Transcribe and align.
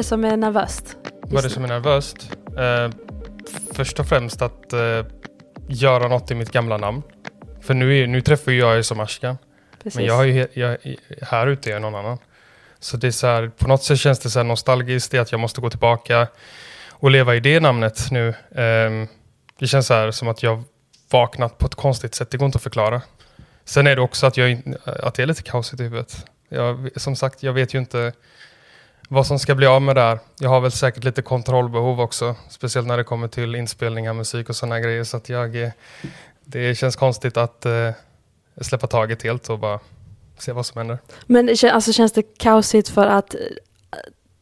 Det 0.00 0.04
som 0.04 0.24
är 0.24 0.36
nervöst? 0.36 0.96
Vad 1.22 1.38
är 1.38 1.48
det 1.48 1.54
som 1.54 1.64
är 1.64 1.68
nervöst? 1.68 2.36
Eh, 2.58 2.90
först 3.72 4.00
och 4.00 4.06
främst 4.06 4.42
att 4.42 4.72
eh, 4.72 5.04
göra 5.68 6.08
något 6.08 6.30
i 6.30 6.34
mitt 6.34 6.50
gamla 6.50 6.76
namn. 6.76 7.02
För 7.60 7.74
nu, 7.74 7.98
är, 7.98 8.06
nu 8.06 8.20
träffar 8.20 8.52
jag 8.52 8.76
ju 8.76 8.82
som 8.82 9.00
Ashkan. 9.00 9.38
Precis. 9.82 9.96
Men 9.96 10.04
jag 10.04 10.20
är 10.20 10.26
ju 10.26 10.48
jag, 10.52 10.76
här 11.22 11.46
ute 11.46 11.70
är 11.70 11.72
jag 11.72 11.82
någon 11.82 11.94
annan. 11.94 12.18
Så 12.78 12.96
det 12.96 13.06
är 13.06 13.10
så 13.10 13.26
här, 13.26 13.48
på 13.58 13.68
något 13.68 13.82
sätt 13.82 13.98
känns 13.98 14.18
det 14.18 14.30
så 14.30 14.38
här 14.38 14.44
nostalgiskt 14.44 15.14
i 15.14 15.18
att 15.18 15.32
jag 15.32 15.40
måste 15.40 15.60
gå 15.60 15.70
tillbaka 15.70 16.28
och 16.90 17.10
leva 17.10 17.34
i 17.34 17.40
det 17.40 17.60
namnet 17.60 18.10
nu. 18.10 18.34
Ehm, 18.54 19.08
det 19.58 19.66
känns 19.66 19.86
så 19.86 19.94
här 19.94 20.10
som 20.10 20.28
att 20.28 20.42
jag 20.42 20.62
vaknat 21.10 21.58
på 21.58 21.66
ett 21.66 21.74
konstigt 21.74 22.14
sätt. 22.14 22.30
Det 22.30 22.38
går 22.38 22.46
inte 22.46 22.56
att 22.56 22.62
förklara. 22.62 23.02
Sen 23.64 23.86
är 23.86 23.96
det 23.96 24.02
också 24.02 24.26
att, 24.26 24.36
jag, 24.36 24.62
att 24.84 25.14
det 25.14 25.22
är 25.22 25.26
lite 25.26 25.42
kaosigt 25.42 25.80
i 25.80 25.82
huvudet. 25.82 26.26
Jag, 26.48 26.90
som 26.96 27.16
sagt, 27.16 27.42
jag 27.42 27.52
vet 27.52 27.74
ju 27.74 27.78
inte 27.78 28.12
vad 29.12 29.26
som 29.26 29.38
ska 29.38 29.54
bli 29.54 29.66
av 29.66 29.82
med 29.82 29.96
där. 29.96 30.18
Jag 30.38 30.50
har 30.50 30.60
väl 30.60 30.72
säkert 30.72 31.04
lite 31.04 31.22
kontrollbehov 31.22 32.00
också. 32.00 32.34
Speciellt 32.48 32.86
när 32.88 32.96
det 32.96 33.04
kommer 33.04 33.28
till 33.28 33.54
inspelningar, 33.54 34.12
musik 34.12 34.48
och 34.48 34.56
sådana 34.56 34.80
grejer. 34.80 35.04
Så 35.04 35.16
att 35.16 35.28
jag, 35.28 35.62
eh, 35.62 35.70
det 36.44 36.74
känns 36.74 36.96
konstigt 36.96 37.36
att 37.36 37.66
eh, 37.66 37.90
släppa 38.60 38.86
taget 38.86 39.22
helt 39.22 39.48
och 39.50 39.58
bara 39.58 39.78
se 40.38 40.52
vad 40.52 40.66
som 40.66 40.78
händer. 40.78 40.98
Men 41.26 41.46
det 41.46 41.70
alltså, 41.70 41.92
känns 41.92 42.12
det 42.12 42.22
kaosigt 42.38 42.88
för 42.88 43.06
att, 43.06 43.34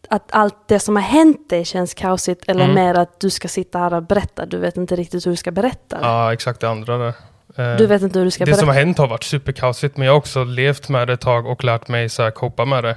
att 0.09 0.33
allt 0.33 0.69
det 0.69 0.81
som 0.81 0.97
har 0.97 1.03
hänt 1.03 1.51
dig 1.51 1.65
känns 1.65 1.95
kaosigt 1.95 2.45
eller 2.49 2.65
Mm. 2.65 2.75
mer 2.75 2.95
att 2.95 3.21
du 3.21 3.31
ska 3.31 3.49
sitta 3.49 3.79
här 3.79 3.95
och 3.95 4.03
berätta? 4.03 4.47
Du 4.47 4.59
vet 4.59 4.77
inte 4.77 4.97
riktigt 4.97 5.27
hur 5.27 5.31
du 5.31 5.37
ska 5.37 5.51
berätta. 5.51 5.99
Ja, 6.03 6.33
exakt 6.33 6.61
det 6.61 6.69
andra 6.69 6.99
där. 6.99 7.15
Eh, 7.57 7.77
Du 7.77 7.87
vet 7.87 8.03
inte 8.03 8.19
hur 8.19 8.25
du 8.25 8.31
ska 8.31 8.45
det 8.45 8.47
berätta. 8.51 8.61
som 8.61 8.69
har 8.69 8.75
hänt 8.75 8.99
har 8.99 9.07
varit 9.07 9.25
superkaosigt, 9.25 9.97
men 9.97 10.07
jag 10.07 10.13
har 10.13 10.19
också 10.19 10.45
levt 10.45 10.89
med 10.89 11.07
det 11.07 11.13
ett 11.13 11.21
tag 11.21 11.47
och 11.47 11.65
lärt 11.65 11.89
mig 11.89 12.09
så 12.09 12.23
här 12.23 12.31
copa 12.31 12.65
med 12.65 12.85
det. 12.85 12.97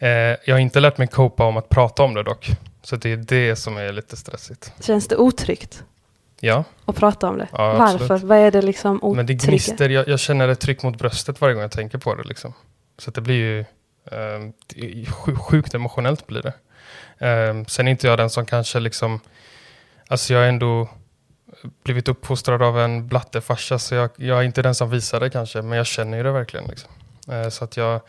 Eh, 0.00 0.08
jag 0.44 0.54
har 0.54 0.58
inte 0.58 0.80
lärt 0.80 0.98
mig 0.98 1.08
copa 1.08 1.44
om 1.44 1.56
att 1.56 1.68
prata 1.68 2.02
om 2.02 2.14
det 2.14 2.22
dock. 2.22 2.50
Så 2.82 2.96
det 2.96 3.12
är 3.12 3.16
det 3.16 3.56
som 3.56 3.76
är 3.76 3.92
lite 3.92 4.16
stressigt. 4.16 4.72
Känns 4.80 5.08
det 5.08 5.16
otryggt 5.16 5.84
Ja, 6.40 6.64
att 6.84 6.96
prata 6.96 7.28
om 7.28 7.38
det? 7.38 7.48
Ja, 7.52 7.72
Varför? 7.78 8.18
Vad 8.18 8.38
är 8.38 8.50
det 8.50 8.62
liksom 8.62 8.96
otrygga? 8.96 9.16
men 9.16 9.26
det 9.26 9.34
gnister. 9.34 9.88
Jag, 9.88 10.08
jag 10.08 10.20
känner 10.20 10.48
ett 10.48 10.60
tryck 10.60 10.82
mot 10.82 10.98
bröstet 10.98 11.40
varje 11.40 11.54
gång 11.54 11.62
jag 11.62 11.70
tänker 11.70 11.98
på 11.98 12.14
det. 12.14 12.22
Liksom. 12.22 12.54
Så 12.98 13.10
det 13.10 13.20
blir 13.20 13.34
ju 13.34 13.60
eh, 13.60 14.16
är 14.76 15.34
sjukt 15.34 15.74
emotionellt 15.74 16.26
blir 16.26 16.42
det. 16.42 16.54
Eh, 17.26 17.64
sen 17.64 17.86
är 17.86 17.90
inte 17.90 18.06
jag 18.06 18.18
den 18.18 18.30
som 18.30 18.46
kanske 18.46 18.80
liksom, 18.80 19.20
alltså 20.08 20.32
jag 20.32 20.40
har 20.40 20.46
ändå 20.46 20.88
blivit 21.84 22.08
uppfostrad 22.08 22.62
av 22.62 22.78
en 22.80 23.08
blattefarsa 23.08 23.78
så 23.78 23.94
jag, 23.94 24.10
jag 24.16 24.38
är 24.38 24.42
inte 24.42 24.62
den 24.62 24.74
som 24.74 24.90
visar 24.90 25.20
det 25.20 25.30
kanske, 25.30 25.62
men 25.62 25.78
jag 25.78 25.86
känner 25.86 26.16
ju 26.16 26.22
det 26.22 26.32
verkligen. 26.32 26.66
Liksom. 26.66 26.90
Eh, 27.32 27.48
så 27.48 27.64
att 27.64 27.76
jag, 27.76 28.00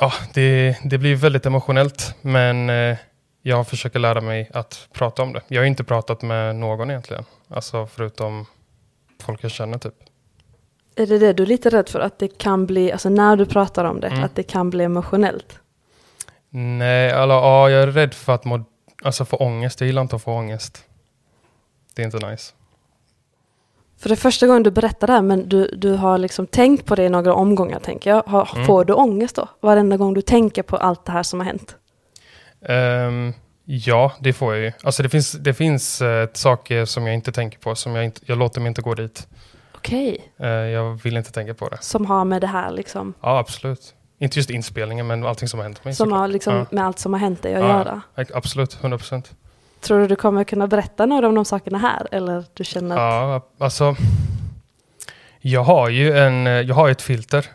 ja, 0.00 0.12
det, 0.34 0.76
det 0.84 0.98
blir 0.98 1.16
väldigt 1.16 1.46
emotionellt, 1.46 2.14
men 2.22 2.70
eh, 2.70 2.96
jag 3.42 3.68
försöker 3.68 3.98
lära 3.98 4.20
mig 4.20 4.50
att 4.54 4.88
prata 4.92 5.22
om 5.22 5.32
det. 5.32 5.40
Jag 5.48 5.60
har 5.60 5.66
inte 5.66 5.84
pratat 5.84 6.22
med 6.22 6.56
någon 6.56 6.90
egentligen, 6.90 7.24
alltså 7.48 7.86
förutom 7.86 8.46
folk 9.22 9.44
jag 9.44 9.50
känner 9.50 9.78
typ. 9.78 9.94
Är 10.96 11.06
det 11.06 11.18
det 11.18 11.32
du 11.32 11.42
är 11.42 11.46
lite 11.46 11.70
rädd 11.70 11.88
för? 11.88 12.00
Att 12.00 12.18
det 12.18 12.38
kan 12.38 12.66
bli, 12.66 12.92
alltså 12.92 13.08
när 13.08 13.36
du 13.36 13.46
pratar 13.46 13.84
om 13.84 14.00
det, 14.00 14.06
Mm. 14.08 14.24
att 14.24 14.36
det 14.36 14.42
kan 14.42 14.70
bli 14.70 14.84
emotionellt? 14.84 15.58
Nej, 16.50 17.10
eller, 17.10 17.34
ja, 17.34 17.70
jag 17.70 17.82
är 17.82 17.86
rädd 17.86 18.14
för 18.14 18.34
att 18.34 18.44
må, 18.44 18.64
alltså 19.02 19.24
få 19.24 19.36
ångest. 19.36 19.80
Jag 19.80 19.86
gillar 19.86 20.02
inte 20.02 20.16
att 20.16 20.22
få 20.22 20.32
ångest. 20.32 20.84
Det 21.94 22.02
är 22.02 22.06
inte 22.06 22.30
nice. 22.30 22.52
För 24.02 24.08
det 24.08 24.14
är 24.14 24.16
första 24.16 24.46
gången 24.46 24.62
du 24.62 24.70
berättar 24.70 25.06
det 25.06 25.12
här, 25.12 25.22
men 25.22 25.48
du, 25.48 25.66
du 25.76 25.92
har 25.94 26.18
liksom 26.18 26.46
tänkt 26.46 26.86
på 26.86 26.94
det 26.94 27.04
i 27.04 27.08
några 27.08 27.34
omgångar, 27.34 27.80
tänker 27.80 28.10
jag. 28.10 28.22
Har, 28.26 28.50
Mm. 28.54 28.66
Får 28.66 28.84
du 28.84 28.92
ångest 28.92 29.36
då? 29.36 29.48
Varenda 29.60 29.96
gång 29.96 30.14
du 30.14 30.22
tänker 30.22 30.62
på 30.62 30.76
allt 30.76 31.04
det 31.04 31.12
här 31.12 31.22
som 31.22 31.40
har 31.40 31.46
hänt? 31.46 31.76
Ehm, 32.68 33.32
ja, 33.64 34.12
det 34.20 34.32
får 34.32 34.54
jag 34.54 34.62
ju. 34.64 34.72
Alltså 34.82 35.02
det 35.02 35.08
finns, 35.08 35.32
det 35.32 35.54
finns 35.54 36.00
eh, 36.02 36.28
saker 36.32 36.84
som 36.84 37.06
jag 37.06 37.14
inte 37.14 37.32
tänker 37.32 37.58
på. 37.58 37.74
Som 37.74 37.94
jag, 37.96 38.04
inte, 38.04 38.20
jag 38.26 38.38
låter 38.38 38.60
mig 38.60 38.68
inte 38.68 38.82
gå 38.82 38.94
dit. 38.94 39.28
Okej. 39.74 40.32
Eh, 40.40 40.48
jag 40.48 41.02
vill 41.02 41.16
inte 41.16 41.32
tänka 41.32 41.54
på 41.54 41.68
det. 41.68 41.78
Som 41.80 42.06
har 42.06 42.24
med 42.24 42.40
det 42.40 42.46
här 42.46 42.70
liksom, 42.70 43.14
Ja, 43.22 43.38
absolut. 43.38 43.94
Inte 44.18 44.38
just 44.38 44.50
inspelningen, 44.50 45.06
men 45.06 45.26
allting 45.26 45.48
som 45.48 45.58
har 45.60 45.64
hänt 45.64 45.84
mig. 45.84 45.94
som 45.94 46.12
har 46.12 46.28
liksom 46.28 46.54
Ja. 46.54 46.66
med 46.70 46.84
allt 46.86 46.98
som 46.98 47.12
har 47.12 47.20
hänt 47.20 47.42
dig 47.42 47.54
att 47.54 47.60
Ja. 47.62 47.68
göra. 47.68 48.02
Absolut, 48.34 48.74
100 48.80 48.98
procent. 48.98 49.32
Tror 49.82 50.00
du 50.00 50.06
du 50.06 50.16
kommer 50.16 50.44
kunna 50.44 50.66
berätta 50.66 51.06
några 51.06 51.26
av 51.26 51.34
de 51.34 51.44
sakerna 51.44 51.78
här? 51.78 52.08
Eller 52.10 52.44
du 52.54 52.64
känner 52.64 52.96
att, 52.96 53.00
Ja, 53.00 53.64
alltså. 53.64 53.96
Jag 55.40 55.64
har 55.64 55.88
ju 55.88 56.18
en, 56.18 56.46
jag 56.46 56.74
har 56.74 56.88
ett 56.90 57.02
filter. 57.02 57.46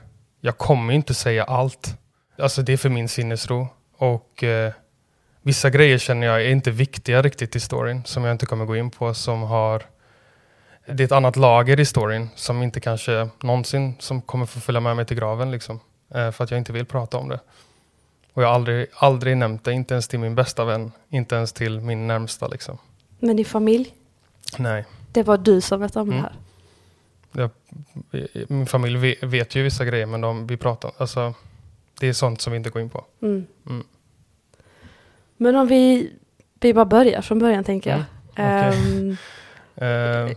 Jag 0.41 0.57
kommer 0.57 0.93
ju 0.93 0.95
inte 0.95 1.13
säga 1.13 1.43
allt. 1.43 1.97
Alltså 2.39 2.61
det 2.61 2.73
är 2.73 2.77
för 2.77 2.89
min 2.89 3.09
sinnesro. 3.09 3.67
Och 3.97 4.43
eh, 4.43 4.71
vissa 5.41 5.69
grejer 5.69 5.97
känner 5.97 6.27
jag 6.27 6.41
är 6.41 6.49
inte 6.49 6.71
viktiga 6.71 7.21
riktigt 7.21 7.55
i 7.55 7.59
storyn. 7.59 8.03
Som 8.05 8.23
jag 8.23 8.31
inte 8.31 8.45
kommer 8.45 8.65
gå 8.65 8.75
in 8.75 8.91
på. 8.91 9.13
Som 9.13 9.41
har, 9.41 9.83
det 10.85 11.03
är 11.03 11.05
ett 11.05 11.11
annat 11.11 11.35
lager 11.35 11.79
i 11.79 11.85
storyn. 11.85 12.29
Som 12.35 12.63
inte 12.63 12.79
kanske 12.79 13.29
någonsin 13.43 13.95
som 13.99 14.21
kommer 14.21 14.45
få 14.45 14.59
följa 14.59 14.81
med 14.81 14.95
mig 14.95 15.05
till 15.05 15.17
graven. 15.17 15.51
Liksom. 15.51 15.79
Eh, 16.15 16.31
för 16.31 16.43
att 16.43 16.51
jag 16.51 16.57
inte 16.57 16.73
vill 16.73 16.85
prata 16.85 17.17
om 17.17 17.29
det. 17.29 17.39
Och 18.37 18.43
jag 18.43 18.47
har 18.47 18.55
aldrig, 18.55 18.87
aldrig 18.93 19.37
nämnt 19.37 19.63
det. 19.63 19.73
Inte 19.73 19.93
ens 19.93 20.07
till 20.07 20.19
min 20.19 20.35
bästa 20.35 20.65
vän. 20.65 20.91
Inte 21.09 21.35
ens 21.35 21.53
till 21.53 21.79
min 21.81 22.07
närmsta 22.07 22.47
liksom. 22.47 22.77
men 23.19 23.35
din 23.35 23.45
familj, 23.45 23.93
Nej. 24.57 24.85
det 25.11 25.23
var 25.23 25.37
du 25.37 25.61
som 25.61 25.79
vet 25.81 25.95
om 25.95 26.09
Mm. 26.11 26.23
det 26.23 26.29
här. 27.41 27.49
Jag, 28.11 28.49
min 28.49 28.65
familj 28.67 28.97
vet, 28.97 29.23
vet 29.23 29.55
ju 29.55 29.63
vissa 29.63 29.85
grejer, 29.85 30.05
men 30.05 30.21
de, 30.21 30.47
vi 30.47 30.57
pratar, 30.57 30.91
alltså, 30.97 31.33
det 31.99 32.07
är 32.07 32.13
sånt 32.13 32.41
som 32.41 32.51
vi 32.53 32.57
inte 32.57 32.69
går 32.69 32.81
in 32.81 32.89
på. 32.89 33.05
Mm. 33.21 33.45
Mm. 33.69 33.83
Men 35.37 35.55
om 35.55 35.67
vi, 35.67 36.13
vi 36.59 36.73
bara 36.73 36.85
börjar 36.85 37.21
från 37.21 37.39
början 37.39 37.63
tänker 37.63 37.89
jag. 37.89 37.99
Mm, 38.35 38.67
okej. 38.69 39.07
Ehm, 39.07 39.17
Eh, 40.29 40.31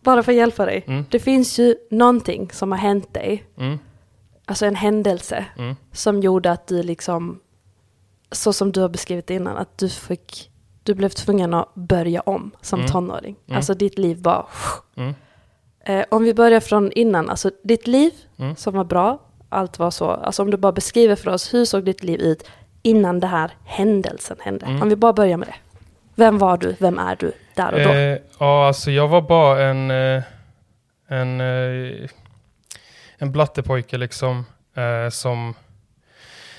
bara 0.00 0.22
för 0.22 0.32
att 0.32 0.36
hjälpa 0.38 0.66
dig. 0.66 0.84
mm, 0.86 1.04
Det 1.10 1.18
finns 1.18 1.58
ju 1.58 1.74
någonting 1.90 2.50
som 2.52 2.72
har 2.72 2.78
hänt 2.78 3.14
dig, 3.14 3.44
mm, 3.56 3.78
alltså 4.52 4.66
en 4.66 4.74
händelse 4.76 5.44
mm, 5.58 5.76
som 5.92 6.20
gjorde 6.20 6.50
att 6.52 6.66
du 6.66 6.82
liksom, 6.82 7.40
så 8.32 8.52
som 8.52 8.72
du 8.72 8.80
har 8.80 8.88
beskrivit 8.88 9.30
innan, 9.30 9.56
att 9.56 9.78
du 9.78 9.88
fick, 9.88 10.50
du 10.82 10.94
blev 10.94 11.08
tvungen 11.08 11.54
att 11.54 11.74
börja 11.74 12.20
om 12.20 12.50
som 12.60 12.78
Mm. 12.78 12.90
tonåring. 12.90 13.36
Mm. 13.46 13.56
Alltså 13.56 13.74
ditt 13.74 13.98
liv 13.98 14.22
bara, 14.22 14.46
mm, 14.96 15.14
eh, 15.84 16.04
om 16.10 16.24
vi 16.24 16.34
börjar 16.34 16.60
från 16.60 16.92
innan, 16.92 17.30
alltså 17.30 17.50
ditt 17.64 17.86
liv 17.86 18.12
Mm. 18.38 18.56
som 18.56 18.74
var 18.74 18.84
bra, 18.84 19.18
allt 19.48 19.78
var 19.78 19.90
så, 19.90 20.10
alltså 20.10 20.42
om 20.42 20.50
du 20.50 20.56
bara 20.56 20.72
beskriver 20.72 21.16
för 21.16 21.30
oss, 21.30 21.54
hur 21.54 21.64
såg 21.64 21.84
ditt 21.84 22.02
liv 22.04 22.20
ut 22.20 22.44
innan 22.82 23.20
det 23.20 23.26
här 23.26 23.50
händelsen 23.64 24.36
hände? 24.40 24.66
Mm. 24.66 24.82
Om 24.82 24.88
vi 24.88 24.96
bara 24.96 25.12
börjar 25.12 25.36
med 25.36 25.48
det. 25.48 25.54
Vem 26.14 26.38
var 26.38 26.56
du? 26.56 26.76
Vem 26.78 26.98
är 26.98 27.16
du 27.16 27.32
där 27.54 27.72
och 27.74 27.80
då? 27.80 27.90
Eh, 27.90 28.18
ja, 28.38 28.66
alltså 28.66 28.90
jag 28.90 29.08
var 29.08 29.22
bara 29.22 29.62
en, 29.62 29.90
eh, 29.90 30.22
en, 31.08 31.40
eh, 31.40 32.08
en 33.22 33.32
blattepojke 33.32 33.98
liksom. 33.98 34.44
Eh, 34.74 35.10
som 35.10 35.54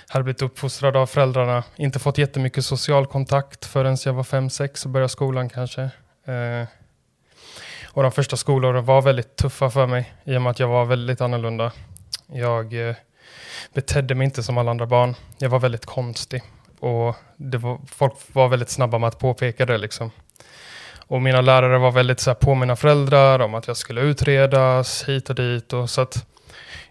hade 0.08 0.24
blivit 0.24 0.42
uppfostrad 0.42 0.96
av 0.96 1.06
föräldrarna. 1.06 1.64
Inte 1.76 2.00
fått 2.00 2.18
jättemycket 2.18 2.66
social 2.66 3.06
kontakt 3.06 3.66
förrän 3.66 3.98
jag 4.06 4.14
var 4.14 4.24
fem 4.24 4.50
sex 4.50 4.86
och 4.86 4.92
började 4.92 5.10
skolan 5.10 5.50
kanske. 5.50 5.82
Eh, 6.26 6.68
och 7.92 8.04
de 8.04 8.12
första 8.12 8.38
skolåren 8.38 8.86
var 8.86 9.02
väldigt 9.02 9.36
tuffa 9.36 9.70
för 9.70 9.88
mig 9.88 10.14
i 10.24 10.38
och 10.38 10.42
med 10.42 10.50
att 10.50 10.60
jag 10.60 10.68
var 10.68 10.86
väldigt 10.86 11.22
annorlunda. 11.22 11.72
Jag 12.28 12.90
eh, 12.90 12.96
betedde 13.74 14.16
mig 14.16 14.26
inte 14.26 14.44
som 14.44 14.58
alla 14.58 14.72
andra 14.72 14.86
barn. 14.86 15.16
Jag 15.38 15.50
var 15.50 15.60
väldigt 15.60 15.86
konstig. 15.86 16.44
Och 16.80 17.16
det 17.38 17.58
var, 17.58 17.80
folk 17.88 18.14
var 18.34 18.48
väldigt 18.48 18.70
snabba 18.70 18.98
med 18.98 19.08
att 19.08 19.20
påpeka 19.20 19.66
det 19.66 19.78
liksom. 19.78 20.12
Och 21.08 21.22
mina 21.22 21.42
lärare 21.42 21.78
var 21.78 21.92
väldigt 21.92 22.20
så 22.20 22.30
här, 22.30 22.36
på 22.36 22.56
mina 22.56 22.76
föräldrar 22.76 23.40
om 23.40 23.54
att 23.54 23.68
jag 23.68 23.78
skulle 23.78 24.02
utredas 24.02 25.04
hit 25.04 25.30
och 25.30 25.36
dit. 25.36 25.74
Och 25.74 25.90
så 25.90 26.02
att 26.02 26.33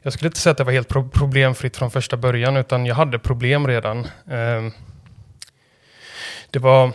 jag 0.02 0.12
skulle 0.12 0.28
inte 0.28 0.40
säga 0.40 0.50
att 0.50 0.58
det 0.58 0.64
var 0.64 0.72
helt 0.72 0.88
pro- 0.88 1.08
problemfritt 1.08 1.76
från 1.76 1.90
första 1.90 2.16
början, 2.16 2.56
utan 2.56 2.86
jag 2.86 2.94
hade 2.94 3.18
problem 3.18 3.66
redan. 3.66 4.06
Ehm, 4.30 4.72
det 6.50 6.58
var 6.58 6.92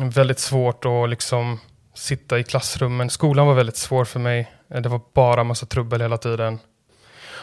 väldigt 0.00 0.38
svårt 0.38 0.84
att 0.84 1.10
liksom 1.10 1.60
sitta 1.94 2.38
i 2.38 2.44
klassrummen. 2.44 3.10
Skolan 3.10 3.46
var 3.46 3.54
väldigt 3.54 3.76
svår 3.76 4.04
för 4.04 4.20
mig. 4.20 4.52
Det 4.68 4.88
var 4.88 5.00
bara 5.14 5.44
massa 5.44 5.66
trubbel 5.66 6.00
hela 6.00 6.18
tiden. 6.18 6.58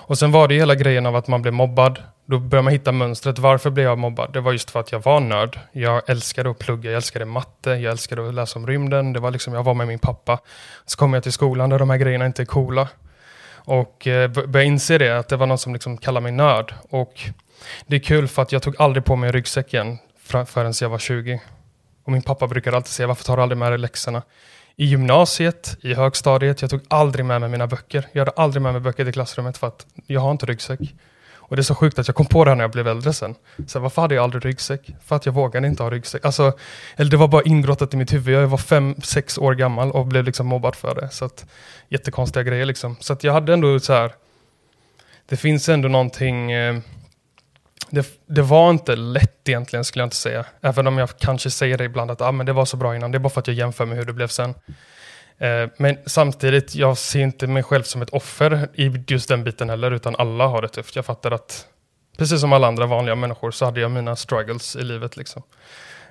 Och 0.10 0.18
sen 0.18 0.32
var 0.32 0.48
det 0.48 0.56
hela 0.56 0.76
grejen 0.76 1.06
av 1.06 1.16
att 1.16 1.28
man 1.28 1.42
blev 1.42 1.54
mobbad. 1.54 2.04
Då 2.26 2.40
började 2.40 2.64
man 2.64 2.74
hitta 2.74 2.92
mönstret. 2.92 3.40
Varför 3.40 3.70
blev 3.70 3.86
jag 3.86 3.98
mobbad? 3.98 4.34
Det 4.34 4.42
var 4.42 4.52
just 4.52 4.72
för 4.72 4.80
att 4.80 4.92
jag 4.92 5.00
var 5.00 5.20
nörd. 5.20 5.60
Jag 5.72 6.10
älskade 6.10 6.50
att 6.50 6.60
plugga, 6.60 6.90
jag 6.90 6.98
älskade 6.98 7.26
matte, 7.26 7.70
jag 7.70 7.92
älskade 7.92 8.28
att 8.28 8.34
läsa 8.34 8.60
om 8.60 8.68
rymden. 8.68 9.14
Det 9.14 9.20
var 9.20 9.32
liksom, 9.32 9.54
jag 9.54 9.64
var 9.64 9.74
med 9.74 9.88
min 9.88 10.00
pappa. 10.00 10.40
Så 10.86 10.98
kom 10.98 11.14
jag 11.14 11.24
till 11.24 11.34
skolan 11.34 11.70
där 11.70 11.80
de 11.80 11.90
här 11.90 11.98
grejerna 11.98 12.26
inte 12.26 12.42
är 12.42 12.46
coola. 12.46 12.88
Och 13.60 14.08
eh, 14.08 14.28
började 14.32 14.64
inse 14.64 14.98
det, 14.98 15.20
att 15.20 15.28
det 15.28 15.38
var 15.38 15.46
någon 15.46 15.58
som 15.58 15.74
liksom 15.74 15.98
kallade 15.98 16.24
mig 16.24 16.32
nörd. 16.32 16.74
Och 16.90 17.20
det 17.88 17.96
är 17.96 18.00
kul 18.00 18.28
för 18.28 18.42
att 18.42 18.52
jag 18.52 18.62
tog 18.62 18.76
aldrig 18.82 19.06
på 19.06 19.16
mig 19.16 19.32
ryggsäcken 19.32 19.98
förrän 20.46 20.74
jag 20.82 20.90
var 20.90 21.00
20. 21.00 21.42
Och 22.04 22.12
min 22.12 22.22
pappa 22.22 22.48
brukar 22.48 22.74
alltid 22.74 22.92
säga, 22.92 23.08
varför 23.08 23.24
tar 23.24 23.38
du 23.38 23.44
aldrig 23.44 23.58
med 23.58 23.72
dig 23.72 23.80
läxorna? 23.80 24.22
I 24.76 24.86
gymnasiet, 24.86 25.78
i 25.82 25.94
högstadiet, 25.94 26.62
jag 26.62 26.70
tog 26.72 26.82
aldrig 26.88 27.26
med 27.26 27.42
mig 27.42 27.50
mina 27.50 27.68
böcker. 27.68 28.08
Jag 28.12 28.22
hade 28.22 28.32
aldrig 28.32 28.62
med 28.62 28.74
mig 28.74 28.82
böcker 28.82 29.04
till 29.04 29.14
klassrummet 29.14 29.58
för 29.58 29.68
att 29.68 29.86
jag 30.08 30.22
har 30.22 30.32
inte 30.32 30.46
ryggsäck. 30.46 30.80
Och 31.50 31.56
det 31.56 31.60
är 31.60 31.64
så 31.64 31.76
sjukt 31.76 32.00
att 32.00 32.08
jag 32.08 32.16
kom 32.16 32.26
på 32.26 32.46
det 32.46 32.52
här 32.52 32.56
när 32.56 32.64
jag 32.64 32.72
blev 32.72 32.88
äldre 32.88 33.14
sen. 33.14 33.36
Så 33.68 33.80
varför 33.80 34.02
hade 34.02 34.16
jag 34.16 34.24
aldrig 34.24 34.46
ryggsäck? 34.46 34.90
För 35.06 35.16
att 35.16 35.26
jag 35.26 35.34
vågade 35.34 35.68
inte 35.68 35.84
ha 35.84 35.90
ryggsäck. 35.90 36.26
Alltså, 36.26 36.54
eller 36.96 37.12
det 37.12 37.18
var 37.18 37.28
bara 37.28 37.44
ingrottat 37.44 37.94
i 37.94 37.98
mitt 37.98 38.14
huvud. 38.14 38.36
Jag 38.36 38.48
var 38.48 38.58
fem, 38.58 38.96
sex 39.04 39.38
år 39.38 39.54
gammal 39.54 39.92
och 39.92 40.08
blev 40.08 40.24
liksom 40.24 40.48
mobbad 40.48 40.76
för 40.76 40.96
det. 40.96 41.10
Så 41.10 41.26
att, 41.26 41.46
jättekonstiga 41.88 42.44
grejer 42.44 42.66
liksom. 42.66 42.96
Så 43.00 43.14
att 43.14 43.24
jag 43.24 43.34
hade 43.34 43.54
ändå 43.54 43.80
så 43.80 43.94
här. 43.94 44.12
Det 45.30 45.38
finns 45.38 45.70
ändå 45.70 45.88
någonting. 45.88 46.52
Eh, 46.52 46.80
det, 47.90 48.08
det, 48.26 48.42
var 48.42 48.70
inte 48.70 48.96
lätt 48.96 49.50
egentligen 49.50 49.86
skulle 49.86 50.02
jag 50.02 50.08
inte 50.08 50.16
säga. 50.16 50.46
Även 50.62 50.88
om 50.88 50.98
jag 50.98 51.10
kanske 51.20 51.50
säger 51.50 51.78
det 51.78 51.84
ibland 51.84 52.12
att 52.12 52.22
ah, 52.22 52.32
men 52.32 52.46
det 52.46 52.54
var 52.54 52.66
så 52.66 52.78
bra 52.78 52.96
innan. 52.96 53.12
Det 53.12 53.18
är 53.18 53.20
bara 53.20 53.30
för 53.30 53.42
att 53.42 53.48
jag 53.48 53.56
jämför 53.56 53.86
med 53.86 53.98
hur 53.98 54.06
det 54.06 54.14
blev 54.14 54.28
sen. 54.28 54.54
Eh, 55.40 55.70
men 55.78 55.98
samtidigt, 56.06 56.76
jag 56.76 56.98
ser 56.98 57.20
inte 57.20 57.48
mig 57.48 57.64
själv 57.64 57.84
som 57.84 58.02
ett 58.02 58.10
offer 58.10 58.70
i 58.74 59.04
just 59.08 59.30
den 59.30 59.44
biten 59.44 59.70
heller, 59.70 59.92
utan 59.92 60.16
alla 60.16 60.48
har 60.48 60.62
det 60.62 60.68
tufft. 60.68 60.96
Jag 60.96 61.06
fattar 61.06 61.32
att 61.32 61.68
precis 62.18 62.42
som 62.42 62.54
alla 62.54 62.68
andra 62.68 62.86
vanliga 62.86 63.16
människor 63.16 63.52
så 63.52 63.66
hade 63.66 63.80
jag 63.80 63.92
mina 63.92 64.16
struggles 64.16 64.76
i 64.76 64.84
livet. 64.84 65.18
Liksom. 65.18 65.44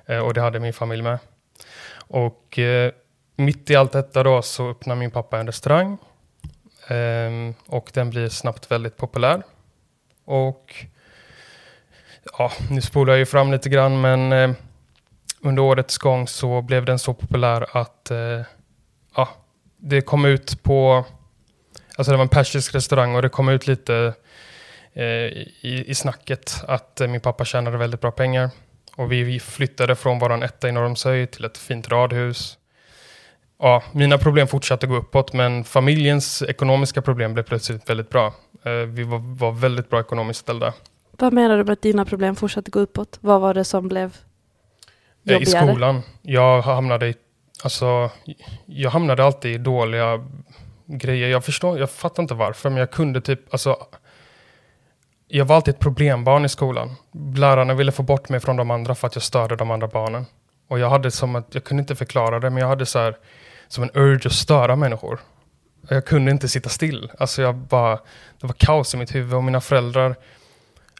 Eh, 0.05 0.19
och 0.19 0.33
det 0.33 0.41
hade 0.41 0.59
min 0.59 0.73
familj 0.73 1.01
med. 1.01 1.19
Och 1.97 2.59
eh, 2.59 2.91
mitt 3.35 3.69
i 3.69 3.75
allt 3.75 3.91
detta 3.91 4.23
då 4.23 4.41
så 4.41 4.69
öppnar 4.69 4.95
min 4.95 5.11
pappa 5.11 5.39
en 5.39 5.47
restaurang. 5.47 5.97
Ehm, 6.87 7.53
och 7.67 7.91
den 7.93 8.09
blir 8.09 8.29
snabbt 8.29 8.71
väldigt 8.71 8.97
populär. 8.97 9.43
Och 10.25 10.85
ja, 12.37 12.51
nu 12.69 12.81
spolar 12.81 13.13
jag 13.13 13.19
ju 13.19 13.25
fram 13.25 13.51
lite 13.51 13.69
grann, 13.69 14.01
men 14.01 14.55
under 15.41 15.63
årets 15.63 15.97
gång 15.97 16.27
så 16.27 16.61
blev 16.61 16.85
den 16.85 16.99
så 16.99 17.13
populär 17.13 17.77
att 17.77 18.11
det 19.79 20.01
kom 20.01 20.25
ut 20.25 20.63
på, 20.63 21.05
alltså 21.95 22.11
det 22.11 22.17
var 22.17 22.23
en 22.23 22.29
persisk 22.29 22.75
restaurang 22.75 23.15
och 23.15 23.21
det 23.21 23.29
kom 23.29 23.49
ut 23.49 23.67
lite 23.67 24.13
eh, 24.93 25.03
i, 25.05 25.83
i 25.87 25.95
snacket 25.95 26.63
att 26.67 27.01
eh, 27.01 27.07
min 27.07 27.21
pappa 27.21 27.45
tjänade 27.45 27.77
väldigt 27.77 28.01
bra 28.01 28.11
pengar. 28.11 28.49
Och 28.95 29.11
vi, 29.11 29.23
vi 29.23 29.39
flyttade 29.39 29.95
från 29.95 30.19
våran 30.19 30.43
etta 30.43 30.69
i 30.69 30.71
Norrumshöj 30.71 31.27
till 31.27 31.45
ett 31.45 31.57
fint 31.57 31.89
radhus. 31.89 32.57
Ja, 33.59 33.83
mina 33.91 34.17
problem 34.17 34.47
fortsatte 34.47 34.87
gå 34.87 34.95
uppåt, 34.95 35.33
men 35.33 35.63
familjens 35.63 36.41
ekonomiska 36.41 37.01
problem 37.01 37.33
blev 37.33 37.43
plötsligt 37.43 37.89
väldigt 37.89 38.09
bra. 38.09 38.33
Eh, 38.63 38.71
vi 38.71 39.03
var, 39.03 39.19
var 39.37 39.51
väldigt 39.51 39.89
bra 39.89 39.99
ekonomiskt 39.99 40.39
ställda. 40.39 40.73
Vad 41.11 41.33
menar 41.33 41.57
du 41.57 41.63
med 41.63 41.73
att 41.73 41.81
dina 41.81 42.05
problem 42.05 42.35
fortsatte 42.35 42.71
gå 42.71 42.79
uppåt? 42.79 43.17
Vad 43.21 43.41
var 43.41 43.53
det 43.53 43.63
som 43.63 43.87
blev 43.87 44.17
jobbigare? 45.23 45.65
I 45.65 45.67
skolan. 45.67 46.01
Jag 46.21 46.61
hamnade 46.61 47.07
i 47.07 47.15
Alltså, 47.63 48.11
jag 48.65 48.89
hamnade 48.89 49.25
alltid 49.25 49.51
i 49.51 49.57
dåliga 49.57 50.25
grejer. 50.85 51.29
Jag 51.29 51.45
förstår, 51.45 51.79
jag 51.79 51.89
fattar 51.89 52.23
inte 52.23 52.33
varför, 52.33 52.69
men 52.69 52.79
jag 52.79 52.91
kunde 52.91 53.21
typ, 53.21 53.53
alltså. 53.53 53.77
Jag 55.27 55.45
var 55.45 55.55
alltid 55.55 55.73
ett 55.73 55.79
problembarn 55.79 56.45
i 56.45 56.49
skolan. 56.49 56.95
Lärarna 57.35 57.73
ville 57.73 57.91
få 57.91 58.03
bort 58.03 58.29
mig 58.29 58.39
från 58.39 58.55
de 58.55 58.71
andra 58.71 58.95
för 58.95 59.07
att 59.07 59.15
jag 59.15 59.23
störde 59.23 59.55
de 59.55 59.71
andra 59.71 59.87
barnen. 59.87 60.25
Och 60.67 60.79
jag 60.79 60.89
hade 60.89 61.11
som 61.11 61.35
att, 61.35 61.47
jag 61.51 61.63
kunde 61.63 61.81
inte 61.81 61.95
förklara 61.95 62.39
det, 62.39 62.49
men 62.49 62.61
jag 62.61 62.67
hade 62.67 62.85
så 62.85 62.99
här, 62.99 63.17
som 63.67 63.83
en 63.83 63.89
urge 63.93 64.27
att 64.27 64.33
störa 64.33 64.75
människor. 64.75 65.19
Jag 65.89 66.05
kunde 66.05 66.31
inte 66.31 66.49
sitta 66.49 66.69
still. 66.69 67.11
Alltså 67.19 67.41
jag 67.41 67.55
bara, 67.55 67.95
det 68.39 68.47
var 68.47 68.53
kaos 68.53 68.93
i 68.93 68.97
mitt 68.97 69.15
huvud 69.15 69.33
och 69.33 69.43
mina 69.43 69.61
föräldrar, 69.61 70.15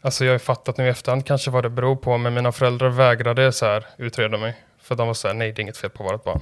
alltså 0.02 0.26
jag 0.26 0.34
har 0.34 0.40
fattat 0.40 0.78
nu 0.78 0.86
i 0.86 0.90
efterhand 0.90 1.26
kanske 1.26 1.52
vad 1.52 1.64
det 1.64 1.70
beror 1.70 1.96
på, 1.96 2.18
men 2.18 2.34
mina 2.34 2.52
föräldrar 2.52 2.90
vägrade 2.90 3.52
så 3.52 3.66
här 3.66 3.86
utreda 3.98 4.38
mig. 4.38 4.58
För 4.90 4.96
de 4.96 5.08
var 5.08 5.14
så 5.14 5.28
här, 5.28 5.36
nej 5.36 5.52
det 5.52 5.60
är 5.60 5.64
inget 5.64 5.78
fel 5.78 5.90
på 5.90 6.04
vårt 6.04 6.24
barn. 6.24 6.42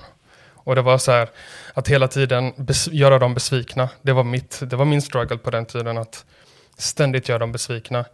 Och 0.54 0.76
det 0.76 0.82
var 0.82 0.98
så 0.98 1.12
här, 1.12 1.30
att 1.74 1.88
hela 1.88 2.08
tiden 2.08 2.54
göra 2.92 3.20
dem 3.20 3.34
besvikna. 3.34 3.90
Det 4.02 4.14
var, 4.14 4.24
mitt, 4.24 4.60
det 4.66 4.76
var 4.76 4.86
min 4.86 5.02
struggle 5.02 5.38
på 5.38 5.52
den 5.52 5.66
tiden, 5.66 5.98
att 5.98 6.26
ständigt 6.78 7.30
göra 7.30 7.40
dem 7.40 7.52
besvikna. 7.52 8.06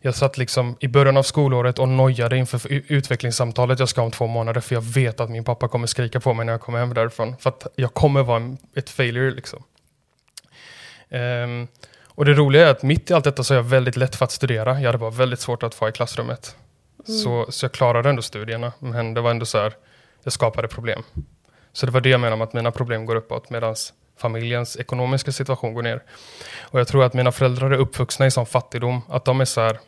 Jag 0.00 0.14
satt 0.14 0.38
liksom 0.38 0.76
i 0.80 0.88
början 0.88 1.16
av 1.16 1.22
skolåret 1.22 1.78
och 1.78 1.88
nojade 1.88 2.36
inför 2.36 2.60
utvecklingssamtalet 2.68 3.78
jag 3.78 3.88
ska 3.88 4.02
om 4.02 4.10
två 4.10 4.26
månader, 4.26 4.60
för 4.60 4.74
jag 4.74 4.82
vet 4.82 5.20
att 5.20 5.30
min 5.30 5.44
pappa 5.44 5.68
kommer 5.68 5.86
skrika 5.86 6.20
på 6.20 6.34
mig 6.34 6.46
när 6.46 6.52
jag 6.52 6.60
kommer 6.60 6.78
hem 6.78 6.94
därifrån. 6.94 7.36
För 7.40 7.50
att 7.50 7.66
jag 7.76 7.94
kommer 7.94 8.22
vara 8.22 8.56
ett 8.76 8.90
failure 8.90 9.30
liksom. 9.30 9.62
Um, 11.08 11.68
och 12.04 12.24
det 12.24 12.32
roliga 12.32 12.66
är 12.66 12.70
att 12.70 12.82
mitt 12.82 13.10
i 13.10 13.14
allt 13.14 13.24
detta 13.24 13.44
så 13.44 13.54
är 13.54 13.58
jag 13.58 13.64
väldigt 13.64 13.96
lätt 13.96 14.16
för 14.16 14.24
att 14.24 14.32
studera. 14.32 14.80
Jag 14.80 14.86
hade 14.86 14.98
bara 14.98 15.10
väldigt 15.10 15.40
svårt 15.40 15.62
att 15.62 15.74
få 15.74 15.88
i 15.88 15.92
klassrummet. 15.92 16.56
Mm. 17.08 17.20
Så, 17.20 17.46
så 17.52 17.64
jag 17.64 17.72
klarade 17.72 18.08
ändå 18.08 18.22
studierna, 18.22 18.72
men 18.78 19.14
det 19.14 19.20
var 19.20 19.30
ändå 19.30 19.46
så 19.46 19.58
här, 19.58 19.74
jag 20.22 20.32
skapade 20.32 20.68
problem. 20.68 21.02
Så 21.72 21.86
det 21.86 21.92
var 21.92 22.00
det 22.00 22.08
jag 22.08 22.20
menade 22.20 22.36
med 22.36 22.44
att 22.44 22.52
mina 22.52 22.72
problem 22.72 23.06
går 23.06 23.16
uppåt, 23.16 23.50
medan 23.50 23.74
familjens 24.16 24.76
ekonomiska 24.76 25.32
situation 25.32 25.74
går 25.74 25.82
ner. 25.82 26.02
Och 26.60 26.80
jag 26.80 26.88
tror 26.88 27.04
att 27.04 27.14
mina 27.14 27.32
föräldrar 27.32 27.70
är 27.70 27.78
uppvuxna 27.78 28.26
i 28.26 28.30
sån 28.30 28.46
fattigdom, 28.46 29.00
att 29.08 29.24
de 29.24 29.40
är 29.40 29.44
så 29.44 29.60
här, 29.60 29.78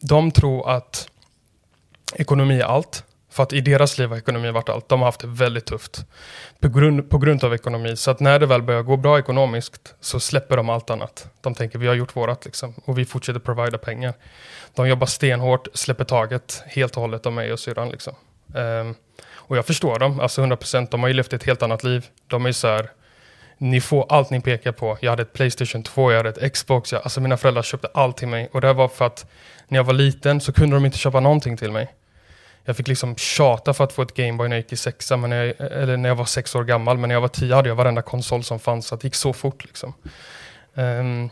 de 0.00 0.30
tror 0.30 0.70
att 0.70 1.08
ekonomi 2.14 2.60
är 2.60 2.64
allt. 2.64 3.04
För 3.32 3.42
att 3.42 3.52
i 3.52 3.60
deras 3.60 3.98
liv 3.98 4.08
har 4.08 4.16
ekonomi 4.16 4.50
varit 4.50 4.68
allt. 4.68 4.88
De 4.88 5.00
har 5.00 5.06
haft 5.06 5.20
det 5.20 5.26
väldigt 5.26 5.66
tufft. 5.66 6.06
På 6.60 6.68
grund, 6.68 7.10
på 7.10 7.18
grund 7.18 7.44
av 7.44 7.54
ekonomi. 7.54 7.96
Så 7.96 8.10
att 8.10 8.20
när 8.20 8.38
det 8.38 8.46
väl 8.46 8.62
börjar 8.62 8.82
gå 8.82 8.96
bra 8.96 9.18
ekonomiskt 9.18 9.94
så 10.00 10.20
släpper 10.20 10.56
de 10.56 10.68
allt 10.68 10.90
annat. 10.90 11.28
De 11.40 11.54
tänker 11.54 11.78
vi 11.78 11.86
har 11.86 11.94
gjort 11.94 12.16
vårat 12.16 12.44
liksom. 12.44 12.74
Och 12.84 12.98
vi 12.98 13.04
fortsätter 13.04 13.40
provida 13.40 13.78
pengar. 13.78 14.14
De 14.74 14.88
jobbar 14.88 15.06
stenhårt, 15.06 15.68
släpper 15.74 16.04
taget 16.04 16.62
helt 16.66 16.96
och 16.96 17.00
hållet 17.00 17.26
om 17.26 17.34
mig 17.34 17.52
och 17.52 17.60
syrran 17.60 17.88
liksom. 17.88 18.14
Um, 18.54 18.94
och 19.34 19.56
jag 19.56 19.66
förstår 19.66 19.98
dem, 19.98 20.20
alltså 20.20 20.42
100%. 20.42 20.88
De 20.90 21.00
har 21.00 21.08
ju 21.08 21.14
levt 21.14 21.32
ett 21.32 21.44
helt 21.44 21.62
annat 21.62 21.84
liv. 21.84 22.06
De 22.26 22.44
är 22.44 22.48
ju 22.48 22.52
så 22.52 22.68
här, 22.68 22.90
ni 23.58 23.80
får 23.80 24.06
allt 24.08 24.30
ni 24.30 24.40
pekar 24.40 24.72
på. 24.72 24.98
Jag 25.00 25.10
hade 25.10 25.22
ett 25.22 25.32
Playstation 25.32 25.82
2, 25.82 26.12
jag 26.12 26.16
hade 26.16 26.28
ett 26.28 26.52
Xbox. 26.52 26.92
Jag, 26.92 27.02
alltså 27.02 27.20
mina 27.20 27.36
föräldrar 27.36 27.62
köpte 27.62 27.88
allt 27.94 28.16
till 28.16 28.28
mig. 28.28 28.48
Och 28.52 28.60
det 28.60 28.72
var 28.72 28.88
för 28.88 29.06
att 29.06 29.26
när 29.68 29.78
jag 29.78 29.84
var 29.84 29.92
liten 29.92 30.40
så 30.40 30.52
kunde 30.52 30.76
de 30.76 30.84
inte 30.84 30.98
köpa 30.98 31.20
någonting 31.20 31.56
till 31.56 31.72
mig. 31.72 31.92
Jag 32.64 32.76
fick 32.76 32.88
liksom 32.88 33.16
tjata 33.16 33.74
för 33.74 33.84
att 33.84 33.92
få 33.92 34.02
ett 34.02 34.14
Gameboy 34.14 34.48
när 34.48 34.56
jag 34.56 34.62
gick 34.62 34.72
i 34.72 34.76
sexan, 34.76 35.20
men 35.20 35.30
när 35.30 35.44
jag, 35.44 35.72
eller 35.72 35.96
när 35.96 36.08
jag 36.08 36.16
var 36.16 36.24
sex 36.24 36.54
år 36.54 36.64
gammal. 36.64 36.98
Men 36.98 37.08
när 37.08 37.14
jag 37.14 37.20
var 37.20 37.28
tio 37.28 37.54
hade 37.54 37.68
jag 37.68 37.76
varenda 37.76 38.02
konsol 38.02 38.44
som 38.44 38.58
fanns, 38.58 38.86
så 38.86 38.96
det 38.96 39.04
gick 39.04 39.14
så 39.14 39.32
fort 39.32 39.64
liksom. 39.64 39.94
Um, 40.74 41.30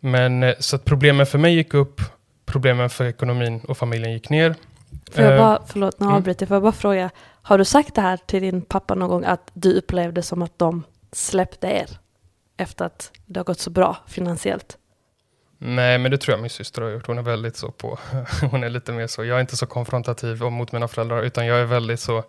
men 0.00 0.42
eh, 0.42 0.54
så 0.58 0.76
att 0.76 0.84
problemen 0.84 1.26
för 1.26 1.38
mig 1.38 1.54
gick 1.54 1.74
upp, 1.74 2.00
problemen 2.44 2.90
för 2.90 3.04
ekonomin 3.04 3.60
och 3.68 3.78
familjen 3.78 4.12
gick 4.12 4.30
ner. 4.30 4.54
Får 5.12 5.24
jag 5.24 5.38
bara, 5.38 5.62
förlåt 5.66 6.00
nu 6.00 6.06
mm. 6.06 6.16
avbryter 6.16 6.42
jag, 6.42 6.48
får 6.48 6.54
jag 6.54 6.62
bara 6.62 6.72
fråga, 6.72 7.10
har 7.42 7.58
du 7.58 7.64
sagt 7.64 7.94
det 7.94 8.00
här 8.00 8.16
till 8.16 8.42
din 8.42 8.62
pappa 8.62 8.94
någon 8.94 9.08
gång, 9.08 9.24
att 9.24 9.50
du 9.52 9.72
upplevde 9.72 10.22
som 10.22 10.42
att 10.42 10.58
de 10.58 10.82
släppte 11.12 11.66
er 11.66 11.98
efter 12.56 12.84
att 12.84 13.10
det 13.26 13.40
har 13.40 13.44
gått 13.44 13.60
så 13.60 13.70
bra 13.70 13.96
finansiellt? 14.06 14.78
Nej, 15.64 15.98
men 15.98 16.10
det 16.10 16.18
tror 16.18 16.32
jag 16.32 16.40
min 16.40 16.50
syster 16.50 16.82
har 16.82 16.90
gjort. 16.90 17.06
Hon 17.06 17.18
är 17.18 17.22
väldigt 17.22 17.56
så 17.56 17.70
på, 17.70 17.98
hon 18.50 18.64
är 18.64 18.68
lite 18.68 18.92
mer 18.92 19.06
så, 19.06 19.24
jag 19.24 19.36
är 19.36 19.40
inte 19.40 19.56
så 19.56 19.66
konfrontativ 19.66 20.42
mot 20.42 20.72
mina 20.72 20.88
föräldrar, 20.88 21.22
utan 21.22 21.46
jag 21.46 21.58
är 21.58 21.64
väldigt 21.64 22.00
så, 22.00 22.24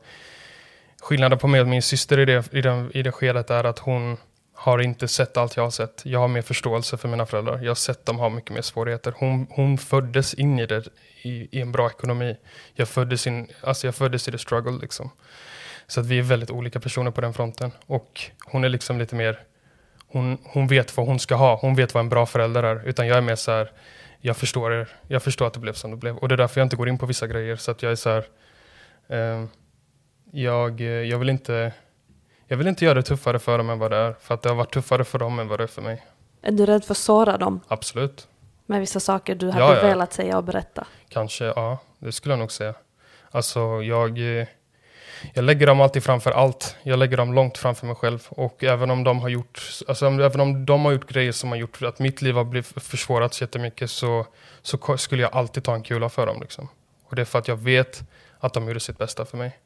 skillnaden 1.02 1.40
på 1.40 1.48
mig 1.48 1.62
och 1.62 1.68
min 1.68 1.82
syster 1.82 2.20
i 2.20 2.25
det, 2.25 2.54
i, 2.54 2.62
den, 2.62 2.92
i 2.94 3.04
det 3.04 3.12
skedet 3.12 3.50
är 3.50 3.63
att 3.63 3.80
hon 3.80 4.18
har 4.54 4.80
inte 4.80 5.08
sett 5.08 5.38
allt 5.38 5.56
jag 5.58 5.63
har 5.63 5.72
sett. 5.72 6.02
Jag 6.06 6.20
har 6.20 6.28
mer 6.28 6.42
förståelse 6.42 6.98
för 6.98 7.08
mina 7.08 7.25
föräldrar. 7.25 7.60
Jag 7.62 7.70
har 7.70 7.75
sett 7.75 8.06
dem 8.06 8.20
ha 8.20 8.30
mycket 8.30 8.52
mer 8.52 8.62
svårigheter. 8.62 9.13
Hon, 9.18 9.48
hon 9.50 9.78
föddes 9.78 10.34
in 10.34 10.60
i 10.60 10.66
det, 10.66 10.88
i, 11.22 11.58
i 11.58 11.62
en 11.62 11.72
bra 11.72 11.88
ekonomi. 11.88 12.38
Jag 12.74 12.88
föddes, 12.88 13.28
in, 13.28 13.48
alltså 13.62 13.88
jag 13.88 13.96
föddes 13.96 14.28
i 14.28 14.32
the 14.32 14.38
struggle 14.38 14.80
liksom. 14.82 15.10
Så 15.88 16.00
att 16.00 16.06
vi 16.06 16.20
är 16.20 16.24
väldigt 16.24 16.52
olika 16.52 16.80
personer 16.80 17.12
på 17.12 17.22
den 17.22 17.34
fronten. 17.34 17.72
Och 17.86 18.22
hon 18.46 18.63
är 18.63 18.70
liksom 18.70 19.00
lite 19.00 19.16
mer, 19.16 19.40
hon, 20.13 20.38
hon 20.43 20.67
vet 20.67 20.98
vad 20.98 21.08
hon 21.08 21.20
ska 21.20 21.36
ha. 21.36 21.58
Hon 21.62 21.75
vet 21.75 21.93
vad 21.93 22.01
en 22.01 22.10
bra 22.10 22.25
förälder 22.25 22.63
är. 22.63 22.88
Utan 22.88 23.08
jag 23.08 23.17
är 23.17 23.22
mer 23.22 23.36
så 23.36 23.51
här, 23.51 23.72
jag 24.22 24.38
förstår 24.38 24.74
er. 24.74 24.89
Jag 25.08 25.24
förstår 25.24 25.48
att 25.48 25.53
det 25.53 25.60
blev 25.60 25.74
som 25.74 25.91
det 25.91 25.98
blev. 25.98 26.17
Och 26.17 26.27
det 26.27 26.36
är 26.36 26.38
därför 26.38 26.62
jag 26.62 26.65
inte 26.65 26.75
går 26.75 26.89
in 26.89 26.98
på 26.98 27.05
vissa 27.05 27.27
grejer. 27.27 27.55
Så 27.55 27.72
att 27.72 27.84
jag 27.84 27.91
är 27.91 27.96
så 27.96 28.10
här, 28.10 28.25
eh, 29.08 29.46
jag, 30.32 30.82
jag 30.82 31.20
vill 31.20 31.29
inte 31.29 31.74
jag 32.48 32.58
vill 32.58 32.67
inte 32.67 32.86
göra 32.86 32.93
det 32.93 33.03
tuffare 33.03 33.39
för 33.39 33.58
dem 33.58 33.70
än 33.70 33.79
vad 33.79 33.91
det 33.91 33.98
är. 33.98 34.15
För 34.20 34.34
att 34.34 34.41
det 34.41 34.50
har 34.50 34.55
varit 34.55 34.74
tuffare 34.74 35.03
för 35.03 35.20
dem 35.20 35.39
än 35.39 35.48
vad 35.48 35.60
det 35.60 35.63
är 35.63 35.67
för 35.67 35.82
mig. 35.82 36.05
Är 36.41 36.51
du 36.51 36.65
rädd 36.65 36.84
för 36.84 36.93
att 36.93 36.98
såra 36.98 37.38
dem? 37.38 37.60
Absolut. 37.67 38.27
Med 38.65 38.79
vissa 38.79 39.00
saker 39.00 39.36
du 39.36 39.50
hade 39.50 39.65
ja, 39.65 39.75
ja. 39.75 39.88
velat 39.88 40.13
säga 40.13 40.38
och 40.38 40.43
berätta? 40.43 40.88
Kanske, 41.10 41.46
ja. 41.46 41.77
Det 42.00 42.12
skulle 42.12 42.34
jag 42.34 42.39
nog 42.39 42.51
säga. 42.51 42.74
Alltså 43.32 43.82
jag, 43.82 44.39
eh, 44.39 44.48
jag 45.34 45.46
lägger 45.46 45.68
dem 45.68 45.82
alltid 45.82 46.03
framför 46.03 46.32
allt. 46.32 46.75
Jag 46.84 47.00
lägger 47.00 47.18
dem 47.18 47.34
långt 47.34 47.58
framför 47.58 47.88
mig 47.88 47.96
själv. 47.96 48.27
Och 48.30 48.63
även 48.63 48.92
om 48.92 49.03
de 49.03 49.20
har 49.20 49.30
gjort, 49.30 49.62
alltså, 49.88 50.06
även 50.06 50.42
om 50.42 50.65
de 50.65 50.86
har 50.86 50.92
gjort 50.92 51.10
grejer 51.12 51.32
som 51.32 51.50
har 51.50 51.58
gjort 51.58 51.82
att 51.82 52.00
mitt 52.00 52.22
liv 52.22 52.36
har 52.36 52.44
blivit 52.44 52.84
försvårat 52.84 53.42
jättemycket 53.42 53.92
så, 53.92 54.25
så 54.62 54.98
skulle 54.98 55.22
jag 55.22 55.34
alltid 55.34 55.63
ta 55.63 55.75
en 55.75 55.84
kula 55.84 56.10
för 56.10 56.25
dem. 56.25 56.42
Liksom. 56.42 56.68
Och 57.03 57.15
det 57.15 57.22
är 57.22 57.25
för 57.25 57.39
att 57.39 57.48
jag 57.48 57.56
vet 57.56 58.03
att 58.39 58.53
de 58.53 58.68
gjorde 58.68 58.80
sitt 58.80 58.98
bästa 58.98 59.25
för 59.25 59.38
mig. 59.38 59.60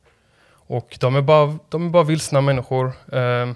Och 0.50 0.98
de 1.00 1.16
är 1.16 1.22
bara, 1.22 1.58
de 1.70 1.86
är 1.86 1.90
bara 1.90 2.04
vilsna 2.04 2.42
människor. 2.42 2.92
Eh, 3.12 3.52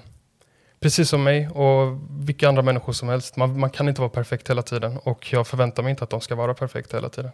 precis 0.80 1.10
som 1.10 1.24
mig 1.24 1.48
och 1.48 2.00
vilka 2.10 2.50
andra 2.50 2.62
människor 2.62 2.94
som 2.94 3.10
helst. 3.10 3.36
Man, 3.36 3.60
man, 3.60 3.70
kan 3.70 3.90
inte 3.90 4.02
vara 4.02 4.10
perfekt 4.10 4.50
hela 4.50 4.62
tiden 4.62 4.98
och 4.98 5.34
jag 5.34 5.48
förväntar 5.48 5.84
mig 5.84 5.90
inte 5.90 6.04
att 6.04 6.10
de 6.10 6.22
ska 6.22 6.36
vara 6.36 6.54
perfekta 6.54 6.98
hela 6.98 7.10
tiden. 7.10 7.32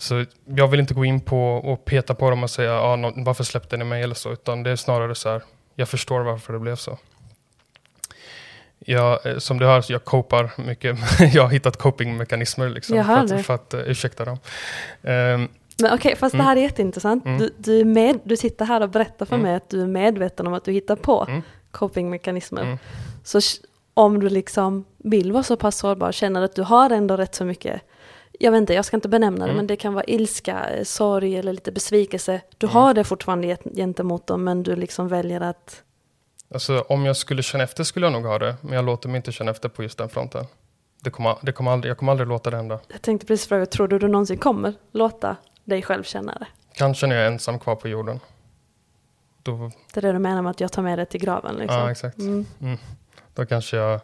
Så 0.00 0.24
jag 0.44 0.68
vill 0.68 0.80
inte 0.80 0.94
gå 0.94 1.04
in 1.04 1.20
på 1.20 1.54
och 1.54 1.84
peta 1.84 2.14
på 2.14 2.30
dem 2.30 2.42
och 2.42 2.50
säga 2.50 2.80
ah, 2.80 3.12
varför 3.16 3.44
släppte 3.44 3.76
ni 3.76 3.84
mig 3.84 4.02
eller 4.02 4.14
så, 4.14 4.32
utan 4.32 4.62
det 4.62 4.70
är 4.70 4.76
snarare 4.76 5.14
så 5.14 5.28
här, 5.28 5.42
jag 5.74 5.88
förstår 5.88 6.20
varför 6.20 6.52
det 6.52 6.58
blev 6.58 6.76
så. 6.76 6.98
Jag, 8.78 9.26
eh, 9.26 9.38
som 9.38 9.58
du 9.58 9.66
hör, 9.66 9.84
jag 9.88 10.04
copar 10.04 10.52
mycket. 10.56 10.98
jag 11.34 11.42
har 11.42 11.50
hittat 11.50 11.76
copingmekanismer 11.76 12.68
liksom, 12.68 13.04
för, 13.04 13.34
att, 13.34 13.46
för 13.46 13.54
att 13.54 13.74
uh, 13.74 13.80
ursäkta 13.80 14.24
dem. 14.24 14.38
Um, 15.02 15.10
men 15.10 15.48
okej, 15.78 15.94
okay, 15.94 16.16
fast 16.16 16.34
mm. 16.34 16.44
det 16.44 16.48
här 16.48 16.56
är 16.56 16.60
jätteintressant. 16.60 17.24
Mm. 17.24 17.38
Du, 17.38 17.50
du, 17.56 17.80
är 17.80 17.84
med, 17.84 18.20
du 18.24 18.36
sitter 18.36 18.64
här 18.64 18.80
och 18.80 18.90
berättar 18.90 19.26
för 19.26 19.34
mm. 19.34 19.46
mig 19.46 19.56
att 19.56 19.70
du 19.70 19.82
är 19.82 19.86
medveten 19.86 20.46
om 20.46 20.54
att 20.54 20.64
du 20.64 20.72
hittar 20.72 20.96
på 20.96 21.26
mm. 21.28 21.42
copingmekanismer. 21.70 22.62
Mm. 22.62 22.78
Så 23.24 23.40
om 23.94 24.20
du 24.20 24.28
liksom 24.28 24.84
vill 24.98 25.32
vara 25.32 25.42
så 25.42 25.56
pass 25.56 25.78
sårbar, 25.78 26.08
och 26.08 26.14
känner 26.14 26.42
att 26.42 26.54
du 26.54 26.62
har 26.62 26.90
ändå 26.90 27.16
rätt 27.16 27.34
så 27.34 27.44
mycket, 27.44 27.82
jag 28.42 28.52
vet 28.52 28.58
inte, 28.58 28.74
jag 28.74 28.84
ska 28.84 28.96
inte 28.96 29.08
benämna 29.08 29.38
det, 29.38 29.50
mm. 29.50 29.56
men 29.56 29.66
det 29.66 29.76
kan 29.76 29.94
vara 29.94 30.04
ilska, 30.04 30.84
sorg 30.84 31.36
eller 31.36 31.52
lite 31.52 31.72
besvikelse. 31.72 32.40
Du 32.58 32.66
mm. 32.66 32.74
har 32.74 32.94
det 32.94 33.04
fortfarande 33.04 33.56
gentemot 33.76 34.26
dem, 34.26 34.44
men 34.44 34.62
du 34.62 34.76
liksom 34.76 35.08
väljer 35.08 35.40
att... 35.40 35.82
Alltså 36.54 36.84
om 36.88 37.06
jag 37.06 37.16
skulle 37.16 37.42
känna 37.42 37.64
efter 37.64 37.84
skulle 37.84 38.06
jag 38.06 38.12
nog 38.12 38.24
ha 38.24 38.38
det, 38.38 38.56
men 38.60 38.72
jag 38.72 38.84
låter 38.84 39.08
mig 39.08 39.16
inte 39.16 39.32
känna 39.32 39.50
efter 39.50 39.68
på 39.68 39.82
just 39.82 39.98
den 39.98 40.08
fronten. 40.08 40.46
Det 41.02 41.10
kommer, 41.10 41.36
det 41.42 41.52
kommer 41.52 41.70
aldrig, 41.70 41.90
jag 41.90 41.98
kommer 41.98 42.12
aldrig 42.12 42.28
låta 42.28 42.50
det 42.50 42.56
hända. 42.56 42.80
Jag 42.88 43.02
tänkte 43.02 43.26
precis 43.26 43.48
fråga, 43.48 43.66
tror 43.66 43.88
du 43.88 43.98
du 43.98 44.08
någonsin 44.08 44.38
kommer 44.38 44.74
låta 44.92 45.36
dig 45.64 45.82
själv 45.82 46.02
känna 46.02 46.32
det? 46.32 46.46
Kanske 46.74 47.06
när 47.06 47.16
jag 47.16 47.24
är 47.24 47.30
ensam 47.30 47.58
kvar 47.58 47.76
på 47.76 47.88
jorden. 47.88 48.20
Då... 49.42 49.70
Det 49.92 50.00
är 50.00 50.02
det 50.02 50.12
du 50.12 50.18
menar 50.18 50.42
med 50.42 50.50
att 50.50 50.60
jag 50.60 50.72
tar 50.72 50.82
med 50.82 50.98
det 50.98 51.04
till 51.04 51.20
graven? 51.20 51.54
Liksom. 51.54 51.78
Ja, 51.78 51.90
exakt. 51.90 52.18
Mm. 52.18 52.46
Mm. 52.60 52.78
Då 53.34 53.46
kanske 53.46 53.76
jag 53.76 54.00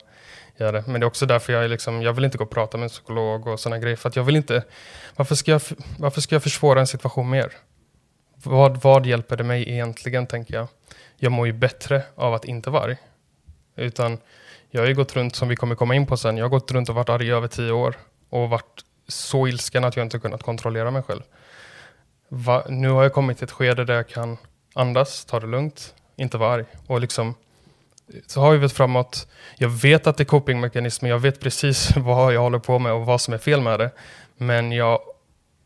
göra 0.56 0.72
det. 0.72 0.84
Men 0.86 1.00
det 1.00 1.04
är 1.04 1.08
också 1.08 1.26
därför 1.26 1.52
jag, 1.52 1.70
liksom, 1.70 2.02
jag 2.02 2.12
vill 2.12 2.24
inte 2.24 2.38
gå 2.38 2.44
och 2.44 2.50
prata 2.50 2.76
med 2.76 2.84
en 2.84 2.88
psykolog 2.88 3.46
och 3.46 3.60
sådana 3.60 3.78
grejer. 3.78 3.96
För 3.96 4.08
att 4.08 4.16
jag 4.16 4.24
vill 4.24 4.36
inte, 4.36 4.64
varför 5.16 5.34
ska 5.34 5.50
jag, 5.50 5.62
varför 5.98 6.20
ska 6.20 6.34
jag 6.34 6.42
försvåra 6.42 6.80
en 6.80 6.86
situation 6.86 7.30
mer? 7.30 7.52
Vad, 8.44 8.82
vad 8.82 9.06
hjälper 9.06 9.36
det 9.36 9.44
mig 9.44 9.70
egentligen, 9.70 10.26
tänker 10.26 10.54
jag. 10.54 10.68
Jag 11.16 11.32
mår 11.32 11.46
ju 11.46 11.52
bättre 11.52 12.02
av 12.14 12.34
att 12.34 12.44
inte 12.44 12.70
vara 12.70 12.82
arg. 12.82 12.96
Utan 13.76 14.18
jag 14.70 14.80
har 14.80 14.88
ju 14.88 14.94
gått 14.94 15.16
runt, 15.16 15.36
som 15.36 15.48
vi 15.48 15.56
kommer 15.56 15.74
komma 15.74 15.94
in 15.94 16.06
på 16.06 16.16
sen, 16.16 16.36
jag 16.36 16.44
har 16.44 16.50
gått 16.50 16.72
runt 16.72 16.88
och 16.88 16.94
varit 16.94 17.08
arg 17.08 17.26
i 17.26 17.30
över 17.30 17.48
tio 17.48 17.72
år. 17.72 17.94
Och 18.30 18.50
varit 18.50 18.84
så 19.08 19.46
ilsken 19.46 19.84
att 19.84 19.96
jag 19.96 20.06
inte 20.06 20.18
kunnat 20.18 20.42
kontrollera 20.42 20.90
mig 20.90 21.02
själv. 21.02 21.22
Va, 22.28 22.64
nu 22.68 22.88
har 22.88 23.02
jag 23.02 23.12
kommit 23.12 23.38
till 23.38 23.44
ett 23.44 23.50
skede 23.50 23.84
där 23.84 23.94
jag 23.94 24.08
kan 24.08 24.38
andas, 24.74 25.24
ta 25.24 25.40
det 25.40 25.46
lugnt, 25.46 25.94
inte 26.16 26.38
vara 26.38 26.52
arg. 26.52 26.64
Och 26.86 27.00
liksom, 27.00 27.34
så 28.26 28.40
har 28.40 28.52
vi 28.52 28.58
väl 28.58 28.68
framåt. 28.68 29.28
Jag 29.58 29.68
vet 29.68 30.06
att 30.06 30.16
det 30.16 30.22
är 30.22 30.24
copingmekanismer, 30.24 31.10
jag 31.10 31.18
vet 31.18 31.40
precis 31.40 31.90
vad 31.96 32.34
jag 32.34 32.40
håller 32.40 32.58
på 32.58 32.78
med 32.78 32.92
och 32.92 33.06
vad 33.06 33.20
som 33.20 33.34
är 33.34 33.38
fel 33.38 33.60
med 33.60 33.78
det. 33.78 33.90
Men 34.36 34.72
jag, 34.72 35.00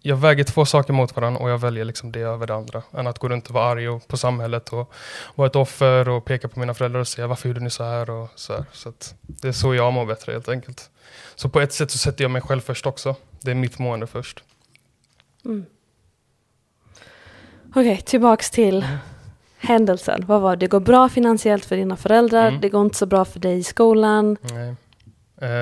jag 0.02 0.16
väger 0.16 0.44
två 0.44 0.64
saker 0.64 0.92
mot 0.92 1.16
varandra 1.16 1.40
och 1.40 1.50
jag 1.50 1.58
väljer 1.58 1.84
liksom 1.84 2.12
det 2.12 2.20
över 2.20 2.46
det 2.46 2.54
andra. 2.54 2.82
Än 2.92 3.06
att 3.06 3.18
gå 3.18 3.28
runt 3.28 3.48
och 3.48 3.54
vara 3.54 3.64
arg 3.64 3.88
och, 3.88 4.08
på 4.08 4.16
samhället 4.16 4.68
och 4.68 4.92
vara 5.34 5.46
ett 5.46 5.56
offer 5.56 6.08
och 6.08 6.24
peka 6.24 6.48
på 6.48 6.60
mina 6.60 6.74
föräldrar 6.74 7.00
och 7.00 7.08
säga 7.08 7.26
varför 7.26 7.48
gjorde 7.48 7.60
ni 7.60 7.70
så 7.70 7.84
här 7.84 8.10
och 8.10 8.28
så 8.34 8.52
här. 8.52 8.64
Så 8.72 8.92
det 9.22 9.48
är 9.48 9.52
så 9.52 9.74
jag 9.74 9.92
mår 9.92 10.06
bättre 10.06 10.32
helt 10.32 10.48
enkelt. 10.48 10.90
Så 11.34 11.48
på 11.48 11.60
ett 11.60 11.72
sätt 11.72 11.90
så 11.90 11.98
sätter 11.98 12.24
jag 12.24 12.30
mig 12.30 12.42
själv 12.42 12.60
först 12.60 12.86
också. 12.86 13.16
Det 13.40 13.50
är 13.50 13.54
mitt 13.54 13.78
mående 13.78 14.06
först. 14.06 14.42
Mm. 15.44 15.64
Okej, 17.70 17.92
okay, 17.92 17.96
tillbaks 18.00 18.50
till 18.50 18.76
mm. 18.76 18.98
Händelsen. 19.60 20.24
Vad 20.26 20.40
var 20.40 20.56
det? 20.56 20.60
Det 20.60 20.66
går 20.66 20.80
bra 20.80 21.08
finansiellt 21.08 21.64
för 21.64 21.76
dina 21.76 21.96
föräldrar, 21.96 22.48
mm. 22.48 22.60
det 22.60 22.68
går 22.68 22.82
inte 22.82 22.96
så 22.96 23.06
bra 23.06 23.24
för 23.24 23.40
dig 23.40 23.58
i 23.58 23.62
skolan. 23.62 24.36
Nej. 24.42 24.74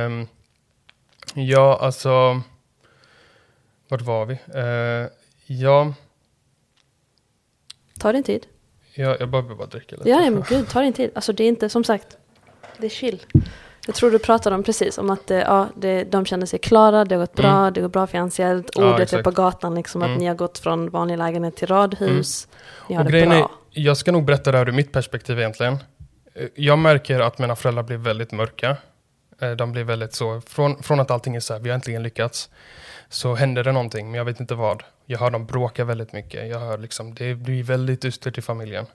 Um, 0.06 0.26
ja, 1.34 1.78
alltså... 1.80 2.40
Vart 3.88 4.02
var 4.02 4.26
vi? 4.26 4.34
Uh, 4.34 5.08
ja... 5.46 5.94
Ta 7.98 8.12
din 8.12 8.22
tid. 8.22 8.46
Ja, 8.94 9.16
jag 9.20 9.28
behöver 9.28 9.54
bara 9.54 9.66
dricka 9.66 9.96
lite. 9.96 10.08
Ja, 10.08 10.30
men 10.30 10.44
gud, 10.48 10.68
ta 10.68 10.80
din 10.80 10.92
tid. 10.92 11.10
Alltså 11.14 11.32
det 11.32 11.44
är 11.44 11.48
inte, 11.48 11.68
som 11.68 11.84
sagt, 11.84 12.16
det 12.78 12.86
är 12.86 12.90
chill. 12.90 13.22
Jag 13.88 13.94
tror 13.94 14.10
du 14.10 14.18
pratade 14.18 14.56
om 14.56 14.62
precis 14.62 14.98
om 14.98 15.10
att 15.10 15.30
eh, 15.30 15.38
ja, 15.38 15.68
det, 15.74 16.04
de 16.04 16.26
känner 16.26 16.46
sig 16.46 16.58
klara, 16.58 17.04
det 17.04 17.14
har 17.14 17.20
gått 17.20 17.34
bra, 17.34 17.60
mm. 17.60 17.72
det 17.72 17.80
går 17.80 17.88
bra 17.88 18.06
finansiellt. 18.06 18.76
Ordet 18.76 19.12
ja, 19.12 19.18
är 19.18 19.22
på 19.22 19.30
gatan, 19.30 19.74
liksom, 19.74 20.02
mm. 20.02 20.12
att 20.12 20.20
ni 20.20 20.26
har 20.26 20.34
gått 20.34 20.58
från 20.58 20.90
vanlig 20.90 21.18
lägenhet 21.18 21.56
till 21.56 21.68
radhus. 21.68 22.48
Mm. 22.50 22.58
Ni 22.88 22.94
har 22.94 23.04
och 23.04 23.12
det 23.12 23.26
bra. 23.26 23.34
Är, 23.34 23.46
jag 23.70 23.96
ska 23.96 24.12
nog 24.12 24.24
berätta 24.24 24.52
det 24.52 24.58
här 24.58 24.68
ur 24.68 24.72
mitt 24.72 24.92
perspektiv 24.92 25.38
egentligen. 25.38 25.72
Eh, 26.34 26.46
jag 26.54 26.78
märker 26.78 27.20
att 27.20 27.38
mina 27.38 27.56
föräldrar 27.56 27.82
blir 27.82 27.96
väldigt 27.96 28.32
mörka. 28.32 28.76
Eh, 29.40 29.50
de 29.50 29.72
blir 29.72 29.84
väldigt 29.84 30.14
så, 30.14 30.40
från, 30.40 30.82
från 30.82 31.00
att 31.00 31.10
allting 31.10 31.36
är 31.36 31.40
så 31.40 31.52
här, 31.52 31.60
vi 31.60 31.68
har 31.70 31.74
äntligen 31.74 32.02
lyckats, 32.02 32.50
så 33.08 33.34
händer 33.34 33.64
det 33.64 33.72
någonting, 33.72 34.10
men 34.10 34.18
jag 34.18 34.24
vet 34.24 34.40
inte 34.40 34.54
vad. 34.54 34.82
Jag 35.06 35.18
hör 35.18 35.30
dem 35.30 35.46
bråka 35.46 35.84
väldigt 35.84 36.12
mycket. 36.12 36.48
Jag 36.48 36.58
hör 36.58 36.78
liksom, 36.78 37.14
det 37.14 37.34
blir 37.34 37.62
väldigt 37.62 38.02
dystert 38.02 38.38
i 38.38 38.42
familjen. 38.42 38.86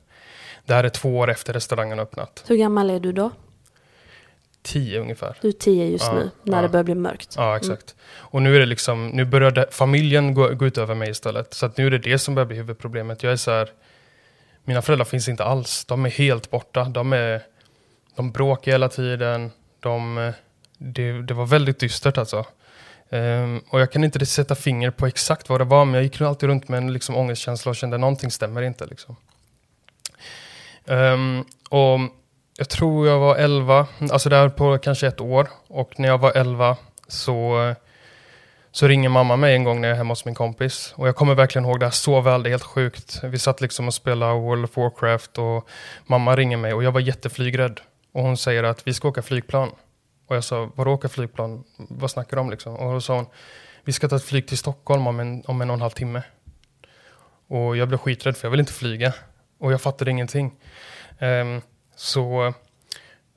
Det 0.65 0.73
här 0.73 0.83
är 0.83 0.89
två 0.89 1.17
år 1.17 1.29
efter 1.29 1.53
restaurangen 1.53 1.99
öppnat. 1.99 2.43
Hur 2.47 2.55
gammal 2.55 2.89
är 2.89 2.99
du 2.99 3.11
då? 3.11 3.31
Tio 4.63 4.99
ungefär. 4.99 5.37
Du 5.41 5.47
är 5.47 5.51
tio 5.51 5.85
just 5.85 6.05
ja, 6.05 6.13
nu, 6.13 6.29
när 6.43 6.57
ja. 6.57 6.61
det 6.61 6.69
börjar 6.69 6.83
bli 6.83 6.95
mörkt. 6.95 7.33
Ja, 7.37 7.57
exakt. 7.57 7.95
Mm. 7.97 8.27
Och 8.31 8.41
nu 8.41 8.55
är 8.55 8.59
det 8.59 8.65
liksom, 8.65 9.07
nu 9.07 9.25
börjar 9.25 9.67
familjen 9.71 10.33
gå, 10.33 10.49
gå 10.49 10.65
ut 10.65 10.77
över 10.77 10.95
mig 10.95 11.09
istället. 11.09 11.53
Så 11.53 11.65
att 11.65 11.77
nu 11.77 11.87
är 11.87 11.91
det 11.91 11.97
det 11.97 12.19
som 12.19 12.35
börjar 12.35 12.47
bli 12.47 12.57
huvudproblemet. 12.57 13.23
Jag 13.23 13.31
är 13.31 13.37
så 13.37 13.51
här, 13.51 13.69
mina 14.63 14.81
föräldrar 14.81 15.05
finns 15.05 15.27
inte 15.27 15.43
alls. 15.43 15.85
De 15.85 16.05
är 16.05 16.09
helt 16.09 16.51
borta. 16.51 16.83
De, 16.83 17.13
är, 17.13 17.41
de 18.15 18.31
bråkar 18.31 18.71
hela 18.71 18.89
tiden. 18.89 19.51
De, 19.79 20.31
det, 20.77 21.21
det 21.21 21.33
var 21.33 21.45
väldigt 21.45 21.79
dystert 21.79 22.17
alltså. 22.17 22.45
Um, 23.09 23.63
och 23.69 23.81
jag 23.81 23.91
kan 23.91 24.03
inte 24.03 24.25
sätta 24.25 24.55
finger 24.55 24.91
på 24.91 25.07
exakt 25.07 25.49
vad 25.49 25.61
det 25.61 25.65
var, 25.65 25.85
men 25.85 25.93
jag 25.93 26.03
gick 26.03 26.21
alltid 26.21 26.49
runt 26.49 26.67
med 26.67 26.77
en 26.77 26.93
liksom, 26.93 27.15
ångestkänsla 27.15 27.69
och 27.69 27.75
kände 27.75 27.97
någonting 27.97 28.31
stämmer 28.31 28.61
inte. 28.61 28.85
Liksom. 28.85 29.15
Um, 30.85 31.45
och 31.69 31.99
jag 32.57 32.69
tror 32.69 33.07
jag 33.07 33.19
var 33.19 33.35
11, 33.35 33.87
alltså 34.11 34.29
där 34.29 34.49
på 34.49 34.77
kanske 34.77 35.07
ett 35.07 35.21
år. 35.21 35.47
Och 35.67 35.99
när 35.99 36.07
jag 36.07 36.17
var 36.17 36.31
11 36.31 36.77
så, 37.07 37.73
så 38.71 38.87
ringer 38.87 39.09
mamma 39.09 39.35
mig 39.35 39.55
en 39.55 39.63
gång 39.63 39.81
när 39.81 39.87
jag 39.87 39.95
är 39.95 39.97
hemma 39.97 40.11
hos 40.11 40.25
min 40.25 40.35
kompis. 40.35 40.93
Och 40.95 41.07
jag 41.07 41.15
kommer 41.15 41.35
verkligen 41.35 41.65
ihåg 41.65 41.79
det 41.79 41.85
här 41.85 41.91
så 41.91 42.21
väl, 42.21 42.43
det 42.43 42.49
är 42.49 42.51
helt 42.51 42.63
sjukt. 42.63 43.19
Vi 43.23 43.39
satt 43.39 43.61
liksom 43.61 43.87
och 43.87 43.93
spelade 43.93 44.39
World 44.39 44.65
of 44.65 44.77
Warcraft 44.77 45.37
och 45.37 45.67
mamma 46.05 46.35
ringer 46.35 46.57
mig 46.57 46.73
och 46.73 46.83
jag 46.83 46.91
var 46.91 46.99
jätteflygrädd. 46.99 47.81
Och 48.11 48.23
hon 48.23 48.37
säger 48.37 48.63
att 48.63 48.87
vi 48.87 48.93
ska 48.93 49.07
åka 49.07 49.21
flygplan. 49.21 49.71
Och 50.27 50.35
jag 50.35 50.43
sa, 50.43 50.69
vadå 50.75 50.91
åka 50.91 51.09
flygplan? 51.09 51.63
Vad 51.77 52.11
snackar 52.11 52.37
du 52.37 52.41
om 52.41 52.49
liksom? 52.49 52.75
Och 52.75 52.93
då 52.93 53.01
sa 53.01 53.15
hon, 53.15 53.25
vi 53.83 53.93
ska 53.93 54.07
ta 54.07 54.15
ett 54.15 54.23
flyg 54.23 54.47
till 54.47 54.57
Stockholm 54.57 55.07
om 55.07 55.19
en, 55.19 55.43
om 55.45 55.61
en 55.61 55.69
och 55.69 55.73
en 55.73 55.81
halv 55.81 55.91
timme. 55.91 56.21
Och 57.47 57.77
jag 57.77 57.87
blev 57.87 57.97
skiträdd 57.97 58.37
för 58.37 58.47
jag 58.47 58.51
vill 58.51 58.59
inte 58.59 58.73
flyga. 58.73 59.13
Och 59.59 59.73
jag 59.73 59.81
fattade 59.81 60.11
ingenting. 60.11 60.55
Um, 61.19 61.61
så 61.95 62.53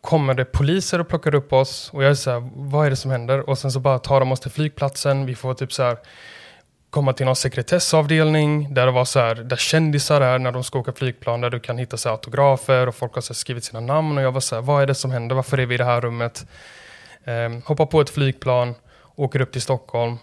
kommer 0.00 0.34
det 0.34 0.44
poliser 0.44 0.98
och 0.98 1.08
plockar 1.08 1.34
upp 1.34 1.52
oss 1.52 1.90
och 1.92 2.04
jag 2.04 2.10
är 2.10 2.14
så 2.14 2.30
här, 2.30 2.50
vad 2.54 2.86
är 2.86 2.90
det 2.90 2.96
som 2.96 3.10
händer? 3.10 3.50
Och 3.50 3.58
sen 3.58 3.72
så 3.72 3.80
bara 3.80 3.98
tar 3.98 4.20
de 4.20 4.32
oss 4.32 4.40
till 4.40 4.50
flygplatsen, 4.50 5.26
vi 5.26 5.34
får 5.34 5.54
typ 5.54 5.72
så 5.72 5.82
här 5.82 5.98
komma 6.90 7.12
till 7.12 7.26
någon 7.26 7.36
sekretessavdelning 7.36 8.74
där 8.74 8.86
det 8.86 8.92
var 8.92 9.04
så 9.04 9.20
här, 9.20 9.34
där 9.34 9.56
kändisar 9.56 10.20
är 10.20 10.38
när 10.38 10.52
de 10.52 10.64
ska 10.64 10.78
åka 10.78 10.92
flygplan, 10.92 11.40
där 11.40 11.50
du 11.50 11.60
kan 11.60 11.78
hitta 11.78 11.96
så 11.96 12.08
här 12.08 12.14
autografer 12.14 12.86
och 12.86 12.94
folk 12.94 13.14
har 13.14 13.22
så 13.22 13.34
skrivit 13.34 13.64
sina 13.64 13.80
namn 13.80 14.18
och 14.18 14.24
jag 14.24 14.32
var 14.32 14.40
så 14.40 14.54
här, 14.54 14.62
vad 14.62 14.82
är 14.82 14.86
det 14.86 14.94
som 14.94 15.10
händer? 15.10 15.36
Varför 15.36 15.58
är 15.58 15.66
vi 15.66 15.74
i 15.74 15.78
det 15.78 15.84
här 15.84 16.00
rummet? 16.00 16.46
Um, 17.24 17.62
hoppar 17.62 17.86
på 17.86 18.00
ett 18.00 18.10
flygplan, 18.10 18.74
åker 19.14 19.40
upp 19.40 19.52
till 19.52 19.62
Stockholm 19.62 20.18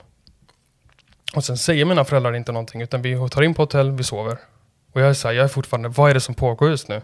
och 1.36 1.44
sen 1.44 1.58
säger 1.58 1.86
mina 1.86 2.06
föräldrar 2.06 2.36
inte 2.36 2.52
någonting 2.52 2.82
utan 2.82 3.02
vi 3.02 3.30
tar 3.30 3.42
in 3.42 3.54
på 3.54 3.62
hotell, 3.62 3.92
vi 3.92 4.04
sover. 4.04 4.38
Och 4.94 5.02
jag 5.02 5.10
är 5.10 5.14
så 5.14 5.28
här, 5.28 5.36
jag 5.36 5.44
är 5.44 5.48
fortfarande, 5.48 5.90
vad 5.90 6.10
är 6.10 6.14
det 6.14 6.20
som 6.20 6.36
pågår 6.36 6.70
just 6.70 6.88
nu? 6.88 7.02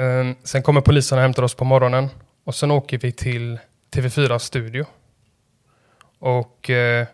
Ehm, 0.00 0.34
sen 0.44 0.62
kommer 0.62 0.80
polisen 0.80 1.18
och 1.18 1.22
hämtar 1.22 1.42
oss 1.42 1.54
på 1.54 1.64
morgonen 1.64 2.08
och 2.44 2.54
sen 2.54 2.70
åker 2.70 2.98
vi 2.98 3.12
till 3.12 3.58
TV4 3.94 4.38
studio. 4.38 4.86
Och 6.18 6.70
eh, 6.70 7.06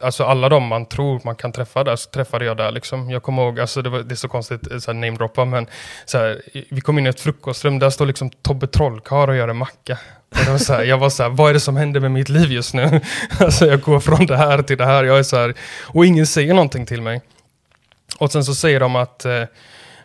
alltså 0.00 0.24
alla 0.24 0.48
de 0.48 0.66
man 0.66 0.86
tror 0.86 1.20
man 1.24 1.36
kan 1.36 1.52
träffa 1.52 1.84
där, 1.84 1.96
så 1.96 2.10
träffade 2.10 2.44
jag 2.44 2.56
där 2.56 2.70
liksom. 2.70 3.10
Jag 3.10 3.22
kommer 3.22 3.42
ihåg, 3.42 3.60
alltså 3.60 3.82
det, 3.82 3.90
var, 3.90 3.98
det 3.98 4.14
är 4.14 4.16
så 4.16 4.28
konstigt, 4.28 4.70
eh, 4.70 4.76
att 4.76 4.86
namedroppa, 4.96 5.44
men 5.44 5.66
så 6.04 6.18
här, 6.18 6.42
vi 6.70 6.80
kom 6.80 6.98
in 6.98 7.06
i 7.06 7.08
ett 7.08 7.20
frukostrum, 7.20 7.78
där 7.78 7.90
står 7.90 8.06
liksom 8.06 8.30
Tobbe 8.30 8.66
Trollkarl 8.66 9.28
och 9.28 9.36
gör 9.36 9.48
en 9.48 9.56
macka. 9.56 9.98
Och 10.30 10.44
det 10.44 10.50
var 10.50 10.58
så 10.58 10.72
här, 10.72 10.84
jag 10.84 10.98
var 10.98 11.10
så 11.10 11.22
här, 11.22 11.30
vad 11.30 11.50
är 11.50 11.54
det 11.54 11.60
som 11.60 11.76
händer 11.76 12.00
med 12.00 12.10
mitt 12.10 12.28
liv 12.28 12.52
just 12.52 12.74
nu? 12.74 13.00
alltså 13.40 13.66
jag 13.66 13.80
går 13.80 14.00
från 14.00 14.26
det 14.26 14.36
här 14.36 14.62
till 14.62 14.76
det 14.76 14.86
här, 14.86 15.04
jag 15.04 15.18
är 15.18 15.22
så 15.22 15.36
här, 15.36 15.54
och 15.86 16.06
ingen 16.06 16.26
säger 16.26 16.54
någonting 16.54 16.86
till 16.86 17.02
mig. 17.02 17.20
Och 18.18 18.32
sen 18.32 18.44
så 18.44 18.54
säger 18.54 18.80
de 18.80 18.96
att, 18.96 19.24
eh, 19.24 19.42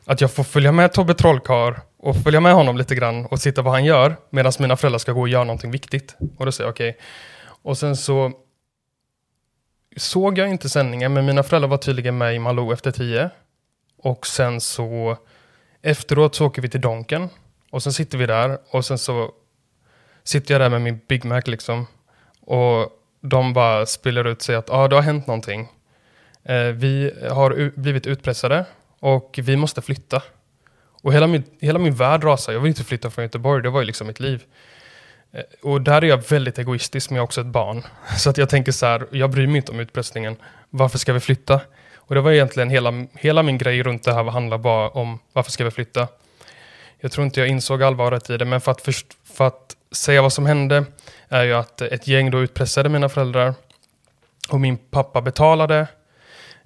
att 0.05 0.21
jag 0.21 0.31
får 0.31 0.43
följa 0.43 0.71
med 0.71 0.93
Tobbe 0.93 1.13
Trollkarl 1.13 1.73
och 2.05 2.15
följa 2.15 2.39
med 2.39 2.53
honom 2.53 2.77
lite 2.77 2.95
grann 2.95 3.25
och 3.25 3.39
titta 3.39 3.61
vad 3.61 3.73
han 3.73 3.85
gör 3.85 4.15
medan 4.29 4.51
mina 4.59 4.77
föräldrar 4.77 4.99
ska 4.99 5.11
gå 5.11 5.21
och 5.21 5.29
göra 5.29 5.43
någonting 5.43 5.71
viktigt. 5.71 6.15
Och 6.37 6.45
då 6.45 6.51
säger 6.51 6.67
jag 6.67 6.73
okej. 6.73 6.89
Okay. 6.89 7.01
Och 7.61 7.77
sen 7.77 7.95
så 7.95 8.31
såg 9.97 10.37
jag 10.37 10.49
inte 10.49 10.69
sändningen, 10.69 11.13
men 11.13 11.25
mina 11.25 11.43
föräldrar 11.43 11.69
var 11.69 11.77
tydligen 11.77 12.17
med 12.17 12.35
i 12.35 12.39
Malou 12.39 12.73
efter 12.73 12.91
tio. 12.91 13.29
Och 13.97 14.27
sen 14.27 14.61
så 14.61 15.17
efteråt 15.81 16.35
så 16.35 16.45
åker 16.45 16.61
vi 16.61 16.69
till 16.69 16.81
Donken 16.81 17.29
och 17.71 17.83
sen 17.83 17.93
sitter 17.93 18.17
vi 18.17 18.25
där 18.25 18.57
och 18.69 18.85
sen 18.85 18.97
så 18.97 19.31
sitter 20.23 20.53
jag 20.53 20.61
där 20.61 20.69
med 20.69 20.81
min 20.81 20.99
Big 21.07 21.25
Mac 21.25 21.41
liksom. 21.45 21.87
Och 22.41 22.89
de 23.21 23.53
bara 23.53 23.85
spiller 23.85 24.27
ut 24.27 24.41
sig 24.41 24.55
att 24.55 24.69
ah, 24.69 24.87
det 24.87 24.95
har 24.95 25.03
hänt 25.03 25.27
någonting. 25.27 25.67
Eh, 26.43 26.67
vi 26.67 27.13
har 27.31 27.71
blivit 27.79 28.07
utpressade 28.07 28.65
och 28.99 29.39
vi 29.43 29.55
måste 29.55 29.81
flytta. 29.81 30.23
Och 31.05 31.13
hela 31.13 31.27
min, 31.27 31.43
hela 31.59 31.79
min 31.79 31.95
värld 31.95 32.23
rasade. 32.23 32.55
Jag 32.55 32.61
vill 32.61 32.69
inte 32.69 32.83
flytta 32.83 33.09
från 33.09 33.25
Göteborg, 33.25 33.63
det 33.63 33.69
var 33.69 33.79
ju 33.79 33.85
liksom 33.85 34.07
mitt 34.07 34.19
liv. 34.19 34.43
Eh, 35.31 35.43
och 35.61 35.81
där 35.81 36.03
är 36.03 36.07
jag 36.07 36.29
väldigt 36.29 36.59
egoistisk, 36.59 37.09
men 37.09 37.15
jag 37.15 37.21
är 37.21 37.25
också 37.25 37.41
ett 37.41 37.47
barn. 37.47 37.83
Så 38.17 38.29
att 38.29 38.37
jag 38.37 38.49
tänker 38.49 38.71
så 38.71 38.85
här, 38.85 39.07
jag 39.11 39.29
bryr 39.29 39.47
mig 39.47 39.55
inte 39.55 39.71
om 39.71 39.79
utpressningen. 39.79 40.35
Varför 40.69 40.97
ska 40.97 41.13
vi 41.13 41.19
flytta? 41.19 41.61
Och 41.95 42.15
det 42.15 42.21
var 42.21 42.31
egentligen 42.31 42.69
hela, 42.69 43.05
hela 43.13 43.43
min 43.43 43.57
grej 43.57 43.83
runt 43.83 44.03
det 44.03 44.13
här 44.13 44.23
handlar 44.23 44.57
bara 44.57 44.89
om 44.89 45.19
varför 45.33 45.51
ska 45.51 45.63
vi 45.63 45.71
flytta? 45.71 46.07
Jag 46.99 47.11
tror 47.11 47.25
inte 47.25 47.39
jag 47.39 47.49
insåg 47.49 47.83
allvaret 47.83 48.29
i 48.29 48.37
det, 48.37 48.45
men 48.45 48.61
för 48.61 48.71
att, 48.71 48.81
först, 48.81 49.07
för 49.23 49.47
att 49.47 49.75
säga 49.91 50.21
vad 50.21 50.33
som 50.33 50.45
hände 50.45 50.85
är 51.29 51.43
ju 51.43 51.53
att 51.53 51.81
ett 51.81 52.07
gäng 52.07 52.31
då 52.31 52.41
utpressade 52.41 52.89
mina 52.89 53.09
föräldrar 53.09 53.53
och 54.49 54.61
min 54.61 54.77
pappa 54.77 55.21
betalade. 55.21 55.87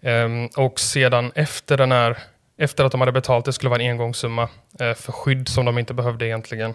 Um, 0.01 0.47
och 0.57 0.79
sedan 0.79 1.31
efter 1.35 1.77
den 1.77 1.91
här, 1.91 2.17
efter 2.59 2.85
att 2.85 2.91
de 2.91 3.01
hade 3.01 3.11
betalt, 3.11 3.45
det 3.45 3.53
skulle 3.53 3.69
vara 3.69 3.81
en 3.81 3.89
engångssumma 3.89 4.43
uh, 4.81 4.93
för 4.93 5.11
skydd 5.11 5.47
som 5.47 5.65
de 5.65 5.77
inte 5.77 5.93
behövde 5.93 6.25
egentligen, 6.25 6.73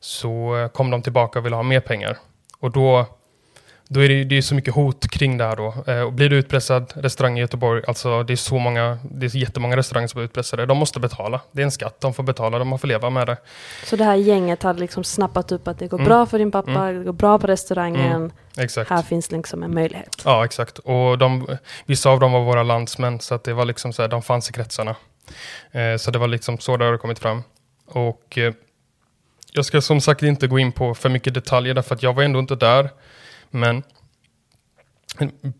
så 0.00 0.56
uh, 0.56 0.68
kom 0.68 0.90
de 0.90 1.02
tillbaka 1.02 1.38
och 1.38 1.46
ville 1.46 1.56
ha 1.56 1.62
mer 1.62 1.80
pengar. 1.80 2.18
Och 2.58 2.70
då 2.70 3.06
då 3.92 4.00
är 4.00 4.08
det, 4.08 4.24
det 4.24 4.38
är 4.38 4.42
så 4.42 4.54
mycket 4.54 4.74
hot 4.74 5.08
kring 5.10 5.38
det 5.38 5.44
här 5.44 5.56
då. 5.56 5.74
Eh, 5.86 6.00
och 6.00 6.12
blir 6.12 6.28
du 6.28 6.36
utpressad, 6.36 6.92
restaurang 6.96 7.38
i 7.38 7.40
Göteborg, 7.40 7.82
alltså 7.86 8.22
det 8.22 8.32
är 8.32 8.36
så 8.36 8.58
många, 8.58 8.98
det 9.04 9.26
är 9.26 9.36
jättemånga 9.36 9.76
restauranger 9.76 10.08
som 10.08 10.20
är 10.20 10.24
utpressade. 10.24 10.66
De 10.66 10.78
måste 10.78 11.00
betala. 11.00 11.40
Det 11.52 11.62
är 11.62 11.64
en 11.64 11.70
skatt, 11.70 12.00
de 12.00 12.14
får 12.14 12.22
betala, 12.22 12.58
de 12.58 12.78
får 12.78 12.88
leva 12.88 13.10
med 13.10 13.26
det. 13.26 13.36
Så 13.84 13.96
det 13.96 14.04
här 14.04 14.14
gänget 14.14 14.62
hade 14.62 14.80
liksom 14.80 15.04
snappat 15.04 15.52
upp 15.52 15.68
att 15.68 15.78
det 15.78 15.86
går 15.86 15.98
mm. 15.98 16.08
bra 16.08 16.26
för 16.26 16.38
din 16.38 16.50
pappa, 16.50 16.70
mm. 16.70 16.98
det 16.98 17.04
går 17.04 17.12
bra 17.12 17.38
på 17.38 17.46
restaurangen. 17.46 18.16
Mm. 18.16 18.30
Exakt. 18.56 18.90
Här 18.90 19.02
finns 19.02 19.32
liksom 19.32 19.62
en 19.62 19.74
möjlighet. 19.74 20.22
Ja, 20.24 20.44
exakt. 20.44 20.78
Och 20.78 21.18
de, 21.18 21.46
vissa 21.86 22.10
av 22.10 22.20
dem 22.20 22.32
var 22.32 22.40
våra 22.40 22.62
landsmän, 22.62 23.20
så 23.20 23.34
att 23.34 23.44
det 23.44 23.52
var 23.52 23.64
liksom 23.64 23.92
så 23.92 24.02
här, 24.02 24.08
de 24.08 24.22
fanns 24.22 24.50
i 24.50 24.52
kretsarna. 24.52 24.96
Eh, 25.70 25.96
så 25.96 26.10
det 26.10 26.18
var 26.18 26.28
liksom 26.28 26.58
så 26.58 26.76
det 26.76 26.84
har 26.84 26.96
kommit 26.96 27.18
fram. 27.18 27.42
Och 27.86 28.38
eh, 28.38 28.54
jag 29.52 29.64
ska 29.64 29.80
som 29.80 30.00
sagt 30.00 30.22
inte 30.22 30.46
gå 30.46 30.58
in 30.58 30.72
på 30.72 30.94
för 30.94 31.08
mycket 31.08 31.34
detaljer, 31.34 31.74
därför 31.74 31.94
att 31.94 32.02
jag 32.02 32.14
var 32.14 32.22
ändå 32.22 32.38
inte 32.38 32.56
där. 32.56 32.90
Men 33.50 33.82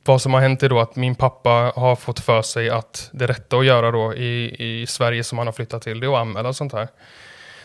vad 0.05 0.23
som 0.23 0.35
har 0.35 0.41
hänt 0.41 0.63
är 0.63 0.69
då 0.69 0.81
att 0.81 0.97
min 0.97 1.15
pappa 1.15 1.73
har 1.77 1.97
fått 1.97 2.21
för 2.21 2.43
sig 2.43 2.71
att 2.71 3.11
det 3.13 3.27
rätta 3.27 3.57
att 3.57 3.67
göra 3.67 3.91
då 3.91 4.15
i, 4.15 4.57
i 4.83 4.87
Sverige 4.87 5.25
som 5.25 5.39
han 5.39 5.47
har 5.47 5.53
flyttat 5.53 5.83
till, 5.83 6.01
det 6.01 6.07
är 6.07 6.15
att 6.15 6.21
anmäla 6.21 6.53
sånt 6.53 6.73
här. 6.73 6.89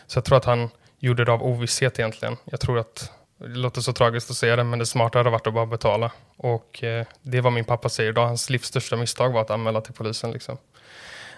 Så 0.07 0.17
jag 0.17 0.25
tror 0.25 0.37
att 0.37 0.45
han 0.45 0.69
gjorde 0.99 1.25
det 1.25 1.31
av 1.31 1.43
ovisshet 1.43 1.99
egentligen. 1.99 2.37
Jag 2.43 2.59
tror 2.59 2.79
att, 2.79 3.11
det 3.37 3.47
låter 3.47 3.81
så 3.81 3.93
tragiskt 3.93 4.29
att 4.29 4.37
säga 4.37 4.55
det, 4.55 4.63
men 4.63 4.79
det 4.79 4.85
smarta 4.85 5.19
hade 5.19 5.29
varit 5.29 5.47
att 5.47 5.53
bara 5.53 5.65
betala. 5.65 6.11
Och 6.37 6.83
eh, 6.83 7.05
det 7.21 7.37
är 7.37 7.41
vad 7.41 7.53
min 7.53 7.65
pappa 7.65 7.89
säger 7.89 8.09
idag, 8.09 8.27
hans 8.27 8.49
livs 8.49 8.65
största 8.65 8.95
misstag 8.95 9.29
var 9.29 9.41
att 9.41 9.51
anmäla 9.51 9.81
till 9.81 9.93
polisen. 9.93 10.31
Liksom. 10.31 10.57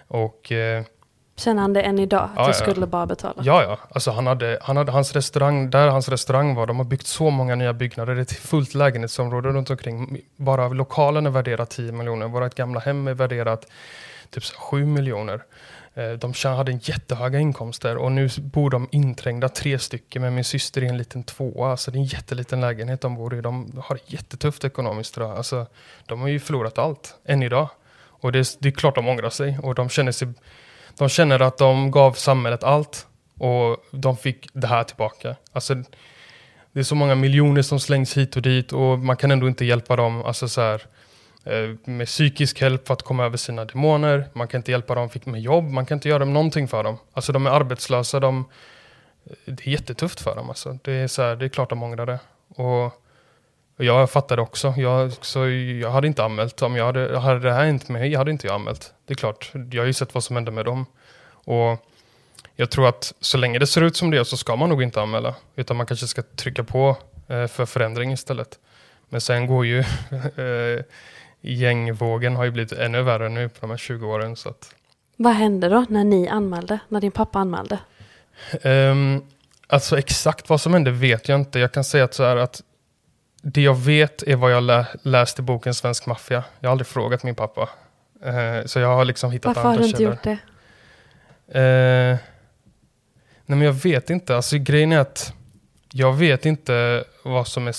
Och 0.09 0.51
eh, 0.51 0.83
Känner 1.35 1.61
han 1.61 1.73
det 1.73 1.81
än 1.81 1.99
idag? 1.99 2.23
Att 2.23 2.31
ja, 2.35 2.47
du 2.47 2.53
skulle 2.53 2.87
bara 2.87 3.05
betala? 3.05 3.41
Ja, 3.45 3.63
ja. 3.63 3.79
Alltså 3.91 4.11
han 4.11 4.27
hade, 4.27 4.59
han 4.61 4.77
hade 4.77 4.91
hans 4.91 5.13
restaurang, 5.13 5.69
där 5.69 5.87
hans 5.87 6.09
restaurang 6.09 6.55
var, 6.55 6.67
de 6.67 6.77
har 6.77 6.83
byggt 6.83 7.07
så 7.07 7.29
många 7.29 7.55
nya 7.55 7.73
byggnader. 7.73 8.15
Det 8.15 8.19
är 8.19 8.21
ett 8.21 8.31
fullt 8.31 8.73
lägenhetsområde 8.73 9.49
runt 9.49 9.69
omkring. 9.69 10.21
Bara 10.35 10.67
lokalen 10.67 11.25
är 11.25 11.29
värderat 11.29 11.69
10 11.69 11.91
miljoner. 11.91 12.27
Vårt 12.27 12.55
gamla 12.55 12.79
hem 12.79 13.07
är 13.07 13.13
värderat 13.13 13.67
typ 14.29 14.43
7 14.43 14.85
miljoner. 14.85 15.43
Eh, 15.93 16.11
de 16.11 16.33
hade 16.43 16.71
en 16.71 16.79
jättehöga 16.83 17.39
inkomster 17.39 17.97
och 17.97 18.11
nu 18.11 18.29
bor 18.37 18.69
de 18.69 18.87
inträngda 18.91 19.49
tre 19.49 19.79
stycken 19.79 20.21
med 20.21 20.33
min 20.33 20.43
syster 20.43 20.83
i 20.83 20.87
en 20.87 20.97
liten 20.97 21.23
tvåa. 21.23 21.71
Alltså 21.71 21.91
det 21.91 21.97
är 21.97 21.99
en 21.99 22.05
jätteliten 22.05 22.61
lägenhet 22.61 23.01
de 23.01 23.15
bor 23.15 23.33
i. 23.33 23.41
De 23.41 23.81
har 23.83 23.95
det 23.95 24.13
jättetufft 24.13 24.63
ekonomiskt 24.63 25.17
jag. 25.17 25.31
Alltså, 25.31 25.65
de 26.05 26.21
har 26.21 26.27
ju 26.27 26.39
förlorat 26.39 26.77
allt, 26.77 27.15
än 27.25 27.43
idag. 27.43 27.69
Och 28.21 28.31
det 28.31 28.39
är, 28.39 28.47
det 28.59 28.69
är 28.69 28.73
klart 28.73 28.95
de 28.95 29.07
ångrar 29.07 29.29
sig 29.29 29.59
och 29.63 29.75
de 29.75 29.89
känner 29.89 30.11
sig 30.11 30.27
de 30.97 31.09
känner 31.09 31.39
att 31.39 31.57
de 31.57 31.91
gav 31.91 32.13
samhället 32.13 32.63
allt 32.63 33.07
och 33.37 33.77
de 33.91 34.17
fick 34.17 34.49
det 34.53 34.67
här 34.67 34.83
tillbaka. 34.83 35.35
Alltså, 35.51 35.75
det 36.71 36.79
är 36.79 36.83
så 36.83 36.95
många 36.95 37.15
miljoner 37.15 37.61
som 37.61 37.79
slängs 37.79 38.17
hit 38.17 38.35
och 38.35 38.41
dit 38.41 38.73
och 38.73 38.99
man 38.99 39.17
kan 39.17 39.31
ändå 39.31 39.47
inte 39.47 39.65
hjälpa 39.65 39.95
dem 39.95 40.23
alltså 40.23 40.47
så 40.47 40.61
här, 40.61 40.81
eh, 41.43 41.75
med 41.85 42.07
psykisk 42.07 42.61
hjälp 42.61 42.87
för 42.87 42.93
att 42.93 43.03
komma 43.03 43.25
över 43.25 43.37
sina 43.37 43.65
demoner. 43.65 44.25
Man 44.33 44.47
kan 44.47 44.59
inte 44.59 44.71
hjälpa 44.71 44.95
dem 44.95 45.09
med 45.23 45.41
jobb, 45.41 45.63
man 45.63 45.85
kan 45.85 45.97
inte 45.97 46.09
göra 46.09 46.25
någonting 46.25 46.67
för 46.67 46.83
dem. 46.83 46.97
Alltså 47.13 47.31
de 47.31 47.45
är 47.45 47.49
arbetslösa, 47.49 48.19
de, 48.19 48.49
det 49.45 49.67
är 49.67 49.71
jättetufft 49.71 50.21
för 50.21 50.35
dem. 50.35 50.49
Alltså. 50.49 50.79
Det, 50.83 50.91
är 50.91 51.07
så 51.07 51.21
här, 51.21 51.35
det 51.35 51.45
är 51.45 51.49
klart 51.49 51.69
de 51.69 51.83
ångrar 51.83 52.05
det. 52.05 52.19
Och 52.47 53.03
jag 53.85 54.09
fattade 54.09 54.41
också. 54.41 54.73
Jag, 54.77 55.11
så 55.11 55.49
jag 55.81 55.91
hade 55.91 56.07
inte 56.07 56.23
anmält. 56.23 56.61
Om 56.61 56.75
jag 56.75 56.85
hade, 56.85 57.19
hade 57.19 57.39
det 57.39 57.53
här 57.53 57.65
hänt 57.65 57.89
mig 57.89 58.15
hade 58.15 58.31
inte 58.31 58.47
jag 58.47 58.53
anmält. 58.53 58.93
Det 59.05 59.13
är 59.13 59.15
klart, 59.15 59.51
jag 59.71 59.81
har 59.81 59.87
ju 59.87 59.93
sett 59.93 60.13
vad 60.13 60.23
som 60.23 60.35
hände 60.35 60.51
med 60.51 60.65
dem. 60.65 60.85
Och 61.31 61.85
jag 62.55 62.69
tror 62.69 62.87
att 62.87 63.13
så 63.19 63.37
länge 63.37 63.59
det 63.59 63.67
ser 63.67 63.81
ut 63.81 63.95
som 63.95 64.11
det 64.11 64.25
så 64.25 64.37
ska 64.37 64.55
man 64.55 64.69
nog 64.69 64.83
inte 64.83 65.01
anmäla. 65.01 65.35
Utan 65.55 65.77
man 65.77 65.85
kanske 65.85 66.07
ska 66.07 66.21
trycka 66.21 66.63
på 66.63 66.97
eh, 67.27 67.47
för 67.47 67.65
förändring 67.65 68.11
istället. 68.11 68.59
Men 69.09 69.21
sen 69.21 69.47
går 69.47 69.65
ju 69.65 69.79
eh, 70.35 70.83
gängvågen 71.41 72.35
har 72.35 72.45
ju 72.45 72.51
blivit 72.51 72.71
ännu 72.71 73.01
värre 73.01 73.29
nu 73.29 73.49
på 73.49 73.57
de 73.61 73.69
här 73.69 73.77
20 73.77 74.07
åren. 74.07 74.35
Så 74.35 74.49
att... 74.49 74.75
Vad 75.15 75.33
hände 75.33 75.69
då 75.69 75.85
när 75.89 76.03
ni 76.03 76.27
anmälde? 76.27 76.79
När 76.87 77.01
din 77.01 77.11
pappa 77.11 77.39
anmälde? 77.39 77.79
Um, 78.63 79.25
alltså 79.67 79.97
exakt 79.97 80.49
vad 80.49 80.61
som 80.61 80.73
hände 80.73 80.91
vet 80.91 81.29
jag 81.29 81.39
inte. 81.39 81.59
Jag 81.59 81.71
kan 81.71 81.83
säga 81.83 82.03
att, 82.03 82.13
så 82.13 82.23
här, 82.23 82.37
att 82.37 82.61
det 83.41 83.61
jag 83.61 83.75
vet 83.75 84.23
är 84.23 84.35
vad 84.35 84.51
jag 84.51 84.63
lä 84.63 84.87
läst 85.01 85.39
i 85.39 85.41
boken 85.41 85.73
Svensk 85.73 86.05
maffia. 86.05 86.43
Jag 86.59 86.69
har 86.69 86.71
aldrig 86.71 86.87
frågat 86.87 87.23
min 87.23 87.35
pappa. 87.35 87.69
Uh, 88.25 88.65
så 88.65 88.79
jag 88.79 88.87
har 88.87 89.05
liksom 89.05 89.31
hittat 89.31 89.55
Varför 89.55 89.69
andra 89.69 89.83
källor. 89.83 90.09
Varför 90.09 90.29
har 90.29 90.33
du 90.33 90.39
inte 90.39 90.39
gjort 90.39 90.39
det? 91.47 91.59
Uh, 91.59 92.17
nej 93.45 93.57
men 93.57 93.61
jag 93.61 93.73
vet 93.73 94.09
inte. 94.09 94.35
Alltså 94.35 94.57
grejen 94.57 94.91
är 94.91 94.99
att 94.99 95.33
jag 95.91 96.13
vet 96.13 96.45
inte 96.45 97.03
vad 97.23 97.47
som, 97.47 97.67
är, 97.67 97.75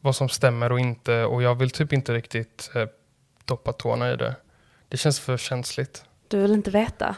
vad 0.00 0.16
som 0.16 0.28
stämmer 0.28 0.72
och 0.72 0.80
inte. 0.80 1.24
Och 1.24 1.42
jag 1.42 1.54
vill 1.54 1.70
typ 1.70 1.92
inte 1.92 2.12
riktigt 2.12 2.70
uh, 2.76 2.84
doppa 3.44 3.72
tårna 3.72 4.12
i 4.12 4.16
det. 4.16 4.34
Det 4.88 4.96
känns 4.96 5.20
för 5.20 5.36
känsligt. 5.36 6.04
Du 6.28 6.40
vill 6.40 6.52
inte 6.52 6.70
veta? 6.70 7.16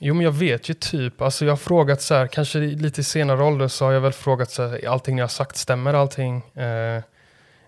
Jo, 0.00 0.14
men 0.14 0.24
jag 0.24 0.32
vet 0.32 0.68
ju 0.70 0.74
typ. 0.74 1.20
Alltså 1.22 1.44
jag 1.44 1.52
har 1.52 1.56
frågat 1.56 2.02
så 2.02 2.14
här, 2.14 2.26
kanske 2.26 2.58
lite 2.58 3.00
i 3.00 3.04
senare 3.04 3.42
ålder 3.42 3.68
så 3.68 3.84
har 3.84 3.92
jag 3.92 4.00
väl 4.00 4.12
frågat 4.12 4.50
så 4.50 4.66
här, 4.66 4.88
allting 4.88 5.18
jag 5.18 5.22
har 5.22 5.28
sagt, 5.28 5.56
stämmer 5.56 5.94
allting? 5.94 6.36
Eh, 6.54 7.02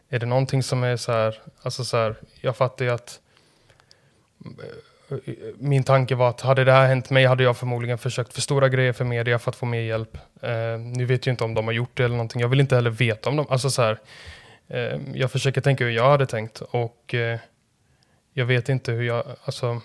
är 0.08 0.18
det 0.18 0.26
någonting 0.26 0.62
som 0.62 0.84
är 0.84 0.96
så 0.96 1.12
här, 1.12 1.40
alltså 1.62 1.84
så 1.84 1.96
här, 1.96 2.16
jag 2.40 2.56
fattar 2.56 2.84
ju 2.84 2.90
att 2.90 3.20
eh, 4.44 5.34
min 5.58 5.84
tanke 5.84 6.14
var 6.14 6.28
att 6.28 6.40
hade 6.40 6.64
det 6.64 6.72
här 6.72 6.86
hänt 6.86 7.10
mig 7.10 7.26
hade 7.26 7.42
jag 7.42 7.56
förmodligen 7.56 7.98
försökt 7.98 8.34
förstora 8.34 8.68
grejer 8.68 8.92
för 8.92 9.04
media 9.04 9.38
för 9.38 9.50
att 9.50 9.56
få 9.56 9.66
mer 9.66 9.80
hjälp. 9.80 10.18
Eh, 10.42 10.78
nu 10.78 11.04
vet 11.04 11.26
jag 11.26 11.32
inte 11.32 11.44
om 11.44 11.54
de 11.54 11.64
har 11.64 11.72
gjort 11.72 11.96
det 11.96 12.04
eller 12.04 12.16
någonting. 12.16 12.40
Jag 12.40 12.48
vill 12.48 12.60
inte 12.60 12.74
heller 12.74 12.90
veta 12.90 13.30
om 13.30 13.36
dem. 13.36 13.46
Alltså 13.48 13.70
så 13.70 13.82
här, 13.82 13.98
eh, 14.68 15.00
jag 15.14 15.30
försöker 15.30 15.60
tänka 15.60 15.84
hur 15.84 15.90
jag 15.90 16.10
hade 16.10 16.26
tänkt 16.26 16.60
och 16.60 17.14
eh, 17.14 17.38
jag 18.32 18.46
vet 18.46 18.68
inte 18.68 18.92
hur 18.92 19.02
jag, 19.02 19.24
alltså 19.44 19.80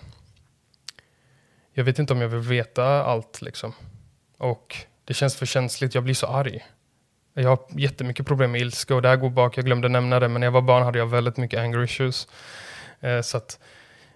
jag 1.74 1.84
vet 1.84 2.00
inte 2.00 2.14
om 2.14 2.22
jag 2.22 2.30
vill 2.30 2.40
veta 2.40 3.04
allt 3.04 3.42
liksom. 3.42 3.74
Och 4.38 4.78
det 5.06 5.14
känns 5.14 5.36
för 5.36 5.46
känsligt, 5.46 5.96
jag 5.96 6.04
blir 6.04 6.14
så 6.14 6.28
arg. 6.28 6.66
Jag 7.34 7.50
har 7.50 7.60
jättemycket 7.70 8.28
problem 8.28 8.52
med 8.52 8.62
ilska 8.62 8.96
och 8.96 9.06
här 9.06 9.16
går 9.16 9.30
bak, 9.30 9.58
jag 9.58 9.66
glömde 9.66 9.90
nämna 9.90 10.20
det, 10.20 10.28
men 10.28 10.40
när 10.40 10.48
jag 10.48 10.52
var 10.52 10.62
barn 10.62 10.84
hade 10.84 11.00
jag 11.00 11.06
väldigt 11.06 11.38
mycket 11.38 11.60
anger 11.60 11.84
issues. 11.84 12.28
Eh, 13.00 13.22
så 13.22 13.38
att 13.38 13.60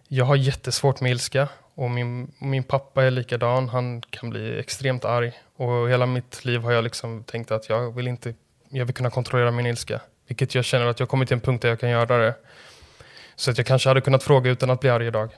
jag 0.08 0.26
har 0.26 0.36
jättesvårt 0.36 1.02
med 1.02 1.12
ilska 1.12 1.48
och 1.76 1.92
min, 1.92 2.32
min 2.40 2.64
pappa 2.64 3.04
är 3.04 3.12
likadan, 3.12 3.70
han 3.70 4.02
kan 4.02 4.30
bli 4.30 4.60
extremt 4.60 5.06
arg. 5.06 5.32
Och 5.56 5.90
hela 5.90 6.06
mitt 6.06 6.46
liv 6.46 6.62
har 6.62 6.72
jag 6.72 6.84
liksom 6.84 7.24
tänkt 7.24 7.52
att 7.52 7.70
jag 7.70 7.96
vill 7.96 8.08
inte, 8.08 8.34
jag 8.70 8.86
vill 8.86 8.96
kunna 8.96 9.10
kontrollera 9.10 9.52
min 9.52 9.66
ilska. 9.66 10.02
Vilket 10.28 10.56
jag 10.56 10.66
känner 10.66 10.86
att 10.86 11.00
jag 11.00 11.10
kommit 11.10 11.28
till 11.28 11.36
en 11.36 11.42
punkt 11.42 11.62
där 11.62 11.70
jag 11.70 11.80
kan 11.80 11.90
göra 11.90 12.18
det. 12.18 12.36
Så 13.36 13.52
att 13.52 13.58
jag 13.58 13.68
kanske 13.68 13.90
hade 13.90 14.02
kunnat 14.02 14.24
fråga 14.24 14.52
utan 14.52 14.70
att 14.70 14.80
bli 14.80 14.90
arg 14.90 15.08
idag. 15.08 15.30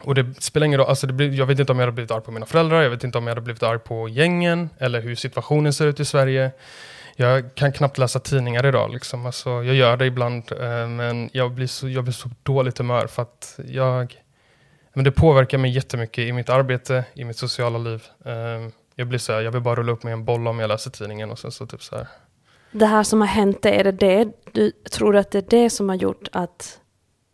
Och 0.00 0.14
det 0.14 0.42
spelar 0.42 0.66
ingen 0.66 0.78
roll, 0.78 0.88
alltså 0.88 1.06
det 1.06 1.12
blir, 1.12 1.32
jag 1.32 1.46
vet 1.46 1.58
inte 1.58 1.72
om 1.72 1.78
jag 1.78 1.86
hade 1.86 1.94
blivit 1.94 2.10
arg 2.10 2.22
på 2.22 2.30
mina 2.30 2.46
föräldrar, 2.46 2.82
jag 2.82 2.90
vet 2.90 3.04
inte 3.04 3.18
om 3.18 3.26
jag 3.26 3.30
hade 3.30 3.40
blivit 3.40 3.62
arg 3.62 3.78
på 3.78 4.08
gängen, 4.08 4.70
eller 4.78 5.00
hur 5.00 5.14
situationen 5.14 5.72
ser 5.72 5.86
ut 5.86 6.00
i 6.00 6.04
Sverige. 6.04 6.50
Jag 7.16 7.54
kan 7.54 7.72
knappt 7.72 7.98
läsa 7.98 8.20
tidningar 8.20 8.66
idag, 8.66 8.92
liksom. 8.92 9.26
alltså, 9.26 9.50
jag 9.50 9.74
gör 9.74 9.96
det 9.96 10.06
ibland, 10.06 10.52
eh, 10.52 10.88
men 10.88 11.30
jag 11.32 11.52
blir, 11.52 11.66
så, 11.66 11.88
jag 11.88 12.04
blir 12.04 12.12
så 12.12 12.30
dåligt 12.42 12.78
humör 12.78 13.06
för 13.06 13.22
att 13.22 13.58
jag 13.66 14.16
men 14.92 15.04
det 15.04 15.12
påverkar 15.12 15.58
mig 15.58 15.70
jättemycket 15.70 16.18
i 16.18 16.32
mitt 16.32 16.48
arbete, 16.48 17.04
i 17.14 17.24
mitt 17.24 17.36
sociala 17.36 17.78
liv. 17.78 18.04
Eh, 18.24 18.68
jag 18.94 19.08
blir 19.08 19.18
så 19.18 19.32
här, 19.32 19.40
jag 19.40 19.52
vill 19.52 19.62
bara 19.62 19.74
rulla 19.74 19.92
upp 19.92 20.02
mig 20.02 20.12
en 20.12 20.24
boll 20.24 20.48
om 20.48 20.58
jag 20.58 20.68
läser 20.68 20.90
tidningen 20.90 21.30
och 21.30 21.38
sen 21.38 21.50
så 21.50 21.66
typ 21.66 21.82
så 21.82 21.96
här. 21.96 22.06
Det 22.72 22.86
här 22.86 23.02
som 23.02 23.20
har 23.20 23.28
hänt, 23.28 23.66
är 23.66 23.84
det 23.84 23.92
det 23.92 24.28
du 24.52 24.70
tror 24.70 25.16
att 25.16 25.30
det 25.30 25.38
är 25.38 25.62
det 25.62 25.70
som 25.70 25.88
har 25.88 25.96
gjort 25.96 26.28
att 26.32 26.79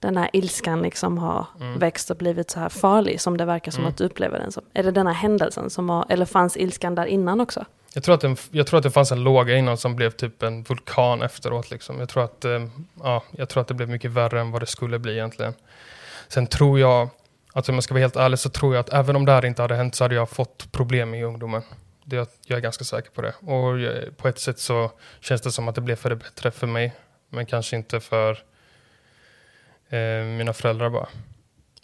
den 0.06 0.16
här 0.16 0.30
ilskan 0.32 0.82
liksom 0.82 1.18
har 1.18 1.46
mm. 1.60 1.78
växt 1.78 2.10
och 2.10 2.16
blivit 2.16 2.50
så 2.50 2.60
här 2.60 2.68
farlig 2.68 3.20
som 3.20 3.36
det 3.36 3.44
verkar 3.44 3.72
som 3.72 3.80
mm. 3.80 3.90
att 3.90 3.98
du 3.98 4.04
upplever 4.04 4.38
den 4.38 4.52
som? 4.52 4.62
Är 4.74 4.82
det 4.82 4.90
den 4.90 5.06
här 5.06 5.14
händelsen 5.14 5.70
som 5.70 5.90
har, 5.90 6.06
eller 6.08 6.24
fanns 6.24 6.56
ilskan 6.56 6.94
där 6.94 7.06
innan 7.06 7.40
också? 7.40 7.64
Jag 7.94 8.02
tror, 8.02 8.14
att 8.14 8.20
den, 8.20 8.36
jag 8.50 8.66
tror 8.66 8.78
att 8.78 8.82
det 8.82 8.90
fanns 8.90 9.12
en 9.12 9.24
låga 9.24 9.56
innan 9.56 9.76
som 9.76 9.96
blev 9.96 10.10
typ 10.10 10.42
en 10.42 10.62
vulkan 10.62 11.22
efteråt. 11.22 11.70
Liksom. 11.70 11.98
Jag, 11.98 12.08
tror 12.08 12.24
att, 12.24 12.44
eh, 12.44 12.66
ja, 13.02 13.22
jag 13.30 13.48
tror 13.48 13.60
att 13.60 13.68
det 13.68 13.74
blev 13.74 13.88
mycket 13.88 14.10
värre 14.10 14.40
än 14.40 14.50
vad 14.50 14.62
det 14.62 14.66
skulle 14.66 14.98
bli 14.98 15.12
egentligen. 15.12 15.54
Sen 16.28 16.46
tror 16.46 16.80
jag, 16.80 17.08
alltså 17.52 17.72
om 17.72 17.76
jag 17.76 17.84
ska 17.84 17.94
vara 17.94 18.02
helt 18.02 18.16
ärlig, 18.16 18.38
så 18.38 18.48
tror 18.48 18.74
jag 18.74 18.80
att 18.80 18.92
även 18.92 19.16
om 19.16 19.24
det 19.24 19.32
här 19.32 19.44
inte 19.44 19.62
hade 19.62 19.74
hänt 19.74 19.94
så 19.94 20.04
hade 20.04 20.14
jag 20.14 20.30
fått 20.30 20.72
problem 20.72 21.14
i 21.14 21.24
ungdomen. 21.24 21.62
Det, 22.04 22.40
jag 22.46 22.56
är 22.56 22.60
ganska 22.60 22.84
säker 22.84 23.10
på 23.10 23.22
det. 23.22 23.34
Och 23.40 23.78
jag, 23.78 24.16
på 24.16 24.28
ett 24.28 24.38
sätt 24.38 24.58
så 24.58 24.90
känns 25.20 25.40
det 25.40 25.52
som 25.52 25.68
att 25.68 25.74
det 25.74 25.80
blev 25.80 25.96
för 25.96 26.10
det 26.10 26.16
bättre 26.16 26.50
för 26.50 26.66
mig. 26.66 26.94
Men 27.30 27.46
kanske 27.46 27.76
inte 27.76 28.00
för 28.00 28.38
eh, 29.90 30.24
mina 30.24 30.52
föräldrar 30.52 30.90
bara. 30.90 31.08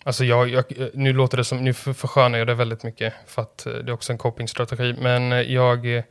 Alltså 0.05 0.25
jag, 0.25 0.49
jag, 0.49 0.65
nu 0.95 1.13
låter 1.13 1.37
det 1.37 1.45
som, 1.45 1.59
nu 1.59 1.73
förskönar 1.73 2.39
jag 2.39 2.47
det 2.47 2.55
väldigt 2.55 2.83
mycket 2.83 3.15
för 3.27 3.43
att 3.43 3.67
eh, 3.67 3.73
det 3.73 3.91
är 3.91 3.93
också 3.93 4.13
en 4.13 4.19
copingstrategi. 4.19 4.95
Men 4.99 5.33
eh, 5.33 5.41
jag, 5.41 5.97
eh, 5.97 6.05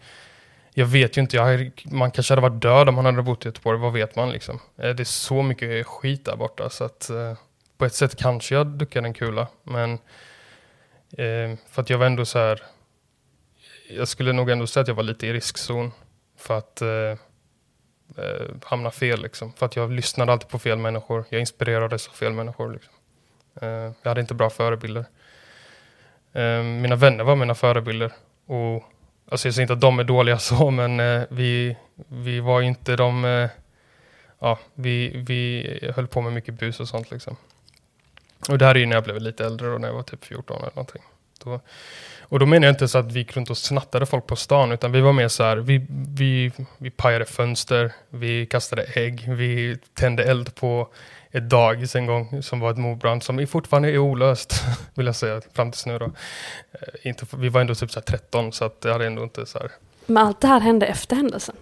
jag 0.74 0.86
vet 0.86 1.18
ju 1.18 1.22
inte, 1.22 1.38
jag, 1.38 1.72
man 1.86 2.12
kanske 2.12 2.32
hade 2.32 2.42
varit 2.42 2.62
död 2.62 2.90
om 2.90 2.96
man 2.96 3.06
hade 3.06 3.22
bott 3.22 3.46
i 3.46 3.48
Göteborg, 3.48 3.80
vad 3.80 3.94
vet 3.94 4.16
man 4.16 4.32
liksom? 4.32 4.60
Det 4.76 5.00
är 5.00 5.04
så 5.04 5.42
mycket 5.42 5.88
skit 5.88 6.26
där 6.26 6.36
borta 6.36 6.70
så 6.70 6.84
att 6.84 7.12
på 7.78 7.86
ett 7.86 7.94
sätt 7.94 8.16
kanske 8.16 8.56
jag 8.56 8.68
duckade 8.68 9.08
en 9.08 9.14
kula. 9.14 9.48
Men 9.64 10.00
för 11.70 11.82
att 11.82 11.90
jag 11.90 11.98
var 11.98 12.06
ändå 12.06 12.26
så 12.26 12.40
här, 12.40 12.62
jag 13.90 14.08
skulle 14.08 14.34
nog 14.34 14.50
ändå 14.50 14.68
säga 14.68 14.82
att 14.82 14.88
jag 14.88 14.96
var 14.96 15.04
lite 15.04 15.28
i 15.28 15.34
riskzon 15.34 15.92
för 16.38 16.58
att 16.58 16.82
eh, 16.82 17.16
Eh, 18.18 18.48
hamna 18.64 18.92
fel 18.92 19.22
liksom. 19.22 19.54
För 19.54 19.66
att 19.66 19.76
jag 19.76 19.92
lyssnade 19.92 20.32
alltid 20.32 20.50
på 20.50 20.60
fel 20.60 20.78
människor, 20.78 21.26
jag 21.30 21.40
inspirerades 21.40 22.08
av 22.08 22.12
fel 22.12 22.34
människor 22.34 22.74
liksom. 22.74 22.94
Eh, 23.62 23.92
jag 24.02 24.10
hade 24.10 24.22
inte 24.22 24.34
bra 24.34 24.50
förebilder. 24.50 25.06
Eh, 26.34 26.64
mina 26.64 26.96
vänner 26.96 27.24
var 27.24 27.36
mina 27.36 27.56
förebilder. 27.56 28.12
Och, 28.46 28.84
alltså 29.32 29.48
jag 29.48 29.54
säger 29.54 29.62
inte 29.62 29.74
att 29.74 29.82
de 29.82 30.00
är 30.00 30.04
dåliga 30.04 30.40
så, 30.40 30.72
men 30.72 31.00
eh, 31.00 31.24
vi, 31.30 31.78
vi 32.08 32.40
var 32.40 32.62
inte 32.62 32.96
de... 32.96 33.26
Eh, 33.26 33.50
ja, 34.40 34.60
vi, 34.74 35.24
vi 35.28 35.92
höll 35.96 36.08
på 36.08 36.22
med 36.22 36.34
mycket 36.34 36.54
bus 36.54 36.80
och 36.80 36.88
sånt 36.88 37.12
liksom. 37.12 37.36
Och 38.50 38.58
det 38.58 38.66
här 38.66 38.76
är 38.76 38.80
ju 38.80 38.86
när 38.86 38.96
jag 38.96 39.04
blev 39.04 39.22
lite 39.22 39.46
äldre, 39.46 39.70
då, 39.70 39.78
när 39.78 39.88
jag 39.88 39.96
var 39.96 40.04
typ 40.04 40.26
14 40.26 40.58
eller 40.62 40.76
någonting. 40.76 41.02
Då, 41.44 41.60
och 42.22 42.40
då 42.40 42.46
menar 42.46 42.68
jag 42.68 42.74
inte 42.74 42.88
så 42.88 42.98
att 42.98 43.12
vi 43.12 43.20
gick 43.20 43.38
runt 43.38 43.50
och 43.50 43.58
snattade 43.58 44.06
folk 44.06 44.28
på 44.28 44.36
stan, 44.36 44.72
utan 44.72 44.92
vi 44.92 45.02
var 45.02 45.14
mer 45.14 45.28
så 45.28 45.44
här, 45.44 45.58
vi, 45.58 45.86
vi, 45.90 46.52
vi 46.78 46.90
pajade 46.90 47.26
fönster, 47.26 47.94
vi 48.10 48.46
kastade 48.46 48.84
ägg, 48.84 49.26
vi 49.30 49.78
tände 49.94 50.24
eld 50.24 50.56
på 50.56 50.88
ett 51.32 51.50
dagis 51.50 51.96
en 51.96 52.06
gång 52.06 52.44
som 52.44 52.60
var 52.60 52.72
ett 52.72 52.78
mordbrand 52.78 53.24
som 53.24 53.48
fortfarande 53.48 53.92
är 53.92 53.98
olöst, 53.98 54.64
vill 54.94 55.06
jag 55.06 55.16
säga, 55.16 55.42
fram 55.54 55.72
tills 55.72 55.86
nu 55.86 56.00
då. 56.00 56.06
Eh, 56.06 57.08
inte, 57.08 57.26
vi 57.38 57.50
var 57.50 57.62
ändå 57.62 57.76
typ 57.76 57.92
så 57.92 58.02
13 58.02 58.52
så 58.52 58.66
att 58.66 58.82
det 58.82 58.92
hade 58.92 59.08
ändå 59.08 59.24
inte 59.24 59.46
så 59.46 59.60
här. 59.60 59.72
Men 60.06 60.28
allt 60.28 60.42
det 60.42 60.48
här 60.48 60.60
hände 60.60 60.86
efter 60.86 61.16
händelsen? 61.16 61.56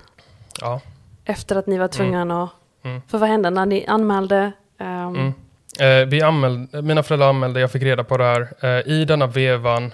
Ja. 0.61 0.81
Efter 1.25 1.55
att 1.55 1.67
ni 1.67 1.77
var 1.77 1.87
tvungna 1.87 2.21
mm. 2.21 2.37
att... 2.37 2.49
Mm. 2.83 3.01
För 3.07 3.17
vad 3.17 3.29
hände 3.29 3.49
när 3.49 3.65
ni 3.65 3.85
anmälde? 3.85 4.51
Um... 4.77 4.87
Mm. 4.87 5.33
Eh, 5.79 6.05
vi 6.05 6.21
anmälde, 6.21 6.81
mina 6.81 7.03
föräldrar 7.03 7.29
anmälde, 7.29 7.59
jag 7.59 7.71
fick 7.71 7.83
reda 7.83 8.03
på 8.03 8.17
det 8.17 8.23
här. 8.23 8.47
Eh, 8.61 8.93
I 8.93 9.05
denna 9.05 9.27
vevan 9.27 9.91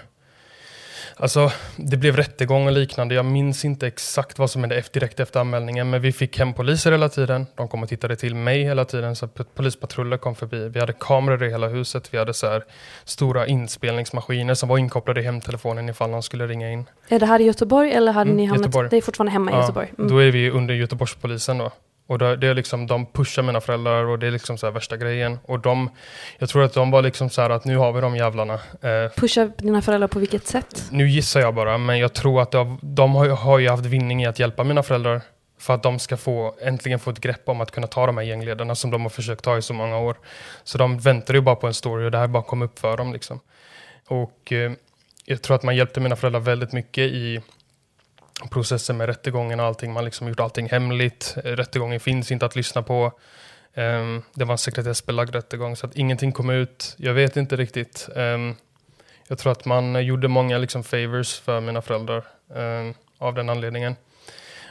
Alltså, 1.17 1.51
det 1.77 1.97
blev 1.97 2.15
rättegång 2.15 2.65
och 2.65 2.71
liknande. 2.71 3.15
Jag 3.15 3.25
minns 3.25 3.65
inte 3.65 3.87
exakt 3.87 4.39
vad 4.39 4.49
som 4.49 4.61
hände 4.61 4.83
direkt 4.93 5.19
efter 5.19 5.39
anmälningen, 5.39 5.89
men 5.89 6.01
vi 6.01 6.11
fick 6.11 6.39
hem 6.39 6.53
poliser 6.53 6.91
hela 6.91 7.09
tiden. 7.09 7.45
De 7.55 7.67
kom 7.67 7.83
och 7.83 7.89
tittade 7.89 8.15
till 8.15 8.35
mig 8.35 8.63
hela 8.63 8.85
tiden, 8.85 9.15
så 9.15 9.27
polispatruller 9.27 10.17
kom 10.17 10.35
förbi. 10.35 10.69
Vi 10.69 10.79
hade 10.79 10.93
kameror 10.93 11.43
i 11.43 11.49
hela 11.49 11.67
huset. 11.67 12.13
Vi 12.13 12.17
hade 12.17 12.33
så 12.33 12.47
här 12.47 12.63
stora 13.03 13.47
inspelningsmaskiner 13.47 14.53
som 14.53 14.69
var 14.69 14.77
inkopplade 14.77 15.21
i 15.21 15.23
hemtelefonen 15.23 15.89
ifall 15.89 16.09
någon 16.09 16.23
skulle 16.23 16.47
ringa 16.47 16.71
in. 16.71 16.85
Är 17.09 17.19
det 17.19 17.25
här 17.25 17.39
i 17.39 17.43
Göteborg 17.43 17.91
eller 17.91 18.11
hade 18.11 18.29
mm, 18.29 18.37
ni 18.37 18.45
hamnat? 18.45 18.65
Göteborg. 18.65 18.89
Det 18.89 18.97
är 18.97 19.01
fortfarande 19.01 19.31
hemma 19.31 19.51
i 19.51 19.53
ja, 19.53 19.61
Göteborg? 19.61 19.91
Mm. 19.97 20.09
Då 20.09 20.17
är 20.17 20.31
vi 20.31 20.49
under 20.51 20.73
Göteborgspolisen 20.73 21.57
då. 21.57 21.71
Och 22.07 22.17
det, 22.19 22.35
det, 22.35 22.47
är 22.47 22.53
liksom, 22.53 22.87
de 22.87 23.05
pushar 23.05 23.43
mina 23.43 23.61
föräldrar 23.61 24.05
och 24.05 24.19
det 24.19 24.27
är 24.27 24.31
liksom 24.31 24.57
så 24.57 24.71
värsta 24.71 24.97
grejen. 24.97 25.39
Och 25.43 25.59
de, 25.59 25.89
jag 26.39 26.49
tror 26.49 26.63
att 26.63 26.73
de 26.73 26.91
var 26.91 27.01
liksom 27.01 27.29
så 27.29 27.41
här 27.41 27.49
att 27.49 27.65
nu 27.65 27.77
har 27.77 27.91
vi 27.93 28.01
de 28.01 28.15
jävlarna. 28.15 28.53
Eh, 28.53 29.11
pushar 29.15 29.51
dina 29.57 29.81
föräldrar 29.81 30.07
på 30.07 30.19
vilket 30.19 30.47
sätt? 30.47 30.87
Nu 30.91 31.09
gissar 31.09 31.39
jag 31.39 31.55
bara, 31.55 31.77
men 31.77 31.99
jag 31.99 32.13
tror 32.13 32.41
att 32.41 32.51
de, 32.51 32.79
de 32.81 33.15
har, 33.15 33.27
har 33.27 33.59
ju 33.59 33.69
haft 33.69 33.85
vinning 33.85 34.23
i 34.23 34.25
att 34.25 34.39
hjälpa 34.39 34.63
mina 34.63 34.83
föräldrar. 34.83 35.21
För 35.57 35.73
att 35.73 35.83
de 35.83 35.99
ska 35.99 36.17
få, 36.17 36.55
äntligen 36.61 36.99
få 36.99 37.11
ett 37.11 37.19
grepp 37.19 37.49
om 37.49 37.61
att 37.61 37.71
kunna 37.71 37.87
ta 37.87 38.05
de 38.05 38.17
här 38.17 38.23
gängledarna 38.23 38.75
som 38.75 38.91
de 38.91 39.01
har 39.01 39.09
försökt 39.09 39.43
ta 39.43 39.57
i 39.57 39.61
så 39.61 39.73
många 39.73 39.97
år. 39.97 40.17
Så 40.63 40.77
de 40.77 40.99
väntar 40.99 41.33
ju 41.33 41.41
bara 41.41 41.55
på 41.55 41.67
en 41.67 41.73
story 41.73 42.05
och 42.05 42.11
det 42.11 42.17
här 42.17 42.27
bara 42.27 42.43
kom 42.43 42.61
upp 42.61 42.79
för 42.79 42.97
dem. 42.97 43.13
Liksom. 43.13 43.39
Och 44.07 44.51
eh, 44.51 44.71
jag 45.25 45.41
tror 45.41 45.55
att 45.55 45.63
man 45.63 45.75
hjälpte 45.75 45.99
mina 45.99 46.15
föräldrar 46.15 46.39
väldigt 46.39 46.73
mycket 46.73 47.03
i 47.03 47.41
processen 48.49 48.97
med 48.97 49.07
rättegången 49.07 49.59
och 49.59 49.65
allting. 49.65 49.93
Man 49.93 50.05
liksom 50.05 50.27
gjort 50.27 50.39
allting 50.39 50.69
hemligt. 50.69 51.33
Rättegången 51.43 51.99
finns 51.99 52.31
inte 52.31 52.45
att 52.45 52.55
lyssna 52.55 52.83
på. 52.83 53.11
Um, 53.73 54.23
det 54.33 54.45
var 54.45 54.51
en 54.51 54.57
sekretessbelagd 54.57 55.35
rättegång 55.35 55.75
så 55.75 55.85
att 55.85 55.95
ingenting 55.95 56.31
kom 56.31 56.49
ut. 56.49 56.95
Jag 56.97 57.13
vet 57.13 57.37
inte 57.37 57.55
riktigt. 57.55 58.09
Um, 58.15 58.55
jag 59.27 59.37
tror 59.37 59.51
att 59.51 59.65
man 59.65 60.05
gjorde 60.05 60.27
många 60.27 60.57
liksom 60.57 60.83
favors 60.83 61.39
för 61.39 61.61
mina 61.61 61.81
föräldrar 61.81 62.25
um, 62.47 62.93
av 63.17 63.33
den 63.33 63.49
anledningen. 63.49 63.95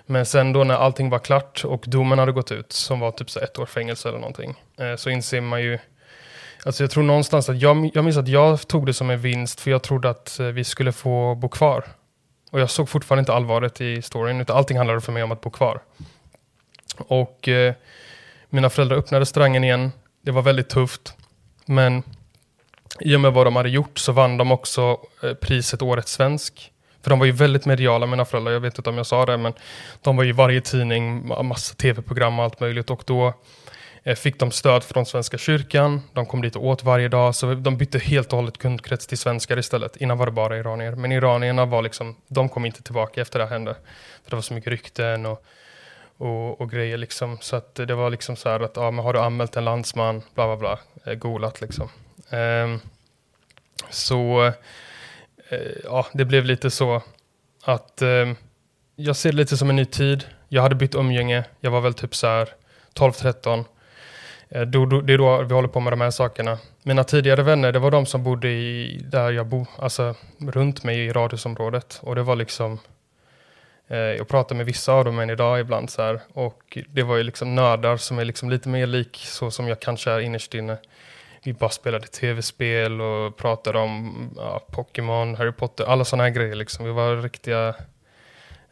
Men 0.07 0.27
sen 0.27 0.53
då 0.53 0.65
när 0.65 0.75
allting 0.75 1.11
var 1.11 1.19
klart 1.19 1.65
och 1.65 1.85
domen 1.87 2.19
hade 2.19 2.33
gått 2.33 2.53
ut, 2.53 2.73
som 2.73 3.01
var 3.01 3.11
typ 3.11 3.31
så 3.31 3.41
ett 3.41 3.59
år 3.59 3.67
fängelse 3.67 4.09
eller 4.09 4.19
någonting, 4.19 4.63
uh, 4.81 4.97
så 4.97 5.11
inser 5.11 5.41
man 5.41 5.63
ju 5.63 5.79
Alltså 6.65 6.83
jag 6.83 6.91
tror 6.91 7.03
någonstans 7.03 7.49
att 7.49 7.61
jag, 7.61 7.91
jag 7.95 8.05
minns 8.05 8.17
att 8.17 8.29
jag 8.29 8.69
tog 8.69 8.87
det 8.87 8.95
som 8.95 9.11
en 9.11 9.21
vinst 9.21 9.61
för 9.61 9.71
jag 9.71 9.83
trodde 9.83 10.11
att 10.11 10.39
eh, 10.39 10.47
vi 10.47 10.65
skulle 10.65 10.93
få 10.93 11.35
bo 11.35 11.49
kvar. 11.49 11.85
Och 12.55 12.61
jag 12.61 12.71
såg 12.71 12.89
fortfarande 12.89 13.21
inte 13.21 13.33
allvaret 13.33 13.81
i 13.81 14.03
storyn, 14.03 14.41
utan 14.41 14.57
allting 14.57 14.77
handlade 14.77 15.01
för 15.01 15.13
mig 15.13 15.23
om 15.23 15.33
att 15.33 15.41
bo 15.41 15.51
kvar. 15.51 15.81
Och 16.97 17.49
eh, 17.49 17.75
mina 18.49 18.71
föräldrar 18.71 18.97
öppnade 18.97 19.23
restaurangen 19.23 19.65
igen. 19.65 19.93
Det 20.23 20.31
var 20.31 20.43
väldigt 20.43 20.69
tufft. 20.69 21.17
Men 21.67 22.03
i 23.01 23.17
och 23.17 23.21
med 23.21 23.33
vad 23.33 23.47
de 23.47 23.57
hade 23.57 23.69
gjort 23.69 23.99
så 23.99 24.13
vann 24.13 24.37
de 24.37 24.53
också 24.53 24.99
eh, 25.23 25.35
priset 25.35 25.83
Årets 25.83 26.13
svensk. 26.13 26.73
För 27.03 27.11
de 27.11 27.19
var 27.19 27.27
ju 27.27 27.33
väldigt 27.33 27.67
mediala, 27.67 28.07
mina 28.07 28.25
föräldrar. 28.25 28.53
Jag 28.53 28.61
vet 28.61 28.79
inte 28.79 28.91
om 28.91 28.97
jag 28.97 29.07
sa 29.07 29.27
det, 29.27 29.37
men 29.37 29.53
de 30.03 30.17
var 30.17 30.25
ju 30.25 30.31
i 30.31 30.33
varje 30.33 30.61
tidning, 30.61 31.29
massa 31.29 31.75
tv-program 31.75 32.39
och 32.39 32.45
allt 32.45 32.61
möjligt. 32.61 32.91
Och 32.91 33.03
då 33.07 33.35
Eh, 34.07 34.15
fick 34.15 34.39
de 34.39 34.51
stöd 34.51 34.85
från 34.85 35.07
Svenska 35.07 35.39
kyrkan, 35.39 36.03
de 36.13 36.27
kom 36.27 36.43
dit 36.43 36.57
och 36.57 36.65
åt 36.65 36.85
varje 36.85 37.09
dag, 37.09 37.35
så 37.35 37.55
de 37.55 37.77
bytte 37.77 37.99
helt 37.99 38.33
och 38.33 38.39
hållet 38.39 38.59
kundkrets 38.59 39.07
till 39.07 39.19
svenskar 39.19 39.59
istället. 39.59 39.97
Innan 39.97 40.19
var 40.19 40.27
det 40.27 40.33
bara 40.33 40.59
iranier, 40.59 40.93
men 40.93 41.13
iranierna 41.13 41.65
var 41.65 41.83
liksom, 41.83 42.17
de 42.29 42.49
kom 42.49 42.67
inte 42.67 42.83
tillbaka 42.83 43.21
efter 43.21 43.39
det 43.39 43.45
här 43.45 43.53
hände. 43.53 43.75
För 44.25 44.31
det 44.31 44.37
var 44.37 44.43
så 44.43 44.55
mycket 44.55 44.71
rykten 44.71 45.27
och, 45.27 45.45
och, 46.17 46.61
och 46.61 46.71
grejer 46.71 46.97
liksom. 46.97 47.39
Så 47.41 47.57
att 47.57 47.75
det 47.75 47.95
var 47.95 48.11
liksom 48.11 48.37
så 48.37 48.49
här 48.49 48.61
att, 48.61 48.77
ja 48.77 48.91
men 48.91 49.05
har 49.05 49.13
du 49.13 49.21
anmält 49.21 49.57
en 49.57 49.65
landsman, 49.65 50.23
bla 50.35 50.47
bla 50.47 50.57
bla, 50.57 50.79
eh, 51.13 51.19
golat 51.19 51.61
liksom. 51.61 51.89
Um, 52.31 52.81
så, 53.91 54.47
uh, 55.53 55.59
ja 55.85 56.07
det 56.13 56.25
blev 56.25 56.45
lite 56.45 56.71
så 56.71 57.03
att 57.65 58.03
um, 58.03 58.37
jag 58.97 59.17
ser 59.17 59.31
det 59.31 59.37
lite 59.37 59.57
som 59.57 59.71
en 59.71 59.77
ny 59.77 59.85
tid. 59.85 60.25
Jag 60.49 60.63
hade 60.63 60.75
bytt 60.75 60.95
umgänge, 60.95 61.45
jag 61.61 61.71
var 61.71 61.81
väl 61.81 61.95
typ 61.95 62.15
så 62.15 62.27
här 62.27 62.49
12-13 62.95 63.65
Eh, 64.55 64.63
då, 64.63 64.87
då, 64.87 65.01
det 65.01 65.13
är 65.13 65.19
då 65.19 65.43
vi 65.43 65.55
håller 65.55 65.69
på 65.69 65.81
med 65.81 65.93
de 65.93 66.01
här 66.01 66.11
sakerna. 66.11 66.59
Mina 66.83 67.05
tidigare 67.05 67.43
vänner, 67.43 67.73
det 67.73 67.79
var 67.79 67.91
de 67.91 68.07
som 68.07 68.23
bodde 68.23 68.49
i, 68.49 69.01
där 69.11 69.33
jag 69.33 69.47
bor, 69.47 69.67
alltså 69.79 70.15
runt 70.39 70.85
mig 70.85 70.99
i 70.99 71.13
radhusområdet. 71.13 72.01
Och 72.03 72.15
det 72.15 72.23
var 72.23 72.37
liksom, 72.37 72.79
eh, 73.89 73.99
jag 73.99 74.29
pratar 74.29 74.57
med 74.57 74.67
vissa 74.67 74.93
av 74.93 75.05
dem 75.05 75.19
än 75.19 75.31
idag 75.31 75.61
ibland 75.61 75.91
så 75.91 76.03
här. 76.03 76.21
Och 76.33 76.79
det 76.89 77.03
var 77.03 77.17
ju 77.17 77.23
liksom 77.23 77.55
nördar 77.55 77.97
som 77.97 78.19
är 78.19 78.25
liksom 78.25 78.51
lite 78.51 78.69
mer 78.69 78.87
lik 78.87 79.17
så 79.17 79.51
som 79.51 79.69
jag 79.69 79.81
kanske 79.81 80.11
är 80.11 80.21
innerst 80.21 80.55
inne. 80.55 80.77
Vi 81.45 81.53
bara 81.53 81.71
spelade 81.71 82.07
tv-spel 82.07 83.01
och 83.01 83.37
pratade 83.37 83.79
om 83.79 84.31
ja, 84.37 84.61
Pokémon, 84.71 85.35
Harry 85.35 85.53
Potter, 85.53 85.85
alla 85.85 86.05
sådana 86.05 86.25
här 86.25 86.31
grejer 86.31 86.55
liksom. 86.55 86.85
Vi 86.85 86.93
var 86.93 87.17
riktiga 87.17 87.75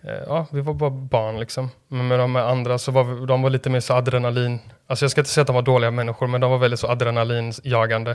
Eh, 0.05 0.23
ja, 0.27 0.47
vi 0.53 0.61
var 0.61 0.75
bara 0.75 0.91
barn 0.91 1.41
liksom. 1.41 1.71
Men 1.89 2.09
med 2.09 2.19
de 2.19 2.37
andra 2.37 2.79
så 2.79 2.93
var 2.93 3.05
vi, 3.05 3.27
de 3.27 3.43
var 3.43 3.51
lite 3.51 3.71
mer 3.71 3.81
så 3.81 3.95
adrenalin. 3.95 4.61
Alltså 4.93 5.05
jag 5.05 5.11
ska 5.11 5.21
inte 5.21 5.31
säga 5.31 5.43
att 5.43 5.47
de 5.47 5.55
var 5.55 5.63
dåliga 5.63 5.91
människor, 5.91 6.27
men 6.27 6.41
de 6.41 6.51
var 6.51 6.59
väldigt 6.59 6.81
så 6.81 6.87
adrenalinjagande. 6.87 8.11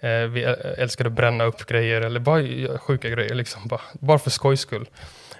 Eh, 0.00 0.10
vi 0.10 0.42
älskade 0.78 1.08
att 1.08 1.14
bränna 1.14 1.44
upp 1.44 1.66
grejer 1.66 2.00
eller 2.00 2.20
bara 2.20 2.78
sjuka 2.78 3.08
grejer 3.08 3.34
liksom. 3.34 3.68
Bara, 3.68 3.80
bara 3.92 4.18
för 4.18 4.30
skojs 4.30 4.60
skull. 4.60 4.88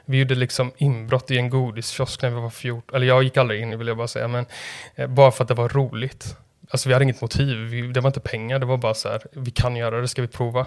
Vi 0.05 0.19
gjorde 0.19 0.35
liksom 0.35 0.73
inbrott 0.77 1.31
i 1.31 1.39
en 1.39 1.51
godiskiosk 1.51 2.23
när 2.23 2.31
vi 2.31 2.41
var 2.41 2.51
14. 2.51 2.97
Eller 2.97 3.07
jag 3.07 3.23
gick 3.23 3.37
aldrig 3.37 3.63
in 3.63 3.79
vill 3.79 3.89
jag 3.89 3.97
bara 3.97 4.09
säga, 4.09 4.29
men 4.29 4.47
eh, 4.95 5.07
bara 5.07 5.31
för 5.31 5.45
att 5.45 5.49
det 5.49 5.55
var 5.55 5.69
roligt. 5.69 6.37
alltså 6.71 6.89
vi 6.89 6.93
hade 6.93 7.03
inget 7.03 7.21
motiv. 7.21 7.57
Vi, 7.57 7.83
det 7.83 8.01
var 8.01 8.09
inte 8.09 8.21
pengar, 8.21 8.59
det 8.59 8.67
var 8.67 8.77
bara 8.77 8.95
så 8.95 9.09
här, 9.09 9.23
vi 9.33 9.51
kan 9.51 9.77
göra 9.77 10.01
det, 10.01 10.09
ska 10.09 10.23
vi 10.23 10.29
prova? 10.29 10.61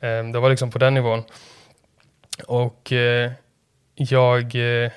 Eh, 0.00 0.24
det 0.32 0.40
var 0.40 0.50
liksom 0.50 0.70
på 0.70 0.78
den 0.78 0.94
nivån. 0.94 1.22
Och 2.46 2.92
eh, 2.92 3.32
jag, 3.94 4.54
eh, 4.54 4.90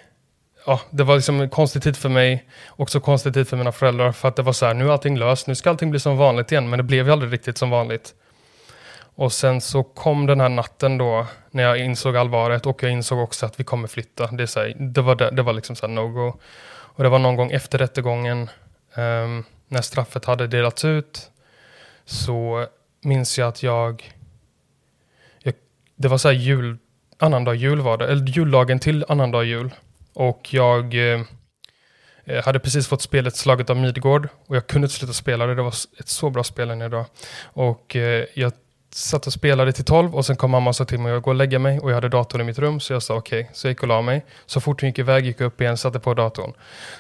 ja, 0.65 0.81
det 0.89 1.03
var 1.03 1.15
liksom 1.15 1.41
en 1.41 1.49
konstig 1.49 1.83
tid 1.83 1.97
för 1.97 2.09
mig, 2.09 2.45
också 2.69 2.99
konstig 2.99 3.33
tid 3.33 3.47
för 3.47 3.57
mina 3.57 3.71
föräldrar, 3.71 4.11
för 4.11 4.27
att 4.27 4.35
det 4.35 4.41
var 4.41 4.53
så 4.53 4.65
här, 4.65 4.73
nu 4.73 4.87
är 4.87 4.91
allting 4.91 5.17
löst, 5.17 5.47
nu 5.47 5.55
ska 5.55 5.69
allting 5.69 5.91
bli 5.91 5.99
som 5.99 6.17
vanligt 6.17 6.51
igen, 6.51 6.69
men 6.69 6.77
det 6.77 6.83
blev 6.83 7.05
ju 7.05 7.11
aldrig 7.11 7.33
riktigt 7.33 7.57
som 7.57 7.69
vanligt. 7.69 8.13
Och 9.15 9.33
sen 9.33 9.61
så 9.61 9.83
kom 9.83 10.25
den 10.25 10.41
här 10.41 10.49
natten 10.49 10.97
då, 10.97 11.27
när 11.51 11.63
jag 11.63 11.77
insåg 11.77 12.17
allvaret 12.17 12.65
och 12.65 12.83
jag 12.83 12.91
insåg 12.91 13.19
också 13.19 13.45
att 13.45 13.59
vi 13.59 13.63
kommer 13.63 13.87
flytta. 13.87 14.27
Det, 14.27 14.47
så 14.47 14.59
här, 14.59 14.73
det 14.79 15.01
var, 15.01 15.15
det, 15.15 15.31
det 15.31 15.41
var 15.41 15.53
liksom 15.53 15.75
så 15.75 15.87
no-go. 15.87 16.39
Och 16.67 17.03
det 17.03 17.09
var 17.09 17.19
någon 17.19 17.35
gång 17.35 17.51
efter 17.51 17.77
rättegången, 17.77 18.49
um, 18.95 19.43
när 19.67 19.81
straffet 19.81 20.25
hade 20.25 20.47
delats 20.47 20.85
ut, 20.85 21.31
så 22.05 22.67
minns 23.01 23.37
jag 23.37 23.47
att 23.47 23.63
jag, 23.63 24.13
jag 25.39 25.53
det 25.95 26.07
var 26.07 26.17
så 26.17 26.27
här 26.27 26.35
jul, 26.35 26.77
annandag 27.17 27.55
jul 27.55 27.81
var 27.81 27.97
det, 27.97 28.07
eller 28.07 28.25
juldagen 28.25 28.79
till 28.79 29.05
annandag 29.07 29.43
jul. 29.43 29.71
Och 30.15 30.53
jag 30.53 31.11
eh, 31.11 31.21
hade 32.43 32.59
precis 32.59 32.87
fått 32.87 33.01
spelet 33.01 33.35
Slaget 33.35 33.69
av 33.69 33.77
Midgård 33.77 34.27
och 34.47 34.55
jag 34.55 34.67
kunde 34.67 34.85
inte 34.85 34.95
sluta 34.95 35.13
spela 35.13 35.45
det. 35.45 35.55
Det 35.55 35.61
var 35.61 35.75
ett 35.99 36.07
så 36.07 36.29
bra 36.29 36.43
spel 36.43 36.69
än 36.69 36.81
idag. 36.81 37.05
Och 37.43 37.95
eh, 37.95 38.25
jag 38.33 38.51
satt 38.95 39.27
och 39.27 39.33
spelade 39.33 39.71
till 39.71 39.85
tolv 39.85 40.15
och 40.15 40.25
sen 40.25 40.35
kom 40.35 40.51
mamma 40.51 40.69
och 40.69 40.75
sa 40.75 40.85
till 40.85 40.99
mig 40.99 41.13
att 41.13 41.23
gå 41.23 41.29
och 41.29 41.35
lägga 41.35 41.59
mig 41.59 41.79
och 41.79 41.89
jag 41.89 41.95
hade 41.95 42.09
datorn 42.09 42.41
i 42.41 42.43
mitt 42.43 42.59
rum 42.59 42.79
så 42.79 42.93
jag 42.93 43.03
sa 43.03 43.15
okej. 43.15 43.39
Okay. 43.39 43.53
Så 43.53 43.67
jag 43.67 43.71
gick 43.71 43.81
och 43.81 43.87
la 43.87 44.01
mig. 44.01 44.25
Så 44.45 44.61
fort 44.61 44.81
hon 44.81 44.89
gick 44.89 44.99
iväg 44.99 45.25
gick 45.25 45.39
jag 45.39 45.47
upp 45.47 45.61
igen, 45.61 45.77
satte 45.77 45.99
på 45.99 46.13
datorn. 46.13 46.53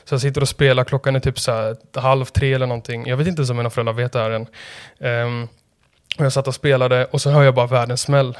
Så 0.03 0.13
jag 0.13 0.21
sitter 0.21 0.41
och 0.41 0.49
spelar, 0.49 0.83
klockan 0.83 1.15
är 1.15 1.19
typ 1.19 1.39
så 1.39 1.51
här, 1.51 1.77
halv 1.93 2.25
tre 2.25 2.53
eller 2.53 2.67
någonting. 2.67 3.07
Jag 3.07 3.17
vet 3.17 3.27
inte 3.27 3.39
ens 3.39 3.49
om 3.49 3.57
mina 3.57 3.69
föräldrar 3.69 3.93
vet 3.93 4.11
det 4.11 4.19
här 4.19 4.31
än. 4.31 4.47
Um, 5.25 5.47
och 6.17 6.25
jag 6.25 6.33
satt 6.33 6.47
och 6.47 6.55
spelade 6.55 7.05
och 7.05 7.21
så 7.21 7.29
hör 7.29 7.43
jag 7.43 7.55
bara 7.55 7.67
världens 7.67 8.01
smäll. 8.01 8.37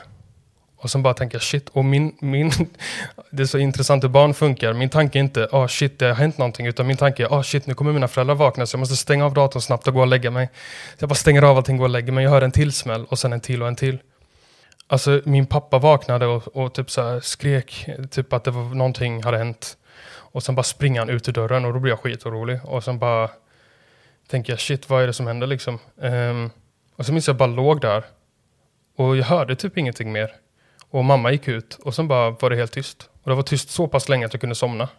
Och 0.86 0.92
sen 0.92 1.04
bara 1.04 1.14
tänker 1.14 1.36
jag 1.36 1.42
shit, 1.42 1.70
och 1.70 1.86
min, 1.86 2.16
min, 2.20 2.52
det 3.30 3.44
är 3.44 3.48
så 3.48 3.58
intressant 3.58 4.04
hur 4.04 4.10
barn 4.10 4.34
funkar. 4.34 4.74
Min 4.74 4.90
tanke 4.90 5.20
är 5.20 5.20
inte, 5.20 5.48
ah 5.52 5.64
oh, 5.64 5.68
shit 5.68 6.00
det 6.00 6.06
har 6.06 6.14
hänt 6.14 6.38
någonting, 6.38 6.66
utan 6.66 6.88
min 6.88 6.98
tanke 6.98 7.24
är, 7.24 7.28
ah 7.28 7.38
oh, 7.38 7.42
shit 7.42 7.68
nu 7.68 7.74
kommer 7.74 7.92
mina 7.92 8.08
föräldrar 8.08 8.36
vakna 8.36 8.66
så 8.66 8.76
jag 8.76 8.80
måste 8.80 8.96
stänga 8.96 9.26
av 9.26 9.34
datorn 9.34 9.62
snabbt 9.62 9.88
och 9.88 9.94
gå 9.94 10.02
och 10.02 10.08
lägga 10.08 10.32
mig. 10.32 10.50
Så 10.98 11.04
jag 11.04 11.10
bara 11.10 11.16
stänger 11.16 11.42
av 11.42 11.58
allting 11.58 11.76
och 11.76 11.80
går 11.80 11.86
och 11.86 11.90
lägger 11.90 12.12
mig, 12.12 12.24
jag 12.24 12.32
hör 12.32 12.42
en 12.42 12.52
till 12.52 12.74
smäll 12.74 13.06
och 13.06 13.20
sen 13.20 13.34
en 13.34 13.40
till 13.40 13.62
och 13.62 13.68
en 13.68 13.76
till. 13.76 14.00
Alltså 14.88 15.22
min 15.26 15.46
pappa 15.46 15.80
vaknade 15.80 16.26
och, 16.26 16.56
och 16.56 16.74
typ 16.74 16.92
så 16.92 17.22
skrek, 17.22 17.90
typ 18.12 18.34
att 18.34 18.44
det 18.44 18.52
var 18.52 18.64
någonting 18.64 19.24
hade 19.24 19.38
hänt. 19.38 19.78
Och 20.12 20.44
sen 20.44 20.56
bara 20.56 20.64
springer 20.64 21.00
han 21.00 21.10
ut 21.10 21.28
ur 21.28 21.34
dörren 21.34 21.66
och 21.66 21.74
då 21.74 21.80
blir 21.80 21.92
jag 21.92 22.00
skitorolig. 22.00 22.60
Och 22.64 22.84
sen 22.84 23.00
bara 23.00 23.30
tänker 24.28 24.54
jag 24.54 24.60
shit 24.60 24.90
vad 24.90 25.04
är 25.04 25.08
det 25.08 25.14
som 25.14 25.28
händer 25.28 25.48
liksom. 25.48 25.80
Um, 25.96 26.50
och 26.96 27.06
så 27.06 27.14
minns 27.14 27.28
jag 27.28 27.38
bara 27.38 27.48
låg 27.50 27.82
där. 27.82 28.04
Och 28.96 29.18
jag 29.18 29.26
hörde 29.26 29.56
typ 29.56 29.78
ingenting 29.78 30.12
mer. 30.12 30.32
Och 30.96 31.06
mamma 31.06 31.32
gick 31.32 31.48
ut 31.48 31.80
och 31.84 31.96
sen 31.96 32.08
bara 32.08 32.30
var 32.30 32.50
det 32.50 32.56
helt 32.56 32.72
tyst. 32.72 33.10
Och 33.24 33.30
det 33.30 33.36
var 33.36 33.44
tyst 33.44 33.70
så 33.70 33.88
pass 33.88 34.10
länge 34.10 34.26
att 34.26 34.34
jag 34.34 34.42
kunde 34.42 34.56
somna. 34.56 34.90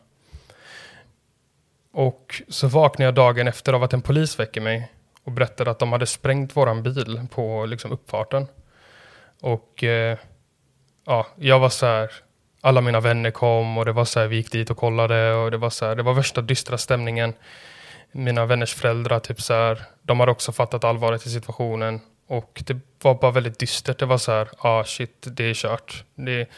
Och 1.92 2.42
så 2.48 2.68
vaknade 2.68 3.04
jag 3.04 3.14
dagen 3.14 3.48
efter 3.48 3.72
av 3.72 3.82
att 3.82 3.92
en 3.92 4.02
polis 4.02 4.38
väcker 4.38 4.60
mig 4.60 4.92
och 5.24 5.32
berättade 5.32 5.70
att 5.70 5.78
de 5.78 5.92
hade 5.92 6.06
sprängt 6.06 6.56
våran 6.56 6.82
bil 6.82 7.26
på 7.30 7.66
liksom 7.66 7.92
uppfarten. 7.92 8.46
Och 9.40 9.84
eh, 9.84 10.18
ja, 11.06 11.26
jag 11.36 11.58
var 11.58 11.68
så 11.68 11.86
här, 11.86 12.10
alla 12.60 12.80
mina 12.80 13.00
vänner 13.00 13.30
kom 13.30 13.78
och 13.78 13.84
det 13.84 13.92
var 13.92 14.04
så 14.04 14.20
här, 14.20 14.26
vi 14.26 14.36
gick 14.36 14.52
dit 14.52 14.70
och 14.70 14.76
kollade 14.76 15.34
och 15.34 15.50
det 15.50 15.56
var 15.56 15.70
så 15.70 15.86
här, 15.86 15.94
det 15.94 16.02
var 16.02 16.14
värsta 16.14 16.40
dystra 16.40 16.78
stämningen. 16.78 17.34
Mina 18.12 18.46
vänners 18.46 18.74
föräldrar, 18.74 19.20
typ 19.20 19.40
så 19.40 19.54
här, 19.54 19.82
de 20.02 20.20
hade 20.20 20.32
också 20.32 20.52
fattat 20.52 20.84
allvaret 20.84 21.26
i 21.26 21.30
situationen 21.30 22.00
och 22.26 22.62
det 22.66 22.76
var 23.02 23.14
bara 23.14 23.30
väldigt 23.30 23.58
dystert. 23.58 23.98
Det 23.98 24.06
var 24.06 24.18
så 24.18 24.32
här, 24.32 24.48
ah 24.58 24.84
shit, 24.84 25.26
det 25.30 25.44
är 25.44 25.54
kört. 25.54 26.04
Det, 26.14 26.48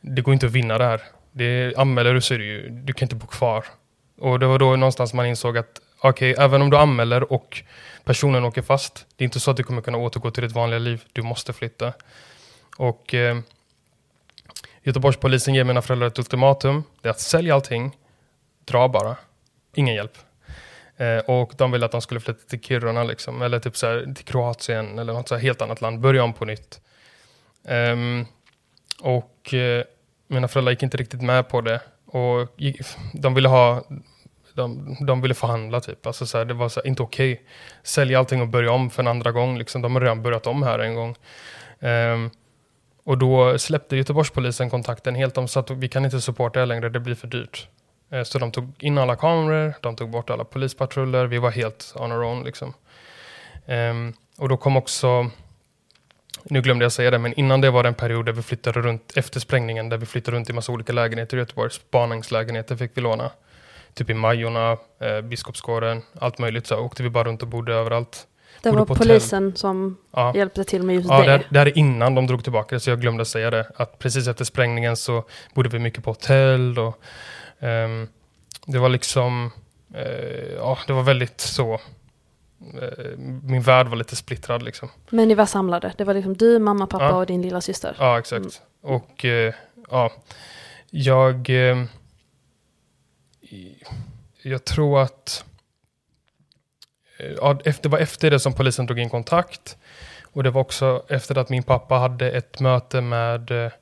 det 0.00 0.22
går 0.22 0.34
inte 0.34 0.46
att 0.46 0.52
vinna 0.52 0.78
det 0.78 0.84
här. 0.84 1.02
Det, 1.32 1.74
anmäler 1.76 2.14
du 2.14 2.20
så 2.20 2.34
är 2.34 2.38
det 2.38 2.44
ju, 2.44 2.68
du 2.68 2.92
kan 2.92 3.06
inte 3.06 3.16
bo 3.16 3.26
kvar. 3.26 3.64
Och 4.18 4.38
det 4.38 4.46
var 4.46 4.58
då 4.58 4.76
någonstans 4.76 5.14
man 5.14 5.26
insåg 5.26 5.58
att 5.58 5.80
okej, 5.98 6.32
okay, 6.32 6.44
även 6.44 6.62
om 6.62 6.70
du 6.70 6.76
anmäler 6.76 7.32
och 7.32 7.62
personen 8.04 8.44
åker 8.44 8.62
fast, 8.62 9.06
det 9.16 9.24
är 9.24 9.24
inte 9.24 9.40
så 9.40 9.50
att 9.50 9.56
du 9.56 9.62
kommer 9.62 9.82
kunna 9.82 9.98
återgå 9.98 10.30
till 10.30 10.42
ditt 10.42 10.52
vanliga 10.52 10.78
liv. 10.78 11.04
Du 11.12 11.22
måste 11.22 11.52
flytta. 11.52 11.92
Och 12.76 13.14
eh, 13.14 13.38
Göteborgspolisen 14.82 15.54
ger 15.54 15.64
mina 15.64 15.82
föräldrar 15.82 16.06
ett 16.06 16.18
ultimatum. 16.18 16.84
Det 17.00 17.08
är 17.08 17.10
att 17.10 17.20
sälja 17.20 17.54
allting, 17.54 17.96
dra 18.64 18.88
bara. 18.88 19.16
Ingen 19.74 19.94
hjälp. 19.94 20.18
Eh, 21.02 21.18
och 21.18 21.52
de 21.56 21.72
ville 21.72 21.86
att 21.86 21.92
de 21.92 22.00
skulle 22.00 22.20
flytta 22.20 22.48
till 22.48 22.60
Kiruna, 22.60 23.04
liksom, 23.04 23.42
eller 23.42 23.58
typ 23.58 23.76
så 23.76 23.86
här, 23.86 24.14
till 24.14 24.24
Kroatien 24.24 24.98
eller 24.98 25.12
något 25.12 25.28
så 25.28 25.36
helt 25.36 25.62
annat 25.62 25.80
land. 25.80 26.00
Börja 26.00 26.24
om 26.24 26.32
på 26.32 26.44
nytt. 26.44 26.80
Um, 27.64 28.26
och 29.02 29.54
eh, 29.54 29.84
mina 30.26 30.48
föräldrar 30.48 30.72
gick 30.72 30.82
inte 30.82 30.96
riktigt 30.96 31.22
med 31.22 31.48
på 31.48 31.60
det. 31.60 31.80
Och 32.06 32.48
gick, 32.56 32.80
de 33.12 33.34
ville 33.34 33.48
ha 33.48 33.84
de, 34.54 34.96
de 35.06 35.20
ville 35.20 35.34
förhandla 35.34 35.80
typ. 35.80 36.06
Alltså 36.06 36.26
så 36.26 36.38
här, 36.38 36.44
det 36.44 36.54
var 36.54 36.68
så 36.68 36.80
här, 36.80 36.86
inte 36.86 37.02
okej. 37.02 37.32
Okay. 37.32 37.44
Sälja 37.82 38.18
allting 38.18 38.40
och 38.40 38.48
börja 38.48 38.72
om 38.72 38.90
för 38.90 39.02
en 39.02 39.08
andra 39.08 39.32
gång. 39.32 39.58
Liksom. 39.58 39.82
De 39.82 39.94
har 39.94 40.00
redan 40.00 40.22
börjat 40.22 40.46
om 40.46 40.62
här 40.62 40.78
en 40.78 40.94
gång. 40.94 41.16
Um, 41.80 42.30
och 43.04 43.18
då 43.18 43.58
släppte 43.58 43.96
Göteborgspolisen 43.96 44.70
kontakten 44.70 45.14
helt. 45.14 45.34
De 45.34 45.48
sa 45.48 45.60
att 45.60 45.70
vi 45.70 45.88
kan 45.88 46.04
inte 46.04 46.20
supporta 46.20 46.62
er 46.62 46.66
längre, 46.66 46.88
det 46.88 47.00
blir 47.00 47.14
för 47.14 47.26
dyrt. 47.28 47.68
Eh, 48.12 48.22
så 48.22 48.38
de 48.38 48.52
tog 48.52 48.72
in 48.78 48.98
alla 48.98 49.16
kameror, 49.16 49.74
de 49.80 49.96
tog 49.96 50.10
bort 50.10 50.30
alla 50.30 50.44
polispatruller, 50.44 51.26
vi 51.26 51.38
var 51.38 51.50
helt 51.50 51.92
on 51.96 52.12
our 52.12 52.24
own 52.24 52.44
liksom. 52.44 52.74
Um, 53.66 54.14
och 54.38 54.48
då 54.48 54.56
kom 54.56 54.76
också, 54.76 55.30
nu 56.42 56.62
glömde 56.62 56.84
jag 56.84 56.92
säga 56.92 57.10
det, 57.10 57.18
men 57.18 57.34
innan 57.34 57.60
det 57.60 57.70
var 57.70 57.82
det 57.82 57.88
en 57.88 57.94
period 57.94 58.26
där 58.26 58.32
vi 58.32 58.42
flyttade 58.42 58.80
runt, 58.80 59.12
efter 59.16 59.40
sprängningen, 59.40 59.88
där 59.88 59.96
vi 59.96 60.06
flyttade 60.06 60.36
runt 60.36 60.50
i 60.50 60.52
massa 60.52 60.72
olika 60.72 60.92
lägenheter 60.92 61.36
i 61.36 61.40
Göteborg. 61.40 61.70
Spaningslägenheter 61.70 62.76
fick 62.76 62.90
vi 62.94 63.00
låna. 63.00 63.30
Typ 63.94 64.10
i 64.10 64.14
Majorna, 64.14 64.76
eh, 65.00 65.20
Biskopsgården, 65.20 66.02
allt 66.18 66.38
möjligt. 66.38 66.66
Så 66.66 66.76
åkte 66.76 67.02
vi 67.02 67.10
bara 67.10 67.24
runt 67.24 67.42
och 67.42 67.48
bodde 67.48 67.74
överallt. 67.74 68.26
Det 68.62 68.70
var 68.70 68.86
polisen 68.86 69.56
som 69.56 69.96
ja. 70.10 70.32
hjälpte 70.34 70.64
till 70.64 70.82
med 70.82 70.94
just 70.96 71.08
ja, 71.08 71.22
det. 71.22 71.42
Det 71.50 71.58
här 71.58 71.66
är 71.66 71.78
innan 71.78 72.14
de 72.14 72.26
drog 72.26 72.42
tillbaka 72.42 72.74
det, 72.74 72.80
så 72.80 72.90
jag 72.90 73.00
glömde 73.00 73.24
säga 73.24 73.50
det. 73.50 73.66
Att 73.76 73.98
precis 73.98 74.28
efter 74.28 74.44
sprängningen 74.44 74.96
så 74.96 75.24
bodde 75.54 75.68
vi 75.68 75.78
mycket 75.78 76.04
på 76.04 76.10
hotell 76.10 76.78
och 76.78 77.02
det 78.66 78.78
var 78.78 78.88
liksom, 78.88 79.50
uh, 79.94 80.52
ja 80.56 80.78
det 80.86 80.92
var 80.92 81.02
väldigt 81.02 81.40
så, 81.40 81.72
uh, 81.74 83.18
min 83.42 83.62
värld 83.62 83.88
var 83.88 83.96
lite 83.96 84.16
splittrad 84.16 84.62
liksom. 84.62 84.88
Men 85.10 85.28
ni 85.28 85.34
var 85.34 85.46
samlade? 85.46 85.92
Det 85.98 86.04
var 86.04 86.14
liksom 86.14 86.36
du, 86.36 86.58
mamma, 86.58 86.86
pappa 86.86 87.04
ja. 87.04 87.16
och 87.16 87.26
din 87.26 87.42
lilla 87.42 87.60
syster? 87.60 87.96
Ja, 87.98 88.18
exakt. 88.18 88.62
Mm. 88.84 88.96
Och 88.96 89.24
uh, 89.24 89.52
ja, 89.90 90.12
jag, 90.90 91.50
jag 94.42 94.64
tror 94.64 95.02
att 95.02 95.44
ja, 97.36 97.58
det 97.64 97.86
var 97.86 97.98
efter 97.98 98.30
det 98.30 98.40
som 98.40 98.52
polisen 98.52 98.86
drog 98.86 98.98
in 98.98 99.10
kontakt. 99.10 99.76
Och 100.32 100.42
det 100.42 100.50
var 100.50 100.60
också 100.60 101.04
efter 101.08 101.38
att 101.38 101.48
min 101.48 101.62
pappa 101.62 101.94
hade 101.94 102.30
ett 102.30 102.60
möte 102.60 103.00
med 103.00 103.50
eh, 103.50 103.72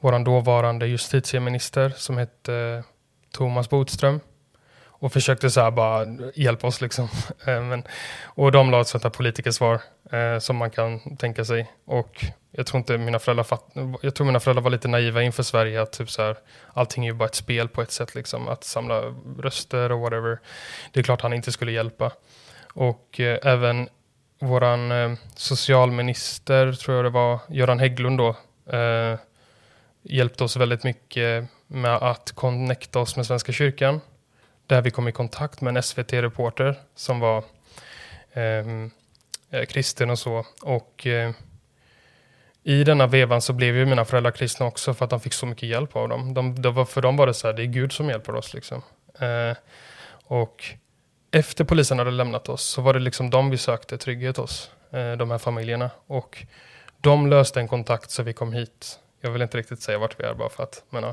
vår 0.00 0.24
dåvarande 0.24 0.86
justitieminister 0.86 1.92
som 1.96 2.18
hette 2.18 2.84
Thomas 3.32 3.70
Bodström 3.70 4.20
och 5.02 5.12
försökte 5.12 5.50
så 5.50 5.60
här 5.60 5.70
bara 5.70 6.06
hjälpa 6.34 6.66
oss 6.66 6.80
liksom. 6.80 7.08
Eh, 7.46 7.62
men, 7.62 7.82
och 8.24 8.52
de 8.52 8.70
la 8.70 8.80
ett 8.80 8.88
sånt 8.88 9.04
här 9.04 9.10
politikersvar 9.10 9.80
eh, 10.10 10.38
som 10.38 10.56
man 10.56 10.70
kan 10.70 11.16
tänka 11.16 11.44
sig. 11.44 11.72
Och 11.84 12.24
jag 12.50 12.66
tror 12.66 12.78
inte 12.78 12.98
mina 12.98 13.18
föräldrar 13.18 13.44
fatt, 13.44 13.64
jag 14.02 14.14
tror 14.14 14.26
mina 14.26 14.40
föräldrar 14.40 14.62
var 14.62 14.70
lite 14.70 14.88
naiva 14.88 15.22
inför 15.22 15.42
Sverige 15.42 15.82
att 15.82 15.92
typ 15.92 16.10
så 16.10 16.22
här, 16.22 16.36
allting 16.72 17.04
är 17.04 17.08
ju 17.08 17.14
bara 17.14 17.28
ett 17.28 17.34
spel 17.34 17.68
på 17.68 17.82
ett 17.82 17.90
sätt 17.90 18.14
liksom. 18.14 18.48
Att 18.48 18.64
samla 18.64 19.00
röster 19.38 19.92
och 19.92 20.00
whatever. 20.00 20.38
Det 20.92 21.00
är 21.00 21.04
klart 21.04 21.20
han 21.20 21.32
inte 21.32 21.52
skulle 21.52 21.72
hjälpa. 21.72 22.12
Och 22.74 23.20
eh, 23.20 23.38
även 23.42 23.88
våran 24.40 24.92
eh, 24.92 25.12
socialminister, 25.34 26.72
tror 26.72 26.96
jag 26.96 27.04
det 27.04 27.10
var, 27.10 27.38
Göran 27.48 27.78
Hägglund 27.78 28.18
då, 28.18 28.36
eh, 28.76 29.18
hjälpte 30.02 30.44
oss 30.44 30.56
väldigt 30.56 30.84
mycket 30.84 31.48
med 31.72 31.94
att 31.94 32.32
connecta 32.32 32.98
oss 32.98 33.16
med 33.16 33.26
Svenska 33.26 33.52
kyrkan. 33.52 34.00
Där 34.66 34.82
vi 34.82 34.90
kom 34.90 35.08
i 35.08 35.12
kontakt 35.12 35.60
med 35.60 35.76
en 35.76 35.82
SVT-reporter 35.82 36.74
som 36.94 37.20
var 37.20 37.44
ehm, 38.32 38.90
eh, 39.50 39.64
kristen 39.64 40.10
och 40.10 40.18
så. 40.18 40.46
Och 40.62 41.06
eh, 41.06 41.30
i 42.62 42.84
denna 42.84 43.06
vevan 43.06 43.42
så 43.42 43.52
blev 43.52 43.76
ju 43.76 43.86
mina 43.86 44.04
föräldrar 44.04 44.30
kristna 44.30 44.66
också 44.66 44.94
för 44.94 45.04
att 45.04 45.10
de 45.10 45.20
fick 45.20 45.32
så 45.32 45.46
mycket 45.46 45.68
hjälp 45.68 45.96
av 45.96 46.08
dem. 46.08 46.34
De, 46.34 46.62
de 46.62 46.86
för 46.86 47.02
dem 47.02 47.16
var 47.16 47.26
det 47.26 47.34
så 47.34 47.46
här, 47.46 47.54
det 47.54 47.62
är 47.62 47.66
Gud 47.66 47.92
som 47.92 48.08
hjälper 48.08 48.34
oss 48.34 48.54
liksom. 48.54 48.82
Eh, 49.20 49.56
och 50.24 50.64
efter 51.30 51.64
polisen 51.64 51.98
hade 51.98 52.10
lämnat 52.10 52.48
oss 52.48 52.62
så 52.62 52.82
var 52.82 52.94
det 52.94 53.00
liksom 53.00 53.30
de 53.30 53.50
vi 53.50 53.58
sökte 53.58 53.98
trygghet 53.98 54.36
hos, 54.36 54.70
eh, 54.90 55.12
de 55.12 55.30
här 55.30 55.38
familjerna. 55.38 55.90
Och 56.06 56.46
de 57.00 57.26
löste 57.26 57.60
en 57.60 57.68
kontakt 57.68 58.10
så 58.10 58.22
vi 58.22 58.32
kom 58.32 58.52
hit 58.52 58.98
jag 59.22 59.30
vill 59.30 59.42
inte 59.42 59.58
riktigt 59.58 59.82
säga 59.82 59.98
vart 59.98 60.20
vi 60.20 60.24
är 60.24 60.34
bara 60.34 60.48
för 60.48 60.62
att. 60.62 60.84
Men, 60.90 61.04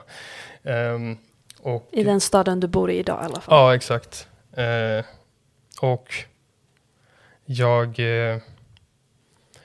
um, 0.64 1.18
och, 1.62 1.90
I 1.92 2.04
den 2.04 2.22
staden 2.22 2.60
du 2.60 2.68
bor 2.68 2.92
i 2.92 2.98
idag 2.98 3.22
i 3.22 3.26
alla 3.26 3.42
fall. 3.42 3.56
Ja, 3.58 3.76
exakt. 3.76 4.28
Uh, 4.58 5.06
och 5.82 6.14
jag, 7.46 8.00
eh, 8.00 8.38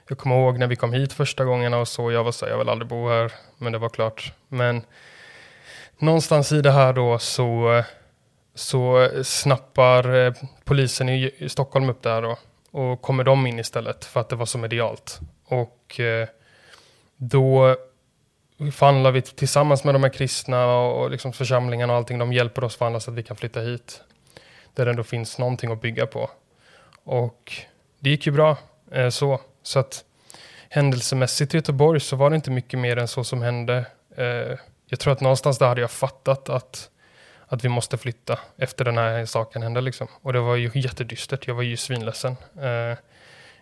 jag 0.08 0.18
kommer 0.18 0.36
ihåg 0.36 0.58
när 0.58 0.66
vi 0.66 0.76
kom 0.76 0.92
hit 0.92 1.12
första 1.12 1.44
gångerna 1.44 1.78
och 1.78 1.88
så, 1.88 2.12
jag 2.12 2.24
var 2.24 2.32
så 2.32 2.46
jag 2.46 2.58
vill 2.58 2.68
aldrig 2.68 2.88
bo 2.88 3.08
här, 3.08 3.32
men 3.58 3.72
det 3.72 3.78
var 3.78 3.88
klart. 3.88 4.32
Men 4.48 4.82
någonstans 5.98 6.52
i 6.52 6.60
det 6.60 6.70
här 6.70 6.92
då 6.92 7.18
så, 7.18 7.82
så 8.54 9.10
snappar 9.22 10.14
eh, 10.14 10.32
polisen 10.64 11.08
i, 11.08 11.34
i 11.38 11.48
Stockholm 11.48 11.88
upp 11.88 12.02
det 12.02 12.10
här 12.10 12.22
då 12.22 12.38
och 12.70 13.02
kommer 13.02 13.24
de 13.24 13.46
in 13.46 13.58
istället 13.58 14.04
för 14.04 14.20
att 14.20 14.28
det 14.28 14.36
var 14.36 14.46
så 14.46 14.58
medialt. 14.58 15.20
Och 15.44 16.00
då 17.16 17.76
förhandlar 18.58 19.10
vi 19.12 19.22
tillsammans 19.22 19.84
med 19.84 19.94
de 19.94 20.02
här 20.02 20.10
kristna 20.10 20.66
och, 20.66 21.02
och 21.02 21.10
liksom 21.10 21.32
församlingarna 21.32 21.92
och 21.92 21.96
allting. 21.96 22.18
De 22.18 22.32
hjälper 22.32 22.64
oss 22.64 22.76
förhandla 22.76 23.00
så 23.00 23.10
att 23.10 23.16
vi 23.16 23.22
kan 23.22 23.36
flytta 23.36 23.60
hit. 23.60 24.02
Där 24.74 24.84
det 24.84 24.90
ändå 24.90 25.02
finns 25.02 25.38
någonting 25.38 25.72
att 25.72 25.80
bygga 25.80 26.06
på. 26.06 26.30
Och 27.04 27.52
det 27.98 28.10
gick 28.10 28.26
ju 28.26 28.32
bra 28.32 28.56
eh, 28.90 29.08
så. 29.08 29.40
Så 29.62 29.78
att 29.78 30.04
händelsemässigt 30.68 31.54
i 31.54 31.56
Göteborg 31.56 32.00
så 32.00 32.16
var 32.16 32.30
det 32.30 32.36
inte 32.36 32.50
mycket 32.50 32.78
mer 32.78 32.96
än 32.96 33.08
så 33.08 33.24
som 33.24 33.42
hände. 33.42 33.86
Eh, 34.16 34.58
jag 34.86 35.00
tror 35.00 35.12
att 35.12 35.20
någonstans 35.20 35.58
där 35.58 35.66
hade 35.66 35.80
jag 35.80 35.90
fattat 35.90 36.48
att, 36.48 36.90
att 37.46 37.64
vi 37.64 37.68
måste 37.68 37.98
flytta 37.98 38.38
efter 38.56 38.84
den 38.84 38.98
här 38.98 39.26
saken 39.26 39.62
hände. 39.62 39.80
Liksom. 39.80 40.08
Och 40.22 40.32
det 40.32 40.40
var 40.40 40.56
ju 40.56 40.70
jättedystert. 40.74 41.46
Jag 41.46 41.54
var 41.54 41.62
ju 41.62 41.76
svinledsen. 41.76 42.36
Eh, 42.56 42.98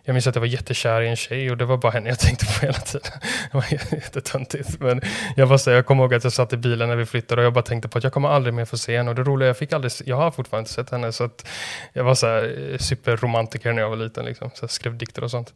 jag 0.05 0.13
minns 0.13 0.27
att 0.27 0.35
jag 0.35 0.39
var 0.39 0.47
jättekär 0.47 1.01
i 1.01 1.09
en 1.09 1.15
tjej 1.15 1.51
och 1.51 1.57
det 1.57 1.65
var 1.65 1.77
bara 1.77 1.91
henne 1.91 2.09
jag 2.09 2.19
tänkte 2.19 2.45
på 2.45 2.65
hela 2.65 2.77
tiden. 2.77 3.11
Det 3.51 3.57
var 3.57 3.65
jättetöntigt. 3.71 4.79
Men 4.79 5.01
jag, 5.35 5.47
var 5.47 5.57
så, 5.57 5.71
jag 5.71 5.85
kommer 5.85 6.03
ihåg 6.03 6.13
att 6.13 6.23
jag 6.23 6.33
satt 6.33 6.53
i 6.53 6.57
bilen 6.57 6.89
när 6.89 6.95
vi 6.95 7.05
flyttade 7.05 7.41
och 7.41 7.45
jag 7.45 7.53
bara 7.53 7.63
tänkte 7.63 7.89
på 7.89 7.97
att 7.97 8.03
jag 8.03 8.13
kommer 8.13 8.29
aldrig 8.29 8.53
mer 8.53 8.65
få 8.65 8.77
se 8.77 8.97
henne. 8.97 9.09
Och 9.09 9.15
det 9.15 9.23
roliga, 9.23 9.47
jag 9.47 9.57
fick 9.57 9.73
aldrig, 9.73 9.91
jag 10.05 10.15
har 10.15 10.31
fortfarande 10.31 10.61
inte 10.61 10.73
sett 10.73 10.89
henne. 10.89 11.11
Så 11.11 11.23
att 11.23 11.47
jag 11.93 12.03
var 12.03 12.15
så 12.15 12.27
här 12.27 12.71
eh, 12.71 12.77
superromantiker 12.77 13.73
när 13.73 13.81
jag 13.81 13.89
var 13.89 13.97
liten. 13.97 14.25
Liksom. 14.25 14.49
Så 14.53 14.63
jag 14.63 14.71
skrev 14.71 14.97
dikter 14.97 15.23
och 15.23 15.31
sånt. 15.31 15.53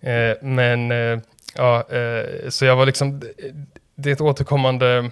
Eh, 0.00 0.36
men 0.42 0.92
eh, 0.92 1.18
ja, 1.54 1.90
eh, 1.90 2.48
så 2.48 2.64
jag 2.64 2.76
var 2.76 2.86
liksom, 2.86 3.22
det 3.94 4.10
är 4.10 4.12
ett 4.12 4.20
återkommande 4.20 5.10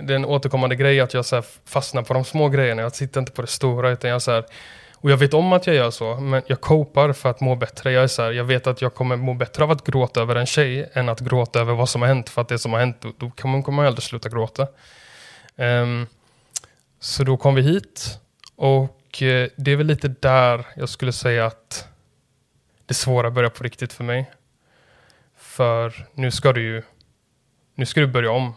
det 0.00 0.12
är 0.12 0.16
en 0.16 0.24
återkommande 0.24 0.76
grej 0.76 1.00
att 1.00 1.14
jag 1.14 1.24
så 1.24 1.42
fastnar 1.64 2.02
på 2.02 2.14
de 2.14 2.24
små 2.24 2.48
grejerna. 2.48 2.82
Jag 2.82 2.94
tittar 2.94 3.20
inte 3.20 3.32
på 3.32 3.42
det 3.42 3.48
stora 3.48 3.90
utan 3.90 4.10
jag 4.10 4.22
så 4.22 4.30
här, 4.30 4.44
och 4.98 5.10
jag 5.10 5.16
vet 5.16 5.34
om 5.34 5.52
att 5.52 5.66
jag 5.66 5.76
gör 5.76 5.90
så, 5.90 6.16
men 6.16 6.42
jag 6.46 6.60
kopar 6.60 7.12
för 7.12 7.30
att 7.30 7.40
må 7.40 7.54
bättre. 7.54 7.92
Jag 7.92 8.02
är 8.04 8.06
så 8.06 8.22
här, 8.22 8.32
jag 8.32 8.44
vet 8.44 8.66
att 8.66 8.82
jag 8.82 8.94
kommer 8.94 9.16
må 9.16 9.34
bättre 9.34 9.64
av 9.64 9.70
att 9.70 9.86
gråta 9.86 10.20
över 10.20 10.36
en 10.36 10.46
tjej 10.46 10.90
än 10.92 11.08
att 11.08 11.20
gråta 11.20 11.60
över 11.60 11.74
vad 11.74 11.88
som 11.88 12.02
har 12.02 12.08
hänt. 12.08 12.28
För 12.28 12.42
att 12.42 12.48
det 12.48 12.58
som 12.58 12.72
har 12.72 12.80
hänt, 12.80 12.96
då, 13.00 13.12
då 13.18 13.30
kan 13.30 13.50
man, 13.50 13.62
kommer 13.62 13.76
man 13.76 13.86
aldrig 13.86 14.02
sluta 14.02 14.28
gråta. 14.28 14.66
Um, 15.56 16.06
så 17.00 17.24
då 17.24 17.36
kom 17.36 17.54
vi 17.54 17.62
hit 17.62 18.20
och 18.56 19.22
uh, 19.22 19.48
det 19.56 19.70
är 19.72 19.76
väl 19.76 19.86
lite 19.86 20.08
där 20.08 20.66
jag 20.76 20.88
skulle 20.88 21.12
säga 21.12 21.46
att 21.46 21.88
det 22.86 22.94
svåra 22.94 23.30
börjar 23.30 23.50
på 23.50 23.64
riktigt 23.64 23.92
för 23.92 24.04
mig. 24.04 24.30
För 25.36 26.06
nu 26.14 26.30
ska 26.30 26.52
du 26.52 26.62
ju, 26.62 26.82
nu 27.74 27.86
ska 27.86 28.00
du 28.00 28.06
börja 28.06 28.30
om. 28.30 28.54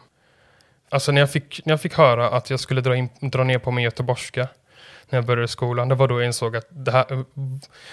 Alltså 0.90 1.12
när 1.12 1.22
jag 1.22 1.32
fick, 1.32 1.66
när 1.66 1.74
jag 1.74 1.82
fick 1.82 1.94
höra 1.94 2.30
att 2.30 2.50
jag 2.50 2.60
skulle 2.60 2.82
dra, 2.82 2.96
in, 2.96 3.10
dra 3.22 3.44
ner 3.44 3.60
på 3.60 3.72
min 3.72 3.84
göteborgska 3.84 4.48
när 5.10 5.18
jag 5.18 5.26
började 5.26 5.48
skolan. 5.48 5.90
Det 5.90 5.96
var 5.96 6.08
då 6.08 6.20
jag 6.22 6.26
insåg 6.26 6.56
att 6.56 6.68
det 6.70 6.92
här, 6.92 7.06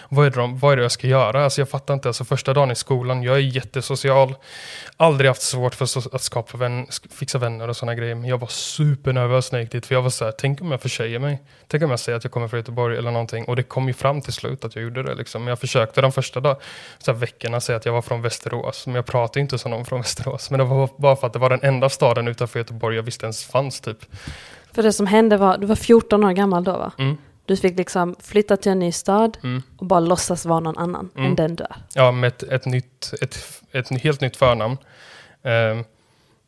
vad, 0.08 0.26
är 0.26 0.30
det, 0.30 0.58
vad 0.60 0.72
är 0.72 0.76
det 0.76 0.82
jag 0.82 0.92
ska 0.92 1.06
göra? 1.06 1.44
Alltså 1.44 1.60
jag 1.60 1.68
fattar 1.68 1.94
inte. 1.94 2.08
Alltså 2.08 2.24
första 2.24 2.54
dagen 2.54 2.70
i 2.70 2.74
skolan, 2.74 3.22
jag 3.22 3.36
är 3.36 3.40
jättesocial. 3.40 4.34
Aldrig 4.96 5.30
haft 5.30 5.42
svårt 5.42 5.74
för 5.74 6.14
att 6.14 6.22
skapa 6.22 6.58
vän, 6.58 6.86
fixa 7.10 7.38
vänner 7.38 7.68
och 7.68 7.76
sådana 7.76 7.94
grejer. 7.94 8.14
Men 8.14 8.28
jag 8.28 8.38
var 8.38 8.48
supernervös 8.48 9.52
när 9.52 9.58
jag 9.58 9.64
gick 9.64 9.72
dit. 9.72 9.86
För 9.86 9.94
jag 9.94 10.02
var 10.02 10.10
så 10.10 10.24
här, 10.24 10.32
tänk 10.32 10.60
om 10.60 10.70
jag 10.70 10.80
försäger 10.80 11.18
mig? 11.18 11.42
Tänk 11.66 11.82
om 11.82 11.90
jag 11.90 12.00
säger 12.00 12.16
att 12.16 12.24
jag 12.24 12.32
kommer 12.32 12.48
från 12.48 12.60
Göteborg 12.60 12.98
eller 12.98 13.10
någonting. 13.10 13.44
Och 13.44 13.56
det 13.56 13.62
kom 13.62 13.88
ju 13.88 13.94
fram 13.94 14.20
till 14.20 14.32
slut 14.32 14.64
att 14.64 14.74
jag 14.74 14.84
gjorde 14.84 15.02
det. 15.02 15.14
Liksom. 15.14 15.42
Men 15.42 15.48
jag 15.48 15.60
försökte 15.60 16.00
de 16.00 16.12
första 16.12 16.40
dag, 16.40 16.56
så 16.98 17.12
här, 17.12 17.18
veckorna 17.18 17.60
säga 17.60 17.76
att 17.76 17.86
jag 17.86 17.92
var 17.92 18.02
från 18.02 18.22
Västerås. 18.22 18.86
Men 18.86 18.94
jag 18.94 19.06
pratade 19.06 19.40
inte 19.40 19.58
som 19.58 19.70
någon 19.70 19.84
från 19.84 20.00
Västerås. 20.00 20.50
Men 20.50 20.58
det 20.58 20.64
var 20.64 20.90
bara 20.96 21.16
för 21.16 21.26
att 21.26 21.32
det 21.32 21.38
var 21.38 21.50
den 21.50 21.62
enda 21.62 21.88
staden 21.88 22.28
utanför 22.28 22.58
Göteborg 22.58 22.96
jag 22.96 23.02
visste 23.02 23.26
ens 23.26 23.44
fanns 23.44 23.80
typ. 23.80 23.98
För 24.76 24.82
det 24.82 24.92
som 24.92 25.06
hände 25.06 25.36
var, 25.36 25.58
du 25.58 25.66
var 25.66 25.76
14 25.76 26.24
år 26.24 26.32
gammal 26.32 26.64
då 26.64 26.72
va? 26.72 26.92
Mm. 26.98 27.16
Du 27.44 27.56
fick 27.56 27.78
liksom 27.78 28.16
flytta 28.20 28.56
till 28.56 28.72
en 28.72 28.78
ny 28.78 28.92
stad 28.92 29.38
mm. 29.42 29.62
och 29.78 29.86
bara 29.86 30.00
låtsas 30.00 30.46
vara 30.46 30.60
någon 30.60 30.78
annan 30.78 31.10
mm. 31.14 31.30
än 31.30 31.36
den 31.36 31.56
du 31.56 31.64
är. 31.64 31.76
Ja, 31.94 32.12
med 32.12 32.28
ett, 32.28 32.42
ett, 32.42 32.66
nytt, 32.66 33.12
ett, 33.22 33.62
ett 33.72 34.02
helt 34.02 34.20
nytt 34.20 34.36
förnamn. 34.36 34.76
Um, 35.42 35.84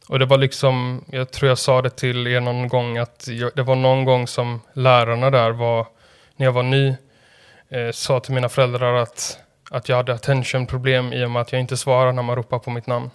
och 0.08 0.18
det 0.18 0.26
var 0.26 0.38
liksom, 0.38 1.04
jag 1.10 1.30
tror 1.30 1.48
jag 1.48 1.58
sa 1.58 1.82
det 1.82 1.90
till 1.90 2.26
er 2.26 2.40
någon 2.40 2.68
gång 2.68 2.98
att 2.98 3.28
jag, 3.28 3.50
det 3.54 3.62
var 3.62 3.76
någon 3.76 4.04
gång 4.04 4.26
som 4.26 4.60
lärarna 4.72 5.30
där 5.30 5.50
var, 5.50 5.86
när 6.36 6.46
jag 6.46 6.52
var 6.52 6.62
ny, 6.62 6.88
eh, 7.68 7.90
sa 7.92 8.20
till 8.20 8.34
mina 8.34 8.48
föräldrar 8.48 8.94
att, 8.94 9.38
att 9.70 9.88
jag 9.88 9.96
hade 9.96 10.14
attention-problem 10.14 11.12
i 11.12 11.24
och 11.24 11.30
med 11.30 11.42
att 11.42 11.52
jag 11.52 11.60
inte 11.60 11.76
svarar 11.76 12.12
när 12.12 12.22
man 12.22 12.36
ropar 12.36 12.58
på 12.58 12.70
mitt 12.70 12.86
namn. 12.86 13.10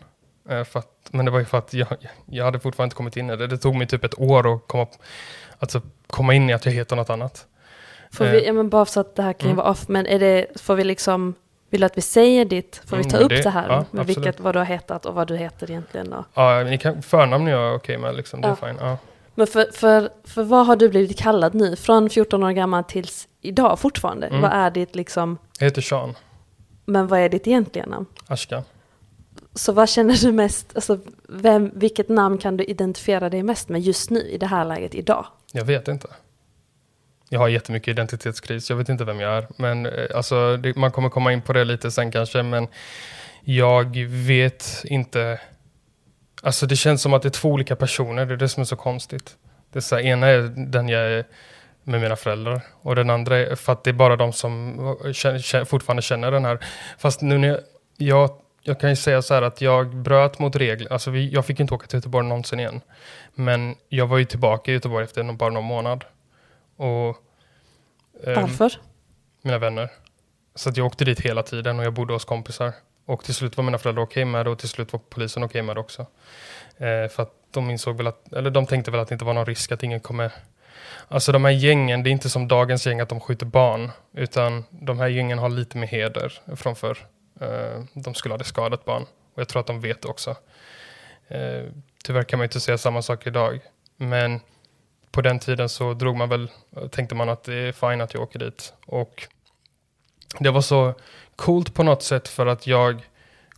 Eh, 0.50 0.66
att, 0.74 1.10
men 1.12 1.26
det 1.26 1.32
var 1.32 1.40
ju 1.40 1.46
för 1.46 1.58
att 1.58 1.74
jag, 1.74 1.88
jag 2.26 2.46
hade 2.46 2.60
fortfarande 2.60 2.88
inte 2.88 2.96
kommit 2.96 3.18
in 3.18 3.30
i 3.30 3.36
det. 3.36 3.48
Det 3.48 3.58
tog 3.58 3.76
mig 3.76 3.88
typ 3.88 4.04
ett 4.04 4.20
år 4.20 4.56
att 4.56 4.68
komma, 4.68 4.88
alltså, 5.60 5.82
komma 6.08 6.34
in 6.34 6.50
i 6.50 6.54
att 6.54 6.66
jag 6.66 6.74
heter 6.74 6.96
något 6.96 7.10
annat. 7.10 7.48
Får 8.12 8.26
vi, 8.26 8.42
eh. 8.42 8.48
ja, 8.48 8.54
men 8.54 8.70
bara 8.70 8.86
så 8.86 9.00
att 9.00 9.16
det 9.16 9.24
här 9.24 9.34
kan 9.34 9.50
ju 9.50 9.54
mm. 9.54 9.58
vara 9.58 9.72
off, 9.72 9.88
men 9.88 10.08
är 10.08 10.20
det, 10.20 10.48
får 10.56 10.76
vi 10.76 10.84
liksom, 10.84 11.34
vill 11.70 11.82
du 11.82 11.86
att 11.86 11.98
vi 11.98 12.02
säger 12.02 12.46
ditt, 12.46 12.82
får 12.86 12.98
vi 12.98 13.04
ta 13.04 13.18
mm, 13.18 13.26
upp 13.26 13.44
det, 13.44 13.50
här? 13.50 13.70
Ja, 13.70 13.86
med 13.92 14.06
vilket, 14.06 14.40
vad 14.40 14.56
du 14.56 14.60
har 14.60 14.66
hetat 14.66 15.06
och 15.06 15.14
vad 15.14 15.28
du 15.28 15.38
heter 15.38 15.72
egentligen 15.72 16.10
då? 16.10 16.26
Ja, 16.34 16.64
ni 16.64 16.78
kan, 16.78 17.02
förnamn 17.02 17.48
är 17.48 17.52
jag 17.52 17.76
okej 17.76 17.98
med, 17.98 18.16
liksom, 18.16 18.42
det 18.42 18.48
är 18.48 18.56
fine. 18.56 18.78
Ja. 18.80 18.98
Men 19.36 19.48
för, 19.48 19.68
för, 19.74 20.10
för 20.24 20.44
vad 20.44 20.66
har 20.66 20.76
du 20.76 20.90
blivit 20.90 21.20
kallad 21.20 21.54
nu? 21.54 21.76
Från 21.76 22.10
14 22.10 22.44
år 22.44 22.52
gammal 22.52 22.84
tills 22.84 23.28
idag 23.42 23.80
fortfarande? 23.80 24.28
Mm. 24.28 24.42
Vad 24.42 24.52
är 24.52 24.72
ditt 24.72 24.96
liksom? 24.96 25.38
Jag 25.60 25.66
heter 25.66 25.82
Sean. 25.82 26.16
Men 26.86 27.08
vad 27.08 27.20
är 27.20 27.30
ditt 27.30 27.48
egentliga 27.48 27.86
namn? 27.86 28.06
Ashka. 28.28 28.64
Så 29.56 29.72
vad 29.72 29.90
känner 29.90 30.16
du 30.16 30.32
mest, 30.32 30.72
alltså 30.76 31.00
vem, 31.30 31.72
vilket 31.76 32.10
namn 32.10 32.38
kan 32.38 32.58
du 32.58 32.64
identifiera 32.64 33.30
dig 33.30 33.44
mest 33.44 33.70
med 33.70 33.82
just 33.82 34.10
nu 34.10 34.20
i 34.20 34.38
det 34.38 34.48
här 34.48 34.66
läget 34.66 34.96
idag? 34.96 35.26
Jag 35.52 35.66
vet 35.66 35.88
inte. 35.88 36.08
Jag 37.30 37.40
har 37.40 37.48
jättemycket 37.48 37.88
identitetskris, 37.88 38.70
jag 38.70 38.78
vet 38.78 38.90
inte 38.90 39.06
vem 39.06 39.20
jag 39.20 39.38
är. 39.38 39.48
Men 39.58 39.86
eh, 39.86 40.06
alltså, 40.16 40.58
det, 40.58 40.76
man 40.76 40.92
kommer 40.92 41.10
komma 41.10 41.34
in 41.34 41.42
på 41.42 41.54
det 41.54 41.64
lite 41.64 41.92
sen 41.92 42.12
kanske, 42.12 42.44
men 42.44 42.68
jag 43.42 43.98
vet 44.08 44.82
inte. 44.84 45.42
Alltså 46.42 46.66
det 46.66 46.76
känns 46.76 47.02
som 47.02 47.14
att 47.14 47.22
det 47.22 47.28
är 47.28 47.32
två 47.32 47.50
olika 47.50 47.76
personer, 47.76 48.26
det 48.26 48.34
är 48.34 48.38
det 48.38 48.50
som 48.50 48.62
är 48.62 48.66
så 48.66 48.76
konstigt. 48.76 49.36
Det 49.72 49.80
är 49.80 49.82
så 49.82 49.96
här, 49.96 50.04
ena 50.04 50.28
är 50.28 50.42
den 50.72 50.90
jag 50.90 51.02
är 51.02 51.26
med 51.84 52.02
mina 52.02 52.16
föräldrar 52.16 52.62
och 52.82 52.96
den 52.96 53.10
andra 53.10 53.38
är 53.38 53.56
för 53.56 53.74
att 53.74 53.84
det 53.84 53.90
är 53.90 53.94
bara 53.94 54.16
de 54.16 54.34
som 54.34 54.78
känner, 55.14 55.66
fortfarande 55.66 56.02
känner 56.02 56.32
den 56.32 56.46
här. 56.46 56.60
Fast 56.98 57.22
nu 57.22 57.38
när 57.38 57.48
jag, 57.48 57.60
jag 57.98 58.30
jag 58.64 58.80
kan 58.80 58.90
ju 58.90 58.96
säga 58.96 59.22
så 59.22 59.34
här 59.34 59.42
att 59.42 59.62
jag 59.62 59.96
bröt 59.96 60.40
mot 60.40 60.56
regler. 60.56 60.94
Alltså 60.94 61.12
vi, 61.12 61.30
jag 61.30 61.46
fick 61.46 61.60
inte 61.60 61.74
åka 61.74 61.88
till 61.88 61.98
Göteborg 61.98 62.28
någonsin 62.28 62.60
igen. 62.60 62.82
Men 63.34 63.76
jag 63.90 64.08
var 64.08 64.18
ju 64.18 64.26
tillbaka 64.26 64.72
i 64.72 64.74
Göteborg 64.74 65.04
efter 65.04 65.34
bara 65.34 65.50
någon 65.50 65.64
månad. 65.64 66.06
Och, 66.76 67.18
eh, 68.24 68.42
Varför? 68.42 68.72
Mina 69.42 69.58
vänner. 69.58 69.90
Så 70.56 70.70
att 70.70 70.78
jag 70.78 70.86
åkte 70.86 71.06
dit 71.06 71.20
hela 71.20 71.44
tiden 71.44 71.80
och 71.80 71.86
jag 71.86 71.94
bodde 71.94 72.14
hos 72.14 72.26
kompisar. 72.26 72.74
Och 73.06 73.24
till 73.24 73.34
slut 73.34 73.58
var 73.58 73.64
mina 73.64 73.78
föräldrar 73.78 74.04
okej 74.04 74.24
okay 74.24 74.32
med 74.32 74.46
det 74.46 74.50
och 74.50 74.60
till 74.60 74.70
slut 74.70 74.94
var 74.94 75.02
polisen 75.10 75.44
okej 75.44 75.50
okay 75.50 75.62
med 75.62 75.76
det 75.76 75.80
också. 75.80 76.02
Eh, 76.78 77.08
för 77.10 77.24
att 77.24 77.34
de 77.52 77.70
insåg 77.70 77.98
väl 77.98 78.08
att, 78.08 78.34
eller 78.34 78.50
de 78.50 78.66
tänkte 78.66 78.92
väl 78.92 79.00
att 79.00 79.08
det 79.08 79.16
inte 79.16 79.26
var 79.26 79.34
någon 79.34 79.46
risk 79.46 79.72
att 79.72 79.84
ingen 79.84 80.00
kommer 80.00 80.32
Alltså 81.08 81.32
de 81.32 81.46
här 81.46 81.52
gängen, 81.52 82.04
det 82.04 82.10
är 82.10 82.12
inte 82.12 82.30
som 82.30 82.48
dagens 82.48 82.88
gäng 82.88 83.00
att 83.00 83.10
de 83.10 83.20
skjuter 83.20 83.46
barn. 83.46 83.92
Utan 84.14 84.64
de 84.70 85.00
här 85.00 85.08
gängen 85.08 85.40
har 85.40 85.50
lite 85.50 85.78
mer 85.78 85.88
heder 85.88 86.56
från 86.56 86.76
förr. 86.76 86.98
Eh, 87.42 87.84
de 87.94 88.14
skulle 88.14 88.34
ha 88.34 88.38
det 88.38 88.44
skadat 88.44 88.86
barn. 88.86 89.04
Och 89.04 89.42
jag 89.42 89.48
tror 89.48 89.60
att 89.60 89.68
de 89.68 89.82
vet 89.82 90.02
det 90.02 90.08
också. 90.08 90.36
Eh, 91.28 91.64
tyvärr 92.04 92.24
kan 92.24 92.40
man 92.40 92.44
inte 92.44 92.60
säga 92.60 92.78
samma 92.78 93.02
sak 93.02 93.28
idag. 93.28 93.60
Men 93.98 94.40
på 95.12 95.22
den 95.22 95.40
tiden 95.40 95.70
så 95.70 95.94
drog 95.94 96.16
man 96.16 96.30
väl, 96.30 96.52
tänkte 96.92 97.16
man 97.16 97.30
att 97.30 97.44
det 97.44 97.56
är 97.56 97.72
fine 97.72 98.02
att 98.02 98.14
jag 98.14 98.24
åker 98.24 98.40
dit. 98.40 98.74
Och 98.86 99.28
det 100.40 100.50
var 100.50 100.62
så 100.62 100.94
coolt 101.36 101.74
på 101.74 101.84
något 101.84 102.04
sätt 102.04 102.28
för 102.28 102.46
att 102.46 102.68
jag 102.68 103.10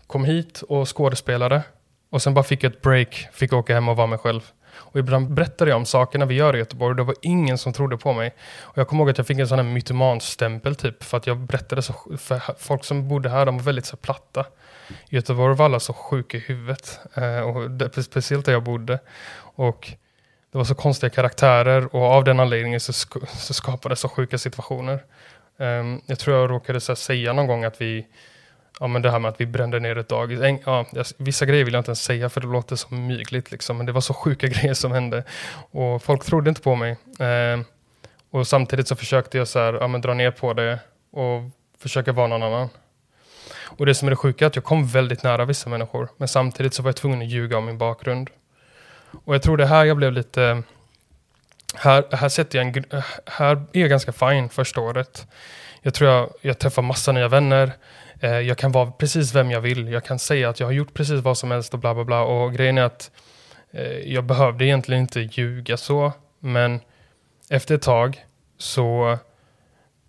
kom 0.07 0.25
hit 0.25 0.61
och 0.61 0.97
skådespelade. 0.97 1.63
Och 2.09 2.21
sen 2.21 2.33
bara 2.33 2.43
fick 2.43 2.63
jag 2.63 2.73
ett 2.73 2.81
break, 2.81 3.27
fick 3.31 3.53
åka 3.53 3.73
hem 3.73 3.89
och 3.89 3.95
vara 3.95 4.07
mig 4.07 4.19
själv. 4.19 4.51
Och 4.77 4.99
ibland 4.99 5.33
berättade 5.33 5.71
jag 5.71 5.77
om 5.77 5.85
sakerna 5.85 6.25
vi 6.25 6.35
gör 6.35 6.55
i 6.55 6.59
Göteborg 6.59 6.89
och 6.89 6.95
det 6.95 7.03
var 7.03 7.15
ingen 7.21 7.57
som 7.57 7.73
trodde 7.73 7.97
på 7.97 8.13
mig. 8.13 8.33
Och 8.61 8.77
jag 8.77 8.87
kommer 8.87 9.03
ihåg 9.03 9.09
att 9.09 9.17
jag 9.17 9.27
fick 9.27 9.39
en 9.39 9.47
sån 9.47 9.59
här 9.59 9.65
mytomanstämpel 9.65 10.75
typ 10.75 11.03
för 11.03 11.17
att 11.17 11.27
jag 11.27 11.37
berättade 11.37 11.81
så, 11.81 11.93
för 12.17 12.41
folk 12.57 12.83
som 12.83 13.07
bodde 13.07 13.29
här 13.29 13.45
de 13.45 13.57
var 13.57 13.63
väldigt 13.63 13.85
så 13.85 13.97
platta. 13.97 14.45
I 15.09 15.15
Göteborg 15.15 15.55
var 15.55 15.65
alla 15.65 15.79
så 15.79 15.93
sjuka 15.93 16.37
i 16.37 16.39
huvudet. 16.39 16.99
Eh, 17.13 17.39
och 17.39 17.71
det, 17.71 18.03
speciellt 18.03 18.45
där 18.45 18.53
jag 18.53 18.63
bodde. 18.63 18.99
Och 19.37 19.91
det 20.51 20.57
var 20.57 20.65
så 20.65 20.75
konstiga 20.75 21.09
karaktärer 21.09 21.95
och 21.95 22.03
av 22.03 22.23
den 22.23 22.39
anledningen 22.39 22.79
så, 22.79 22.93
sk 22.93 23.13
så 23.27 23.53
skapades 23.53 23.99
så 23.99 24.09
sjuka 24.09 24.37
situationer. 24.37 25.03
Um, 25.57 26.01
jag 26.05 26.19
tror 26.19 26.37
jag 26.37 26.49
råkade 26.49 26.79
så 26.79 26.95
säga 26.95 27.33
någon 27.33 27.47
gång 27.47 27.63
att 27.63 27.81
vi 27.81 28.07
ja, 28.79 28.87
men 28.87 29.01
det 29.01 29.11
här 29.11 29.19
med 29.19 29.29
att 29.29 29.41
vi 29.41 29.45
brände 29.45 29.79
ner 29.79 29.97
ett 29.97 30.09
dagis. 30.09 30.39
Ja, 30.65 30.85
vissa 31.17 31.45
grejer 31.45 31.65
vill 31.65 31.73
jag 31.73 31.81
inte 31.81 31.89
ens 31.89 32.03
säga 32.03 32.29
för 32.29 32.41
det 32.41 32.47
låter 32.47 32.75
så 32.75 32.93
mygligt. 32.93 33.51
Liksom. 33.51 33.77
Men 33.77 33.85
det 33.85 33.91
var 33.91 34.01
så 34.01 34.13
sjuka 34.13 34.47
grejer 34.55 34.73
som 34.73 34.91
hände. 34.91 35.23
Och 35.71 36.03
folk 36.03 36.25
trodde 36.25 36.49
inte 36.49 36.61
på 36.61 36.75
mig. 36.75 36.91
Eh, 37.19 37.59
och 38.31 38.47
samtidigt 38.47 38.87
så 38.87 38.95
försökte 38.95 39.37
jag 39.37 39.47
så 39.47 39.59
här, 39.59 39.73
ja, 39.73 39.87
men 39.87 40.01
dra 40.01 40.13
ner 40.13 40.31
på 40.31 40.53
det. 40.53 40.79
Och 41.11 41.41
försöka 41.79 42.11
vara 42.11 42.27
någon 42.27 42.43
annan. 42.43 42.69
Och 43.77 43.85
det 43.85 43.95
som 43.95 44.07
är 44.07 44.09
det 44.09 44.15
sjuka 44.15 44.45
är 44.45 44.47
att 44.47 44.55
jag 44.55 44.65
kom 44.65 44.87
väldigt 44.87 45.23
nära 45.23 45.45
vissa 45.45 45.69
människor, 45.69 46.09
men 46.17 46.27
samtidigt 46.27 46.73
så 46.73 46.83
var 46.83 46.89
jag 46.89 46.95
tvungen 46.95 47.21
att 47.21 47.27
ljuga 47.27 47.57
om 47.57 47.65
min 47.65 47.77
bakgrund. 47.77 48.29
Och 49.25 49.35
jag 49.35 49.41
tror 49.41 49.57
det 49.57 49.65
här 49.65 49.85
jag 49.85 49.97
blev 49.97 50.11
lite... 50.11 50.63
Här, 51.75 52.05
här, 52.11 52.29
sätter 52.29 52.59
jag 52.59 52.77
en, 52.77 53.03
här 53.25 53.55
är 53.73 53.79
jag 53.79 53.89
ganska 53.89 54.11
fin 54.11 54.49
första 54.49 54.81
året. 54.81 55.27
Jag 55.81 55.93
tror 55.93 56.09
jag, 56.09 56.29
jag 56.41 56.59
träffar 56.59 56.81
massa 56.81 57.11
nya 57.11 57.27
vänner. 57.27 57.71
Eh, 58.25 58.39
jag 58.39 58.57
kan 58.57 58.71
vara 58.71 58.91
precis 58.91 59.35
vem 59.35 59.51
jag 59.51 59.61
vill. 59.61 59.91
Jag 59.91 60.03
kan 60.03 60.19
säga 60.19 60.49
att 60.49 60.59
jag 60.59 60.67
har 60.67 60.71
gjort 60.71 60.93
precis 60.93 61.21
vad 61.21 61.37
som 61.37 61.51
helst 61.51 61.73
och 61.73 61.79
bla 61.79 61.93
bla 61.93 62.03
bla. 62.03 62.21
Och 62.21 62.53
grejen 62.53 62.77
är 62.77 62.83
att 62.83 63.11
eh, 63.71 64.13
jag 64.13 64.23
behövde 64.23 64.65
egentligen 64.65 65.01
inte 65.01 65.19
ljuga 65.19 65.77
så. 65.77 66.11
Men 66.39 66.79
efter 67.49 67.75
ett 67.75 67.81
tag 67.81 68.25
så 68.57 69.17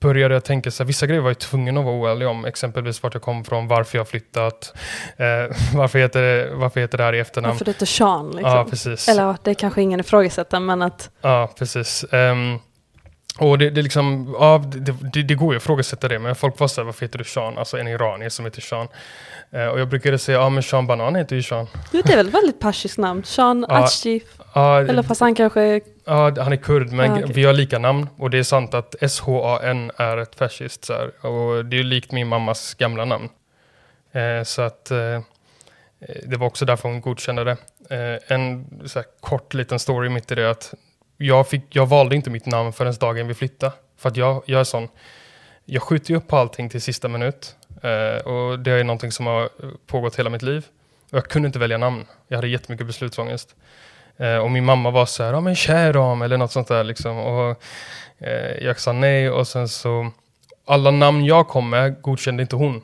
började 0.01 0.35
jag 0.35 0.45
tänka 0.45 0.71
så 0.71 0.83
här, 0.83 0.87
vissa 0.87 1.07
grejer 1.07 1.21
var 1.21 1.31
jag 1.31 1.39
tvungen 1.39 1.77
att 1.77 1.85
vara 1.85 1.95
oärlig 1.95 2.29
om. 2.29 2.45
Exempelvis 2.45 3.03
vart 3.03 3.15
jag 3.15 3.23
kom 3.23 3.45
från, 3.45 3.69
varför 3.69 3.99
jag 3.99 4.09
flyttat, 4.09 4.75
eh, 5.17 5.27
varför, 5.75 5.99
heter 5.99 6.23
det, 6.23 6.55
varför 6.55 6.81
heter 6.81 6.99
det 6.99 7.05
här 7.05 7.13
i 7.13 7.19
efternamn. 7.19 7.53
Varför 7.53 7.65
det 7.65 7.71
heter 7.71 7.87
Sean 7.87 8.31
liksom. 8.31 8.53
Ja, 8.53 8.67
precis. 8.71 9.09
Eller 9.09 9.37
det 9.43 9.55
kanske 9.55 9.83
ingen 9.83 10.01
ifrågasätter, 10.01 10.61
men 10.61 10.83
att... 10.83 11.11
Ja, 11.21 11.51
precis. 11.59 12.05
Um, 12.13 12.61
och 13.39 13.59
det, 13.59 13.71
det, 13.71 13.83
liksom, 13.83 14.37
ja, 14.39 14.63
det, 15.13 15.23
det, 15.23 15.35
går 15.35 15.53
ju 15.53 15.57
att 15.57 15.63
ifrågasätta 15.63 16.09
det, 16.09 16.19
men 16.19 16.35
folk 16.35 16.59
var 16.59 16.69
såhär, 16.69 16.85
varför 16.87 17.07
heter 17.07 17.19
du 17.19 17.25
Sean? 17.25 17.59
Alltså 17.59 17.79
en 17.79 17.89
iranier 17.89 18.29
som 18.29 18.45
heter 18.45 18.61
Sean. 18.61 18.89
Uh, 19.55 19.67
och 19.67 19.81
jag 19.81 19.89
brukade 19.89 20.19
säga, 20.19 20.39
ja 20.39 20.49
men 20.49 20.63
Sean 20.63 20.87
Banan 20.87 21.15
heter 21.15 21.37
ju 21.37 21.43
Sean. 21.43 21.67
Jo, 21.93 22.03
det 22.05 22.13
är 22.13 22.17
väl 22.17 22.29
ett 22.29 22.35
väldigt 22.35 22.61
persiskt 22.61 22.99
namn? 22.99 23.25
Sean 23.25 23.67
Ja. 23.69 23.85
Achif. 23.85 24.23
Ja, 24.55 24.81
Eller 24.81 25.03
fast 25.03 25.21
han 25.21 25.35
kanske. 25.35 25.81
Ja, 26.05 26.43
han 26.43 26.53
är 26.53 26.57
kurd, 26.57 26.93
men 26.93 27.11
Ah, 27.11 27.15
okej. 27.15 27.33
vi 27.35 27.45
har 27.45 27.53
lika 27.53 27.79
namn. 27.79 28.09
Och 28.19 28.31
det 28.31 28.39
är 28.39 28.43
sant 28.43 28.75
att 28.75 28.95
SHAN 29.11 29.91
är 29.97 30.17
ett 30.17 30.35
fascist. 30.35 30.85
Så 30.85 30.93
här, 30.93 31.27
och 31.27 31.65
det 31.65 31.79
är 31.79 31.83
likt 31.83 32.13
min 32.13 32.27
mammas 32.27 32.75
gamla 32.75 33.05
namn. 33.05 33.29
Eh, 34.13 34.43
så 34.45 34.63
att 34.63 34.91
eh, 34.91 35.21
det 36.27 36.37
var 36.37 36.47
också 36.47 36.65
därför 36.65 36.89
hon 36.89 37.01
godkände 37.01 37.45
det. 37.45 37.57
Eh, 37.91 38.35
en 38.37 38.67
så 38.85 38.99
här, 38.99 39.07
kort 39.21 39.55
liten 39.55 39.79
story 39.79 40.09
mitt 40.09 40.33
i 40.33 40.35
det 40.35 40.51
att 40.51 40.75
jag, 41.17 41.49
fick, 41.49 41.63
jag 41.69 41.87
valde 41.87 42.17
inte 42.17 42.31
mitt 42.31 42.47
namn 42.47 42.73
förrän 42.73 42.95
dagen 43.01 43.29
vi 43.29 43.35
flyttade. 43.35 43.73
För 43.97 44.09
att 44.09 44.17
jag, 44.17 44.43
jag 44.47 44.61
är 44.61 44.65
sån, 44.65 44.89
jag 45.65 45.83
skjuter 45.83 46.11
ju 46.11 46.17
upp 46.17 46.29
på 46.29 46.37
allting 46.37 46.69
till 46.69 46.83
sista 46.83 47.09
minut. 47.09 47.57
Eh, 47.83 48.27
och 48.27 48.59
det 48.59 48.71
är 48.71 48.85
någonting 48.85 49.13
som 49.13 49.27
har 49.27 49.49
pågått 49.87 50.19
hela 50.19 50.31
mitt 50.31 50.43
liv. 50.43 50.67
Och 51.11 51.19
jag 51.19 51.29
kunde 51.29 51.47
inte 51.47 51.59
välja 51.59 51.79
namn. 51.79 52.07
Jag 52.29 52.37
hade 52.37 52.49
jättemycket 52.49 52.87
beslutsångest. 52.87 53.55
Eh, 54.17 54.37
och 54.37 54.51
min 54.51 54.65
mamma 54.65 54.91
var 54.91 55.07
så 55.07 55.23
här, 55.23 55.33
ja 55.33 55.41
men 55.41 55.55
Käram 55.55 56.23
eller 56.23 56.37
något 56.37 56.53
sånt 56.53 56.69
där 56.69 56.85
liksom. 56.85 57.19
Och 57.19 57.63
eh, 58.19 58.65
jag 58.65 58.81
sa 58.81 58.93
nej 58.93 59.31
och 59.31 59.49
sen 59.49 59.69
så, 59.69 60.11
alla 60.67 60.91
namn 60.91 61.25
jag 61.25 61.49
kom 61.49 61.71
med 61.71 62.03
godkände 62.03 62.43
inte 62.43 62.57
hon. 62.57 62.83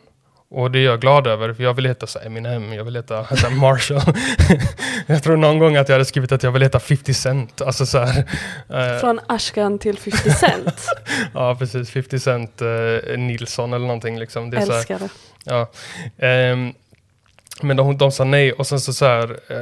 Och 0.55 0.71
det 0.71 0.79
är 0.79 0.83
jag 0.83 1.01
glad 1.01 1.27
över, 1.27 1.53
för 1.53 1.63
jag 1.63 1.75
vill 1.75 1.87
heta 1.87 2.07
så 2.07 2.19
Eminem, 2.19 2.73
jag 2.73 2.85
vill 2.85 2.97
heta 2.97 3.37
så 3.37 3.51
Marshall. 3.51 4.15
jag 5.07 5.23
tror 5.23 5.37
någon 5.37 5.59
gång 5.59 5.77
att 5.77 5.89
jag 5.89 5.95
hade 5.95 6.05
skrivit 6.05 6.33
att 6.33 6.43
jag 6.43 6.53
vill 6.53 6.63
heta 6.63 6.81
50 6.81 7.15
Cent. 7.15 7.61
Alltså 7.61 7.87
så 7.87 7.99
här. 7.99 8.25
eh, 8.69 9.01
Från 9.01 9.21
Ashkan 9.27 9.79
till 9.79 9.99
50 9.99 10.31
Cent. 10.31 10.87
ja, 11.35 11.57
precis. 11.59 11.91
50 11.91 12.19
Cent 12.19 12.63
eh, 12.63 13.19
Nilsson 13.19 13.73
eller 13.73 13.87
någonting 13.87 14.19
liksom. 14.19 14.51
Det 14.51 14.57
är 14.57 14.61
Älskar 14.61 14.99
det. 14.99 15.09
Ja. 15.45 15.71
Ehm, 16.19 16.73
men 17.63 17.77
de, 17.77 17.99
de 17.99 18.13
sa 18.13 18.25
nej 18.25 18.53
och 18.53 18.67
sen 18.67 18.81
så, 18.81 18.93
så 18.93 19.05
här, 19.05 19.31
eh, 19.49 19.57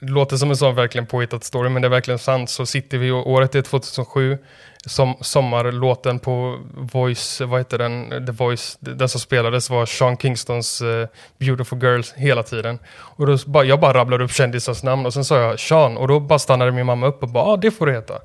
det 0.00 0.12
låter 0.12 0.36
som 0.36 0.50
en 0.50 0.56
sån 0.56 0.74
verkligen 0.74 1.06
påhittad 1.06 1.40
story 1.40 1.68
men 1.68 1.82
det 1.82 1.88
är 1.88 1.90
verkligen 1.90 2.18
sant. 2.18 2.50
Så 2.50 2.66
sitter 2.66 2.98
vi 2.98 3.10
och 3.10 3.30
året 3.30 3.54
är 3.54 3.62
2007, 3.62 4.38
som, 4.86 5.16
sommarlåten 5.20 6.18
på 6.18 6.60
Voice, 6.74 7.40
vad 7.40 7.60
heter 7.60 7.78
den, 7.78 8.26
The 8.26 8.32
Voice, 8.32 8.76
den 8.80 9.08
som 9.08 9.20
spelades 9.20 9.70
var 9.70 9.86
Sean 9.86 10.16
Kingstons 10.16 10.80
eh, 10.80 11.08
Beautiful 11.38 11.82
Girls 11.82 12.12
hela 12.12 12.42
tiden. 12.42 12.78
Och 12.94 13.26
då, 13.26 13.38
bara, 13.46 13.64
jag 13.64 13.80
bara 13.80 13.94
rabblade 13.94 14.24
upp 14.24 14.32
kändisars 14.32 14.82
namn 14.82 15.06
och 15.06 15.14
sen 15.14 15.24
sa 15.24 15.38
jag 15.38 15.60
Sean 15.60 15.96
och 15.96 16.08
då 16.08 16.20
bara 16.20 16.38
stannade 16.38 16.72
min 16.72 16.86
mamma 16.86 17.06
upp 17.06 17.22
och 17.22 17.28
bara, 17.28 17.44
ah, 17.44 17.56
det 17.56 17.70
får 17.70 17.86
du 17.86 17.92
heta. 17.92 18.18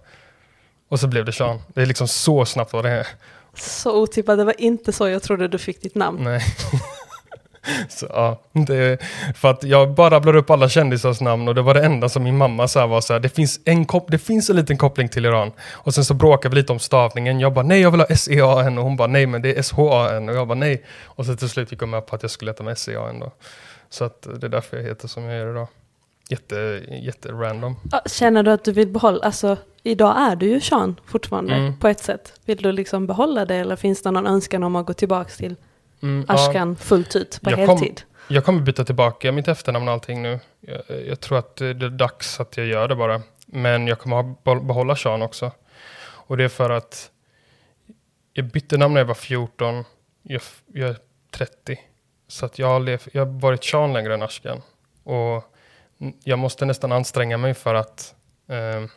Och 0.90 1.00
så 1.00 1.08
blev 1.08 1.26
det 1.26 1.32
Sean. 1.32 1.62
Det 1.68 1.82
är 1.82 1.86
liksom 1.86 2.08
så 2.08 2.46
snabbt 2.46 2.74
vad 2.74 2.86
det 2.86 2.92
är. 2.92 3.08
Så 3.54 4.02
otippat, 4.02 4.38
det 4.38 4.44
var 4.44 4.62
inte 4.62 4.92
så 4.92 5.08
jag 5.08 5.24
trodde 5.24 5.48
du 5.48 5.58
fick 5.58 5.82
ditt 5.82 5.96
namn. 5.96 6.24
Nej. 6.24 6.42
så, 7.90 8.06
ja, 8.10 8.42
det, 8.54 8.98
för 9.36 9.50
att 9.52 9.64
jag 9.64 9.94
bara 9.94 10.10
rabblade 10.10 10.38
upp 10.40 10.50
alla 10.50 10.70
kändisars 10.70 11.22
namn 11.22 11.48
och 11.48 11.56
det 11.56 11.62
var 11.62 11.74
det 11.74 11.86
enda 11.86 12.10
som 12.10 12.24
min 12.24 12.38
mamma 12.38 12.68
sa 12.68 12.88
var 12.88 13.02
så 13.02 13.14
här, 13.14 13.20
det 13.20 13.30
finns, 13.30 13.60
en 13.66 13.86
kop- 13.86 14.06
det 14.12 14.18
finns 14.18 14.50
en 14.50 14.56
liten 14.56 14.78
koppling 14.78 15.10
till 15.10 15.26
Iran. 15.26 15.52
Och 15.72 15.94
sen 15.94 16.06
så 16.06 16.14
bråkade 16.14 16.56
vi 16.56 16.62
lite 16.62 16.72
om 16.74 16.80
stavningen. 16.80 17.40
Jag 17.40 17.54
bara 17.54 17.66
nej, 17.66 17.82
jag 17.82 17.92
vill 17.92 18.00
ha 18.00 18.08
S-E-A-N 18.10 18.78
och 18.78 18.84
hon 18.84 18.96
bara 18.98 19.08
nej, 19.08 19.26
men 19.28 19.42
det 19.42 19.56
är 19.56 19.60
S-H-A-N 19.60 20.30
och 20.30 20.36
jag 20.36 20.48
bara 20.48 20.56
nej. 20.56 20.84
Och 21.06 21.26
så 21.26 21.36
till 21.36 21.50
slut 21.50 21.72
gick 21.72 21.80
hon 21.82 21.90
med 21.90 22.06
på 22.06 22.16
att 22.16 22.22
jag 22.22 22.32
skulle 22.32 22.52
heta 22.52 22.64
med 22.64 22.72
S-E-A-N 22.74 23.20
då. 23.20 23.32
Så 23.90 24.04
att 24.06 24.22
det 24.40 24.48
är 24.48 24.50
därför 24.50 24.78
jag 24.78 24.84
heter 24.84 25.08
som 25.08 25.24
jag 25.24 25.38
gör 25.40 25.52
idag. 25.52 25.68
Jätte, 26.30 26.82
jätte 27.04 27.30
random. 27.32 27.76
Känner 28.06 28.44
du 28.44 28.52
att 28.52 28.64
du 28.64 28.72
vill 28.72 28.88
behålla, 28.88 29.26
alltså 29.26 29.58
idag 29.84 30.16
är 30.18 30.36
du 30.36 30.46
ju 30.50 30.60
Sean 30.62 31.00
fortfarande 31.06 31.54
Mm. 31.56 31.78
på 31.80 31.88
ett 31.88 32.00
sätt. 32.00 32.34
Vill 32.46 32.58
du 32.58 32.72
liksom 32.72 33.08
behålla 33.08 33.46
det 33.46 33.56
eller 33.56 33.76
finns 33.76 34.02
det 34.04 34.12
någon 34.12 34.28
önskan 34.28 34.64
om 34.64 34.76
att 34.76 34.86
gå 34.86 34.94
tillbaka 34.94 35.30
till 35.30 35.56
Mm, 36.02 36.26
ja. 36.28 36.34
Ashkan 36.34 36.76
fullt 36.76 37.16
ut 37.16 37.40
på 37.44 37.50
Jag 37.50 37.66
kom- 37.68 37.78
heltid? 37.78 38.02
Jag 38.28 38.46
kommer 38.46 38.62
byta 38.62 38.86
tillbaka 38.86 39.32
mitt 39.32 39.48
efternamn 39.48 39.88
och 39.88 39.94
allting 39.94 40.22
nu. 40.22 40.40
Jag, 40.60 40.82
jag 41.08 41.20
tror 41.20 41.38
att 41.38 41.56
det 41.56 41.66
är 41.66 41.90
dags 41.90 42.40
att 42.40 42.58
jag 42.58 42.66
gör 42.66 42.88
det 42.88 42.96
bara. 42.96 43.22
Men 43.46 43.88
jag 43.88 44.00
kommer 44.00 44.60
behålla 44.62 44.96
Sean 44.96 45.22
också. 45.22 45.52
Och 46.02 46.38
det 46.38 46.44
är 46.44 46.50
för 46.50 46.70
att 46.70 47.12
jag 48.34 48.46
bytte 48.46 48.78
namn 48.78 48.94
när 48.94 49.02
jag 49.02 49.06
var 49.06 49.14
14. 49.14 49.84
Jag, 50.22 50.42
jag 50.74 50.90
är 50.90 50.98
30. 51.32 51.80
Så 52.28 52.46
att 52.46 52.60
jag 52.60 52.68
har, 52.68 52.80
lev, 52.80 53.02
jag 53.14 53.26
har 53.26 53.40
varit 53.40 53.64
Sean 53.64 53.94
längre 53.94 54.14
än 54.14 54.22
Ashkan. 54.22 54.62
Och 55.04 55.44
jag 56.24 56.40
måste 56.40 56.66
nästan 56.66 56.92
anstränga 56.92 57.38
mig 57.38 57.54
för 57.54 57.76
att 57.76 58.16
ehm, 58.48 58.90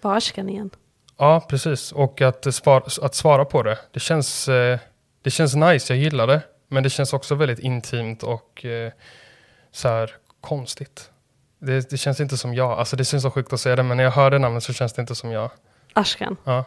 På 0.00 0.10
Ashkan 0.10 0.48
igen. 0.48 0.70
Ja, 1.16 1.46
precis. 1.48 1.92
Och 1.92 2.20
att, 2.20 2.54
spara, 2.54 2.84
att 3.02 3.14
svara 3.14 3.44
på 3.44 3.62
det. 3.62 3.78
Det 3.92 4.00
känns, 4.00 4.48
eh, 4.48 4.78
det 5.26 5.30
känns 5.30 5.54
nice, 5.54 5.92
jag 5.92 6.02
gillar 6.02 6.26
det. 6.26 6.42
Men 6.68 6.82
det 6.82 6.90
känns 6.90 7.12
också 7.12 7.34
väldigt 7.34 7.58
intimt 7.58 8.22
och 8.22 8.64
eh, 8.64 8.92
så 9.72 9.88
här 9.88 10.10
konstigt. 10.40 11.10
Det, 11.58 11.90
det 11.90 11.96
känns 11.96 12.20
inte 12.20 12.36
som 12.36 12.54
jag. 12.54 12.78
Alltså 12.78 12.96
det 12.96 13.04
känns 13.04 13.22
så 13.22 13.30
sjukt 13.30 13.52
att 13.52 13.60
säga 13.60 13.76
det, 13.76 13.82
men 13.82 13.96
när 13.96 14.04
jag 14.04 14.10
hör 14.10 14.30
det 14.30 14.38
namnet 14.38 14.62
så 14.62 14.72
känns 14.72 14.92
det 14.92 15.00
inte 15.00 15.14
som 15.14 15.30
jag. 15.30 15.50
Ashkan. 15.92 16.36
Ja. 16.44 16.64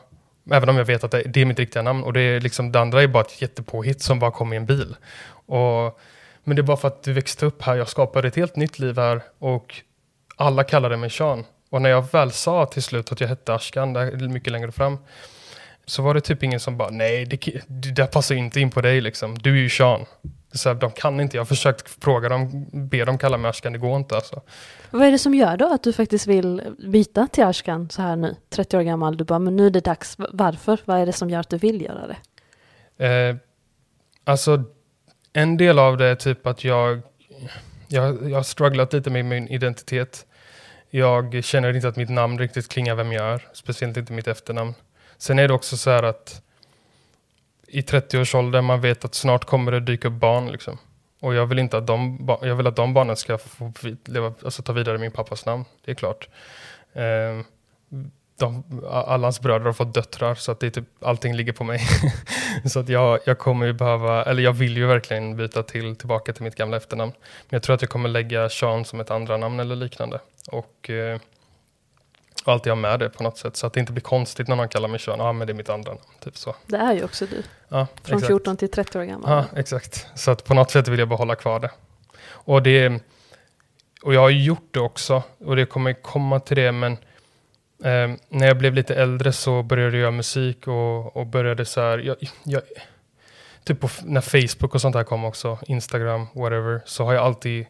Även 0.51 0.69
om 0.69 0.77
jag 0.77 0.85
vet 0.85 1.03
att 1.03 1.11
det, 1.11 1.21
det 1.21 1.41
är 1.41 1.45
mitt 1.45 1.59
riktiga 1.59 1.81
namn. 1.81 2.03
Och 2.03 2.13
det, 2.13 2.21
är 2.21 2.39
liksom, 2.39 2.71
det 2.71 2.79
andra 2.79 3.03
är 3.03 3.07
bara 3.07 3.23
ett 3.23 3.41
jättepåhitt 3.41 4.01
som 4.01 4.19
bara 4.19 4.31
kom 4.31 4.53
i 4.53 4.55
en 4.55 4.65
bil. 4.65 4.95
Och, 5.29 5.99
men 6.43 6.55
det 6.55 6.61
är 6.61 6.63
bara 6.63 6.77
för 6.77 6.87
att 6.87 7.03
du 7.03 7.13
växte 7.13 7.45
upp 7.45 7.61
här. 7.61 7.75
Jag 7.75 7.89
skapade 7.89 8.27
ett 8.27 8.35
helt 8.35 8.55
nytt 8.55 8.79
liv 8.79 8.97
här. 8.97 9.21
Och 9.37 9.75
alla 10.35 10.63
kallade 10.63 10.97
mig 10.97 11.09
Sean. 11.09 11.45
Och 11.69 11.81
när 11.81 11.89
jag 11.89 12.11
väl 12.11 12.31
sa 12.31 12.65
till 12.65 12.83
slut 12.83 13.11
att 13.11 13.21
jag 13.21 13.27
hette 13.27 13.53
Ashkan, 13.53 13.93
där, 13.93 14.27
mycket 14.27 14.51
längre 14.51 14.71
fram, 14.71 14.97
så 15.89 16.01
var 16.01 16.13
det 16.13 16.21
typ 16.21 16.43
ingen 16.43 16.59
som 16.59 16.77
bara, 16.77 16.89
nej, 16.89 17.25
det, 17.25 17.37
det 17.67 17.91
där 17.91 18.05
passar 18.05 18.35
inte 18.35 18.59
in 18.59 18.71
på 18.71 18.81
dig 18.81 19.01
liksom. 19.01 19.37
Du 19.37 19.51
är 19.51 19.61
ju 19.61 19.69
Sean. 19.69 20.05
Så 20.51 20.69
här, 20.69 20.75
de 20.75 20.91
kan 20.91 21.19
inte, 21.19 21.37
jag 21.37 21.41
har 21.41 21.45
försökt 21.45 22.03
fråga 22.03 22.29
dem, 22.29 22.65
be 22.71 23.05
dem 23.05 23.17
kalla 23.17 23.37
mig 23.37 23.49
Ashkan, 23.49 23.73
det 23.73 23.79
går 23.79 23.97
inte 23.97 24.15
alltså. 24.15 24.41
Vad 24.91 25.07
är 25.07 25.11
det 25.11 25.19
som 25.19 25.33
gör 25.33 25.57
då 25.57 25.73
att 25.73 25.83
du 25.83 25.93
faktiskt 25.93 26.27
vill 26.27 26.61
byta 26.79 27.27
till 27.27 27.43
Ashkan 27.43 27.89
så 27.89 28.01
här 28.01 28.15
nu, 28.15 28.35
30 28.49 28.77
år 28.77 28.81
gammal? 28.81 29.17
Du 29.17 29.23
bara, 29.23 29.39
men 29.39 29.55
nu 29.55 29.65
är 29.65 29.69
det 29.69 29.79
dags. 29.79 30.15
Varför? 30.17 30.79
Vad 30.85 30.99
är 30.99 31.05
det 31.05 31.13
som 31.13 31.29
gör 31.29 31.39
att 31.39 31.49
du 31.49 31.57
vill 31.57 31.81
göra 31.81 32.07
det? 32.07 32.17
Eh, 33.05 33.35
alltså, 34.23 34.63
en 35.33 35.57
del 35.57 35.79
av 35.79 35.97
det 35.97 36.05
är 36.05 36.15
typ 36.15 36.47
att 36.47 36.63
jag, 36.63 37.01
jag, 37.87 38.29
jag 38.29 38.37
har 38.37 38.43
strugglat 38.43 38.93
lite 38.93 39.09
med 39.09 39.25
min 39.25 39.47
identitet. 39.47 40.25
Jag 40.89 41.43
känner 41.43 41.75
inte 41.75 41.87
att 41.87 41.95
mitt 41.95 42.09
namn 42.09 42.39
riktigt 42.39 42.69
klingar 42.69 42.95
vem 42.95 43.11
jag 43.11 43.25
är, 43.25 43.47
speciellt 43.53 43.97
inte 43.97 44.13
mitt 44.13 44.27
efternamn. 44.27 44.73
Sen 45.19 45.39
är 45.39 45.47
det 45.47 45.53
också 45.53 45.77
så 45.77 45.89
här 45.89 46.03
att 46.03 46.41
i 47.67 47.81
30-årsåldern, 47.81 48.65
man 48.65 48.81
vet 48.81 49.05
att 49.05 49.15
snart 49.15 49.45
kommer 49.45 49.71
det 49.71 49.79
dyka 49.79 50.07
upp 50.07 50.13
barn 50.13 50.51
liksom. 50.51 50.77
Och 51.19 51.33
jag 51.33 51.45
vill 51.45 51.59
inte 51.59 51.77
att 51.77 51.87
de, 51.87 52.27
jag 52.41 52.55
vill 52.55 52.67
att 52.67 52.75
de 52.75 52.93
barnen 52.93 53.15
ska 53.15 53.37
få 53.37 53.73
leva, 54.05 54.33
alltså 54.43 54.61
ta 54.61 54.73
vidare 54.73 54.97
min 54.97 55.11
pappas 55.11 55.45
namn, 55.45 55.65
det 55.85 55.91
är 55.91 55.95
klart. 55.95 56.29
Eh, 56.93 57.45
de, 58.39 58.63
alla 58.91 59.25
hans 59.25 59.41
bröder 59.41 59.65
har 59.65 59.73
fått 59.73 59.93
döttrar, 59.93 60.35
så 60.35 60.51
att 60.51 60.59
det 60.59 60.67
är 60.67 60.71
typ, 60.71 60.85
allting 61.01 61.35
ligger 61.35 61.53
på 61.53 61.63
mig. 61.63 61.81
så 62.65 62.79
att 62.79 62.89
jag, 62.89 63.19
jag 63.25 63.39
kommer 63.39 63.65
ju 63.65 63.73
behöva, 63.73 64.23
eller 64.23 64.43
jag 64.43 64.53
vill 64.53 64.77
ju 64.77 64.85
verkligen 64.85 65.37
byta 65.37 65.63
till, 65.63 65.95
tillbaka 65.95 66.33
till 66.33 66.43
mitt 66.43 66.55
gamla 66.55 66.77
efternamn. 66.77 67.11
Men 67.21 67.55
jag 67.55 67.63
tror 67.63 67.75
att 67.75 67.81
jag 67.81 67.89
kommer 67.89 68.09
lägga 68.09 68.49
Sean 68.49 68.85
som 68.85 68.99
ett 68.99 69.11
andra 69.11 69.37
namn 69.37 69.59
eller 69.59 69.75
liknande. 69.75 70.19
Och, 70.47 70.89
eh, 70.89 71.19
och 72.45 72.53
alltid 72.53 72.71
ha 72.71 72.75
med 72.75 72.99
det 72.99 73.09
på 73.09 73.23
något 73.23 73.37
sätt, 73.37 73.55
så 73.55 73.67
att 73.67 73.73
det 73.73 73.79
inte 73.79 73.91
blir 73.91 74.01
konstigt 74.01 74.47
när 74.47 74.55
någon 74.55 74.69
kallar 74.69 74.87
mig 74.87 74.99
Sean. 74.99 75.19
Ja, 75.19 75.33
men 75.33 75.47
det 75.47 75.53
är 75.53 75.55
mitt 75.55 75.69
andra 75.69 75.91
namn. 75.91 76.03
Typ 76.19 76.37
så. 76.37 76.55
Det 76.65 76.77
är 76.77 76.93
ju 76.93 77.03
också 77.03 77.25
du. 77.25 77.43
Ja, 77.69 77.87
Från 78.03 78.17
exakt. 78.17 78.27
14 78.27 78.57
till 78.57 78.71
30 78.71 78.99
år 78.99 79.03
gammal. 79.03 79.31
Ja, 79.31 79.59
exakt. 79.59 80.07
Så 80.15 80.31
att 80.31 80.43
på 80.43 80.53
något 80.53 80.71
sätt 80.71 80.87
vill 80.87 80.99
jag 80.99 81.09
behålla 81.09 81.35
kvar 81.35 81.59
det. 81.59 81.71
Och, 82.27 82.63
det, 82.63 83.03
och 84.01 84.13
jag 84.13 84.21
har 84.21 84.29
gjort 84.29 84.67
det 84.71 84.79
också, 84.79 85.23
och 85.37 85.55
det 85.55 85.65
kommer 85.65 85.93
komma 85.93 86.39
till 86.39 86.57
det, 86.57 86.71
men 86.71 86.91
eh, 87.83 88.17
när 88.29 88.47
jag 88.47 88.57
blev 88.57 88.73
lite 88.73 88.95
äldre 88.95 89.31
så 89.31 89.63
började 89.63 89.91
jag 89.91 90.01
göra 90.01 90.11
musik 90.11 90.67
och, 90.67 91.17
och 91.17 91.25
började 91.25 91.65
så 91.65 91.81
här, 91.81 91.97
jag, 91.97 92.15
jag, 92.43 92.61
typ 93.63 93.79
på, 93.79 93.89
när 94.03 94.21
Facebook 94.21 94.75
och 94.75 94.81
sånt 94.81 94.95
här 94.95 95.03
kom 95.03 95.25
också, 95.25 95.57
Instagram, 95.67 96.27
whatever, 96.33 96.81
så 96.85 97.05
har 97.05 97.13
jag 97.13 97.23
alltid, 97.23 97.65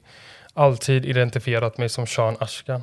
alltid 0.53 1.05
identifierat 1.05 1.78
mig 1.78 1.89
som 1.89 2.07
Sean 2.07 2.38
Ashkan. 2.39 2.82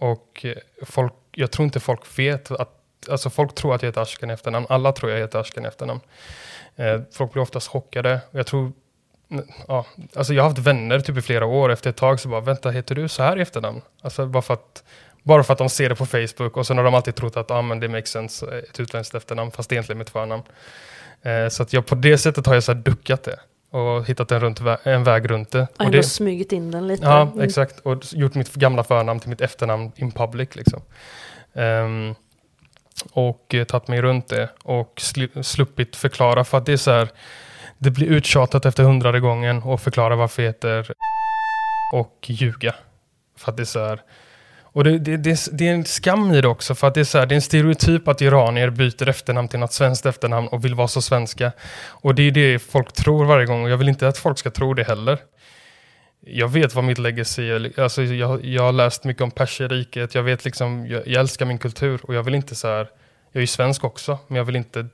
Och 0.00 0.46
folk, 0.82 1.12
jag 1.32 1.50
tror 1.50 1.64
inte 1.64 1.80
folk 1.80 2.18
vet 2.18 2.50
att, 2.50 2.70
alltså 3.08 3.30
folk 3.30 3.54
tror 3.54 3.74
att 3.74 3.82
jag 3.82 3.88
heter 3.88 4.00
Ashkan 4.00 4.30
i 4.30 4.32
efternamn, 4.32 4.66
alla 4.68 4.92
tror 4.92 5.12
jag 5.12 5.18
heter 5.18 5.38
Ashkan 5.38 5.64
i 5.64 5.68
efternamn. 5.68 6.00
Eh, 6.76 7.00
folk 7.12 7.32
blir 7.32 7.42
oftast 7.42 7.68
chockade. 7.68 8.20
Jag 8.30 8.46
tror, 8.46 8.72
ja, 9.68 9.86
alltså 10.14 10.34
jag 10.34 10.42
har 10.42 10.50
haft 10.50 10.60
vänner 10.60 11.00
typ 11.00 11.16
i 11.16 11.22
flera 11.22 11.46
år, 11.46 11.72
efter 11.72 11.90
ett 11.90 11.96
tag 11.96 12.20
så 12.20 12.28
bara, 12.28 12.40
vänta, 12.40 12.70
heter 12.70 12.94
du 12.94 13.08
så 13.08 13.22
här 13.22 13.38
i 13.38 13.42
efternamn? 13.42 13.82
Alltså 14.00 14.26
bara 14.26 14.42
för 14.42 14.54
att 14.54 14.84
bara 15.22 15.44
för 15.44 15.52
att 15.52 15.58
de 15.58 15.68
ser 15.68 15.88
det 15.88 15.94
på 15.94 16.06
Facebook 16.06 16.56
och 16.56 16.66
sen 16.66 16.76
har 16.76 16.84
de 16.84 16.94
alltid 16.94 17.14
trott 17.14 17.36
att 17.36 17.50
ah, 17.50 17.62
men 17.62 17.80
det 17.80 17.88
makes 17.88 18.10
sense, 18.10 18.46
eh, 18.46 18.58
ett 18.58 18.80
utländskt 18.80 19.14
efternamn, 19.14 19.50
fast 19.50 19.68
det 19.68 19.72
är 19.72 19.76
egentligen 19.76 19.98
mitt 19.98 20.10
förnamn. 20.10 20.42
Eh, 21.22 21.48
så 21.48 21.62
att 21.62 21.72
jag, 21.72 21.86
på 21.86 21.94
det 21.94 22.18
sättet 22.18 22.46
har 22.46 22.54
jag 22.54 22.62
så 22.62 22.74
duckat 22.74 23.22
det 23.22 23.38
och 23.70 24.06
hittat 24.06 24.32
en, 24.32 24.40
runt, 24.40 24.60
en 24.82 25.04
väg 25.04 25.30
runt 25.30 25.50
det. 25.50 25.66
Och, 25.78 25.84
och 25.84 25.90
det, 25.90 26.02
smugit 26.02 26.52
in 26.52 26.70
den 26.70 26.86
lite. 26.86 27.04
Ja, 27.04 27.22
mm. 27.22 27.40
exakt. 27.40 27.80
Och 27.80 28.02
gjort 28.12 28.34
mitt 28.34 28.54
gamla 28.54 28.84
förnamn 28.84 29.20
till 29.20 29.30
mitt 29.30 29.40
efternamn 29.40 29.92
in 29.96 30.12
public. 30.12 30.56
Liksom. 30.56 30.82
Um, 31.52 32.14
och 33.12 33.54
eh, 33.54 33.64
tagit 33.64 33.88
mig 33.88 34.02
runt 34.02 34.28
det 34.28 34.50
och 34.62 35.02
sluppit 35.42 35.96
förklara 35.96 36.44
för 36.44 36.58
att 36.58 36.66
det 36.66 36.72
är 36.72 36.76
så 36.76 36.90
här, 36.90 37.08
det 37.78 37.90
blir 37.90 38.06
uttjatat 38.06 38.66
efter 38.66 38.82
hundrade 38.82 39.20
gången 39.20 39.62
och 39.62 39.80
förklara 39.80 40.16
varför 40.16 40.42
det 40.42 40.48
heter 40.48 40.92
och 41.94 42.16
ljuga. 42.26 42.74
För 43.36 43.50
att 43.50 43.56
det 43.56 43.62
är 43.62 43.64
så 43.64 43.84
här, 43.84 44.02
och 44.72 44.84
det, 44.84 44.98
det, 44.98 45.16
det, 45.16 45.48
det, 45.52 45.68
är 45.68 45.74
en 45.74 45.84
skam 45.84 46.32
i 46.32 46.40
det 46.40 46.48
också, 46.48 46.74
för 46.74 46.86
att 46.86 46.94
det 46.94 47.00
är, 47.00 47.04
så 47.04 47.18
här, 47.18 47.26
det 47.26 47.32
är 47.32 47.36
en 47.36 47.42
stereotyp 47.42 48.08
att 48.08 48.20
iranier 48.20 48.70
byter 48.70 49.08
efternamn 49.08 49.48
till 49.48 49.58
något 49.58 49.72
svenskt 49.72 50.06
efternamn 50.06 50.48
och 50.48 50.64
vill 50.64 50.74
vara 50.74 50.88
så 50.88 51.02
svenska. 51.02 51.52
Och 51.88 52.14
det 52.14 52.22
är 52.22 52.30
det 52.30 52.58
folk 52.58 52.92
tror 52.92 53.24
varje 53.24 53.46
gång, 53.46 53.64
och 53.64 53.70
jag 53.70 53.76
vill 53.76 53.88
inte 53.88 54.08
att 54.08 54.18
folk 54.18 54.38
ska 54.38 54.50
tro 54.50 54.74
det 54.74 54.84
heller. 54.84 55.18
Jag 56.20 56.48
vet 56.48 56.74
vad 56.74 56.84
mitt 56.84 56.98
legacy 56.98 57.50
är, 57.50 57.80
alltså 57.80 58.02
jag, 58.02 58.44
jag 58.44 58.62
har 58.62 58.72
läst 58.72 59.04
mycket 59.04 59.22
om 59.22 59.30
perserriket, 59.30 60.14
jag 60.14 60.22
vet 60.22 60.44
liksom, 60.44 60.86
jag, 60.86 61.06
jag, 61.06 61.20
älskar 61.20 61.46
min 61.46 61.58
kultur 61.58 62.00
och 62.02 62.14
jag 62.14 62.22
vill 62.22 62.34
inte 62.34 62.54
så 62.54 62.68
här, 62.68 62.90
jag 63.32 63.36
är 63.36 63.40
ju 63.40 63.46
svensk 63.46 63.84
också, 63.84 64.18
men 64.26 64.36
jag 64.36 64.44
vill 64.44 64.56
inte, 64.56 64.86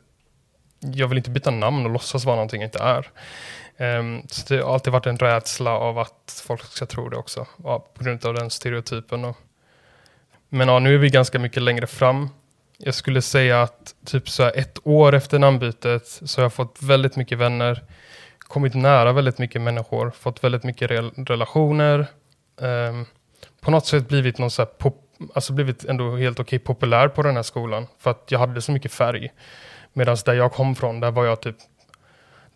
jag 0.80 1.08
vill 1.08 1.18
inte 1.18 1.30
byta 1.30 1.50
namn 1.50 1.86
och 1.86 1.92
låtsas 1.92 2.24
vara 2.24 2.36
någonting 2.36 2.60
jag 2.60 2.68
inte 2.68 2.82
är. 2.82 3.10
Um, 3.98 4.22
så 4.28 4.54
det 4.54 4.62
har 4.62 4.74
alltid 4.74 4.92
varit 4.92 5.06
en 5.06 5.18
rädsla 5.18 5.70
av 5.70 5.98
att 5.98 6.42
folk 6.46 6.64
ska 6.64 6.86
tro 6.86 7.08
det 7.08 7.16
också, 7.16 7.46
på 7.94 8.04
grund 8.04 8.26
av 8.26 8.34
den 8.34 8.50
stereotypen. 8.50 9.24
Och, 9.24 9.36
men 10.48 10.68
ja, 10.68 10.78
nu 10.78 10.94
är 10.94 10.98
vi 10.98 11.10
ganska 11.10 11.38
mycket 11.38 11.62
längre 11.62 11.86
fram. 11.86 12.28
Jag 12.78 12.94
skulle 12.94 13.22
säga 13.22 13.62
att 13.62 13.94
typ 14.04 14.28
så 14.28 14.42
ett 14.42 14.78
år 14.82 15.14
efter 15.14 15.38
namnbytet 15.38 16.06
så 16.06 16.40
har 16.40 16.44
jag 16.44 16.52
fått 16.52 16.82
väldigt 16.82 17.16
mycket 17.16 17.38
vänner, 17.38 17.82
kommit 18.38 18.74
nära 18.74 19.12
väldigt 19.12 19.38
mycket 19.38 19.62
människor, 19.62 20.10
fått 20.10 20.44
väldigt 20.44 20.64
mycket 20.64 20.90
re 20.90 21.00
relationer. 21.16 22.06
Um, 22.60 23.06
på 23.60 23.70
något 23.70 23.86
sätt 23.86 24.08
blivit 24.08 24.38
någon 24.38 24.50
så 24.50 24.62
här 24.62 24.66
pop, 24.66 25.02
alltså 25.34 25.52
blivit 25.52 25.84
ändå 25.84 26.16
helt 26.16 26.40
okej 26.40 26.58
populär 26.58 27.08
på 27.08 27.22
den 27.22 27.36
här 27.36 27.42
skolan 27.42 27.86
för 27.98 28.10
att 28.10 28.24
jag 28.28 28.38
hade 28.38 28.62
så 28.62 28.72
mycket 28.72 28.92
färg. 28.92 29.32
Medan 29.92 30.16
där 30.24 30.34
jag 30.34 30.52
kom 30.52 30.74
från, 30.74 31.00
där 31.00 31.10
var 31.10 31.24
jag 31.24 31.40
typ 31.40 31.56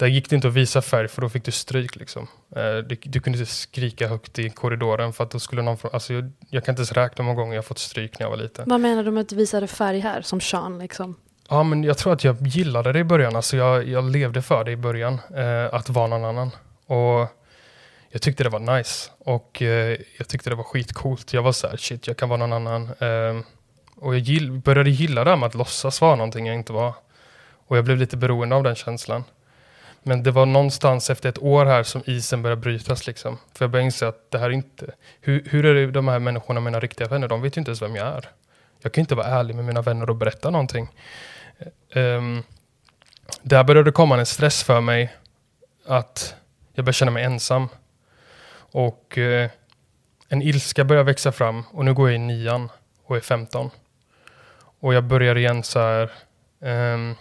där 0.01 0.07
gick 0.07 0.31
det 0.31 0.37
inte 0.37 0.49
att 0.49 0.55
visa 0.55 0.83
färg 0.83 1.09
för 1.09 1.23
då 1.23 1.29
fick 1.29 1.45
du 1.45 1.51
stryk. 1.51 1.97
Liksom. 1.97 2.29
Eh, 2.57 2.77
du, 2.77 2.97
du, 3.03 3.21
kunde 3.21 3.39
inte 3.39 3.51
skrika 3.51 4.09
högt 4.09 4.39
i 4.39 4.51
korridoren 4.51 5.13
för 5.13 5.25
att 5.25 5.31
då 5.31 5.39
skulle 5.39 5.63
någon... 5.63 5.77
Alltså 5.93 6.13
jag, 6.13 6.33
jag 6.51 6.65
kan 6.65 6.73
inte 6.73 6.81
ens 6.81 6.93
räkna 6.93 7.25
många 7.25 7.37
gånger 7.37 7.55
jag 7.55 7.65
fått 7.65 7.79
stryk 7.79 8.19
när 8.19 8.27
jag 8.27 8.31
var 8.31 8.37
liten. 8.37 8.65
Vad 8.69 8.81
menar 8.81 9.05
du 9.05 9.11
med 9.11 9.21
att 9.21 9.29
du 9.29 9.37
visade 9.37 9.67
färg 9.67 10.01
här, 10.01 10.23
som 10.23 10.41
Sean? 10.41 10.79
Liksom? 10.79 11.17
Ja, 11.49 11.63
men 11.63 11.85
jag 11.85 11.99
tror 11.99 12.13
att 12.13 12.25
jag 12.25 12.47
gillade 12.47 12.93
det 12.93 12.99
i 12.99 13.05
början. 13.05 13.37
Alltså 13.37 13.57
jag, 13.57 13.89
jag 13.89 14.11
levde 14.11 14.43
för 14.43 14.65
det 14.65 14.71
i 14.71 14.77
början, 14.77 15.21
eh, 15.37 15.75
att 15.75 15.89
vara 15.89 16.07
någon 16.07 16.25
annan. 16.25 16.51
Och 16.87 17.29
jag 18.09 18.23
tyckte 18.23 18.45
det 18.45 18.51
var 18.51 18.77
nice. 18.77 19.11
Och 19.19 19.63
eh, 19.63 19.99
jag 20.19 20.29
tyckte 20.29 20.51
det 20.51 20.57
var 20.57 20.65
skitcoolt. 20.65 21.33
Jag 21.33 21.43
var 21.43 21.53
så 21.53 21.69
här, 21.69 21.77
shit, 21.77 22.07
jag 22.07 22.17
kan 22.17 22.29
vara 22.29 22.47
någon 22.47 22.53
annan. 22.53 22.83
Eh, 22.83 23.45
och 23.97 24.15
jag 24.15 24.21
gill, 24.21 24.53
började 24.53 24.91
gilla 24.91 25.25
det 25.25 25.31
här 25.31 25.37
med 25.37 25.47
att 25.47 25.55
låtsas 25.55 26.01
vara 26.01 26.17
någonting 26.17 26.47
jag 26.47 26.57
inte 26.57 26.73
var. 26.73 26.95
Och 27.67 27.77
jag 27.77 27.85
blev 27.85 27.97
lite 27.97 28.17
beroende 28.17 28.57
av 28.57 28.63
den 28.63 28.75
känslan. 28.75 29.25
Men 30.03 30.23
det 30.23 30.31
var 30.31 30.47
någonstans 30.47 31.11
efter 31.11 31.29
ett 31.29 31.39
år 31.39 31.67
här 31.67 31.83
som 31.83 32.03
isen 32.07 32.43
började 32.43 32.61
brytas. 32.61 33.07
Liksom. 33.07 33.39
För 33.55 33.65
jag 33.65 33.71
började 33.71 33.85
inse 33.85 34.09
att 34.09 34.31
det 34.31 34.39
här 34.39 34.51
inte... 34.51 34.87
Hur, 35.21 35.45
hur 35.51 35.67
är 35.67 35.75
det 35.75 35.91
de 35.91 36.09
här 36.09 36.19
människorna, 36.19 36.61
mina 36.61 36.81
riktiga 36.81 37.09
vänner? 37.09 37.29
De 37.29 37.43
vet 37.43 37.57
ju 37.57 37.61
inte 37.61 37.71
ens 37.71 37.83
vem 37.83 37.97
jag 37.97 38.07
är. 38.07 38.29
Jag 38.83 38.93
kan 38.93 39.03
inte 39.03 39.15
vara 39.15 39.27
ärlig 39.27 39.57
med 39.57 39.65
mina 39.65 39.83
vänner 39.83 40.11
och 40.11 40.17
berätta 40.17 40.51
någonting. 40.51 40.89
Ehm, 41.95 42.15
um, 42.15 42.43
där 43.43 43.65
började 43.65 43.91
det 43.91 43.93
komma 43.93 44.19
en 44.19 44.27
stress 44.27 44.63
för 44.63 44.81
mig. 44.81 45.15
Att 45.87 46.35
jag 46.75 46.85
började 46.85 46.93
känna 46.97 47.11
mig 47.11 47.25
ensam. 47.25 47.69
Och 48.73 49.15
uh, 49.19 49.49
en 50.29 50.43
ilska 50.43 50.85
började 50.85 51.07
växa 51.07 51.33
fram. 51.33 51.65
Och 51.73 51.85
nu 51.85 51.95
går 51.95 52.09
jag 52.09 52.15
i 52.15 52.19
nian 52.19 52.69
och 53.05 53.17
är 53.17 53.21
15. 53.21 53.71
Och 54.81 54.95
jag 54.95 55.05
börjar 55.05 55.37
igen 55.37 55.63
så 55.63 55.79
här... 55.79 56.11
Um, 56.61 57.17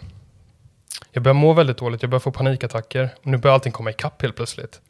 jag 1.12 1.22
börjar 1.22 1.34
må 1.34 1.52
väldigt 1.52 1.78
dåligt, 1.78 2.02
jag 2.02 2.10
börjar 2.10 2.20
få 2.20 2.32
panikattacker. 2.32 3.08
Och 3.20 3.26
nu 3.26 3.36
börjar 3.36 3.54
allting 3.54 3.72
komma 3.72 3.90
ikapp 3.90 4.22
helt 4.22 4.36
plötsligt. 4.36 4.80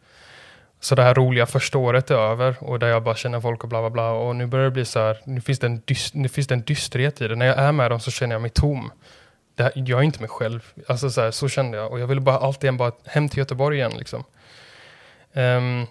Så 0.80 0.94
det 0.94 1.02
här 1.02 1.14
roliga 1.14 1.46
första 1.46 1.78
året 1.78 2.10
är 2.10 2.14
över 2.14 2.56
och 2.60 2.78
där 2.78 2.88
jag 2.88 3.02
bara 3.02 3.14
känner 3.14 3.40
folk 3.40 3.62
och 3.62 3.68
bla 3.68 3.80
bla 3.80 3.90
bla. 3.90 4.10
Och 4.10 4.36
nu 4.36 4.46
börjar 4.46 4.64
det 4.64 4.70
bli 4.70 4.84
så 4.84 4.98
här, 4.98 5.20
nu 5.24 5.40
finns 5.40 5.58
det 5.58 5.66
en, 5.66 5.82
dyst, 5.84 6.14
nu 6.14 6.28
finns 6.28 6.46
det 6.46 6.54
en 6.54 6.62
dysterhet 6.62 7.20
i 7.20 7.28
det. 7.28 7.36
När 7.36 7.46
jag 7.46 7.58
är 7.58 7.72
med 7.72 7.90
dem 7.90 8.00
så 8.00 8.10
känner 8.10 8.34
jag 8.34 8.42
mig 8.42 8.50
tom. 8.50 8.92
Det 9.54 9.62
här, 9.62 9.72
jag 9.74 9.98
är 9.98 10.02
inte 10.02 10.20
mig 10.20 10.28
själv. 10.28 10.72
Alltså 10.88 11.10
så, 11.10 11.20
här, 11.20 11.30
så 11.30 11.48
kände 11.48 11.78
jag. 11.78 11.92
Och 11.92 12.00
jag 12.00 12.06
ville 12.06 12.20
bara 12.20 12.38
alltid 12.38 12.76
bara 12.76 12.92
hem 13.04 13.28
till 13.28 13.38
Göteborg 13.38 13.76
igen. 13.76 13.92
Liksom. 13.98 14.24
Um, 15.32 15.86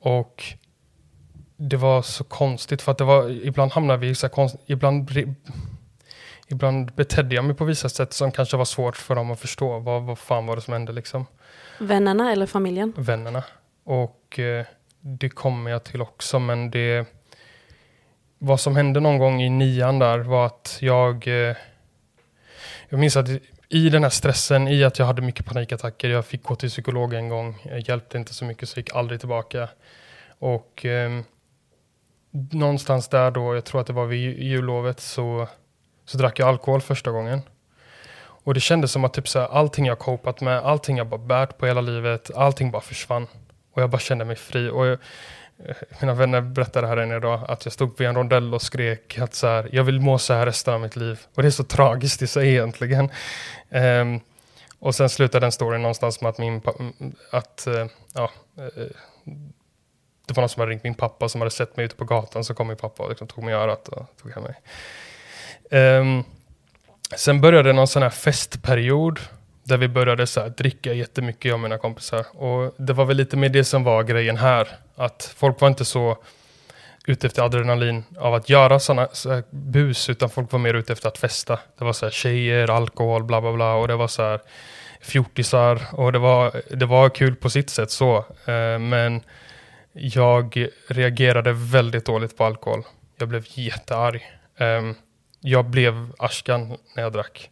och 0.00 0.44
det 1.56 1.76
var 1.76 2.02
så 2.02 2.24
konstigt 2.24 2.82
för 2.82 2.92
att 2.92 2.98
det 2.98 3.04
var, 3.04 3.30
ibland 3.30 3.72
hamnar 3.72 3.96
vi 3.96 4.08
i 4.08 4.14
så 4.14 4.26
här 4.26 4.32
konst, 4.32 4.56
ibland 4.66 5.10
ibland 6.54 6.94
betedde 6.94 7.34
jag 7.34 7.44
mig 7.44 7.56
på 7.56 7.64
vissa 7.64 7.88
sätt 7.88 8.12
som 8.12 8.32
kanske 8.32 8.56
var 8.56 8.64
svårt 8.64 8.96
för 8.96 9.14
dem 9.14 9.30
att 9.30 9.40
förstå. 9.40 9.78
Vad, 9.78 10.02
vad 10.02 10.18
fan 10.18 10.46
var 10.46 10.56
det 10.56 10.62
som 10.62 10.72
hände 10.72 10.92
liksom? 10.92 11.26
Vännerna 11.78 12.32
eller 12.32 12.46
familjen? 12.46 12.92
Vännerna. 12.96 13.44
Och 13.84 14.38
eh, 14.38 14.66
det 15.00 15.28
kommer 15.28 15.70
jag 15.70 15.84
till 15.84 16.02
också, 16.02 16.38
men 16.38 16.70
det... 16.70 17.06
Vad 18.38 18.60
som 18.60 18.76
hände 18.76 19.00
någon 19.00 19.18
gång 19.18 19.42
i 19.42 19.50
nian 19.50 19.98
där 19.98 20.18
var 20.18 20.46
att 20.46 20.78
jag... 20.80 21.28
Eh, 21.28 21.56
jag 22.88 23.00
minns 23.00 23.16
att 23.16 23.28
i 23.68 23.88
den 23.88 24.02
här 24.02 24.10
stressen, 24.10 24.68
i 24.68 24.84
att 24.84 24.98
jag 24.98 25.06
hade 25.06 25.22
mycket 25.22 25.46
panikattacker, 25.46 26.08
jag 26.08 26.26
fick 26.26 26.42
gå 26.42 26.54
till 26.54 26.68
psykolog 26.68 27.14
en 27.14 27.28
gång, 27.28 27.62
jag 27.64 27.88
hjälpte 27.88 28.18
inte 28.18 28.34
så 28.34 28.44
mycket 28.44 28.68
så 28.68 28.78
jag 28.78 28.82
gick 28.82 28.94
aldrig 28.94 29.20
tillbaka. 29.20 29.68
Och 30.38 30.84
eh, 30.84 31.20
någonstans 32.50 33.08
där 33.08 33.30
då, 33.30 33.54
jag 33.54 33.64
tror 33.64 33.80
att 33.80 33.86
det 33.86 33.92
var 33.92 34.06
vid 34.06 34.42
jullovet, 34.42 35.00
så 35.00 35.48
så 36.04 36.18
drack 36.18 36.38
jag 36.38 36.48
alkohol 36.48 36.80
första 36.80 37.10
gången. 37.10 37.42
Och 38.44 38.54
det 38.54 38.60
kändes 38.60 38.92
som 38.92 39.04
att 39.04 39.14
typ 39.14 39.28
så 39.28 39.38
här, 39.38 39.46
allting 39.46 39.86
jag 39.86 39.98
kopat 39.98 40.40
med, 40.40 40.58
allting 40.58 40.96
jag 40.96 41.06
bara 41.06 41.18
bärt 41.18 41.58
på 41.58 41.66
hela 41.66 41.80
livet, 41.80 42.30
allting 42.34 42.70
bara 42.70 42.82
försvann. 42.82 43.26
Och 43.72 43.82
jag 43.82 43.90
bara 43.90 43.98
kände 43.98 44.24
mig 44.24 44.36
fri. 44.36 44.70
Och 44.70 44.86
jag, 44.86 44.98
eh, 45.66 45.76
mina 46.00 46.14
vänner 46.14 46.40
berättade 46.40 46.86
här 46.86 47.02
inne 47.02 47.16
idag 47.16 47.40
att 47.48 47.66
jag 47.66 47.72
stod 47.72 47.98
vid 47.98 48.08
en 48.08 48.14
rondell 48.14 48.54
och 48.54 48.62
skrek 48.62 49.18
att 49.18 49.34
så 49.34 49.46
här, 49.46 49.68
jag 49.72 49.84
vill 49.84 50.00
må 50.00 50.18
så 50.18 50.34
här 50.34 50.46
resten 50.46 50.74
av 50.74 50.80
mitt 50.80 50.96
liv. 50.96 51.20
Och 51.34 51.42
det 51.42 51.48
är 51.48 51.50
så 51.50 51.64
tragiskt 51.64 52.22
i 52.22 52.26
sig 52.26 52.48
egentligen. 52.48 53.10
Um, 53.70 54.20
och 54.78 54.94
sen 54.94 55.08
slutade 55.08 55.44
den 55.44 55.52
storyn 55.52 55.82
någonstans 55.82 56.20
med 56.20 56.30
att 56.30 56.38
min 56.38 56.62
att, 57.30 57.64
uh, 57.68 57.86
ja, 58.14 58.30
uh, 58.58 58.88
det 60.26 60.36
var 60.36 60.42
någon 60.42 60.48
som 60.48 60.60
hade 60.60 60.72
ringt 60.72 60.84
min 60.84 60.94
pappa 60.94 61.28
som 61.28 61.40
hade 61.40 61.50
sett 61.50 61.76
mig 61.76 61.86
ute 61.86 61.96
på 61.96 62.04
gatan, 62.04 62.44
så 62.44 62.54
kom 62.54 62.68
min 62.68 62.76
pappa 62.76 63.02
och 63.02 63.08
liksom 63.08 63.26
tog 63.26 63.44
mig 63.44 63.54
i 63.54 63.56
örat 63.56 63.88
och 63.88 64.06
tog 64.22 64.32
hem 64.32 64.42
mig. 64.42 64.54
Um, 65.74 66.24
sen 67.16 67.40
började 67.40 67.72
någon 67.72 67.88
sån 67.88 68.02
här 68.02 68.10
festperiod 68.10 69.20
där 69.64 69.76
vi 69.76 69.88
började 69.88 70.26
så 70.26 70.40
här, 70.40 70.48
dricka 70.48 70.92
jättemycket, 70.92 71.44
jag 71.44 71.54
och 71.54 71.60
mina 71.60 71.78
kompisar. 71.78 72.26
Och 72.32 72.74
det 72.76 72.92
var 72.92 73.04
väl 73.04 73.16
lite 73.16 73.36
mer 73.36 73.48
det 73.48 73.64
som 73.64 73.84
var 73.84 74.02
grejen 74.02 74.36
här. 74.36 74.68
Att 74.96 75.34
folk 75.36 75.60
var 75.60 75.68
inte 75.68 75.84
så 75.84 76.18
ute 77.06 77.26
efter 77.26 77.42
adrenalin 77.42 78.04
av 78.18 78.34
att 78.34 78.48
göra 78.48 78.78
sådana 78.78 79.08
så 79.12 79.42
bus, 79.50 80.10
utan 80.10 80.30
folk 80.30 80.52
var 80.52 80.58
mer 80.58 80.74
ute 80.74 80.92
efter 80.92 81.08
att 81.08 81.18
festa. 81.18 81.58
Det 81.78 81.84
var 81.84 81.92
så 81.92 82.06
här 82.06 82.10
tjejer, 82.10 82.70
alkohol, 82.70 83.24
bla 83.24 83.40
bla 83.40 83.52
bla. 83.52 83.74
Och 83.74 83.88
det 83.88 83.96
var 83.96 84.08
så 84.08 84.22
här 84.22 84.40
fjortisar. 85.00 85.82
Och 85.92 86.12
det 86.12 86.18
var, 86.18 86.62
det 86.70 86.86
var 86.86 87.08
kul 87.08 87.36
på 87.36 87.50
sitt 87.50 87.70
sätt 87.70 87.90
så. 87.90 88.16
Uh, 88.48 88.78
men 88.78 89.22
jag 89.92 90.66
reagerade 90.88 91.52
väldigt 91.52 92.06
dåligt 92.06 92.36
på 92.36 92.44
alkohol. 92.44 92.82
Jag 93.18 93.28
blev 93.28 93.44
jättearg. 93.48 94.22
Um, 94.58 94.94
jag 95.46 95.64
blev 95.64 96.12
Ashkan 96.18 96.76
när 96.96 97.02
jag 97.02 97.12
drack. 97.12 97.50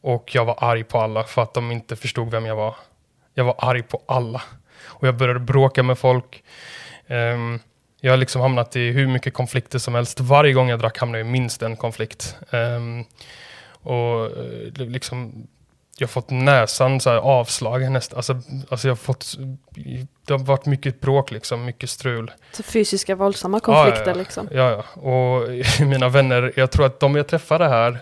Och 0.00 0.34
jag 0.34 0.44
var 0.44 0.64
arg 0.64 0.84
på 0.84 0.98
alla 0.98 1.24
för 1.24 1.42
att 1.42 1.54
de 1.54 1.72
inte 1.72 1.96
förstod 1.96 2.30
vem 2.30 2.46
jag 2.46 2.56
var. 2.56 2.76
Jag 3.34 3.44
var 3.44 3.54
arg 3.58 3.82
på 3.82 4.02
alla. 4.06 4.42
Och 4.84 5.08
jag 5.08 5.16
började 5.16 5.40
bråka 5.40 5.82
med 5.82 5.98
folk. 5.98 6.44
Um, 7.06 7.60
jag 8.00 8.12
har 8.12 8.16
liksom 8.16 8.40
hamnat 8.42 8.76
i 8.76 8.90
hur 8.90 9.06
mycket 9.06 9.34
konflikter 9.34 9.78
som 9.78 9.94
helst. 9.94 10.20
Varje 10.20 10.52
gång 10.52 10.68
jag 10.68 10.78
drack 10.78 10.98
hamnade 10.98 11.18
jag 11.18 11.28
i 11.28 11.30
minst 11.30 11.62
en 11.62 11.76
konflikt. 11.76 12.36
Um, 12.50 13.04
och 13.82 14.24
eh, 14.24 14.72
liksom, 14.74 15.46
jag 16.00 16.08
har 16.08 16.10
fått 16.10 16.30
näsan 16.30 17.00
så 17.00 17.10
här 17.10 17.16
avslagen 17.16 17.92
nästan. 17.92 18.16
Alltså, 18.16 18.40
alltså 18.68 18.88
jag 18.88 18.92
har 18.92 18.96
fått, 18.96 19.34
det 20.26 20.32
har 20.32 20.38
varit 20.38 20.66
mycket 20.66 21.00
bråk 21.00 21.30
liksom, 21.30 21.64
mycket 21.64 21.90
strul. 21.90 22.30
Så 22.52 22.62
fysiska 22.62 23.14
våldsamma 23.14 23.60
konflikter 23.60 24.02
ja, 24.06 24.10
ja, 24.10 24.18
liksom? 24.18 24.48
Ja, 24.50 24.70
ja. 24.70 25.00
Och 25.00 25.48
mina 25.86 26.08
vänner, 26.08 26.52
jag 26.56 26.70
tror 26.70 26.86
att 26.86 27.00
de 27.00 27.16
jag 27.16 27.28
träffade 27.28 27.68
här 27.68 27.98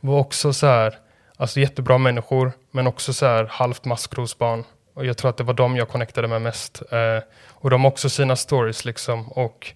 var 0.00 0.18
också 0.18 0.52
så 0.52 0.66
här, 0.66 0.98
alltså 1.36 1.60
jättebra 1.60 1.98
människor, 1.98 2.52
men 2.70 2.86
också 2.86 3.12
så 3.12 3.26
här 3.26 3.44
halvt 3.50 3.84
maskrosbarn. 3.84 4.64
Och 4.94 5.06
jag 5.06 5.16
tror 5.16 5.30
att 5.30 5.36
det 5.36 5.44
var 5.44 5.54
de 5.54 5.76
jag 5.76 5.88
connectade 5.88 6.28
med 6.28 6.42
mest. 6.42 6.82
Eh, 6.90 7.22
och 7.48 7.70
de 7.70 7.84
har 7.84 7.90
också 7.90 8.08
sina 8.08 8.36
stories 8.36 8.84
liksom. 8.84 9.32
Och 9.32 9.72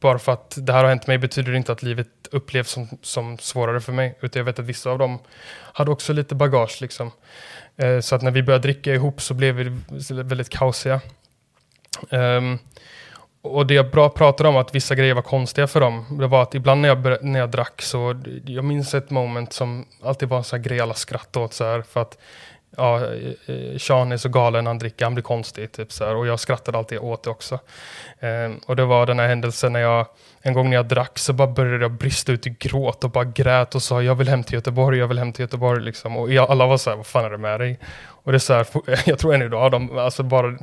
bara 0.00 0.18
för 0.18 0.32
att 0.32 0.54
det 0.56 0.72
här 0.72 0.82
har 0.82 0.88
hänt 0.88 1.06
mig 1.06 1.18
betyder 1.18 1.52
det 1.52 1.58
inte 1.58 1.72
att 1.72 1.82
livet 1.82 2.08
upplevs 2.30 2.70
som, 2.70 2.88
som 3.02 3.38
svårare 3.38 3.80
för 3.80 3.92
mig. 3.92 4.18
Utan 4.20 4.40
jag 4.40 4.44
vet 4.44 4.58
att 4.58 4.64
vissa 4.64 4.90
av 4.90 4.98
dem 4.98 5.18
hade 5.72 5.90
också 5.90 6.12
lite 6.12 6.34
bagage. 6.34 6.78
Liksom. 6.80 7.10
Eh, 7.76 8.00
så 8.00 8.14
att 8.14 8.22
när 8.22 8.30
vi 8.30 8.42
började 8.42 8.62
dricka 8.62 8.94
ihop 8.94 9.20
så 9.20 9.34
blev 9.34 9.54
vi 9.54 9.76
väldigt 10.10 10.48
kaosiga. 10.48 11.00
Um, 12.10 12.58
och 13.42 13.66
det 13.66 13.74
jag 13.74 13.90
bra 13.90 14.08
pratade 14.08 14.48
om 14.48 14.56
att 14.56 14.74
vissa 14.74 14.94
grejer 14.94 15.14
var 15.14 15.22
konstiga 15.22 15.66
för 15.66 15.80
dem. 15.80 16.18
Det 16.18 16.26
var 16.26 16.42
att 16.42 16.54
ibland 16.54 16.80
när 16.80 16.88
jag, 16.88 17.24
när 17.24 17.38
jag 17.38 17.50
drack 17.50 17.82
så, 17.82 18.22
jag 18.44 18.64
minns 18.64 18.94
ett 18.94 19.10
moment 19.10 19.52
som 19.52 19.86
alltid 20.02 20.28
var 20.28 20.38
en 20.38 20.44
sån 20.44 20.56
här 20.58 20.64
grej 20.64 20.80
alla 20.80 20.94
skrattade 20.94 21.44
åt 21.44 21.54
så 21.54 21.64
här. 21.64 21.82
För 21.82 22.02
att 22.02 22.18
ja, 22.78 23.04
eh, 23.14 23.54
eh, 23.54 23.78
Sean 23.78 24.12
är 24.12 24.16
så 24.16 24.28
galen, 24.28 24.66
han 24.66 24.78
dricker, 24.78 25.04
han 25.04 25.14
blir 25.14 25.22
konstig. 25.22 25.72
Typ, 25.72 25.92
så 25.92 26.04
här. 26.04 26.14
Och 26.14 26.26
jag 26.26 26.40
skrattade 26.40 26.78
alltid 26.78 26.98
åt 26.98 27.22
det 27.22 27.30
också. 27.30 27.58
Um, 28.20 28.60
och 28.66 28.76
det 28.76 28.84
var 28.84 29.06
den 29.06 29.18
här 29.18 29.28
händelsen 29.28 29.72
när 29.72 29.80
jag, 29.80 30.06
en 30.42 30.54
gång 30.54 30.70
när 30.70 30.76
jag 30.76 30.88
drack 30.88 31.18
så 31.18 31.32
bara 31.32 31.48
började 31.48 31.84
jag 31.84 31.92
brista 31.92 32.32
ut 32.32 32.46
i 32.46 32.50
gråt 32.58 33.04
och 33.04 33.10
bara 33.10 33.24
grät 33.24 33.74
och 33.74 33.82
sa 33.82 34.02
jag 34.02 34.14
vill 34.14 34.28
hem 34.28 34.44
till 34.44 34.54
Göteborg, 34.54 34.98
jag 34.98 35.08
vill 35.08 35.18
hem 35.18 35.32
till 35.32 35.42
Göteborg. 35.42 35.82
Liksom. 35.82 36.16
Och 36.16 36.32
jag, 36.32 36.50
alla 36.50 36.66
var 36.66 36.76
så 36.76 36.90
här, 36.90 36.96
vad 36.96 37.06
fan 37.06 37.24
är 37.24 37.30
det 37.30 37.38
med 37.38 37.60
dig? 37.60 37.78
Och 38.06 38.32
det 38.32 38.36
är 38.36 38.38
så 38.38 38.54
här, 38.54 38.66
jag 39.06 39.18
tror 39.18 39.34
än 39.34 39.42
idag, 39.42 39.72
de, 39.72 39.98
alltså 39.98 40.22
bara, 40.22 40.58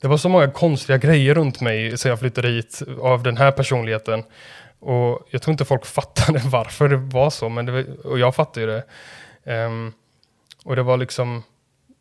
det 0.00 0.08
var 0.08 0.16
så 0.16 0.28
många 0.28 0.50
konstiga 0.50 0.98
grejer 0.98 1.34
runt 1.34 1.60
mig 1.60 1.98
sen 1.98 2.10
jag 2.10 2.18
flyttade 2.18 2.48
hit 2.48 2.82
av 3.00 3.22
den 3.22 3.36
här 3.36 3.52
personligheten. 3.52 4.24
Och 4.80 5.28
jag 5.30 5.42
tror 5.42 5.52
inte 5.52 5.64
folk 5.64 5.86
fattade 5.86 6.40
varför 6.44 6.88
det 6.88 6.96
var 6.96 7.30
så, 7.30 7.48
men 7.48 7.66
det, 7.66 7.86
och 8.04 8.18
jag 8.18 8.34
fattade 8.34 8.60
ju 8.60 8.66
det. 8.66 8.84
Um, 9.64 9.92
och 10.64 10.76
det 10.76 10.82
var 10.82 10.96
liksom, 10.96 11.42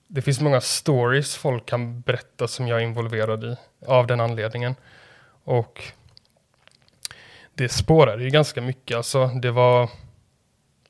det 0.07 0.22
finns 0.22 0.41
många 0.41 0.62
stories 0.62 1.36
folk 1.36 1.66
kan 1.66 2.01
berätta 2.01 2.47
som 2.47 2.68
jag 2.68 2.80
är 2.80 2.84
involverad 2.84 3.43
i 3.43 3.55
av 3.86 4.07
den 4.07 4.20
anledningen. 4.20 4.76
Och 5.43 5.84
det 7.53 7.70
spårade 7.70 8.24
ju 8.24 8.30
ganska 8.30 8.62
mycket. 8.62 8.97
Alltså, 8.97 9.28
det 9.28 9.51
var, 9.51 9.89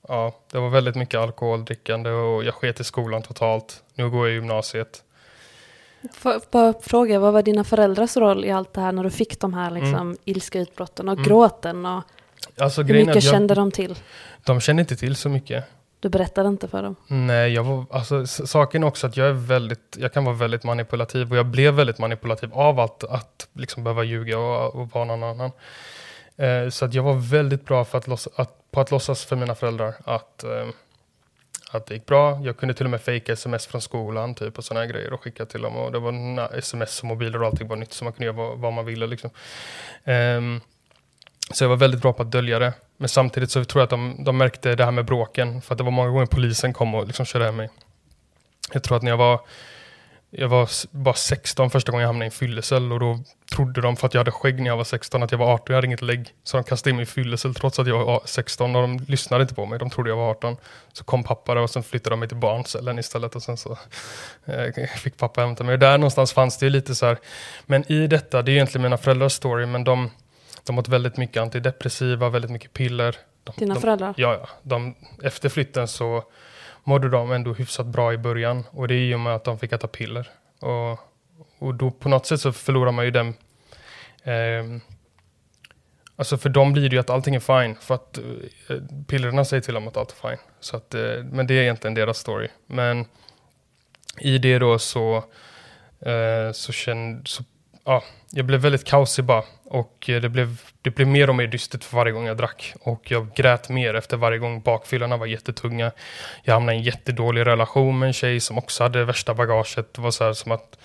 ja, 0.07 0.35
det 0.51 0.59
var 0.59 0.69
väldigt 0.69 0.95
mycket 0.95 1.19
alkoholdrickande 1.19 2.09
och 2.09 2.43
jag 2.43 2.53
sket 2.53 2.79
i 2.79 2.83
skolan 2.83 3.21
totalt. 3.21 3.83
Nu 3.93 4.09
går 4.09 4.27
jag 4.27 4.31
i 4.31 4.35
gymnasiet. 4.35 5.03
Får 6.13 6.41
bara 6.51 6.73
fråga, 6.81 7.19
vad 7.19 7.33
var 7.33 7.41
dina 7.41 7.63
föräldrars 7.63 8.17
roll 8.17 8.45
i 8.45 8.51
allt 8.51 8.73
det 8.73 8.81
här 8.81 8.91
när 8.91 9.03
du 9.03 9.09
fick 9.09 9.39
de 9.39 9.53
här 9.53 9.71
liksom, 9.71 9.93
mm. 9.93 10.17
ilska 10.25 10.59
utbrotten 10.59 11.09
och 11.09 11.13
mm. 11.13 11.25
gråten? 11.25 11.85
Och 11.85 12.03
alltså, 12.57 12.81
hur 12.81 12.93
mycket 12.93 13.15
jag, 13.15 13.23
kände 13.23 13.55
de 13.55 13.71
till? 13.71 13.95
De 14.43 14.61
kände 14.61 14.81
inte 14.81 14.95
till 14.95 15.15
så 15.15 15.29
mycket. 15.29 15.65
Du 15.99 16.09
berättade 16.09 16.49
inte 16.49 16.67
för 16.67 16.83
dem? 16.83 16.95
Nej, 17.07 17.53
jag 17.53 17.63
var, 17.63 17.85
alltså, 17.91 18.27
saken 18.27 18.83
är 18.83 18.87
också 18.87 19.07
att 19.07 19.17
jag 19.17 19.27
är 19.27 19.33
väldigt, 19.33 19.97
jag 19.99 20.13
kan 20.13 20.25
vara 20.25 20.35
väldigt 20.35 20.63
manipulativ 20.63 21.31
och 21.31 21.37
jag 21.37 21.45
blev 21.45 21.73
väldigt 21.73 21.99
manipulativ 21.99 22.53
av 22.53 22.79
att, 22.79 23.03
att 23.03 23.47
liksom 23.53 23.83
behöva 23.83 24.03
ljuga 24.03 24.39
och, 24.39 24.75
och 24.75 24.89
vara 24.91 25.05
någon 25.05 25.23
annan. 25.23 25.51
Eh, 26.37 26.69
så 26.69 26.85
att 26.85 26.93
jag 26.93 27.03
var 27.03 27.13
väldigt 27.13 27.65
bra 27.65 27.85
för 27.85 27.97
att 27.97 28.07
lossa, 28.07 28.29
att, 28.35 28.71
på 28.71 28.81
att 28.81 28.91
låtsas 28.91 29.25
för 29.25 29.35
mina 29.35 29.55
föräldrar 29.55 29.93
att, 30.03 30.43
eh, 30.43 30.67
att 31.71 31.85
det 31.85 31.93
gick 31.93 32.05
bra. 32.05 32.39
Jag 32.43 32.57
kunde 32.57 32.73
till 32.73 32.85
och 32.85 32.91
med 32.91 33.01
fejka 33.01 33.33
sms 33.33 33.67
från 33.67 33.81
skolan 33.81 34.35
typ 34.35 34.57
och 34.57 34.63
sådana 34.63 34.85
grejer 34.85 35.13
och 35.13 35.23
skicka 35.23 35.45
till 35.45 35.61
dem. 35.61 35.75
Och 35.75 35.91
det 35.91 35.99
var 35.99 36.11
na, 36.11 36.47
sms 36.47 36.99
och 36.99 37.05
mobiler 37.05 37.41
och 37.41 37.47
allting 37.47 37.67
var 37.67 37.75
nytt 37.75 37.93
så 37.93 38.03
man 38.03 38.13
kunde 38.13 38.25
göra 38.25 38.35
vad, 38.35 38.59
vad 38.59 38.73
man 38.73 38.85
ville. 38.85 39.07
Liksom. 39.07 39.29
Eh, 40.03 40.41
så 41.53 41.63
jag 41.63 41.69
var 41.69 41.77
väldigt 41.77 42.01
bra 42.01 42.13
på 42.13 42.21
att 42.21 42.31
dölja 42.31 42.59
det. 42.59 42.73
Men 43.01 43.09
samtidigt 43.09 43.51
så 43.51 43.65
tror 43.65 43.81
jag 43.81 43.83
att 43.83 43.89
de, 43.89 44.23
de 44.23 44.37
märkte 44.37 44.75
det 44.75 44.85
här 44.85 44.91
med 44.91 45.05
bråken. 45.05 45.61
För 45.61 45.73
att 45.73 45.77
det 45.77 45.83
var 45.83 45.91
många 45.91 46.09
gånger 46.09 46.25
polisen 46.25 46.73
kom 46.73 46.95
och 46.95 47.07
liksom 47.07 47.25
körde 47.25 47.45
hem 47.45 47.55
mig. 47.55 47.69
Jag 48.73 48.83
tror 48.83 48.97
att 48.97 49.03
när 49.03 49.11
jag 49.11 49.17
var, 49.17 49.41
jag 50.29 50.47
var 50.47 50.69
bara 50.91 51.15
16 51.15 51.69
första 51.69 51.91
gången 51.91 52.01
jag 52.01 52.09
hamnade 52.09 52.25
i 52.25 52.27
en 52.27 52.31
fyllecell. 52.31 52.91
Och 52.91 52.99
då 52.99 53.19
trodde 53.55 53.81
de, 53.81 53.95
för 53.95 54.07
att 54.07 54.13
jag 54.13 54.19
hade 54.19 54.31
skägg 54.31 54.59
när 54.59 54.67
jag 54.67 54.77
var 54.77 54.83
16, 54.83 55.23
att 55.23 55.31
jag 55.31 55.39
var 55.39 55.53
18. 55.53 55.65
Jag 55.67 55.75
hade 55.75 55.87
inget 55.87 56.01
lägg. 56.01 56.33
Så 56.43 56.57
de 56.57 56.63
kastade 56.63 56.89
in 56.89 56.95
mig 56.95 57.03
i 57.03 57.05
fyllecell 57.05 57.55
trots 57.55 57.79
att 57.79 57.87
jag 57.87 58.05
var 58.05 58.21
16. 58.25 58.75
Och 58.75 58.81
de 58.81 58.97
lyssnade 59.07 59.41
inte 59.41 59.55
på 59.55 59.65
mig. 59.65 59.79
De 59.79 59.89
trodde 59.89 60.09
jag 60.09 60.17
var 60.17 60.29
18. 60.29 60.57
Så 60.93 61.03
kom 61.03 61.23
pappa 61.23 61.53
där 61.55 61.61
och 61.61 61.69
sen 61.69 61.83
flyttade 61.83 62.13
de 62.13 62.19
mig 62.19 62.29
till 62.29 62.37
barncellen 62.37 62.99
istället. 62.99 63.35
Och 63.35 63.43
sen 63.43 63.57
så 63.57 63.77
eh, 64.45 64.87
fick 64.97 65.17
pappa 65.17 65.41
hämta 65.41 65.63
mig. 65.63 65.73
Och 65.73 65.79
där 65.79 65.97
någonstans 65.97 66.33
fanns 66.33 66.57
det 66.57 66.65
ju 66.65 66.69
lite 66.69 66.95
så 66.95 67.05
här. 67.05 67.17
Men 67.65 67.91
i 67.91 68.07
detta, 68.07 68.41
det 68.41 68.51
är 68.51 68.53
egentligen 68.53 68.83
mina 68.83 68.97
föräldrars 68.97 69.33
story. 69.33 69.65
Men 69.65 69.83
de 69.83 70.09
de 70.63 70.77
åt 70.79 70.87
väldigt 70.87 71.17
mycket 71.17 71.41
antidepressiva, 71.41 72.29
väldigt 72.29 72.51
mycket 72.51 72.73
piller. 72.73 73.15
De, 73.43 73.53
Dina 73.57 73.73
de, 73.73 73.81
föräldrar? 73.81 74.13
Ja, 74.17 74.33
ja. 74.33 74.49
De, 74.63 74.95
efter 75.23 75.49
flytten 75.49 75.87
så 75.87 76.23
mådde 76.83 77.09
de 77.09 77.31
ändå 77.31 77.53
hyfsat 77.53 77.85
bra 77.85 78.13
i 78.13 78.17
början. 78.17 78.63
Och 78.71 78.87
det 78.87 78.95
är 78.95 78.99
i 78.99 79.15
och 79.15 79.19
med 79.19 79.35
att 79.35 79.43
de 79.43 79.59
fick 79.59 79.71
äta 79.71 79.87
piller. 79.87 80.29
Och, 80.59 80.99
och 81.59 81.75
då 81.75 81.91
på 81.91 82.09
något 82.09 82.25
sätt 82.25 82.41
så 82.41 82.51
förlorar 82.53 82.91
man 82.91 83.05
ju 83.05 83.11
den... 83.11 83.27
Eh, 84.23 84.81
alltså 86.15 86.37
för 86.37 86.49
dem 86.49 86.73
blir 86.73 86.89
det 86.89 86.95
ju 86.95 86.99
att 86.99 87.09
allting 87.09 87.35
är 87.35 87.39
fine. 87.39 87.75
För 87.75 87.95
att 87.95 88.17
eh, 88.17 88.77
pillerna 89.07 89.45
säger 89.45 89.61
till 89.61 89.73
dem 89.73 89.87
att 89.87 89.97
allt 89.97 90.11
är 90.11 90.29
fine. 90.29 90.39
Så 90.59 90.77
att, 90.77 90.93
eh, 90.93 91.23
men 91.31 91.47
det 91.47 91.53
är 91.53 91.61
egentligen 91.61 91.93
deras 91.93 92.17
story. 92.17 92.47
Men 92.65 93.05
i 94.19 94.37
det 94.37 94.59
då 94.59 94.79
så, 94.79 95.15
eh, 95.99 96.51
så, 96.53 96.71
kände, 96.71 97.29
så 97.29 97.43
ja, 97.85 98.03
jag 98.31 98.45
blev 98.45 98.59
väldigt 98.59 98.85
kaosig 98.85 99.25
bara. 99.25 99.43
Och 99.69 100.09
eh, 100.09 100.21
det 100.21 100.29
blev, 100.29 100.61
det 100.81 100.89
blev 100.89 101.07
mer 101.07 101.29
och 101.29 101.35
mer 101.35 101.47
dystert 101.47 101.83
för 101.83 101.97
varje 101.97 102.11
gång 102.11 102.25
jag 102.25 102.37
drack. 102.37 102.73
Och 102.81 103.11
jag 103.11 103.33
grät 103.35 103.69
mer 103.69 103.93
efter 103.93 104.17
varje 104.17 104.37
gång 104.37 104.61
bakfyllorna 104.61 105.17
var 105.17 105.25
jättetunga. 105.25 105.91
Jag 106.43 106.53
hamnade 106.53 106.75
i 106.75 106.77
en 106.77 106.83
jättedålig 106.83 107.45
relation 107.45 107.99
med 107.99 108.07
en 108.07 108.13
tjej 108.13 108.39
som 108.39 108.57
också 108.57 108.83
hade 108.83 109.05
värsta 109.05 109.33
bagaget. 109.33 109.93
Det 109.93 110.01
var 110.01 110.11
så 110.11 110.23
här 110.23 110.33
som 110.33 110.51
att 110.51 110.77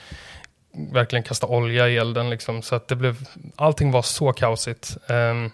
verkligen 0.93 1.23
kasta 1.23 1.47
olja 1.47 1.89
i 1.89 1.97
elden 1.97 2.31
liksom. 2.31 2.63
Så 2.63 2.75
att 2.75 2.89
det 2.89 2.97
blev, 2.97 3.17
allting 3.57 3.91
var 3.91 4.03
så 4.03 4.33
kaosigt. 4.33 4.97
Um, 5.09 5.51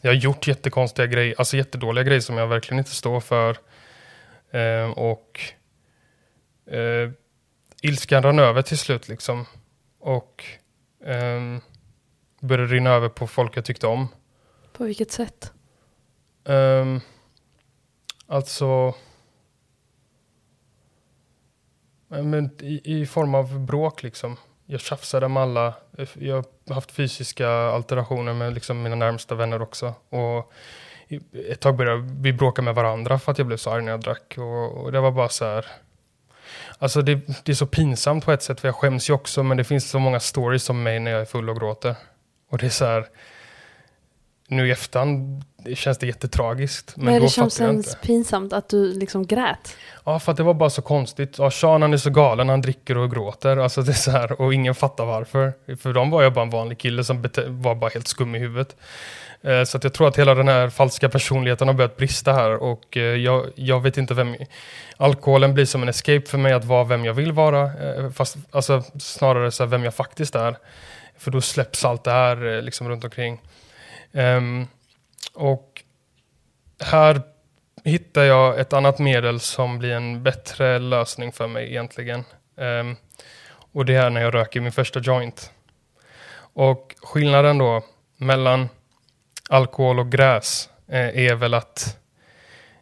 jag 0.00 0.10
har 0.10 0.16
gjort 0.16 0.46
jättekonstiga 0.46 1.06
grejer, 1.06 1.34
alltså 1.38 1.56
jättedåliga 1.56 2.04
grejer 2.04 2.20
som 2.20 2.36
jag 2.36 2.46
verkligen 2.46 2.78
inte 2.78 2.94
står 2.94 3.20
för. 3.20 3.56
Um, 4.50 4.92
och 4.92 5.40
uh, 6.72 7.10
ilskan 7.82 8.22
rann 8.22 8.38
över 8.38 8.62
till 8.62 8.78
slut 8.78 9.08
liksom. 9.08 9.46
Och 10.00 10.44
um, 11.04 11.60
började 12.40 12.74
rinna 12.74 12.90
över 12.90 13.08
på 13.08 13.26
folk 13.26 13.56
jag 13.56 13.64
tyckte 13.64 13.86
om. 13.86 14.08
På 14.72 14.84
vilket 14.84 15.12
sätt? 15.12 15.52
Um, 16.44 17.00
alltså... 18.26 18.94
Men 22.08 22.50
i, 22.60 23.00
I 23.00 23.06
form 23.06 23.34
av 23.34 23.60
bråk 23.60 24.02
liksom. 24.02 24.36
Jag 24.66 24.80
tjafsade 24.80 25.28
med 25.28 25.42
alla. 25.42 25.74
Jag 26.14 26.36
har 26.68 26.74
haft 26.74 26.92
fysiska 26.92 27.50
alterationer 27.50 28.34
med 28.34 28.54
liksom 28.54 28.82
mina 28.82 28.96
närmsta 28.96 29.34
vänner 29.34 29.62
också. 29.62 29.94
Och 30.08 30.52
ett 31.50 31.60
tag 31.60 31.76
började 31.76 32.08
vi 32.20 32.32
bråka 32.32 32.62
med 32.62 32.74
varandra 32.74 33.18
för 33.18 33.32
att 33.32 33.38
jag 33.38 33.46
blev 33.46 33.56
så 33.56 33.70
arg 33.70 33.82
när 33.82 33.90
jag 33.90 34.00
drack. 34.00 34.34
Och, 34.38 34.84
och 34.84 34.92
det 34.92 35.00
var 35.00 35.10
bara 35.10 35.28
så 35.28 35.44
här. 35.44 35.66
Alltså 36.78 37.02
det, 37.02 37.14
det, 37.44 37.52
är 37.52 37.54
så 37.54 37.66
pinsamt 37.66 38.24
på 38.24 38.32
ett 38.32 38.42
sätt 38.42 38.60
för 38.60 38.68
jag 38.68 38.74
skäms 38.74 39.10
ju 39.10 39.14
också. 39.14 39.42
Men 39.42 39.56
det 39.56 39.64
finns 39.64 39.90
så 39.90 39.98
många 39.98 40.20
stories 40.20 40.70
om 40.70 40.82
mig 40.82 41.00
när 41.00 41.10
jag 41.10 41.20
är 41.20 41.24
full 41.24 41.50
och 41.50 41.56
gråter. 41.56 41.96
Och 42.48 42.58
det 42.58 42.66
är 42.66 42.70
så 42.70 42.84
här, 42.84 43.06
nu 44.48 44.68
i 44.68 44.70
efterhand 44.70 45.44
känns 45.74 45.98
det 45.98 46.06
jättetragiskt. 46.06 46.96
Men, 46.96 47.04
men 47.04 47.22
det 47.22 47.28
känns 47.28 47.60
ens 47.60 47.96
pinsamt 48.02 48.52
att 48.52 48.68
du 48.68 48.94
liksom 48.94 49.26
grät? 49.26 49.76
Ja, 50.04 50.18
för 50.18 50.32
att 50.32 50.36
det 50.36 50.42
var 50.42 50.54
bara 50.54 50.70
så 50.70 50.82
konstigt. 50.82 51.38
Ja, 51.38 51.50
Sean 51.50 51.82
han 51.82 51.92
är 51.92 51.96
så 51.96 52.10
galen, 52.10 52.48
han 52.48 52.60
dricker 52.60 52.98
och 52.98 53.10
gråter. 53.10 53.56
Alltså 53.56 53.82
det 53.82 53.92
är 53.92 53.94
så 53.94 54.10
här, 54.10 54.40
och 54.40 54.54
ingen 54.54 54.74
fattar 54.74 55.04
varför. 55.04 55.52
För 55.76 55.92
dem 55.92 56.10
var 56.10 56.22
jag 56.22 56.32
bara 56.32 56.42
en 56.42 56.50
vanlig 56.50 56.78
kille 56.78 57.04
som 57.04 57.22
var 57.48 57.74
bara 57.74 57.90
helt 57.94 58.08
skum 58.08 58.34
i 58.34 58.38
huvudet. 58.38 58.76
Eh, 59.42 59.64
så 59.64 59.76
att 59.76 59.84
jag 59.84 59.92
tror 59.92 60.08
att 60.08 60.18
hela 60.18 60.34
den 60.34 60.48
här 60.48 60.68
falska 60.68 61.08
personligheten 61.08 61.68
har 61.68 61.74
börjat 61.74 61.96
brista 61.96 62.32
här 62.32 62.50
och 62.50 62.96
eh, 62.96 63.02
jag, 63.02 63.46
jag 63.54 63.80
vet 63.80 63.96
inte 63.96 64.14
vem... 64.14 64.36
Alkoholen 64.96 65.54
blir 65.54 65.64
som 65.64 65.82
en 65.82 65.88
escape 65.88 66.26
för 66.26 66.38
mig 66.38 66.52
att 66.52 66.64
vara 66.64 66.84
vem 66.84 67.04
jag 67.04 67.14
vill 67.14 67.32
vara, 67.32 67.62
eh, 67.62 68.10
fast 68.10 68.36
alltså, 68.50 68.82
snarare 68.98 69.50
så 69.50 69.66
vem 69.66 69.84
jag 69.84 69.94
faktiskt 69.94 70.34
är. 70.34 70.56
För 71.18 71.30
då 71.30 71.40
släpps 71.40 71.84
allt 71.84 72.04
det 72.04 72.10
här 72.10 72.46
eh, 72.46 72.62
liksom 72.62 72.88
runt 72.88 73.04
omkring. 73.04 73.42
Um, 74.12 74.66
och 75.34 75.82
här 76.80 77.22
hittar 77.84 78.22
jag 78.22 78.60
ett 78.60 78.72
annat 78.72 78.98
medel 78.98 79.40
som 79.40 79.78
blir 79.78 79.92
en 79.92 80.22
bättre 80.22 80.78
lösning 80.78 81.32
för 81.32 81.48
mig 81.48 81.68
egentligen. 81.68 82.24
Um, 82.56 82.96
och 83.72 83.84
det 83.84 83.94
är 83.94 84.10
när 84.10 84.20
jag 84.20 84.34
röker 84.34 84.60
min 84.60 84.72
första 84.72 85.00
joint. 85.00 85.52
Och 86.38 86.94
skillnaden 87.02 87.58
då 87.58 87.82
mellan 88.16 88.68
alkohol 89.48 89.98
och 89.98 90.12
gräs 90.12 90.70
eh, 90.86 91.18
är 91.18 91.34
väl 91.34 91.54
att 91.54 91.98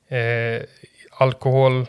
eh, 0.08 0.62
alkohol 1.10 1.86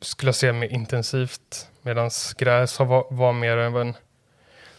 skulle 0.00 0.28
jag 0.28 0.34
säga 0.34 0.52
mer 0.52 0.68
intensivt. 0.68 1.68
Medan 1.82 2.10
gräs 2.38 2.80
var, 2.80 3.06
var 3.10 3.32
mer 3.32 3.56
av 3.56 3.80
en... 3.80 3.94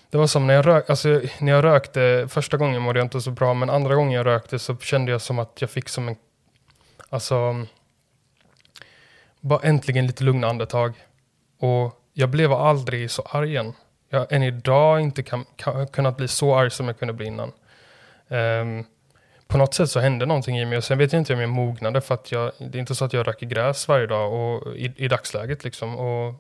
Det 0.10 0.18
var 0.18 0.28
som 0.28 0.48
när 0.48 0.54
jag, 0.54 0.68
rök, 0.68 0.90
alltså, 0.90 1.22
när 1.40 1.52
jag 1.52 1.64
rökte, 1.64 2.28
första 2.30 2.58
gången 2.58 2.82
mådde 2.82 3.00
jag 3.00 3.06
inte 3.06 3.22
så 3.22 3.32
bra, 3.32 3.54
men 3.54 3.70
andra 3.70 3.96
gången 3.96 4.12
jag 4.12 4.26
rökte 4.26 4.60
så 4.60 4.78
kände 4.78 5.12
jag 5.12 5.22
som 5.22 5.40
att 5.40 5.62
jag 5.62 5.70
fick 5.70 5.90
som 5.90 6.08
en... 6.08 6.16
Alltså... 7.10 7.66
Bara 9.42 9.60
äntligen 9.60 10.08
lite 10.08 10.24
lugna 10.24 10.48
andetag. 10.48 10.94
Och 11.60 12.02
jag 12.14 12.30
blev 12.30 12.54
aldrig 12.54 13.12
så 13.12 13.22
arg 13.22 13.50
igen. 13.50 13.74
Jag 14.10 14.20
har 14.20 14.28
än 14.30 14.44
idag 14.44 15.02
inte 15.02 15.24
kan, 15.24 15.46
kan, 15.56 15.88
kunnat 15.88 16.18
bli 16.18 16.28
så 16.28 16.56
arg 16.56 16.72
som 16.72 16.88
jag 16.88 17.00
kunde 17.00 17.14
bli 17.14 17.26
innan. 17.26 17.52
Um, 18.28 18.86
på 19.48 19.58
något 19.58 19.74
sätt 19.74 19.90
så 19.90 20.00
hände 20.00 20.26
någonting 20.26 20.60
i 20.60 20.66
mig 20.66 20.78
och 20.78 20.84
sen 20.84 20.98
vet 20.98 21.14
jag 21.14 21.22
inte 21.22 21.34
om 21.34 21.40
jag 21.40 21.50
mognade 21.50 22.02
för 22.02 22.14
att 22.14 22.32
jag, 22.32 22.52
det 22.58 22.78
är 22.78 22.80
inte 22.80 22.96
så 22.96 23.06
att 23.06 23.14
jag 23.14 23.28
röker 23.28 23.46
gräs 23.46 23.88
varje 23.88 24.08
dag 24.08 24.34
och, 24.34 24.76
i, 24.76 24.94
i 24.98 25.08
dagsläget 25.08 25.64
liksom. 25.64 25.96
Och, 25.96 26.36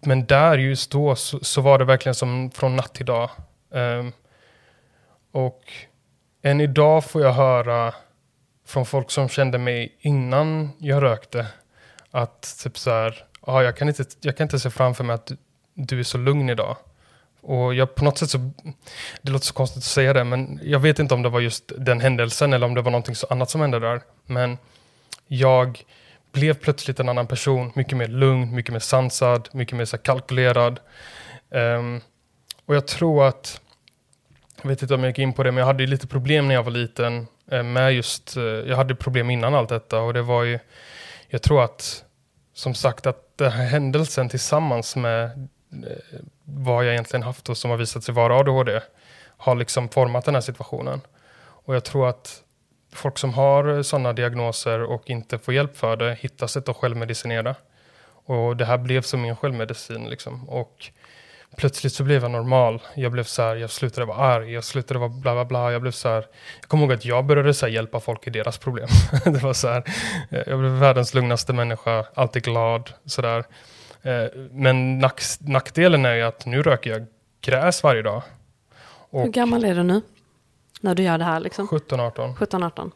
men 0.00 0.26
där 0.26 0.58
just 0.58 0.90
då 0.90 1.16
så, 1.16 1.38
så, 1.42 1.60
var 1.60 1.78
det 1.78 1.84
verkligen 1.84 2.14
som 2.14 2.50
från 2.50 2.76
natt 2.76 2.94
till 2.94 3.06
dag. 3.06 3.30
Um, 3.70 4.12
och 5.32 5.72
än 6.42 6.60
idag 6.60 7.04
får 7.04 7.22
jag 7.22 7.32
höra 7.32 7.94
från 8.66 8.86
folk 8.86 9.10
som 9.10 9.28
kände 9.28 9.58
mig 9.58 9.96
innan 10.00 10.70
jag 10.78 11.02
rökte 11.02 11.46
att 12.10 12.58
typ 12.62 12.78
så 12.78 12.90
här, 12.90 13.24
ah, 13.40 13.62
jag, 13.62 13.76
kan 13.76 13.88
inte, 13.88 14.04
jag 14.20 14.36
kan 14.36 14.44
inte 14.44 14.58
se 14.58 14.70
framför 14.70 15.04
mig 15.04 15.14
att 15.14 15.26
du, 15.26 15.36
du 15.74 15.98
är 15.98 16.04
så 16.04 16.18
lugn 16.18 16.50
idag. 16.50 16.76
Och 17.40 17.74
jag 17.74 17.94
på 17.94 18.04
något 18.04 18.18
sätt 18.18 18.30
så, 18.30 18.50
det 19.22 19.32
låter 19.32 19.46
så 19.46 19.54
konstigt 19.54 19.78
att 19.78 19.84
säga 19.84 20.12
det, 20.12 20.24
men 20.24 20.60
jag 20.62 20.78
vet 20.78 20.98
inte 20.98 21.14
om 21.14 21.22
det 21.22 21.28
var 21.28 21.40
just 21.40 21.72
den 21.78 22.00
händelsen 22.00 22.52
eller 22.52 22.66
om 22.66 22.74
det 22.74 22.82
var 22.82 22.90
någonting 22.90 23.14
så 23.14 23.26
annat 23.30 23.50
som 23.50 23.60
hände 23.60 23.78
där. 23.78 24.00
Men 24.26 24.58
jag 25.26 25.84
blev 26.38 26.54
plötsligt 26.54 27.00
en 27.00 27.08
annan 27.08 27.26
person, 27.26 27.72
mycket 27.74 27.96
mer 27.96 28.08
lugn, 28.08 28.54
mycket 28.54 28.72
mer 28.72 28.80
sansad, 28.80 29.48
mycket 29.52 29.76
mer 29.76 29.84
så 29.84 29.98
kalkylerad. 29.98 30.80
Um, 31.50 32.00
och 32.66 32.74
jag 32.74 32.86
tror 32.86 33.28
att, 33.28 33.60
jag 34.62 34.68
vet 34.68 34.82
inte 34.82 34.94
om 34.94 35.00
jag 35.00 35.10
gick 35.10 35.18
in 35.18 35.32
på 35.32 35.42
det, 35.42 35.52
men 35.52 35.58
jag 35.58 35.66
hade 35.66 35.86
lite 35.86 36.06
problem 36.06 36.48
när 36.48 36.54
jag 36.54 36.62
var 36.62 36.70
liten 36.70 37.26
eh, 37.50 37.62
med 37.62 37.92
just, 37.92 38.36
eh, 38.36 38.42
jag 38.42 38.76
hade 38.76 38.94
problem 38.94 39.30
innan 39.30 39.54
allt 39.54 39.68
detta 39.68 40.00
och 40.00 40.14
det 40.14 40.22
var 40.22 40.42
ju, 40.44 40.58
jag 41.28 41.42
tror 41.42 41.64
att, 41.64 42.04
som 42.54 42.74
sagt 42.74 43.06
att 43.06 43.38
den 43.38 43.52
här 43.52 43.66
händelsen 43.66 44.28
tillsammans 44.28 44.96
med 44.96 45.24
eh, 45.24 46.20
vad 46.44 46.84
jag 46.84 46.92
egentligen 46.92 47.22
haft 47.22 47.48
och 47.48 47.56
som 47.56 47.70
har 47.70 47.78
visat 47.78 48.04
sig 48.04 48.14
vara 48.14 48.36
ADHD 48.36 48.80
har 49.36 49.54
liksom 49.54 49.88
format 49.88 50.24
den 50.24 50.34
här 50.34 50.42
situationen. 50.42 51.00
Och 51.40 51.74
jag 51.74 51.84
tror 51.84 52.08
att 52.08 52.42
folk 52.98 53.18
som 53.18 53.34
har 53.34 53.82
sådana 53.82 54.12
diagnoser 54.12 54.82
och 54.82 55.10
inte 55.10 55.38
får 55.38 55.54
hjälp 55.54 55.76
för 55.76 55.96
det 55.96 56.14
hittar 56.14 56.46
sätt 56.46 56.68
att 56.68 56.76
självmedicinera. 56.76 57.54
Och 58.24 58.56
det 58.56 58.64
här 58.64 58.78
blev 58.78 59.02
som 59.02 59.22
min 59.22 59.36
självmedicin 59.36 60.10
liksom. 60.10 60.48
Och 60.48 60.90
plötsligt 61.56 61.92
så 61.92 62.04
blev 62.04 62.22
jag 62.22 62.30
normal. 62.30 62.82
Jag 62.94 63.12
blev 63.12 63.24
så 63.24 63.42
här, 63.42 63.56
jag 63.56 63.70
slutade 63.70 64.06
vara 64.06 64.18
arg, 64.18 64.52
jag 64.52 64.64
slutade 64.64 65.00
vara 65.00 65.08
bla 65.08 65.34
bla 65.34 65.44
bla. 65.44 65.72
Jag 65.72 65.82
blev 65.82 65.90
så 65.90 66.08
här, 66.08 66.26
jag 66.60 66.68
kommer 66.68 66.84
ihåg 66.84 66.92
att 66.92 67.04
jag 67.04 67.24
började 67.24 67.54
så 67.54 67.68
hjälpa 67.68 68.00
folk 68.00 68.26
i 68.26 68.30
deras 68.30 68.58
problem. 68.58 68.88
det 69.24 69.42
var 69.42 69.52
så 69.52 69.68
här, 69.68 69.82
jag 70.30 70.58
blev 70.58 70.70
världens 70.70 71.14
lugnaste 71.14 71.52
människa, 71.52 72.04
alltid 72.14 72.42
glad, 72.42 72.90
sådär. 73.04 73.44
Eh, 74.02 74.24
men 74.50 74.98
nack, 74.98 75.22
nackdelen 75.40 76.04
är 76.04 76.14
ju 76.14 76.22
att 76.22 76.46
nu 76.46 76.62
röker 76.62 76.90
jag 76.90 77.06
gräs 77.40 77.82
varje 77.82 78.02
dag. 78.02 78.22
Och 79.10 79.22
Hur 79.22 79.32
gammal 79.32 79.64
är 79.64 79.74
du 79.74 79.82
nu? 79.82 80.02
När 80.80 80.94
du 80.94 81.02
gör 81.02 81.18
det 81.18 81.24
här 81.24 81.40
liksom? 81.40 81.68
17-18. 81.68 82.34
17-18. 82.36 82.90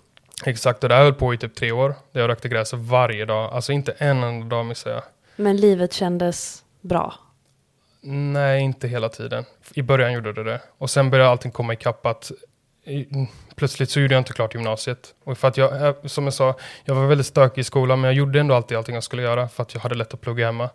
Exakt, 0.44 0.82
och 0.82 0.88
det 0.88 0.94
här 0.94 1.02
höll 1.02 1.14
på 1.14 1.34
i 1.34 1.38
typ 1.38 1.54
tre 1.54 1.72
år. 1.72 1.94
Jag 2.12 2.28
rökte 2.28 2.48
gräs 2.48 2.72
varje 2.72 3.24
dag. 3.24 3.52
Alltså 3.52 3.72
inte 3.72 3.92
en 3.92 4.22
enda 4.22 4.56
dag 4.56 4.66
missade 4.66 4.94
jag. 4.94 5.04
Men 5.36 5.56
livet 5.56 5.92
kändes 5.92 6.64
bra? 6.80 7.14
Nej, 8.04 8.60
inte 8.60 8.88
hela 8.88 9.08
tiden. 9.08 9.44
I 9.74 9.82
början 9.82 10.12
gjorde 10.12 10.32
det 10.32 10.44
det. 10.44 10.60
Och 10.78 10.90
sen 10.90 11.10
började 11.10 11.30
allting 11.30 11.50
komma 11.50 11.72
ikapp 11.72 12.06
att 12.06 12.32
plötsligt 13.56 13.90
så 13.90 14.00
gjorde 14.00 14.14
jag 14.14 14.20
inte 14.20 14.32
klart 14.32 14.54
gymnasiet. 14.54 15.14
Och 15.24 15.38
för 15.38 15.48
att 15.48 15.56
jag, 15.56 15.86
eh, 15.86 15.94
som 16.04 16.24
jag 16.24 16.34
sa, 16.34 16.54
jag 16.84 16.94
var 16.94 17.06
väldigt 17.06 17.26
stökig 17.26 17.60
i 17.60 17.64
skolan, 17.64 18.00
men 18.00 18.08
jag 18.08 18.14
gjorde 18.14 18.40
ändå 18.40 18.54
alltid 18.54 18.78
allting 18.78 18.94
jag 18.94 19.04
skulle 19.04 19.22
göra 19.22 19.48
för 19.48 19.62
att 19.62 19.74
jag 19.74 19.80
hade 19.80 19.94
lätt 19.94 20.14
att 20.14 20.20
plugga 20.20 20.46
hemma. 20.46 20.70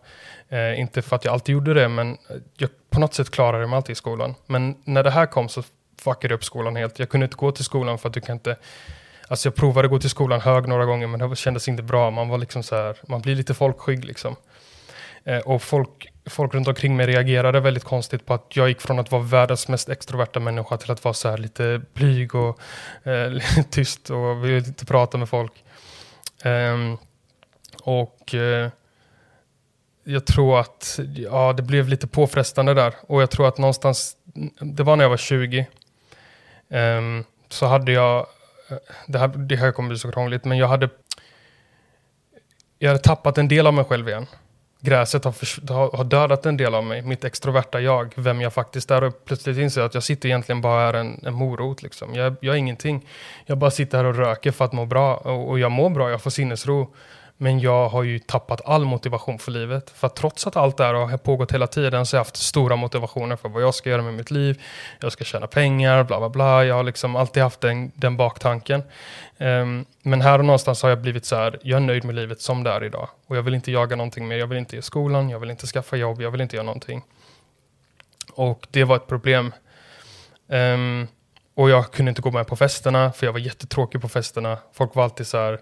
Eh, 0.50 0.80
inte 0.80 1.02
för 1.02 1.16
att 1.16 1.26
jag 1.26 1.34
alltid 1.34 1.54
gjorde 1.54 1.74
det, 1.74 1.88
men 1.88 2.18
jag 2.58 2.70
på 2.90 3.00
något 3.00 3.14
sätt 3.14 3.30
klarade 3.30 3.68
mig 3.68 3.78
alltid 3.78 3.92
i 3.92 3.96
skolan. 3.96 4.36
Men 4.46 4.76
när 4.84 5.04
det 5.04 5.12
här 5.12 5.26
kom 5.26 5.50
så 5.50 5.64
fuckade 6.02 6.34
upp 6.34 6.44
skolan 6.44 6.76
helt. 6.76 7.00
Jag 7.00 7.10
kunde 7.10 7.24
inte 7.24 7.38
gå 7.38 7.52
till 7.52 7.66
skolan 7.66 7.98
för 7.98 8.08
att 8.08 8.14
du 8.14 8.22
kan 8.22 8.36
inte 8.36 8.56
Alltså 9.30 9.48
jag 9.48 9.56
provade 9.56 9.86
att 9.86 9.92
gå 9.92 10.00
till 10.00 10.10
skolan 10.10 10.42
hög 10.42 10.68
några 10.68 10.86
gånger 10.86 11.08
men 11.08 11.30
det 11.30 11.36
kändes 11.36 11.68
inte 11.68 11.84
bra. 11.84 12.12
Man 12.12 12.30
var 12.30 12.38
liksom 12.38 12.64
så 12.64 12.76
här, 12.76 12.98
man 13.08 13.22
blir 13.22 13.36
lite 13.36 13.54
folkskygg 13.54 14.06
liksom. 14.06 14.36
Eh, 15.24 15.40
och 15.40 15.62
folk, 15.62 16.12
folk 16.26 16.54
runt 16.54 16.68
omkring 16.68 16.96
mig 16.96 17.08
reagerade 17.08 17.60
väldigt 17.60 17.84
konstigt 17.84 18.26
på 18.26 18.34
att 18.34 18.56
jag 18.56 18.68
gick 18.68 18.82
från 18.82 19.00
att 19.00 19.12
vara 19.12 19.22
världens 19.22 19.68
mest 19.68 19.90
extroverta 19.90 20.40
människa 20.40 20.78
till 20.78 20.92
att 20.92 21.04
vara 21.04 21.14
så 21.14 21.30
här 21.30 21.38
lite 21.38 21.82
blyg 21.94 22.36
och 22.36 22.60
eh, 23.04 23.42
tyst 23.70 24.10
och 24.10 24.46
vill 24.46 24.68
inte 24.68 24.86
prata 24.86 25.18
med 25.18 25.30
folk. 25.30 25.64
Eh, 26.44 26.96
och 27.84 28.34
eh, 28.34 28.70
jag 30.04 30.26
tror 30.26 30.60
att 30.60 31.00
ja, 31.16 31.54
det 31.54 31.64
blev 31.64 31.88
lite 31.88 32.08
påfrestande 32.08 32.74
där. 32.74 32.94
Och 33.02 33.22
jag 33.22 33.32
tror 33.32 33.48
att 33.48 33.58
någonstans, 33.58 34.18
det 34.62 34.84
var 34.84 34.96
när 34.96 35.04
jag 35.04 35.10
var 35.10 35.18
20, 35.18 35.68
um, 36.70 37.24
så 37.50 37.66
hade 37.66 37.92
jag, 37.92 38.28
eh, 38.70 38.78
det 39.08 39.20
här, 39.20 39.28
det 39.28 39.56
här 39.56 39.72
kommer 39.72 39.90
bli 39.90 39.98
så 39.98 40.12
krångligt, 40.12 40.46
men 40.46 40.58
jag 40.58 40.68
hade, 40.68 40.90
jag 42.80 42.90
hade 42.90 43.04
tappat 43.04 43.38
en 43.38 43.48
del 43.48 43.68
av 43.68 43.74
mig 43.74 43.86
själv 43.86 44.10
igen 44.10 44.28
gräset 44.80 45.24
har, 45.24 45.32
för, 45.32 45.98
har, 45.98 46.04
dödat 46.04 46.46
en 46.46 46.58
del 46.58 46.76
av 46.76 46.84
mig, 46.84 47.02
mitt 47.02 47.24
extroverta 47.24 47.82
jag, 47.82 48.14
vem 48.16 48.42
jag 48.42 48.54
faktiskt 48.54 48.92
är 48.92 49.04
och 49.04 49.26
plötsligt 49.26 49.58
inser 49.58 49.82
jag 49.82 49.88
att 49.88 49.94
jag 49.94 50.04
sitter 50.04 50.30
egentligen 50.30 50.62
bara 50.62 50.82
är 50.90 50.94
en, 50.94 51.22
en 51.26 51.34
morot. 51.34 51.84
Liksom. 51.84 52.16
Jag, 52.16 52.36
jag 52.42 52.56
är 52.56 52.60
ingenting. 52.60 53.08
Jag 53.46 53.58
bara 53.58 53.72
sitter 53.72 53.98
här 53.98 54.06
och 54.06 54.16
röker 54.16 54.52
för 54.52 54.66
att 54.66 54.74
må 54.74 54.86
bra 54.86 55.16
och, 55.16 55.50
och 55.50 55.60
jag 55.60 55.72
mår 55.72 55.90
bra, 55.90 56.10
jag 56.10 56.22
får 56.22 56.30
sinnesro. 56.30 56.94
Men 57.38 57.60
jag 57.60 57.90
har 57.90 58.04
ju 58.04 58.20
tappat 58.20 58.62
all 58.66 58.86
motivation 58.86 59.40
för 59.40 59.52
livet. 59.52 59.90
För 59.90 60.10
trots 60.10 60.48
att 60.48 60.56
allt 60.56 60.78
det 60.78 60.84
här 60.84 60.94
har 60.94 61.18
pågått 61.18 61.52
hela 61.52 61.68
tiden 61.68 62.06
så 62.06 62.16
har 62.16 62.20
jag 62.20 62.24
haft 62.24 62.38
stora 62.38 62.76
motivationer 62.76 63.36
för 63.36 63.50
vad 63.50 63.64
jag 63.64 63.76
ska 63.76 63.90
göra 63.90 64.02
med 64.02 64.14
mitt 64.14 64.32
liv. 64.32 64.62
Jag 65.00 65.12
ska 65.12 65.24
tjäna 65.24 65.48
pengar, 65.48 66.04
bla 66.04 66.20
bla 66.20 66.30
bla. 66.30 66.66
Jag 66.66 66.76
har 66.76 66.84
liksom 66.84 67.16
alltid 67.16 67.44
haft 67.44 67.62
den, 67.62 67.92
den 67.96 68.18
baktanken. 68.18 68.84
Um, 69.38 69.86
men 70.02 70.22
här 70.22 70.40
och 70.40 70.46
någonstans 70.46 70.82
har 70.82 70.90
jag 70.90 71.02
blivit 71.02 71.26
så 71.26 71.36
här, 71.36 71.60
jag 71.64 71.78
är 71.78 71.82
nöjd 71.82 72.04
med 72.04 72.16
livet 72.16 72.42
som 72.42 72.64
det 72.64 72.70
är 72.70 72.84
idag. 72.84 73.10
Och 73.28 73.38
jag 73.38 73.42
vill 73.42 73.56
inte 73.56 73.72
jaga 73.72 73.96
någonting 73.96 74.28
mer. 74.28 74.38
Jag 74.38 74.48
vill 74.48 74.58
inte 74.58 74.76
ge 74.76 74.82
skolan, 74.82 75.30
jag 75.30 75.40
vill 75.40 75.50
inte 75.50 75.68
skaffa 75.68 75.96
jobb, 75.96 76.22
jag 76.22 76.32
vill 76.32 76.42
inte 76.42 76.56
göra 76.56 76.66
någonting. 76.66 77.04
Och 78.34 78.68
det 78.72 78.84
var 78.84 78.96
ett 78.96 79.08
problem. 79.08 79.54
Um, 80.48 81.08
och 81.56 81.70
jag 81.70 81.92
kunde 81.92 82.10
inte 82.10 82.22
gå 82.22 82.32
med 82.32 82.48
på 82.48 82.56
festerna, 82.56 83.12
för 83.12 83.26
jag 83.26 83.34
var 83.34 83.40
jättetråkig 83.40 84.02
på 84.02 84.10
festerna. 84.10 84.58
Folk 84.74 84.96
var 84.96 85.04
alltid 85.04 85.28
så 85.28 85.38
här, 85.38 85.60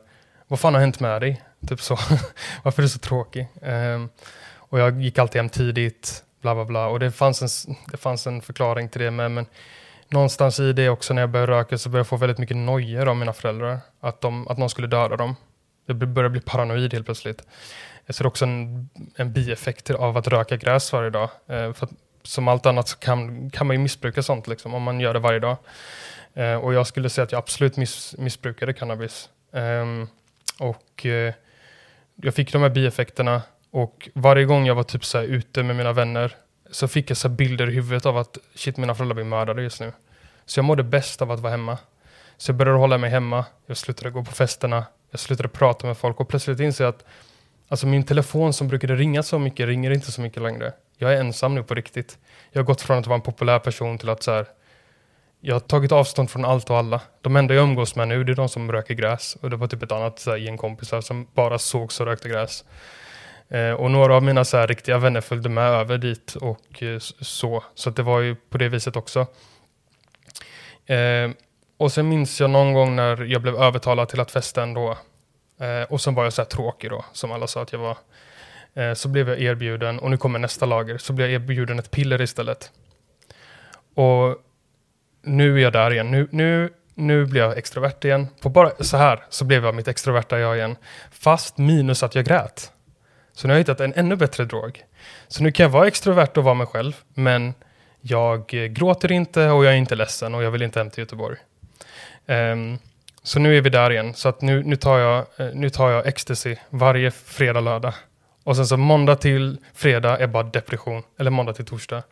vad 0.48 0.60
fan 0.60 0.74
har 0.74 0.82
hänt 0.82 1.00
med 1.00 1.22
dig? 1.22 1.42
Typ 1.68 1.82
så. 1.82 1.96
Varför 2.64 2.82
är 2.82 2.84
du 2.84 2.90
så 2.90 3.00
tråkig? 3.00 3.48
Um, 3.62 4.10
och 4.56 4.80
jag 4.80 5.02
gick 5.02 5.18
alltid 5.18 5.42
hem 5.42 5.50
tidigt, 5.50 6.24
bla 6.42 6.56
bla 6.56 6.66
bla. 6.66 6.88
Och 6.88 7.00
det 7.00 7.12
fanns 7.12 7.66
en, 7.68 7.76
det 7.92 7.98
fanns 7.98 8.28
en 8.28 8.42
förklaring 8.42 8.90
till 8.90 9.02
det 9.02 9.12
med, 9.12 9.32
men 9.32 9.46
någonstans 10.10 10.60
i 10.60 10.74
det 10.74 10.90
också 10.90 11.14
när 11.14 11.22
jag 11.22 11.30
började 11.30 11.52
röka 11.52 11.78
så 11.78 11.90
började 11.90 12.00
jag 12.00 12.08
få 12.08 12.18
väldigt 12.18 12.38
mycket 12.38 12.58
nojor 12.58 13.08
av 13.08 13.16
mina 13.16 13.34
föräldrar. 13.34 13.80
Att, 14.00 14.22
de, 14.22 14.48
att 14.48 14.58
någon 14.58 14.70
skulle 14.70 14.88
döda 14.88 15.16
dem. 15.16 15.36
Jag 15.86 15.98
började 15.98 16.30
bli 16.30 16.42
paranoid 16.42 16.94
helt 16.94 17.06
plötsligt. 17.06 17.44
Jag 18.06 18.16
ser 18.16 18.28
också 18.28 18.46
en, 18.46 18.90
en 19.16 19.34
bieffekt 19.34 19.90
av 19.90 20.18
att 20.18 20.28
röka 20.28 20.58
gräs 20.58 20.94
varje 20.94 21.10
dag. 21.10 21.30
Uh, 21.52 21.74
för 21.74 21.86
att, 21.86 21.92
som 22.24 22.48
allt 22.48 22.66
annat 22.66 22.88
så 22.88 22.98
kan, 22.98 23.50
kan 23.50 23.68
man 23.68 23.76
ju 23.76 23.82
missbruka 23.82 24.24
sånt 24.24 24.48
liksom, 24.48 24.74
om 24.74 24.84
man 24.84 25.00
gör 25.00 25.14
det 25.14 25.20
varje 25.20 25.40
dag. 25.40 25.58
Uh, 26.38 26.56
och 26.56 26.74
jag 26.74 26.88
skulle 26.88 27.10
säga 27.10 27.24
att 27.24 27.32
jag 27.32 27.40
absolut 27.40 27.78
miss, 27.78 28.16
missbrukade 28.18 28.74
cannabis. 28.74 29.30
Um, 29.52 30.08
och 30.60 31.06
uh, 31.06 31.34
jag 32.16 32.34
fick 32.36 32.52
de 32.52 32.62
här 32.62 32.70
bieffekterna 32.70 33.42
och 33.72 34.10
varje 34.14 34.46
gång 34.46 34.66
jag 34.66 34.76
var 34.76 34.84
typ 34.84 35.06
så 35.06 35.22
ute 35.22 35.64
med 35.64 35.76
mina 35.76 35.94
vänner 35.94 36.36
så 36.72 36.88
fick 36.88 37.10
jag 37.10 37.18
så 37.18 37.30
bilder 37.30 37.70
i 37.70 37.74
huvudet 37.74 38.06
av 38.06 38.18
att 38.18 38.38
shit, 38.56 38.78
mina 38.78 38.96
föräldrar 38.96 39.16
blir 39.16 39.26
mördade 39.26 39.64
just 39.64 39.80
nu. 39.80 39.94
Så 40.46 40.60
jag 40.60 40.66
mådde 40.66 40.84
bäst 40.84 41.22
av 41.22 41.32
att 41.32 41.40
vara 41.40 41.52
hemma. 41.52 41.78
Så 42.38 42.50
jag 42.50 42.56
började 42.56 42.80
hålla 42.80 42.98
mig 42.98 43.10
hemma, 43.10 43.46
jag 43.66 43.78
slutade 43.78 44.10
gå 44.10 44.24
på 44.24 44.32
festerna, 44.32 44.86
jag 45.12 45.20
slutade 45.20 45.50
prata 45.50 45.88
med 45.88 45.98
folk 45.98 46.20
och 46.20 46.28
plötsligt 46.28 46.60
inser 46.60 46.84
jag 46.84 46.94
att 46.94 47.06
alltså 47.68 47.88
min 47.88 48.04
telefon 48.04 48.54
som 48.54 48.68
brukade 48.68 48.96
ringa 48.96 49.24
så 49.24 49.40
mycket 49.40 49.68
ringer 49.68 49.92
inte 49.92 50.12
så 50.12 50.22
mycket 50.22 50.44
längre. 50.44 50.74
Jag 50.98 51.14
är 51.14 51.18
ensam 51.18 51.56
nu 51.56 51.64
på 51.64 51.76
riktigt. 51.76 52.18
Jag 52.52 52.62
har 52.62 52.66
gått 52.66 52.82
från 52.82 52.98
att 52.98 53.08
vara 53.08 53.16
en 53.16 53.22
populär 53.22 53.60
person 53.60 53.98
till 53.98 54.10
att 54.10 54.24
så 54.24 54.32
här, 54.32 54.46
jag 55.48 55.56
har 55.56 55.60
tagit 55.60 55.92
avstånd 55.92 56.30
från 56.30 56.46
allt 56.46 56.70
och 56.70 56.78
alla. 56.78 57.02
De 57.22 57.36
enda 57.36 57.54
jag 57.54 57.64
umgås 57.64 57.96
med 57.96 58.08
nu 58.08 58.24
det 58.24 58.32
är 58.32 58.36
de 58.36 58.50
som 58.50 58.72
röker 58.72 58.94
gräs. 58.94 59.38
Och 59.42 59.50
det 59.50 59.56
var 59.56 59.68
typ 59.68 59.84
ett 59.84 59.92
annat 59.92 60.20
så 60.20 60.32
här, 60.32 60.38
gäng 60.38 60.58
kompisar 60.58 61.02
som 61.02 61.28
bara 61.34 61.58
sågs 61.58 62.00
och 62.00 62.06
rökte 62.06 62.30
gräs. 62.30 62.66
Eh, 63.50 63.72
och 63.72 63.92
några 63.92 64.16
av 64.16 64.24
mina 64.24 64.46
så 64.46 64.58
här, 64.58 64.68
riktiga 64.68 64.98
vänner 64.98 65.22
följde 65.22 65.50
med 65.50 65.64
över 65.64 65.98
dit 65.98 66.36
och 66.36 66.84
eh, 66.84 67.00
så. 67.20 67.64
Så 67.76 67.90
det 67.90 68.04
var 68.04 68.20
ju 68.20 68.36
på 68.36 68.58
det 68.58 68.70
viset 68.70 68.96
också. 68.96 69.28
Eh, 70.86 71.32
och 71.78 71.92
sen 71.92 72.10
minns 72.10 72.42
jag 72.42 72.50
någon 72.50 72.74
gång 72.74 72.96
när 72.96 73.24
jag 73.24 73.42
blev 73.42 73.56
övertalad 73.56 74.10
till 74.10 74.20
att 74.20 74.32
festa 74.32 74.64
ändå. 74.64 74.98
Eh, 75.60 75.84
och 75.90 76.02
sen 76.02 76.16
var 76.16 76.24
jag 76.24 76.34
så 76.34 76.42
här 76.42 76.50
tråkig 76.50 76.90
då, 76.90 77.06
som 77.14 77.32
alla 77.32 77.48
sa 77.48 77.62
att 77.62 77.72
jag 77.72 77.80
var. 77.80 77.98
Eh, 78.74 78.94
så 78.94 79.10
blev 79.10 79.30
jag 79.30 79.42
erbjuden, 79.42 80.00
och 80.00 80.12
nu 80.12 80.18
kommer 80.18 80.40
nästa 80.40 80.66
lager, 80.66 80.98
så 80.98 81.14
blev 81.14 81.32
jag 81.32 81.42
erbjuden 81.42 81.80
ett 81.80 81.92
piller 81.92 82.22
istället. 82.22 82.72
Och 83.96 84.45
nu 85.26 85.58
är 85.58 85.64
jag 85.64 85.74
där 85.74 85.94
igen. 85.94 86.12
Nu, 86.12 86.28
nu, 86.32 86.70
nu 86.94 87.26
blir 87.26 87.42
jag 87.42 87.58
extrovert 87.58 88.06
igen. 88.06 88.28
På 88.42 88.50
bara 88.50 88.72
så 88.80 88.98
här 88.98 89.24
så 89.30 89.46
blev 89.46 89.66
jag 89.66 89.76
mitt 89.76 89.88
extroverta 89.88 90.40
jag 90.40 90.58
igen. 90.58 90.76
Fast 91.12 91.58
minus 91.58 92.04
att 92.04 92.16
jag 92.16 92.26
grät. 92.26 92.72
Så 93.34 93.48
nu 93.48 93.54
har 93.54 93.56
jag 93.56 93.64
hittat 93.64 93.80
en 93.80 93.94
ännu 93.96 94.16
bättre 94.16 94.46
drog. 94.46 94.84
Så 95.28 95.44
nu 95.44 95.52
kan 95.52 95.64
jag 95.64 95.70
vara 95.70 95.88
extrovert 95.88 96.38
och 96.38 96.44
vara 96.44 96.56
mig 96.56 96.68
själv, 96.68 96.96
men 97.14 97.54
jag 98.02 98.54
eh, 98.54 98.66
gråter 98.66 99.12
inte 99.12 99.50
och 99.50 99.66
jag 99.66 99.74
är 99.74 99.78
inte 99.78 99.96
ledsen 99.96 100.36
och 100.36 100.44
jag 100.44 100.52
vill 100.52 100.62
inte 100.62 100.80
hem 100.80 100.90
till 100.90 101.02
Göteborg. 101.02 101.38
Um, 102.26 102.80
så 103.24 103.40
nu 103.40 103.58
är 103.58 103.62
vi 103.62 103.70
där 103.70 103.92
igen. 103.92 104.14
Så 104.14 104.30
att 104.30 104.42
nu, 104.42 104.64
nu, 104.64 104.76
tar 104.76 105.00
jag, 105.00 105.26
eh, 105.38 105.48
nu 105.54 105.70
tar 105.70 105.90
jag 105.90 106.08
ecstasy 106.08 106.56
varje 106.70 107.12
fredag, 107.12 107.62
lördag. 107.62 107.94
Och 108.44 108.56
sen 108.56 108.68
så 108.68 108.78
måndag 108.78 109.16
till 109.16 109.58
fredag 109.74 110.20
är 110.20 110.28
bara 110.28 110.44
depression. 110.44 111.04
Eller 111.20 111.32
måndag 111.32 111.54
till 111.54 111.66
torsdag. 111.66 112.04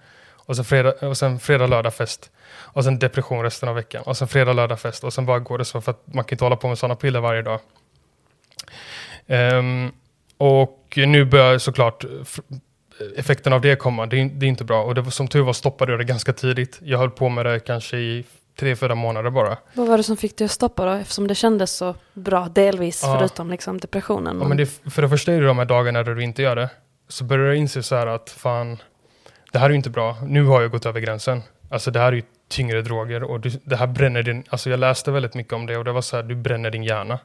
Och 0.45 0.55
sen 0.55 0.65
fredag, 0.65 1.07
och 1.07 1.17
sen 1.17 1.39
fredag 1.39 1.67
lördag 1.67 1.93
fest. 1.93 2.31
Och 2.55 2.83
sen 2.83 2.99
depression 2.99 3.43
resten 3.43 3.69
av 3.69 3.75
veckan. 3.75 4.03
Och 4.05 4.17
sen 4.17 4.27
fredag, 4.27 4.53
lördag 4.53 4.79
fest. 4.79 5.03
Och 5.03 5.13
sen 5.13 5.25
bara 5.25 5.39
går 5.39 5.57
det 5.57 5.65
så 5.65 5.81
för 5.81 5.91
att 5.91 6.13
man 6.13 6.23
kan 6.23 6.35
inte 6.35 6.45
hålla 6.45 6.55
på 6.55 6.67
med 6.67 6.77
sådana 6.77 6.95
piller 6.95 7.19
varje 7.19 7.41
dag. 7.41 7.59
Um, 9.27 9.91
och 10.37 10.93
nu 10.95 11.25
börjar 11.25 11.57
såklart 11.57 12.05
effekten 13.17 13.53
av 13.53 13.61
det 13.61 13.75
komma. 13.75 14.05
Det 14.05 14.21
är, 14.21 14.25
det 14.25 14.45
är 14.45 14.47
inte 14.47 14.63
bra. 14.63 14.83
Och 14.83 14.95
det, 14.95 15.11
som 15.11 15.27
tur 15.27 15.41
var 15.41 15.53
stoppade 15.53 15.91
jag 15.91 15.99
det 15.99 16.03
ganska 16.03 16.33
tidigt. 16.33 16.79
Jag 16.81 16.97
höll 16.97 17.11
på 17.11 17.29
med 17.29 17.45
det 17.45 17.59
kanske 17.59 17.97
i 17.97 18.25
tre, 18.59 18.75
fyra 18.75 18.95
månader 18.95 19.29
bara. 19.29 19.57
Vad 19.73 19.87
var 19.87 19.97
det 19.97 20.03
som 20.03 20.17
fick 20.17 20.37
dig 20.37 20.45
att 20.45 20.51
stoppa 20.51 20.85
då? 20.85 20.91
Eftersom 20.91 21.27
det 21.27 21.35
kändes 21.35 21.71
så 21.71 21.95
bra, 22.13 22.47
delvis, 22.55 23.03
ja. 23.03 23.17
förutom 23.17 23.51
liksom 23.51 23.77
depressionen. 23.77 24.39
Ja, 24.41 24.47
men 24.47 24.57
det, 24.57 24.65
för 24.65 25.01
det 25.01 25.09
första 25.09 25.33
är 25.33 25.41
det 25.41 25.47
de 25.47 25.57
här 25.57 25.65
dagarna 25.65 26.03
där 26.03 26.15
du 26.15 26.23
inte 26.23 26.41
gör 26.41 26.55
det. 26.55 26.69
Så 27.07 27.23
börjar 27.23 27.49
du 27.49 27.57
inse 27.57 27.83
så 27.83 27.95
här 27.95 28.07
att 28.07 28.29
fan, 28.29 28.77
det 29.53 29.59
här 29.59 29.65
är 29.65 29.69
ju 29.69 29.75
inte 29.75 29.89
bra. 29.89 30.17
Nu 30.25 30.43
har 30.43 30.61
jag 30.61 30.71
gått 30.71 30.85
över 30.85 30.99
gränsen. 30.99 31.41
Alltså 31.69 31.91
det 31.91 31.99
här 31.99 32.07
är 32.07 32.11
ju 32.11 32.23
tyngre 32.47 32.81
droger 32.81 33.23
och 33.23 33.39
du, 33.39 33.49
det 33.49 33.75
här 33.75 33.87
bränner 33.87 34.23
din, 34.23 34.43
alltså 34.49 34.69
jag 34.69 34.79
läste 34.79 35.11
väldigt 35.11 35.33
mycket 35.33 35.53
om 35.53 35.65
det 35.65 35.77
och 35.77 35.85
det 35.85 35.91
var 35.91 36.01
så 36.01 36.15
här, 36.15 36.23
du 36.23 36.35
bränner 36.35 36.71
din 36.71 36.83
hjärna. 36.83 37.19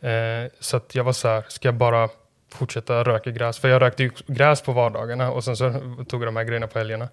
Eh, 0.00 0.50
så 0.60 0.76
att 0.76 0.94
jag 0.94 1.04
var 1.04 1.12
så 1.12 1.28
här, 1.28 1.44
ska 1.48 1.68
jag 1.68 1.74
bara 1.74 2.08
fortsätta 2.52 3.04
röka 3.04 3.30
gräs? 3.30 3.58
För 3.58 3.68
jag 3.68 3.82
rökte 3.82 4.02
ju 4.02 4.10
gräs 4.26 4.62
på 4.62 4.72
vardagarna 4.72 5.30
och 5.30 5.44
sen 5.44 5.56
så 5.56 5.72
tog 6.08 6.22
jag 6.22 6.28
de 6.28 6.36
här 6.36 6.44
grejerna 6.44 6.66
på 6.66 6.78
helgerna. 6.78 7.04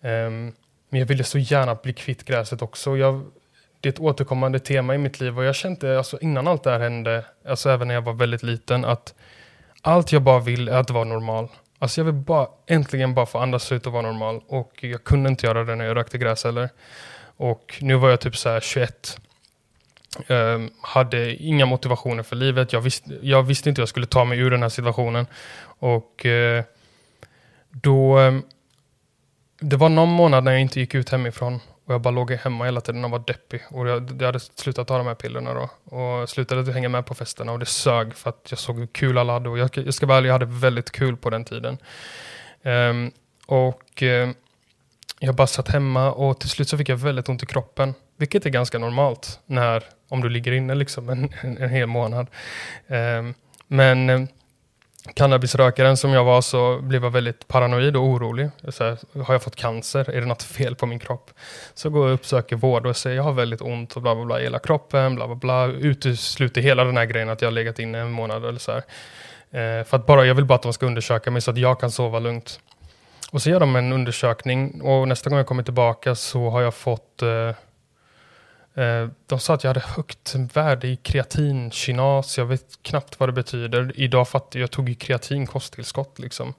Eh, 0.00 0.30
men 0.90 1.00
jag 1.00 1.06
ville 1.06 1.24
så 1.24 1.38
gärna 1.38 1.74
bli 1.74 1.92
kvitt 1.92 2.24
gräset 2.24 2.62
också. 2.62 2.96
Jag, 2.96 3.30
det 3.80 3.88
är 3.88 3.92
ett 3.92 4.00
återkommande 4.00 4.58
tema 4.58 4.94
i 4.94 4.98
mitt 4.98 5.20
liv 5.20 5.38
och 5.38 5.44
jag 5.44 5.54
kände 5.54 5.98
alltså, 5.98 6.18
innan 6.20 6.48
allt 6.48 6.62
det 6.62 6.70
här 6.70 6.80
hände, 6.80 7.24
alltså 7.48 7.70
även 7.70 7.88
när 7.88 7.94
jag 7.94 8.02
var 8.02 8.12
väldigt 8.12 8.42
liten, 8.42 8.84
att 8.84 9.14
allt 9.82 10.12
jag 10.12 10.22
bara 10.22 10.40
vill 10.40 10.68
är 10.68 10.76
att 10.76 10.90
vara 10.90 11.04
normal. 11.04 11.48
Alltså 11.82 12.00
jag 12.00 12.04
vill 12.04 12.14
bara 12.14 12.48
äntligen 12.66 13.14
bara 13.14 13.26
få 13.26 13.38
andas 13.38 13.72
ut 13.72 13.86
och 13.86 13.92
vara 13.92 14.02
normal 14.02 14.40
och 14.46 14.84
jag 14.84 15.04
kunde 15.04 15.28
inte 15.28 15.46
göra 15.46 15.64
det 15.64 15.74
när 15.74 15.84
jag 15.84 15.96
rökte 15.96 16.18
gräs 16.18 16.44
heller. 16.44 16.68
Och 17.36 17.78
nu 17.80 17.94
var 17.94 18.10
jag 18.10 18.20
typ 18.20 18.36
så 18.36 18.48
här 18.48 18.60
21. 18.60 19.20
Um, 20.16 20.36
ehm, 20.36 20.70
hade 20.80 21.34
inga 21.34 21.66
motivationer 21.66 22.22
för 22.22 22.36
livet. 22.36 22.72
Jag, 22.72 22.80
visst, 22.80 23.04
jag 23.22 23.42
visste 23.42 23.68
inte 23.68 23.80
hur 23.80 23.82
jag 23.82 23.88
skulle 23.88 24.06
ta 24.06 24.24
mig 24.24 24.38
ur 24.38 24.50
den 24.50 24.62
här 24.62 24.68
situationen. 24.68 25.26
Och 25.62 26.24
uh, 26.24 26.62
då 27.70 28.18
um, 28.18 28.42
det 29.60 29.76
var 29.76 29.88
någon 29.88 30.08
månad 30.08 30.44
när 30.44 30.52
jag 30.52 30.60
inte 30.60 30.80
gick 30.80 30.94
ut 30.94 31.08
hemifrån 31.08 31.60
och 31.90 31.94
jag 31.94 32.00
bara 32.00 32.10
låg 32.10 32.30
hemma 32.30 32.64
hela 32.64 32.80
tiden 32.80 33.04
och 33.04 33.10
var 33.10 33.22
deppig. 33.26 33.62
Och 33.70 33.88
jag, 33.88 34.16
jag 34.18 34.26
hade 34.26 34.40
slutat 34.40 34.88
ta 34.88 34.98
de 34.98 35.06
här 35.06 35.14
pillerna 35.14 35.54
då. 35.54 35.96
Och 35.96 36.28
slutade 36.28 36.72
hänga 36.72 36.88
med 36.88 37.06
på 37.06 37.14
festerna 37.14 37.52
och 37.52 37.58
det 37.58 37.66
sög 37.66 38.14
för 38.14 38.30
att 38.30 38.46
jag 38.50 38.58
såg 38.58 38.78
hur 38.78 38.86
kul 38.86 39.18
alla 39.18 39.32
hade. 39.32 39.48
Och 39.48 39.58
jag, 39.58 39.70
jag 39.74 39.94
ska 39.94 40.06
vara 40.06 40.18
ärlig, 40.18 40.28
jag 40.28 40.34
hade 40.34 40.46
väldigt 40.46 40.90
kul 40.90 41.16
på 41.16 41.30
den 41.30 41.44
tiden. 41.44 41.78
Um, 42.62 43.10
och 43.46 44.02
uh, 44.02 44.30
jag 45.18 45.34
bara 45.34 45.46
satt 45.46 45.68
hemma 45.68 46.12
och 46.12 46.40
till 46.40 46.48
slut 46.48 46.68
så 46.68 46.78
fick 46.78 46.88
jag 46.88 46.96
väldigt 46.96 47.28
ont 47.28 47.42
i 47.42 47.46
kroppen. 47.46 47.94
Vilket 48.16 48.46
är 48.46 48.50
ganska 48.50 48.78
normalt 48.78 49.40
när, 49.46 49.84
om 50.08 50.20
du 50.20 50.28
ligger 50.28 50.52
inne 50.52 50.74
liksom 50.74 51.08
en, 51.08 51.32
en, 51.40 51.58
en 51.58 51.70
hel 51.70 51.86
månad. 51.86 52.26
Um, 52.86 53.34
men 53.66 54.10
eh, 54.10 54.20
cannabisrökaren 55.14 55.96
som 55.96 56.12
jag 56.12 56.24
var 56.24 56.40
så 56.40 56.78
blev 56.82 57.04
jag 57.04 57.10
väldigt 57.10 57.48
paranoid 57.48 57.96
och 57.96 58.02
orolig. 58.02 58.50
Så 58.68 58.84
här, 58.84 58.98
har 59.24 59.34
jag 59.34 59.42
fått 59.42 59.56
cancer? 59.56 60.10
Är 60.10 60.20
det 60.20 60.26
något 60.26 60.42
fel 60.42 60.74
på 60.74 60.86
min 60.86 60.98
kropp? 60.98 61.30
Så 61.74 61.90
går 61.90 62.02
jag 62.02 62.08
och 62.08 62.14
uppsöker 62.14 62.56
vård 62.56 62.86
och 62.86 62.96
säger 62.96 63.16
jag 63.16 63.22
har 63.22 63.32
väldigt 63.32 63.60
ont 63.60 63.96
och 63.96 64.02
bla 64.02 64.14
bla 64.14 64.24
bla 64.24 64.40
i 64.40 64.42
hela 64.42 64.58
kroppen, 64.58 65.14
bla 65.14 65.26
bla 65.26 65.36
bla. 65.36 65.66
Utesluter 65.66 66.60
hela 66.60 66.84
den 66.84 66.96
här 66.96 67.04
grejen 67.04 67.28
att 67.28 67.42
jag 67.42 67.46
har 67.46 67.52
legat 67.52 67.78
inne 67.78 67.98
en 67.98 68.10
månad 68.10 68.44
eller 68.44 68.58
så 68.58 68.72
här. 68.72 68.82
Eh, 69.50 69.84
för 69.84 69.96
att 69.96 70.06
bara, 70.06 70.24
jag 70.24 70.34
vill 70.34 70.44
bara 70.44 70.54
att 70.54 70.62
de 70.62 70.72
ska 70.72 70.86
undersöka 70.86 71.30
mig 71.30 71.42
så 71.42 71.50
att 71.50 71.58
jag 71.58 71.80
kan 71.80 71.90
sova 71.90 72.18
lugnt. 72.18 72.60
Och 73.32 73.42
så 73.42 73.50
gör 73.50 73.60
de 73.60 73.76
en 73.76 73.92
undersökning 73.92 74.80
och 74.82 75.08
nästa 75.08 75.30
gång 75.30 75.36
jag 75.36 75.46
kommer 75.46 75.62
tillbaka 75.62 76.14
så 76.14 76.50
har 76.50 76.62
jag 76.62 76.74
fått 76.74 77.22
eh, 77.22 77.28
Eh, 77.28 77.54
Eh, 78.74 79.08
de 79.26 79.38
sa 79.38 79.54
att 79.54 79.64
jag 79.64 79.68
hade 79.68 79.86
högt 79.86 80.34
värde 80.34 80.88
i 80.88 80.96
kreatin 80.96 81.70
kinas, 81.70 82.38
Jag 82.38 82.46
vet 82.46 82.82
knappt 82.82 83.20
vad 83.20 83.28
det 83.28 83.32
betyder. 83.32 83.92
Idag 83.94 84.28
fattar 84.28 84.58
jag, 84.58 84.62
jag 84.62 84.70
tog 84.70 84.88
ju 84.88 84.94
kreatin 84.94 85.46
kosttillskott 85.46 86.18
liksom. 86.18 86.54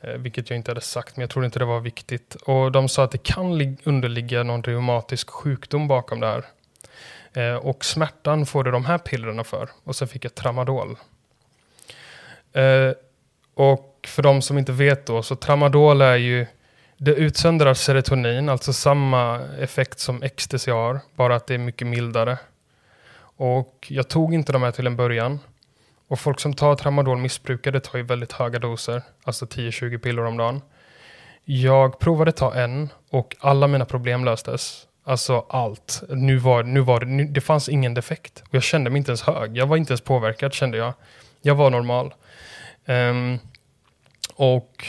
Eh, 0.00 0.14
vilket 0.14 0.50
jag 0.50 0.56
inte 0.56 0.70
hade 0.70 0.80
sagt, 0.80 1.16
men 1.16 1.20
jag 1.20 1.30
trodde 1.30 1.46
inte 1.46 1.58
det 1.58 1.64
var 1.64 1.80
viktigt. 1.80 2.34
Och 2.34 2.72
de 2.72 2.88
sa 2.88 3.04
att 3.04 3.10
det 3.10 3.22
kan 3.22 3.76
underligga 3.84 4.42
någon 4.42 4.62
reumatisk 4.62 5.30
sjukdom 5.30 5.88
bakom 5.88 6.20
det 6.20 6.26
här. 6.26 6.44
Eh, 7.32 7.56
och 7.56 7.84
smärtan 7.84 8.46
får 8.46 8.64
du 8.64 8.70
de 8.70 8.84
här 8.84 8.98
pillerna 8.98 9.44
för. 9.44 9.70
Och 9.84 9.96
sen 9.96 10.08
fick 10.08 10.24
jag 10.24 10.34
tramadol. 10.34 10.96
Och 13.54 14.08
för 14.08 14.22
de 14.22 14.42
som 14.42 14.58
inte 14.58 14.72
vet 14.72 15.06
då, 15.06 15.22
så 15.22 15.36
tramadol 15.36 16.00
är 16.00 16.16
ju 16.16 16.46
det 17.04 17.14
utsöndrar 17.14 17.74
serotonin, 17.74 18.48
alltså 18.48 18.72
samma 18.72 19.40
effekt 19.58 19.98
som 19.98 20.22
ecstasy 20.22 20.70
har, 20.70 21.00
bara 21.16 21.36
att 21.36 21.46
det 21.46 21.54
är 21.54 21.58
mycket 21.58 21.86
mildare. 21.86 22.38
Och 23.36 23.86
jag 23.88 24.08
tog 24.08 24.34
inte 24.34 24.52
de 24.52 24.62
här 24.62 24.70
till 24.70 24.86
en 24.86 24.96
början. 24.96 25.40
Och 26.08 26.20
folk 26.20 26.40
som 26.40 26.54
tar 26.54 26.74
tramadol 26.74 27.18
missbrukar 27.18 27.72
det 27.72 27.80
tar 27.80 27.98
ju 27.98 28.04
väldigt 28.04 28.32
höga 28.32 28.58
doser, 28.58 29.02
alltså 29.24 29.44
10-20 29.44 29.98
piller 29.98 30.24
om 30.24 30.36
dagen. 30.36 30.62
Jag 31.44 31.98
provade 31.98 32.32
ta 32.32 32.54
en 32.54 32.88
och 33.10 33.36
alla 33.40 33.66
mina 33.66 33.84
problem 33.84 34.24
löstes. 34.24 34.86
Alltså 35.04 35.46
allt. 35.48 36.02
Nu 36.08 36.36
var, 36.36 36.62
nu 36.62 36.80
var 36.80 37.00
det, 37.00 37.06
nu, 37.06 37.24
det 37.24 37.40
fanns 37.40 37.68
ingen 37.68 37.94
defekt. 37.94 38.42
Och 38.48 38.54
jag 38.54 38.62
kände 38.62 38.90
mig 38.90 38.98
inte 38.98 39.10
ens 39.10 39.22
hög. 39.22 39.56
Jag 39.56 39.66
var 39.66 39.76
inte 39.76 39.92
ens 39.92 40.00
påverkad 40.00 40.52
kände 40.52 40.78
jag. 40.78 40.94
Jag 41.40 41.54
var 41.54 41.70
normal. 41.70 42.14
Um, 42.86 43.38
och 44.34 44.86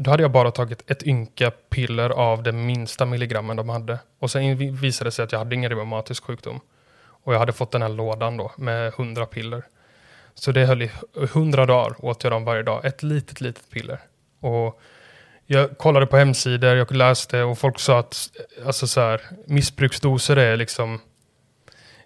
då 0.00 0.10
hade 0.10 0.22
jag 0.22 0.30
bara 0.30 0.50
tagit 0.50 0.90
ett 0.90 1.06
ynka 1.06 1.50
piller 1.50 2.10
av 2.10 2.42
det 2.42 2.52
minsta 2.52 3.06
milligrammen 3.06 3.56
de 3.56 3.68
hade. 3.68 3.98
Och 4.18 4.30
sen 4.30 4.74
visade 4.76 5.08
det 5.08 5.12
sig 5.12 5.22
att 5.22 5.32
jag 5.32 5.38
hade 5.38 5.54
ingen 5.54 5.70
reumatisk 5.70 6.24
sjukdom. 6.24 6.60
Och 7.24 7.34
jag 7.34 7.38
hade 7.38 7.52
fått 7.52 7.70
den 7.70 7.82
här 7.82 7.88
lådan 7.88 8.36
då 8.36 8.52
med 8.56 8.88
100 8.88 9.26
piller. 9.26 9.62
Så 10.34 10.52
det 10.52 10.66
höll 10.66 10.82
i 10.82 10.90
100 11.22 11.66
dagar 11.66 12.04
åt 12.04 12.24
jag 12.24 12.32
dem 12.32 12.44
varje 12.44 12.62
dag. 12.62 12.84
Ett 12.84 13.02
litet, 13.02 13.40
litet 13.40 13.70
piller. 13.70 14.00
Och 14.40 14.80
jag 15.46 15.78
kollade 15.78 16.06
på 16.06 16.16
hemsidor, 16.16 16.76
jag 16.76 16.92
läste 16.94 17.42
och 17.42 17.58
folk 17.58 17.78
sa 17.78 17.98
att 17.98 18.30
alltså 18.66 18.86
så 18.86 19.00
här, 19.00 19.20
missbruksdoser 19.46 20.36
är 20.36 20.56
liksom 20.56 21.00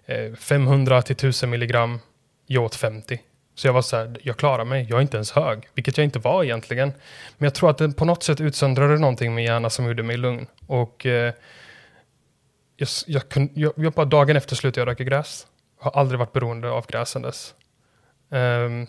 eh, 0.05 0.33
500 0.33 1.01
till 1.01 1.15
1000 1.15 1.49
milligram. 1.49 1.99
Jag 2.47 2.63
åt 2.63 2.75
50. 2.75 3.19
Så 3.55 3.67
jag 3.67 3.73
var 3.73 3.81
så 3.81 3.97
här, 3.97 4.17
jag 4.23 4.37
klarar 4.37 4.65
mig, 4.65 4.85
jag 4.89 4.97
är 4.97 5.01
inte 5.01 5.17
ens 5.17 5.31
hög. 5.31 5.69
Vilket 5.73 5.97
jag 5.97 6.03
inte 6.03 6.19
var 6.19 6.43
egentligen. 6.43 6.93
Men 7.37 7.45
jag 7.45 7.53
tror 7.53 7.69
att 7.69 7.77
det 7.77 7.91
på 7.91 8.05
något 8.05 8.23
sätt 8.23 8.41
utsöndrade 8.41 8.97
någonting 8.97 9.35
med 9.35 9.43
hjärna 9.43 9.69
som 9.69 9.85
gjorde 9.85 10.03
mig 10.03 10.17
lugn. 10.17 10.47
Och 10.67 11.05
eh, 11.05 11.33
jag, 12.77 12.89
jag, 13.07 13.29
kunde, 13.29 13.59
jag, 13.59 13.73
jag 13.75 13.93
bara 13.93 14.05
dagen 14.05 14.37
efter 14.37 14.55
slutade 14.55 14.81
jag 14.81 14.87
röka 14.87 15.03
gräs. 15.03 15.47
Jag 15.79 15.85
har 15.85 15.99
aldrig 15.99 16.19
varit 16.19 16.33
beroende 16.33 16.69
av 16.69 16.87
gräs 16.87 17.09
sen 17.09 17.21
dess. 17.21 17.55
Um, 18.29 18.87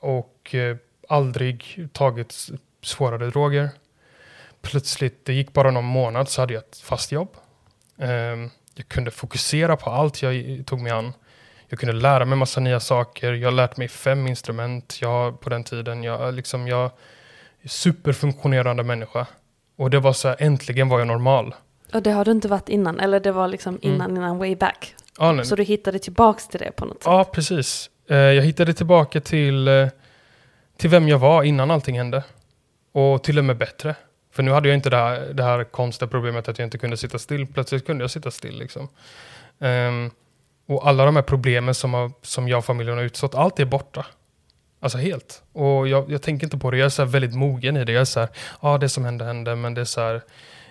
och 0.00 0.54
eh, 0.54 0.76
aldrig 1.08 1.88
tagit 1.92 2.48
svårare 2.82 3.26
droger. 3.26 3.70
Plötsligt, 4.60 5.24
det 5.24 5.32
gick 5.32 5.52
bara 5.52 5.70
någon 5.70 5.84
månad 5.84 6.28
så 6.28 6.42
hade 6.42 6.54
jag 6.54 6.62
ett 6.62 6.78
fast 6.78 7.12
jobb. 7.12 7.36
Um, 7.96 8.50
jag 8.74 8.88
kunde 8.88 9.10
fokusera 9.10 9.76
på 9.76 9.90
allt 9.90 10.22
jag 10.22 10.62
tog 10.66 10.80
mig 10.80 10.92
an. 10.92 11.12
Jag 11.68 11.78
kunde 11.78 11.92
lära 11.92 12.24
mig 12.24 12.38
massa 12.38 12.60
nya 12.60 12.80
saker. 12.80 13.32
Jag 13.32 13.46
har 13.46 13.52
lärt 13.56 13.76
mig 13.76 13.88
fem 13.88 14.26
instrument 14.26 14.98
jag, 15.00 15.40
på 15.40 15.50
den 15.50 15.64
tiden. 15.64 16.02
Jag, 16.02 16.34
liksom, 16.34 16.68
jag 16.68 16.90
är 17.62 17.68
superfunktionerande 17.68 18.82
människa. 18.82 19.26
Och 19.76 19.90
det 19.90 20.00
var 20.00 20.12
så 20.12 20.28
här, 20.28 20.36
äntligen 20.40 20.88
var 20.88 20.98
jag 20.98 21.08
normal. 21.08 21.54
Och 21.94 22.02
det 22.02 22.10
har 22.10 22.24
du 22.24 22.30
inte 22.30 22.48
varit 22.48 22.68
innan? 22.68 23.00
Eller 23.00 23.20
det 23.20 23.32
var 23.32 23.48
liksom 23.48 23.78
mm. 23.82 23.94
innan, 23.94 24.10
mm. 24.10 24.22
innan 24.22 24.38
way 24.38 24.56
back? 24.56 24.94
Ja, 25.18 25.44
så 25.44 25.56
du 25.56 25.62
hittade 25.62 25.98
tillbaks 25.98 26.48
till 26.48 26.60
det 26.60 26.72
på 26.76 26.84
något 26.84 26.96
sätt? 26.96 27.06
Ja, 27.06 27.24
precis. 27.24 27.90
Eh, 28.08 28.16
jag 28.16 28.42
hittade 28.42 28.74
tillbaka 28.74 29.20
till, 29.20 29.68
eh, 29.68 29.88
till 30.76 30.90
vem 30.90 31.08
jag 31.08 31.18
var 31.18 31.42
innan 31.42 31.70
allting 31.70 31.98
hände. 31.98 32.24
Och 32.92 33.24
till 33.24 33.38
och 33.38 33.44
med 33.44 33.56
bättre. 33.56 33.94
För 34.32 34.42
nu 34.42 34.50
hade 34.50 34.68
jag 34.68 34.76
inte 34.76 34.90
det 34.90 34.96
här, 34.96 35.20
det 35.32 35.42
här 35.42 35.64
konstiga 35.64 36.08
problemet 36.08 36.48
att 36.48 36.58
jag 36.58 36.66
inte 36.66 36.78
kunde 36.78 36.96
sitta 36.96 37.18
still. 37.18 37.46
Plötsligt 37.46 37.86
kunde 37.86 38.04
jag 38.04 38.10
sitta 38.10 38.30
still 38.30 38.58
liksom. 38.58 38.88
Um, 39.58 40.10
och 40.66 40.88
alla 40.88 41.04
de 41.04 41.16
här 41.16 41.22
problemen 41.22 41.74
som, 41.74 41.94
har, 41.94 42.12
som 42.22 42.48
jag 42.48 42.58
och 42.58 42.64
familjen 42.64 42.96
har 42.96 43.04
utstått, 43.04 43.34
allt 43.34 43.60
är 43.60 43.64
borta. 43.64 44.06
Alltså 44.80 44.98
helt. 44.98 45.42
Och 45.52 45.88
jag, 45.88 46.10
jag 46.10 46.22
tänker 46.22 46.46
inte 46.46 46.58
på 46.58 46.70
det, 46.70 46.76
jag 46.76 46.86
är 46.86 46.90
så 46.90 47.04
väldigt 47.04 47.34
mogen 47.34 47.76
i 47.76 47.84
det. 47.84 47.92
Jag 47.92 48.00
är 48.00 48.04
så 48.04 48.20
här, 48.20 48.28
ja 48.62 48.78
det 48.78 48.88
som 48.88 49.04
hände 49.04 49.24
hände, 49.24 49.56
men 49.56 49.74
det 49.74 49.80
är 49.80 49.84
så 49.84 50.00
här, 50.00 50.22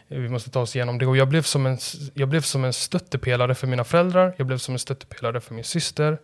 vi 0.08 0.30
måste 0.30 0.50
ta 0.50 0.60
oss 0.60 0.76
igenom 0.76 0.98
det. 0.98 1.06
Och 1.06 1.18
jag 1.18 1.28
blev, 1.28 1.41
som 1.41 1.66
en, 1.66 1.78
jag 2.14 2.30
blev 2.30 2.41
som 2.41 2.64
en 2.64 2.74
stöttepelare 2.74 3.56
för 3.56 3.68
mina 3.68 3.84
föräldrar, 3.84 4.34
jag 4.38 4.48
blev 4.48 4.58
som 4.58 4.76
en 4.76 4.80
stöttepelare 4.80 5.41
för 5.41 5.54
min 5.54 5.64
syster. 5.64 6.18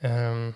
Um, 0.00 0.54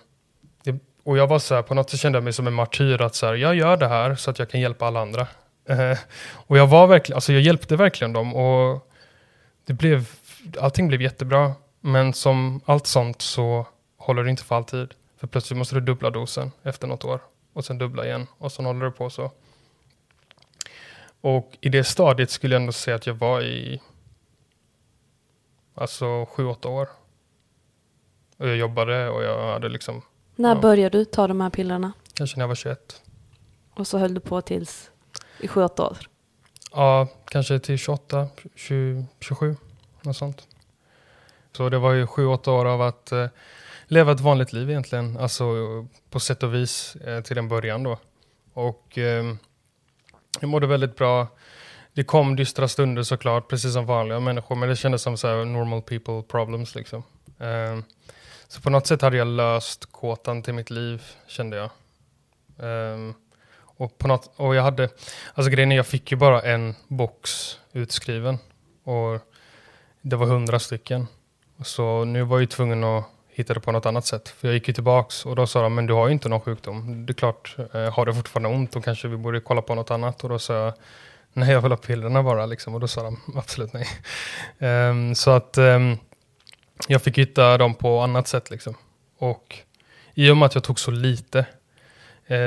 det, 0.63 0.79
och 1.03 1.17
jag 1.17 1.27
var 1.27 1.39
så 1.39 1.55
här, 1.55 1.61
på 1.61 1.73
något 1.73 1.89
sätt 1.89 1.99
kände 1.99 2.17
jag 2.17 2.23
mig 2.23 2.33
som 2.33 2.47
en 2.47 2.53
martyr, 2.53 3.01
att 3.01 3.15
så 3.15 3.25
här, 3.25 3.33
jag 3.33 3.55
gör 3.55 3.77
det 3.77 3.87
här 3.87 4.15
så 4.15 4.31
att 4.31 4.39
jag 4.39 4.49
kan 4.49 4.61
hjälpa 4.61 4.85
alla 4.85 5.01
andra. 5.01 5.27
Uh, 5.69 5.97
och 6.31 6.57
jag 6.57 6.67
var 6.67 6.87
verkligen, 6.87 7.17
alltså 7.17 7.33
jag 7.33 7.41
hjälpte 7.41 7.75
verkligen 7.75 8.13
dem. 8.13 8.35
Och 8.35 8.91
det 9.65 9.73
blev, 9.73 10.09
allting 10.59 10.87
blev 10.87 11.01
jättebra. 11.01 11.53
Men 11.87 12.13
som 12.13 12.61
allt 12.65 12.87
sånt 12.87 13.21
så 13.21 13.67
håller 13.97 14.23
det 14.23 14.29
inte 14.29 14.43
för 14.43 14.55
alltid. 14.55 14.93
För 15.17 15.27
plötsligt 15.27 15.57
måste 15.57 15.75
du 15.75 15.81
dubbla 15.81 16.09
dosen 16.09 16.51
efter 16.63 16.87
något 16.87 17.05
år. 17.05 17.21
Och 17.53 17.65
sen 17.65 17.77
dubbla 17.77 18.05
igen. 18.05 18.27
Och 18.37 18.51
sen 18.51 18.65
håller 18.65 18.85
det 18.85 18.91
på 18.91 19.09
så. 19.09 19.31
Och 21.21 21.57
i 21.61 21.69
det 21.69 21.83
stadiet 21.83 22.29
skulle 22.29 22.55
jag 22.55 22.61
ändå 22.61 22.71
säga 22.71 22.95
att 22.95 23.07
jag 23.07 23.13
var 23.13 23.41
i 23.41 23.81
alltså 25.75 26.25
sju, 26.25 26.45
åtta 26.45 26.69
år. 26.69 26.89
Och 28.37 28.47
jag 28.47 28.57
jobbade 28.57 29.09
och 29.09 29.23
jag 29.23 29.53
hade 29.53 29.69
liksom... 29.69 30.01
När 30.35 30.55
ja, 30.55 30.61
började 30.61 30.97
du 30.97 31.05
ta 31.05 31.27
de 31.27 31.41
här 31.41 31.49
pillerna? 31.49 31.93
Kanske 32.13 32.37
när 32.37 32.43
jag 32.43 32.47
var 32.47 32.55
21. 32.55 33.01
Och 33.73 33.87
så 33.87 33.97
höll 33.97 34.13
du 34.13 34.19
på 34.19 34.41
tills 34.41 34.91
i 35.39 35.47
sju, 35.47 35.63
åtta 35.63 35.83
år? 35.87 35.97
Ja, 36.71 37.07
kanske 37.25 37.59
till 37.59 37.77
28, 37.77 38.27
20, 38.55 39.05
27, 39.19 39.57
något 40.01 40.17
sånt. 40.17 40.47
Så 41.55 41.69
det 41.69 41.77
var 41.77 41.93
ju 41.93 42.07
sju, 42.07 42.25
åtta 42.25 42.51
år 42.51 42.65
av 42.65 42.81
att 42.81 43.11
eh, 43.11 43.27
leva 43.85 44.11
ett 44.11 44.19
vanligt 44.19 44.53
liv 44.53 44.69
egentligen. 44.69 45.17
Alltså 45.17 45.45
på 46.09 46.19
sätt 46.19 46.43
och 46.43 46.53
vis 46.53 46.95
eh, 46.95 47.21
till 47.21 47.37
en 47.37 47.47
början 47.47 47.83
då. 47.83 47.99
Och 48.53 48.97
eh, 48.97 49.25
jag 50.39 50.49
mådde 50.49 50.67
väldigt 50.67 50.95
bra. 50.95 51.27
Det 51.93 52.03
kom 52.03 52.35
dystra 52.35 52.67
stunder 52.67 53.03
såklart, 53.03 53.49
precis 53.49 53.73
som 53.73 53.85
vanliga 53.85 54.19
människor. 54.19 54.55
Men 54.55 54.69
det 54.69 54.75
kändes 54.75 55.01
som 55.01 55.17
så 55.17 55.27
här 55.27 55.45
normal 55.45 55.81
people 55.81 56.23
problems 56.27 56.75
liksom. 56.75 57.03
Eh, 57.39 57.79
så 58.47 58.61
på 58.61 58.69
något 58.69 58.87
sätt 58.87 59.01
hade 59.01 59.17
jag 59.17 59.27
löst 59.27 59.91
kåtan 59.91 60.41
till 60.41 60.53
mitt 60.53 60.69
liv, 60.69 61.03
kände 61.27 61.57
jag. 61.57 61.69
Ehm, 62.59 63.13
och, 63.57 63.97
på 63.97 64.07
något, 64.07 64.33
och 64.35 64.55
jag 64.55 64.63
hade, 64.63 64.89
alltså 65.33 65.51
grejen 65.51 65.71
är 65.71 65.75
jag 65.75 65.87
fick 65.87 66.11
ju 66.11 66.17
bara 66.17 66.41
en 66.41 66.75
box 66.87 67.59
utskriven. 67.71 68.37
Och 68.83 69.19
det 70.01 70.15
var 70.15 70.25
hundra 70.25 70.59
stycken. 70.59 71.07
Så 71.63 72.05
nu 72.05 72.23
var 72.23 72.37
jag 72.37 72.41
ju 72.41 72.47
tvungen 72.47 72.83
att 72.83 73.05
hitta 73.35 73.53
det 73.53 73.59
på 73.59 73.71
något 73.71 73.85
annat 73.85 74.05
sätt. 74.05 74.29
För 74.29 74.47
jag 74.47 74.55
gick 74.55 74.67
ju 74.67 74.73
tillbaks 74.73 75.25
och 75.25 75.35
då 75.35 75.47
sa 75.47 75.61
de, 75.61 75.75
men 75.75 75.85
du 75.85 75.93
har 75.93 76.07
ju 76.07 76.13
inte 76.13 76.29
någon 76.29 76.41
sjukdom. 76.41 77.05
Det 77.05 77.11
är 77.11 77.15
klart, 77.15 77.55
eh, 77.73 77.93
har 77.93 78.05
du 78.05 78.13
fortfarande 78.13 78.49
ont, 78.49 78.71
då 78.71 78.81
kanske 78.81 79.07
vi 79.07 79.17
borde 79.17 79.39
kolla 79.39 79.61
på 79.61 79.75
något 79.75 79.91
annat. 79.91 80.23
Och 80.23 80.29
då 80.29 80.39
sa 80.39 80.53
jag, 80.53 80.73
nej 81.33 81.51
jag 81.51 81.61
vill 81.61 81.71
ha 81.71 81.77
pillerna 81.77 82.23
bara 82.23 82.45
liksom. 82.45 82.73
Och 82.73 82.79
då 82.79 82.87
sa 82.87 83.03
de, 83.03 83.19
absolut 83.35 83.73
nej. 83.73 83.87
Um, 84.89 85.15
så 85.15 85.31
att 85.31 85.57
um, 85.57 85.97
jag 86.87 87.01
fick 87.01 87.17
hitta 87.17 87.57
dem 87.57 87.73
på 87.73 87.99
annat 87.99 88.27
sätt 88.27 88.49
liksom. 88.51 88.75
Och 89.17 89.59
i 90.13 90.29
och 90.29 90.37
med 90.37 90.45
att 90.45 90.55
jag 90.55 90.63
tog 90.63 90.79
så 90.79 90.91
lite. 90.91 91.45
Eh, 92.27 92.37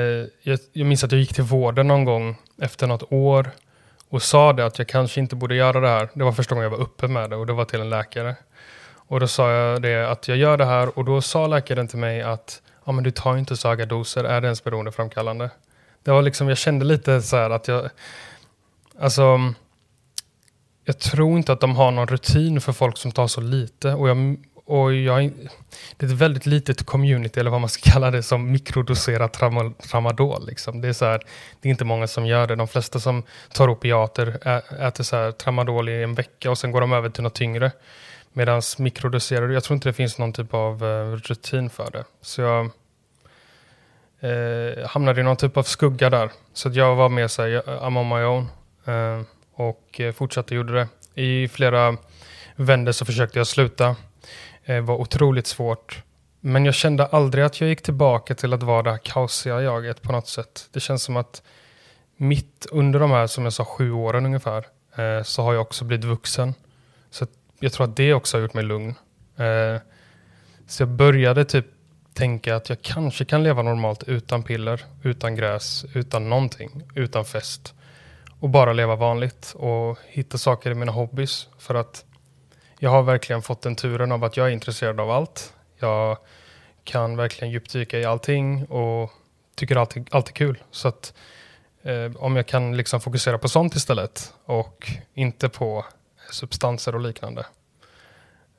jag, 0.41 0.59
jag 0.73 0.87
minns 0.87 1.03
att 1.03 1.11
jag 1.11 1.21
gick 1.21 1.33
till 1.33 1.43
vården 1.43 1.87
någon 1.87 2.05
gång 2.05 2.37
efter 2.61 2.87
något 2.87 3.11
år 3.11 3.51
och 4.09 4.21
sa 4.21 4.53
det 4.53 4.65
att 4.65 4.77
jag 4.79 4.87
kanske 4.87 5.19
inte 5.19 5.35
borde 5.35 5.55
göra 5.55 5.79
det 5.79 5.87
här. 5.87 6.09
Det 6.13 6.23
var 6.23 6.31
första 6.31 6.55
gången 6.55 6.71
jag 6.71 6.77
var 6.77 6.83
uppe 6.83 7.07
med 7.07 7.29
det 7.29 7.35
och 7.35 7.45
det 7.45 7.53
var 7.53 7.65
till 7.65 7.81
en 7.81 7.89
läkare. 7.89 8.35
Och 9.09 9.19
då 9.19 9.27
sa 9.27 9.51
jag 9.51 9.81
det 9.81 10.11
att 10.11 10.27
jag 10.27 10.37
gör 10.37 10.57
det 10.57 10.65
här 10.65 10.97
och 10.99 11.05
då 11.05 11.21
sa 11.21 11.47
läkaren 11.47 11.87
till 11.87 11.99
mig 11.99 12.21
att 12.21 12.61
ja, 12.85 12.91
men 12.91 13.03
du 13.03 13.11
tar 13.11 13.37
inte 13.37 13.57
så 13.57 13.67
höga 13.67 13.85
doser, 13.85 14.23
är 14.23 14.41
det 14.41 14.47
ens 14.47 14.63
beroendeframkallande? 14.63 15.49
Det 16.03 16.11
var 16.11 16.21
liksom, 16.21 16.49
jag 16.49 16.57
kände 16.57 16.85
lite 16.85 17.21
så 17.21 17.37
här 17.37 17.49
att 17.49 17.67
jag, 17.67 17.89
alltså, 18.99 19.53
jag 20.85 20.99
tror 20.99 21.37
inte 21.37 21.53
att 21.53 21.59
de 21.59 21.75
har 21.75 21.91
någon 21.91 22.07
rutin 22.07 22.61
för 22.61 22.73
folk 22.73 22.97
som 22.97 23.11
tar 23.11 23.27
så 23.27 23.41
lite. 23.41 23.93
Och 23.93 24.09
jag, 24.09 24.37
och 24.65 24.93
jag, 24.93 25.31
det 25.97 26.05
är 26.05 26.09
ett 26.09 26.15
väldigt 26.15 26.45
litet 26.45 26.85
community, 26.85 27.39
eller 27.39 27.51
vad 27.51 27.61
man 27.61 27.69
ska 27.69 27.91
kalla 27.91 28.11
det, 28.11 28.23
som 28.23 28.51
mikrodoserar 28.51 29.27
tramadol. 29.71 30.45
Liksom. 30.45 30.81
Det, 30.81 30.87
är 30.87 30.93
så 30.93 31.05
här, 31.05 31.21
det 31.61 31.69
är 31.69 31.71
inte 31.71 31.85
många 31.85 32.07
som 32.07 32.25
gör 32.25 32.47
det. 32.47 32.55
De 32.55 32.67
flesta 32.67 32.99
som 32.99 33.23
tar 33.53 33.69
opiater 33.69 34.27
äter 34.87 35.03
så 35.03 35.15
här, 35.15 35.31
tramadol 35.31 35.89
i 35.89 36.03
en 36.03 36.15
vecka 36.15 36.51
och 36.51 36.57
sen 36.57 36.71
går 36.71 36.81
de 36.81 36.93
över 36.93 37.09
till 37.09 37.23
något 37.23 37.35
tyngre. 37.35 37.71
Medan 38.33 38.61
mikrodoserar, 38.77 39.49
jag 39.49 39.63
tror 39.63 39.75
inte 39.75 39.89
det 39.89 39.93
finns 39.93 40.17
någon 40.17 40.33
typ 40.33 40.53
av 40.53 40.85
eh, 40.85 41.11
rutin 41.11 41.69
för 41.69 41.91
det. 41.91 42.03
Så 42.21 42.41
jag 42.41 42.69
eh, 44.19 44.87
hamnade 44.87 45.21
i 45.21 45.23
någon 45.23 45.37
typ 45.37 45.57
av 45.57 45.63
skugga 45.63 46.09
där. 46.09 46.31
Så 46.53 46.69
jag 46.69 46.95
var 46.95 47.09
mer 47.09 47.27
såhär, 47.27 47.61
I'm 47.61 47.99
on 47.99 48.09
my 48.09 48.23
own. 48.23 48.47
Eh, 48.85 49.21
och 49.53 49.99
eh, 49.99 50.13
fortsatte 50.13 50.55
gjorde 50.55 50.73
det. 50.73 50.87
I 51.21 51.47
flera 51.47 51.97
vändor 52.55 52.91
så 52.91 53.05
försökte 53.05 53.39
jag 53.39 53.47
sluta. 53.47 53.87
Eh, 54.63 54.75
det 54.75 54.81
var 54.81 54.95
otroligt 54.95 55.47
svårt. 55.47 56.03
Men 56.39 56.65
jag 56.65 56.75
kände 56.75 57.05
aldrig 57.05 57.43
att 57.43 57.61
jag 57.61 57.69
gick 57.69 57.81
tillbaka 57.81 58.35
till 58.35 58.53
att 58.53 58.63
vara 58.63 58.83
det 58.83 58.91
här 58.91 58.97
kaosiga 58.97 59.61
jaget 59.61 60.01
på 60.01 60.11
något 60.11 60.27
sätt. 60.27 60.69
Det 60.71 60.79
känns 60.79 61.03
som 61.03 61.17
att 61.17 61.43
mitt 62.17 62.67
under 62.71 62.99
de 62.99 63.11
här, 63.11 63.27
som 63.27 63.43
jag 63.43 63.53
sa, 63.53 63.65
sju 63.65 63.91
åren 63.91 64.25
ungefär, 64.25 64.65
så 65.23 65.43
har 65.43 65.53
jag 65.53 65.61
också 65.61 65.85
blivit 65.85 66.05
vuxen. 66.05 66.53
Så 67.09 67.27
jag 67.59 67.73
tror 67.73 67.87
att 67.87 67.95
det 67.95 68.13
också 68.13 68.37
har 68.37 68.41
gjort 68.41 68.53
mig 68.53 68.63
lugn. 68.63 68.95
Eh, 69.37 69.81
så 70.67 70.81
jag 70.81 70.89
började 70.89 71.45
typ 71.45 71.65
tänka 72.13 72.55
att 72.55 72.69
jag 72.69 72.81
kanske 72.81 73.25
kan 73.25 73.43
leva 73.43 73.61
normalt 73.61 74.03
utan 74.03 74.43
piller, 74.43 74.85
utan 75.03 75.35
gräs, 75.35 75.85
utan 75.93 76.29
någonting, 76.29 76.83
utan 76.95 77.25
fest. 77.25 77.73
Och 78.39 78.49
bara 78.49 78.73
leva 78.73 78.95
vanligt 78.95 79.53
och 79.55 79.97
hitta 80.07 80.37
saker 80.37 80.71
i 80.71 80.75
mina 80.75 80.91
hobbys. 80.91 81.47
För 81.57 81.75
att 81.75 82.05
jag 82.79 82.89
har 82.89 83.03
verkligen 83.03 83.41
fått 83.41 83.61
den 83.61 83.75
turen 83.75 84.11
av 84.11 84.23
att 84.23 84.37
jag 84.37 84.47
är 84.47 84.51
intresserad 84.51 84.99
av 84.99 85.11
allt. 85.11 85.53
Jag 85.77 86.17
kan 86.83 87.17
verkligen 87.17 87.51
djupdyka 87.51 87.99
i 87.99 88.05
allting 88.05 88.65
och 88.65 89.11
tycker 89.55 89.75
allt, 89.75 89.95
allt 90.11 90.29
är 90.29 90.33
kul. 90.33 90.63
Så 90.71 90.87
att 90.87 91.13
eh, 91.83 92.15
om 92.15 92.35
jag 92.35 92.47
kan 92.47 92.77
liksom 92.77 93.01
fokusera 93.01 93.37
på 93.37 93.49
sånt 93.49 93.75
istället 93.75 94.33
och 94.45 94.91
inte 95.13 95.49
på 95.49 95.85
substanser 96.33 96.95
och 96.95 97.01
liknande. 97.01 97.45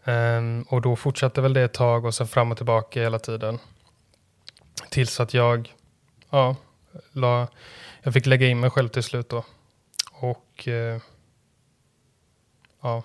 Um, 0.05 0.63
och 0.63 0.81
då 0.81 0.97
fortsatte 0.97 1.41
väl 1.41 1.53
det 1.53 1.63
ett 1.63 1.75
tag 1.75 2.05
och 2.05 2.15
sen 2.15 2.27
fram 2.27 2.51
och 2.51 2.57
tillbaka 2.57 3.03
hela 3.03 3.19
tiden. 3.19 3.59
Tills 4.91 5.21
att 5.21 5.35
jag, 5.35 5.75
ja, 6.31 6.57
la, 7.13 7.49
jag 8.03 8.13
fick 8.13 8.27
lägga 8.27 8.47
in 8.47 8.61
mig 8.61 8.71
själv 8.71 8.89
till 8.89 9.03
slut 9.03 9.29
då. 9.29 9.45
Och 10.13 10.69
uh, 10.69 11.01
ja, 12.83 13.03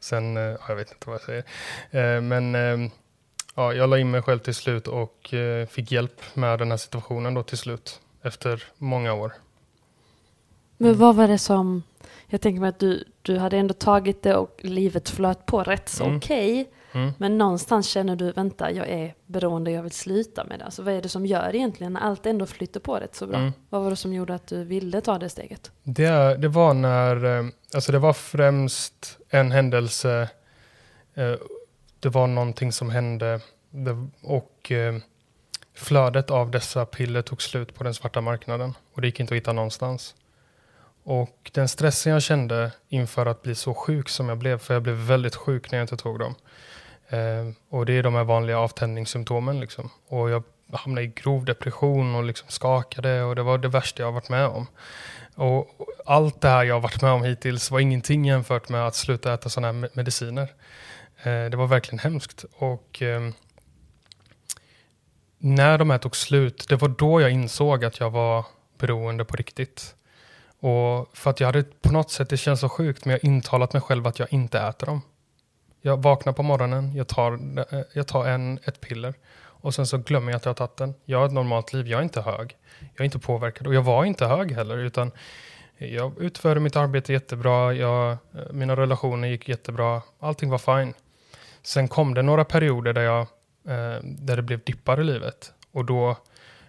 sen, 0.00 0.36
uh, 0.36 0.56
jag 0.68 0.76
vet 0.76 0.92
inte 0.92 1.10
vad 1.10 1.14
jag 1.14 1.22
säger. 1.22 2.16
Uh, 2.16 2.22
men 2.22 2.54
uh, 2.54 2.90
ja, 3.54 3.72
jag 3.72 3.90
la 3.90 3.98
in 3.98 4.10
mig 4.10 4.22
själv 4.22 4.38
till 4.38 4.54
slut 4.54 4.88
och 4.88 5.34
fick 5.68 5.92
hjälp 5.92 6.22
med 6.34 6.58
den 6.58 6.70
här 6.70 6.78
situationen 6.78 7.34
då 7.34 7.42
till 7.42 7.58
slut. 7.58 8.00
Efter 8.22 8.64
många 8.78 9.12
år. 9.12 9.32
Men 10.76 10.98
vad 10.98 11.16
var 11.16 11.28
det 11.28 11.38
som 11.38 11.82
jag 12.32 12.40
tänker 12.40 12.60
mig 12.60 12.68
att 12.68 12.78
du, 12.78 13.04
du 13.22 13.38
hade 13.38 13.56
ändå 13.56 13.74
tagit 13.74 14.22
det 14.22 14.36
och 14.36 14.60
livet 14.62 15.08
flöt 15.08 15.46
på 15.46 15.62
rätt 15.62 15.88
så 15.88 16.04
mm. 16.04 16.16
okej. 16.16 16.60
Okay. 16.60 16.72
Mm. 17.02 17.12
Men 17.18 17.38
någonstans 17.38 17.88
känner 17.88 18.16
du, 18.16 18.32
vänta, 18.32 18.72
jag 18.72 18.88
är 18.88 19.14
beroende, 19.26 19.70
jag 19.70 19.82
vill 19.82 19.92
sluta 19.92 20.44
med 20.44 20.58
det. 20.58 20.64
Alltså 20.64 20.82
vad 20.82 20.94
är 20.94 21.02
det 21.02 21.08
som 21.08 21.26
gör 21.26 21.54
egentligen 21.54 21.92
när 21.92 22.00
allt 22.00 22.26
ändå 22.26 22.46
flyter 22.46 22.80
på 22.80 22.94
rätt 22.94 23.14
så 23.14 23.26
bra? 23.26 23.38
Mm. 23.38 23.52
Vad 23.68 23.82
var 23.82 23.90
det 23.90 23.96
som 23.96 24.12
gjorde 24.12 24.34
att 24.34 24.46
du 24.46 24.64
ville 24.64 25.00
ta 25.00 25.18
det 25.18 25.28
steget? 25.28 25.70
Det, 25.82 26.36
det 26.36 26.48
var 26.48 26.74
när, 26.74 27.24
eh, 27.24 27.44
alltså 27.74 27.92
det 27.92 27.98
var 27.98 28.12
främst 28.12 29.18
en 29.28 29.50
händelse, 29.50 30.28
eh, 31.14 31.34
det 32.00 32.08
var 32.08 32.26
någonting 32.26 32.72
som 32.72 32.90
hände 32.90 33.40
och 34.22 34.72
eh, 34.72 34.94
flödet 35.74 36.30
av 36.30 36.50
dessa 36.50 36.86
piller 36.86 37.22
tog 37.22 37.42
slut 37.42 37.74
på 37.74 37.84
den 37.84 37.94
svarta 37.94 38.20
marknaden 38.20 38.74
och 38.94 39.00
det 39.00 39.06
gick 39.06 39.20
inte 39.20 39.34
att 39.34 39.36
hitta 39.36 39.52
någonstans. 39.52 40.14
Och 41.04 41.50
den 41.54 41.68
stressen 41.68 42.12
jag 42.12 42.22
kände 42.22 42.72
inför 42.88 43.26
att 43.26 43.42
bli 43.42 43.54
så 43.54 43.74
sjuk 43.74 44.08
som 44.08 44.28
jag 44.28 44.38
blev, 44.38 44.58
för 44.58 44.74
jag 44.74 44.82
blev 44.82 44.94
väldigt 44.94 45.36
sjuk 45.36 45.70
när 45.70 45.78
jag 45.78 45.84
inte 45.84 45.96
tog 45.96 46.18
dem. 46.18 46.34
Eh, 47.08 47.52
och 47.68 47.86
det 47.86 47.92
är 47.92 48.02
de 48.02 48.14
här 48.14 48.24
vanliga 48.24 48.58
avtändningssymptomen. 48.58 49.60
Liksom. 49.60 49.90
Och 50.08 50.30
jag 50.30 50.42
hamnade 50.72 51.06
i 51.06 51.12
grov 51.16 51.44
depression 51.44 52.14
och 52.14 52.24
liksom 52.24 52.48
skakade 52.48 53.22
och 53.22 53.36
det 53.36 53.42
var 53.42 53.58
det 53.58 53.68
värsta 53.68 54.02
jag 54.02 54.12
varit 54.12 54.28
med 54.28 54.46
om. 54.46 54.66
Och 55.34 55.68
allt 56.06 56.40
det 56.40 56.48
här 56.48 56.64
jag 56.64 56.80
varit 56.80 57.02
med 57.02 57.10
om 57.10 57.24
hittills 57.24 57.70
var 57.70 57.80
ingenting 57.80 58.24
jämfört 58.24 58.68
med 58.68 58.86
att 58.86 58.94
sluta 58.94 59.34
äta 59.34 59.48
sådana 59.48 59.80
här 59.80 59.90
mediciner. 59.92 60.52
Eh, 61.22 61.44
det 61.44 61.56
var 61.56 61.66
verkligen 61.66 61.98
hemskt. 61.98 62.44
Och 62.56 63.02
eh, 63.02 63.30
när 65.38 65.78
de 65.78 65.90
här 65.90 65.98
tog 65.98 66.16
slut, 66.16 66.68
det 66.68 66.76
var 66.76 66.88
då 66.88 67.20
jag 67.20 67.30
insåg 67.30 67.84
att 67.84 68.00
jag 68.00 68.10
var 68.10 68.46
beroende 68.78 69.24
på 69.24 69.36
riktigt. 69.36 69.94
Och 70.62 71.08
för 71.12 71.30
att 71.30 71.40
jag 71.40 71.48
hade 71.48 71.62
på 71.62 71.92
något 71.92 72.10
sätt, 72.10 72.28
det 72.28 72.36
känns 72.36 72.60
så 72.60 72.68
sjukt, 72.68 73.04
men 73.04 73.12
jag 73.12 73.18
har 73.18 73.34
intalat 73.34 73.72
mig 73.72 73.82
själv 73.82 74.06
att 74.06 74.18
jag 74.18 74.32
inte 74.32 74.60
äter 74.60 74.86
dem. 74.86 75.02
Jag 75.80 76.02
vaknar 76.02 76.32
på 76.32 76.42
morgonen, 76.42 76.94
jag 76.94 77.08
tar, 77.08 77.32
eh, 77.72 77.80
jag 77.92 78.06
tar 78.06 78.26
en, 78.26 78.58
ett 78.64 78.80
piller 78.80 79.14
och 79.34 79.74
sen 79.74 79.86
så 79.86 79.98
glömmer 79.98 80.32
jag 80.32 80.36
att 80.36 80.44
jag 80.44 80.50
har 80.50 80.54
tagit 80.54 80.76
den. 80.76 80.94
Jag 81.04 81.18
har 81.18 81.26
ett 81.26 81.32
normalt 81.32 81.72
liv, 81.72 81.88
jag 81.88 81.98
är 81.98 82.02
inte 82.02 82.20
hög. 82.20 82.56
Jag 82.80 83.00
är 83.00 83.04
inte 83.04 83.18
påverkad 83.18 83.66
och 83.66 83.74
jag 83.74 83.82
var 83.82 84.04
inte 84.04 84.26
hög 84.26 84.52
heller 84.52 84.78
utan 84.78 85.10
jag 85.78 86.18
utförde 86.18 86.60
mitt 86.60 86.76
arbete 86.76 87.12
jättebra, 87.12 87.72
jag, 87.72 88.10
eh, 88.10 88.18
mina 88.50 88.76
relationer 88.76 89.28
gick 89.28 89.48
jättebra, 89.48 90.02
allting 90.20 90.50
var 90.50 90.58
fine. 90.58 90.94
Sen 91.62 91.88
kom 91.88 92.14
det 92.14 92.22
några 92.22 92.44
perioder 92.44 92.92
där, 92.92 93.02
jag, 93.02 93.20
eh, 93.68 94.02
där 94.02 94.36
det 94.36 94.42
blev 94.42 94.64
dippar 94.64 95.00
i 95.00 95.04
livet 95.04 95.52
och 95.72 95.84
då 95.84 96.16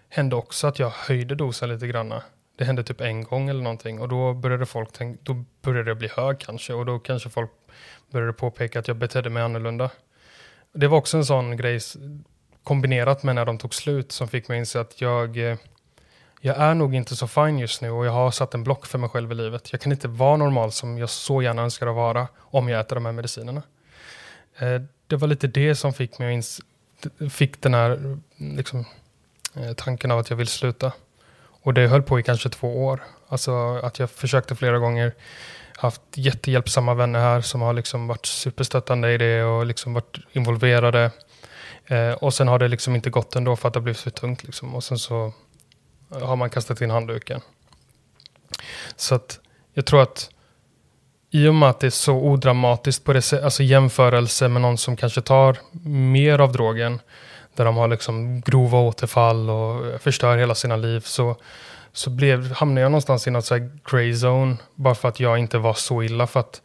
hände 0.09 0.35
också 0.35 0.67
att 0.67 0.79
jag 0.79 0.89
höjde 0.89 1.35
dosen 1.35 1.69
lite 1.69 1.87
granna. 1.87 2.23
Det 2.55 2.65
hände 2.65 2.83
typ 2.83 3.01
en 3.01 3.23
gång 3.23 3.49
eller 3.49 3.63
någonting 3.63 3.99
och 3.99 4.09
då 4.09 4.33
började 4.33 4.65
folk 4.65 4.91
tänka, 4.91 5.19
då 5.23 5.43
började 5.61 5.91
det 5.91 5.95
bli 5.95 6.07
hög 6.07 6.39
kanske 6.39 6.73
och 6.73 6.85
då 6.85 6.99
kanske 6.99 7.29
folk 7.29 7.51
började 8.11 8.33
påpeka 8.33 8.79
att 8.79 8.87
jag 8.87 8.97
betedde 8.97 9.29
mig 9.29 9.43
annorlunda. 9.43 9.89
Det 10.73 10.87
var 10.87 10.97
också 10.97 11.17
en 11.17 11.25
sån 11.25 11.57
grej 11.57 11.79
kombinerat 12.63 13.23
med 13.23 13.35
när 13.35 13.45
de 13.45 13.57
tog 13.57 13.73
slut 13.73 14.11
som 14.11 14.27
fick 14.27 14.47
mig 14.47 14.55
att 14.55 14.59
inse 14.59 14.79
att 14.79 15.01
jag, 15.01 15.37
eh, 15.37 15.57
jag 16.41 16.57
är 16.57 16.73
nog 16.73 16.95
inte 16.95 17.15
så 17.15 17.27
fin 17.27 17.59
just 17.59 17.81
nu 17.81 17.91
och 17.91 18.05
jag 18.05 18.11
har 18.11 18.31
satt 18.31 18.53
en 18.53 18.63
block 18.63 18.85
för 18.85 18.97
mig 18.97 19.09
själv 19.09 19.31
i 19.31 19.35
livet. 19.35 19.71
Jag 19.71 19.81
kan 19.81 19.91
inte 19.91 20.07
vara 20.07 20.37
normal 20.37 20.71
som 20.71 20.97
jag 20.97 21.09
så 21.09 21.41
gärna 21.41 21.61
önskar 21.61 21.87
att 21.87 21.95
vara 21.95 22.27
om 22.39 22.69
jag 22.69 22.79
äter 22.79 22.95
de 22.95 23.05
här 23.05 23.11
medicinerna. 23.11 23.63
Eh, 24.57 24.81
det 25.07 25.15
var 25.15 25.27
lite 25.27 25.47
det 25.47 25.75
som 25.75 25.93
fick 25.93 26.19
mig 26.19 26.27
att 26.27 26.33
inse, 26.33 26.63
fick 27.29 27.61
den 27.61 27.73
här 27.73 27.91
eh, 27.91 28.17
liksom, 28.37 28.85
tanken 29.75 30.11
av 30.11 30.19
att 30.19 30.29
jag 30.29 30.37
vill 30.37 30.47
sluta. 30.47 30.91
Och 31.63 31.73
det 31.73 31.87
höll 31.87 32.01
på 32.01 32.19
i 32.19 32.23
kanske 32.23 32.49
två 32.49 32.85
år. 32.85 33.03
Alltså 33.27 33.79
att 33.83 33.99
jag 33.99 34.09
försökte 34.09 34.55
flera 34.55 34.79
gånger. 34.79 35.13
Haft 35.77 36.01
jättehjälpsamma 36.13 36.93
vänner 36.93 37.19
här 37.19 37.41
som 37.41 37.61
har 37.61 37.73
liksom 37.73 38.07
varit 38.07 38.25
superstöttande 38.25 39.13
i 39.13 39.17
det 39.17 39.43
och 39.43 39.65
liksom 39.65 39.93
varit 39.93 40.17
involverade. 40.31 41.11
Eh, 41.85 42.11
och 42.11 42.33
sen 42.33 42.47
har 42.47 42.59
det 42.59 42.67
liksom 42.67 42.95
inte 42.95 43.09
gått 43.09 43.35
ändå 43.35 43.55
för 43.55 43.67
att 43.67 43.73
det 43.73 43.79
har 43.79 43.83
blivit 43.83 44.01
för 44.01 44.09
tungt. 44.09 44.43
Liksom. 44.43 44.75
Och 44.75 44.83
sen 44.83 44.97
så 44.97 45.33
har 46.09 46.35
man 46.35 46.49
kastat 46.49 46.81
in 46.81 46.89
handduken. 46.89 47.41
Så 48.95 49.15
att 49.15 49.39
jag 49.73 49.85
tror 49.85 50.01
att 50.01 50.29
i 51.29 51.47
och 51.47 51.55
med 51.55 51.69
att 51.69 51.79
det 51.79 51.87
är 51.87 51.91
så 51.91 52.13
odramatiskt 52.13 53.03
på 53.03 53.13
det 53.13 53.33
alltså 53.33 53.63
jämförelse 53.63 54.47
med 54.47 54.61
någon 54.61 54.77
som 54.77 54.95
kanske 54.95 55.21
tar 55.21 55.57
mer 55.89 56.39
av 56.39 56.51
drogen, 56.51 56.99
där 57.55 57.65
de 57.65 57.77
har 57.77 57.87
liksom 57.87 58.41
grova 58.41 58.79
återfall 58.79 59.49
och 59.49 60.01
förstör 60.01 60.37
hela 60.37 60.55
sina 60.55 60.75
liv, 60.75 60.99
så, 60.99 61.35
så 61.93 62.09
blev, 62.09 62.51
hamnade 62.51 62.81
jag 62.81 62.91
någonstans 62.91 63.27
i 63.27 63.31
något 63.31 63.45
så 63.45 63.69
grey 63.91 64.11
zone, 64.11 64.57
bara 64.75 64.95
för 64.95 65.07
att 65.09 65.19
jag 65.19 65.37
inte 65.37 65.57
var 65.57 65.73
så 65.73 66.03
illa. 66.03 66.27
För 66.27 66.39
att 66.39 66.61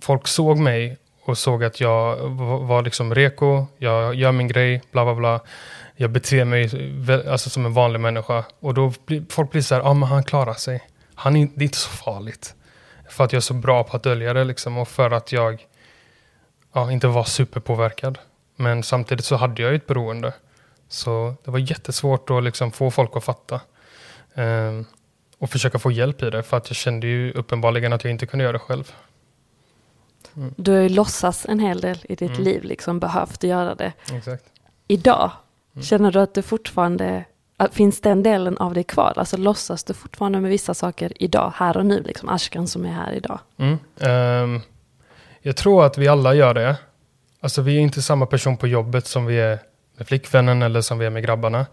folk 0.00 0.28
såg 0.28 0.58
mig 0.58 0.98
och 1.24 1.38
såg 1.38 1.64
att 1.64 1.80
jag 1.80 2.16
var 2.66 2.82
liksom 2.82 3.14
reko, 3.14 3.66
jag 3.78 4.14
gör 4.14 4.32
min 4.32 4.48
grej, 4.48 4.82
bla 4.92 5.04
bla 5.04 5.14
bla. 5.14 5.40
Jag 5.96 6.10
beter 6.10 6.44
mig 6.44 6.70
alltså, 7.28 7.50
som 7.50 7.66
en 7.66 7.74
vanlig 7.74 8.00
människa. 8.00 8.44
Och 8.60 8.74
då 8.74 8.92
blir 9.06 9.24
folk 9.30 9.50
blir 9.50 9.62
så 9.62 9.74
här, 9.74 9.82
ja 9.82 9.88
ah, 9.88 9.94
men 9.94 10.08
han 10.08 10.24
klarar 10.24 10.54
sig. 10.54 10.82
Han 11.14 11.36
är, 11.36 11.48
det 11.54 11.62
är 11.62 11.64
inte 11.64 11.78
så 11.78 11.90
farligt. 11.90 12.54
För 13.08 13.24
att 13.24 13.32
jag 13.32 13.38
är 13.38 13.42
så 13.42 13.54
bra 13.54 13.84
på 13.84 13.96
att 13.96 14.02
dölja 14.02 14.32
det 14.32 14.44
liksom 14.44 14.78
och 14.78 14.88
för 14.88 15.10
att 15.10 15.32
jag 15.32 15.66
ja, 16.72 16.92
inte 16.92 17.06
var 17.06 17.24
superpåverkad. 17.24 18.18
Men 18.56 18.82
samtidigt 18.82 19.24
så 19.24 19.36
hade 19.36 19.62
jag 19.62 19.70
ju 19.70 19.76
ett 19.76 19.86
beroende. 19.86 20.32
Så 20.88 21.34
det 21.44 21.50
var 21.50 21.58
jättesvårt 21.58 22.30
att 22.30 22.44
liksom 22.44 22.72
få 22.72 22.90
folk 22.90 23.16
att 23.16 23.24
fatta. 23.24 23.60
Um, 24.34 24.86
och 25.38 25.50
försöka 25.50 25.78
få 25.78 25.90
hjälp 25.90 26.22
i 26.22 26.30
det. 26.30 26.42
För 26.42 26.56
att 26.56 26.70
jag 26.70 26.76
kände 26.76 27.06
ju 27.06 27.32
uppenbarligen 27.32 27.92
att 27.92 28.04
jag 28.04 28.10
inte 28.10 28.26
kunde 28.26 28.42
göra 28.42 28.52
det 28.52 28.58
själv. 28.58 28.92
Mm. 30.36 30.54
Du 30.56 30.72
har 30.72 30.80
ju 30.80 30.88
låtsats 30.88 31.46
en 31.48 31.58
hel 31.58 31.80
del 31.80 31.98
i 32.08 32.14
ditt 32.14 32.30
mm. 32.30 32.42
liv, 32.42 32.64
liksom 32.64 33.00
behövt 33.00 33.42
göra 33.42 33.74
det. 33.74 33.92
Exakt. 34.12 34.44
Idag, 34.88 35.30
mm. 35.74 35.84
känner 35.84 36.12
du 36.12 36.20
att 36.20 36.34
du 36.34 36.42
fortfarande, 36.42 37.24
finns 37.72 38.00
den 38.00 38.22
delen 38.22 38.58
av 38.58 38.74
dig 38.74 38.84
kvar? 38.84 39.12
Alltså 39.16 39.36
låtsas 39.36 39.84
du 39.84 39.94
fortfarande 39.94 40.40
med 40.40 40.50
vissa 40.50 40.74
saker 40.74 41.12
idag, 41.22 41.52
här 41.56 41.76
och 41.76 41.86
nu, 41.86 42.02
liksom 42.02 42.28
Ashkan 42.28 42.68
som 42.68 42.84
är 42.84 42.92
här 42.92 43.12
idag? 43.12 43.38
Um, 43.56 44.60
jag 45.40 45.56
tror 45.56 45.84
att 45.84 45.98
vi 45.98 46.08
alla 46.08 46.34
gör 46.34 46.54
det. 46.54 46.76
Alltså 47.42 47.62
vi 47.62 47.76
är 47.76 47.80
inte 47.80 48.02
samma 48.02 48.26
person 48.26 48.56
på 48.56 48.66
jobbet 48.66 49.06
som 49.06 49.26
vi 49.26 49.40
är 49.40 49.58
med 49.96 50.06
flickvännen 50.06 50.62
eller 50.62 50.80
som 50.80 50.98
vi 50.98 51.06
är 51.06 51.10
med 51.10 51.22
grabbarna. 51.22 51.66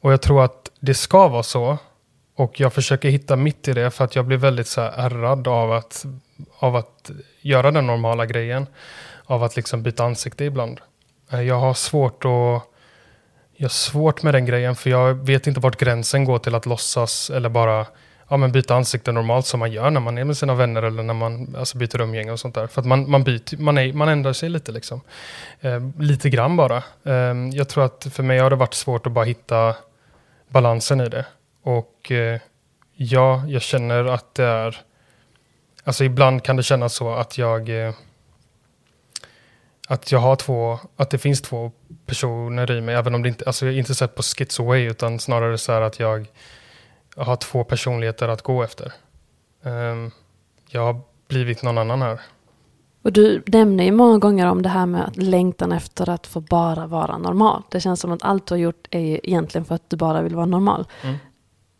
Och 0.00 0.12
jag 0.12 0.22
tror 0.22 0.44
att 0.44 0.70
det 0.80 0.94
ska 0.94 1.28
vara 1.28 1.42
så. 1.42 1.78
Och 2.34 2.60
jag 2.60 2.72
försöker 2.72 3.08
hitta 3.08 3.36
mitt 3.36 3.68
i 3.68 3.72
det 3.72 3.90
för 3.90 4.04
att 4.04 4.16
jag 4.16 4.24
blir 4.24 4.36
väldigt 4.36 4.66
så 4.66 4.80
här 4.80 4.92
ärrad 4.96 5.48
av 5.48 5.72
att, 5.72 6.06
av 6.58 6.76
att 6.76 7.10
göra 7.40 7.70
den 7.70 7.86
normala 7.86 8.26
grejen. 8.26 8.66
Av 9.24 9.42
att 9.44 9.56
liksom 9.56 9.82
byta 9.82 10.04
ansikte 10.04 10.44
ibland. 10.44 10.80
Eh, 11.32 11.40
jag 11.40 11.58
har 11.60 11.74
svårt 11.74 12.24
att 12.24 12.62
jag 13.56 13.64
har 13.64 13.68
svårt 13.68 14.22
med 14.22 14.34
den 14.34 14.46
grejen 14.46 14.76
för 14.76 14.90
jag 14.90 15.14
vet 15.14 15.46
inte 15.46 15.60
vart 15.60 15.76
gränsen 15.80 16.24
går 16.24 16.38
till 16.38 16.54
att 16.54 16.66
låtsas 16.66 17.30
eller 17.30 17.48
bara 17.48 17.86
ja, 18.28 18.36
men 18.36 18.52
byta 18.52 18.74
ansikte 18.74 19.12
normalt 19.12 19.46
som 19.46 19.60
man 19.60 19.72
gör 19.72 19.90
när 19.90 20.00
man 20.00 20.18
är 20.18 20.24
med 20.24 20.36
sina 20.36 20.54
vänner 20.54 20.82
eller 20.82 21.02
när 21.02 21.14
man 21.14 21.56
alltså, 21.58 21.78
byter 21.78 22.00
umgänge 22.00 22.32
och 22.32 22.40
sånt 22.40 22.54
där. 22.54 22.66
För 22.66 22.80
att 22.80 22.86
man, 22.86 23.10
man, 23.10 23.24
byter, 23.24 23.56
man, 23.56 23.78
är, 23.78 23.92
man 23.92 24.08
ändrar 24.08 24.32
sig 24.32 24.48
lite 24.48 24.72
liksom. 24.72 25.00
Eh, 25.60 25.80
lite 25.98 26.30
grann 26.30 26.56
bara. 26.56 26.76
Eh, 27.04 27.34
jag 27.52 27.68
tror 27.68 27.84
att 27.84 28.06
för 28.10 28.22
mig 28.22 28.38
har 28.38 28.50
det 28.50 28.56
varit 28.56 28.74
svårt 28.74 29.06
att 29.06 29.12
bara 29.12 29.24
hitta 29.24 29.74
balansen 30.48 31.00
i 31.00 31.08
det. 31.08 31.26
Och 31.62 32.12
eh, 32.12 32.40
ja, 32.96 33.44
jag 33.46 33.62
känner 33.62 34.04
att 34.04 34.34
det 34.34 34.44
är... 34.44 34.80
Alltså 35.84 36.04
ibland 36.04 36.42
kan 36.42 36.56
det 36.56 36.62
kännas 36.62 36.94
så 36.94 37.14
att 37.14 37.38
jag... 37.38 37.86
Eh, 37.86 37.94
att 39.88 40.12
jag 40.12 40.18
har 40.18 40.36
två, 40.36 40.78
att 40.96 41.10
det 41.10 41.18
finns 41.18 41.42
två 41.42 41.72
personer 42.06 42.70
i 42.70 42.80
mig, 42.80 42.94
även 42.94 43.14
om 43.14 43.22
det 43.22 43.28
inte, 43.28 43.44
alltså 43.46 43.66
jag 43.66 43.74
är 43.74 43.78
inte 43.78 43.94
sett 43.94 44.14
på 44.14 44.22
schizo 44.22 44.74
utan 44.74 45.18
snarare 45.18 45.58
så 45.58 45.72
här 45.72 45.80
att 45.80 45.98
jag 45.98 46.26
har 47.24 47.36
två 47.36 47.64
personligheter 47.64 48.28
att 48.28 48.42
gå 48.42 48.62
efter. 48.62 48.92
Um, 49.62 50.10
jag 50.70 50.84
har 50.84 51.00
blivit 51.28 51.62
någon 51.62 51.78
annan 51.78 52.02
här. 52.02 52.20
Och 53.02 53.12
du 53.12 53.42
nämner 53.46 53.84
ju 53.84 53.92
många 53.92 54.18
gånger 54.18 54.46
om 54.46 54.62
det 54.62 54.68
här 54.68 54.86
med 54.86 55.10
längtan 55.14 55.72
efter 55.72 56.08
att 56.08 56.26
få 56.26 56.40
bara 56.40 56.86
vara 56.86 57.18
normal. 57.18 57.62
Det 57.70 57.80
känns 57.80 58.00
som 58.00 58.12
att 58.12 58.22
allt 58.22 58.46
du 58.46 58.54
har 58.54 58.58
gjort 58.58 58.88
är 58.90 59.26
egentligen 59.26 59.64
för 59.64 59.74
att 59.74 59.90
du 59.90 59.96
bara 59.96 60.22
vill 60.22 60.34
vara 60.34 60.46
normal. 60.46 60.86
Mm. 61.02 61.16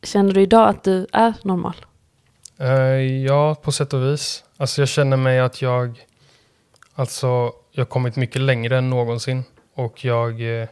Känner 0.02 0.32
du 0.32 0.42
idag 0.42 0.68
att 0.68 0.84
du 0.84 1.06
är 1.12 1.34
normal? 1.42 1.76
Uh, 2.60 2.68
ja, 3.26 3.54
på 3.54 3.72
sätt 3.72 3.92
och 3.92 4.02
vis. 4.02 4.44
Alltså 4.56 4.82
jag 4.82 4.88
känner 4.88 5.16
mig 5.16 5.40
att 5.40 5.62
jag, 5.62 6.06
alltså 6.94 7.52
jag 7.70 7.80
har 7.80 7.88
kommit 7.88 8.16
mycket 8.16 8.42
längre 8.42 8.78
än 8.78 8.90
någonsin. 8.90 9.44
Och 9.74 10.04
jag 10.04 10.40
uh, 10.40 10.66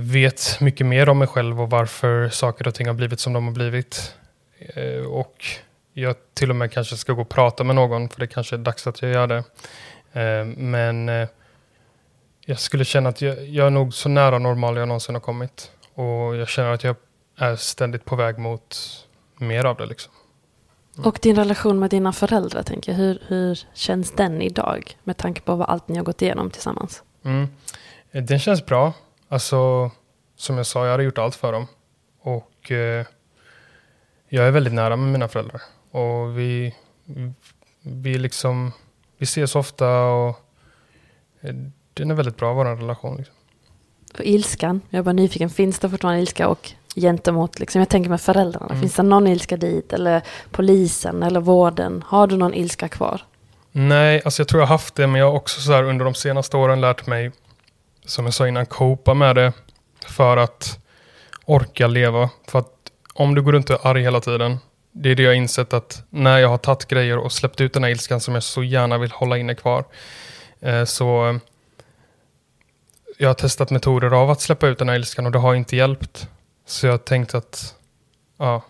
vet 0.00 0.60
mycket 0.60 0.86
mer 0.86 1.08
om 1.08 1.18
mig 1.18 1.28
själv 1.28 1.60
och 1.60 1.70
varför 1.70 2.28
saker 2.28 2.68
och 2.68 2.74
ting 2.74 2.86
har 2.86 2.94
blivit 2.94 3.20
som 3.20 3.32
de 3.32 3.44
har 3.44 3.52
blivit. 3.52 4.14
Uh, 4.76 5.06
och 5.06 5.46
jag 5.92 6.16
till 6.34 6.50
och 6.50 6.56
med 6.56 6.72
kanske 6.72 6.96
ska 6.96 7.12
gå 7.12 7.22
och 7.22 7.28
prata 7.28 7.64
med 7.64 7.76
någon, 7.76 8.08
för 8.08 8.20
det 8.20 8.26
kanske 8.26 8.56
är 8.56 8.58
dags 8.58 8.86
att 8.86 9.02
jag 9.02 9.12
gör 9.12 9.26
det. 9.26 9.44
men 10.56 11.28
jag 12.50 12.58
skulle 12.58 12.84
känna 12.84 13.08
att 13.08 13.22
jag, 13.22 13.48
jag 13.48 13.66
är 13.66 13.70
nog 13.70 13.94
så 13.94 14.08
nära 14.08 14.38
normal 14.38 14.76
jag 14.76 14.88
någonsin 14.88 15.14
har 15.14 15.20
kommit. 15.20 15.70
Och 15.94 16.36
jag 16.36 16.48
känner 16.48 16.70
att 16.70 16.84
jag 16.84 16.96
är 17.36 17.56
ständigt 17.56 18.04
på 18.04 18.16
väg 18.16 18.38
mot 18.38 18.78
mer 19.36 19.64
av 19.64 19.76
det. 19.76 19.86
Liksom. 19.86 20.12
Mm. 20.96 21.08
Och 21.08 21.18
din 21.22 21.36
relation 21.36 21.78
med 21.78 21.90
dina 21.90 22.12
föräldrar, 22.12 22.62
tänker 22.62 22.92
jag. 22.92 22.98
Hur, 22.98 23.22
hur 23.26 23.58
känns 23.74 24.12
den 24.12 24.42
idag? 24.42 24.96
Med 25.04 25.16
tanke 25.16 25.40
på 25.40 25.54
vad 25.54 25.68
allt 25.68 25.88
ni 25.88 25.96
har 25.96 26.04
gått 26.04 26.22
igenom 26.22 26.50
tillsammans. 26.50 27.02
Mm. 27.24 27.48
Den 28.12 28.38
känns 28.38 28.66
bra. 28.66 28.92
Alltså, 29.32 29.90
som 30.36 30.56
jag 30.56 30.66
sa, 30.66 30.84
jag 30.84 30.90
hade 30.90 31.02
gjort 31.02 31.18
allt 31.18 31.34
för 31.34 31.52
dem. 31.52 31.66
Och 32.20 32.72
eh, 32.72 33.06
jag 34.28 34.46
är 34.46 34.50
väldigt 34.50 34.72
nära 34.72 34.96
med 34.96 35.12
mina 35.12 35.28
föräldrar. 35.28 35.62
Och 35.90 36.38
vi, 36.38 36.74
vi 37.82 38.18
liksom, 38.18 38.72
vi 39.18 39.24
ses 39.24 39.56
ofta 39.56 40.02
och 40.02 40.28
eh, 41.40 41.54
den 41.94 42.10
är 42.10 42.14
väldigt 42.14 42.36
bra, 42.36 42.54
vår 42.54 42.64
relation. 42.64 43.16
Liksom. 43.16 43.34
Och 44.14 44.24
ilskan, 44.24 44.80
jag 44.90 44.98
är 44.98 45.02
bara 45.02 45.12
nyfiken, 45.12 45.50
finns 45.50 45.78
det 45.78 45.90
fortfarande 45.90 46.20
ilska 46.20 46.48
och 46.48 46.72
gentemot, 46.96 47.58
liksom, 47.58 47.78
jag 47.78 47.88
tänker 47.88 48.10
med 48.10 48.20
föräldrarna. 48.20 48.66
Mm. 48.66 48.80
Finns 48.80 48.94
det 48.94 49.02
någon 49.02 49.26
ilska 49.26 49.56
dit? 49.56 49.92
Eller 49.92 50.22
polisen 50.50 51.22
eller 51.22 51.40
vården? 51.40 52.04
Har 52.06 52.26
du 52.26 52.36
någon 52.36 52.54
ilska 52.54 52.88
kvar? 52.88 53.22
Nej, 53.72 54.22
alltså 54.24 54.40
jag 54.40 54.48
tror 54.48 54.62
jag 54.62 54.66
har 54.66 54.74
haft 54.74 54.94
det, 54.94 55.06
men 55.06 55.20
jag 55.20 55.26
har 55.26 55.36
också 55.36 55.60
så 55.60 55.72
här 55.72 55.82
under 55.82 56.04
de 56.04 56.14
senaste 56.14 56.56
åren 56.56 56.80
lärt 56.80 57.06
mig, 57.06 57.32
som 58.04 58.24
jag 58.24 58.34
sa 58.34 58.48
innan, 58.48 58.66
copa 58.66 59.14
med 59.14 59.36
det 59.36 59.52
för 60.06 60.36
att 60.36 60.78
orka 61.44 61.86
leva. 61.86 62.30
För 62.48 62.58
att 62.58 62.72
om 63.14 63.34
du 63.34 63.42
går 63.42 63.52
runt 63.52 63.70
och 63.70 63.86
är 63.86 63.90
arg 63.90 64.02
hela 64.02 64.20
tiden, 64.20 64.58
det 64.92 65.10
är 65.10 65.14
det 65.14 65.22
jag 65.22 65.30
har 65.30 65.34
insett 65.34 65.72
att 65.72 66.02
när 66.10 66.38
jag 66.38 66.48
har 66.48 66.58
tagit 66.58 66.88
grejer 66.88 67.18
och 67.18 67.32
släppt 67.32 67.60
ut 67.60 67.72
den 67.72 67.84
här 67.84 67.90
ilskan 67.90 68.20
som 68.20 68.34
jag 68.34 68.42
så 68.42 68.62
gärna 68.62 68.98
vill 68.98 69.10
hålla 69.10 69.38
inne 69.38 69.54
kvar, 69.54 69.84
eh, 70.60 70.84
så 70.84 71.38
jag 73.18 73.28
har 73.28 73.34
testat 73.34 73.70
metoder 73.70 74.10
av 74.10 74.30
att 74.30 74.40
släppa 74.40 74.66
ut 74.66 74.78
den 74.78 74.88
här 74.88 74.96
ilskan 74.96 75.26
och 75.26 75.32
det 75.32 75.38
har 75.38 75.54
inte 75.54 75.76
hjälpt. 75.76 76.28
Så 76.66 76.86
jag 76.86 77.04
tänkte 77.04 77.38
att 77.38 77.74
ja, 78.38 78.62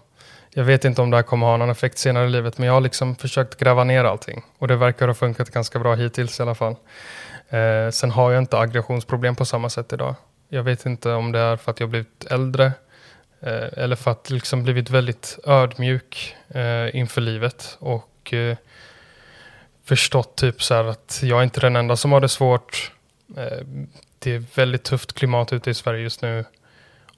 jag 0.54 0.64
vet 0.64 0.84
inte 0.84 1.02
om 1.02 1.10
det 1.10 1.16
här 1.16 1.22
kommer 1.22 1.46
ha 1.46 1.56
någon 1.56 1.70
effekt 1.70 1.98
senare 1.98 2.26
i 2.26 2.30
livet, 2.30 2.58
men 2.58 2.66
jag 2.66 2.74
har 2.74 2.80
liksom 2.80 3.16
försökt 3.16 3.60
gräva 3.60 3.84
ner 3.84 4.04
allting. 4.04 4.44
Och 4.58 4.68
det 4.68 4.76
verkar 4.76 5.06
ha 5.06 5.14
funkat 5.14 5.50
ganska 5.50 5.78
bra 5.78 5.94
hittills 5.94 6.40
i 6.40 6.42
alla 6.42 6.54
fall. 6.54 6.76
Eh, 7.50 7.90
sen 7.90 8.10
har 8.10 8.32
jag 8.32 8.42
inte 8.42 8.58
aggressionsproblem 8.58 9.36
på 9.36 9.44
samma 9.44 9.68
sätt 9.68 9.92
idag. 9.92 10.14
Jag 10.48 10.62
vet 10.62 10.86
inte 10.86 11.12
om 11.12 11.32
det 11.32 11.38
är 11.38 11.56
för 11.56 11.70
att 11.70 11.80
jag 11.80 11.88
blivit 11.88 12.24
äldre 12.30 12.66
eh, 13.40 13.68
eller 13.76 13.96
för 13.96 14.10
att 14.10 14.30
liksom 14.30 14.62
blivit 14.62 14.90
väldigt 14.90 15.38
ödmjuk 15.44 16.36
eh, 16.48 16.96
inför 16.96 17.20
livet 17.20 17.76
och 17.80 18.34
eh, 18.34 18.56
förstått 19.84 20.36
typ 20.36 20.62
så 20.62 20.74
att 20.74 21.20
jag 21.22 21.38
är 21.38 21.44
inte 21.44 21.60
den 21.60 21.76
enda 21.76 21.96
som 21.96 22.12
har 22.12 22.20
det 22.20 22.28
svårt. 22.28 22.92
Eh, 23.36 23.66
det 24.18 24.34
är 24.34 24.44
väldigt 24.54 24.84
tufft 24.84 25.12
klimat 25.12 25.52
ute 25.52 25.70
i 25.70 25.74
Sverige 25.74 26.02
just 26.02 26.22
nu 26.22 26.44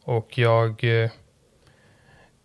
och 0.05 0.39
jag 0.39 0.85
eh, 0.85 1.11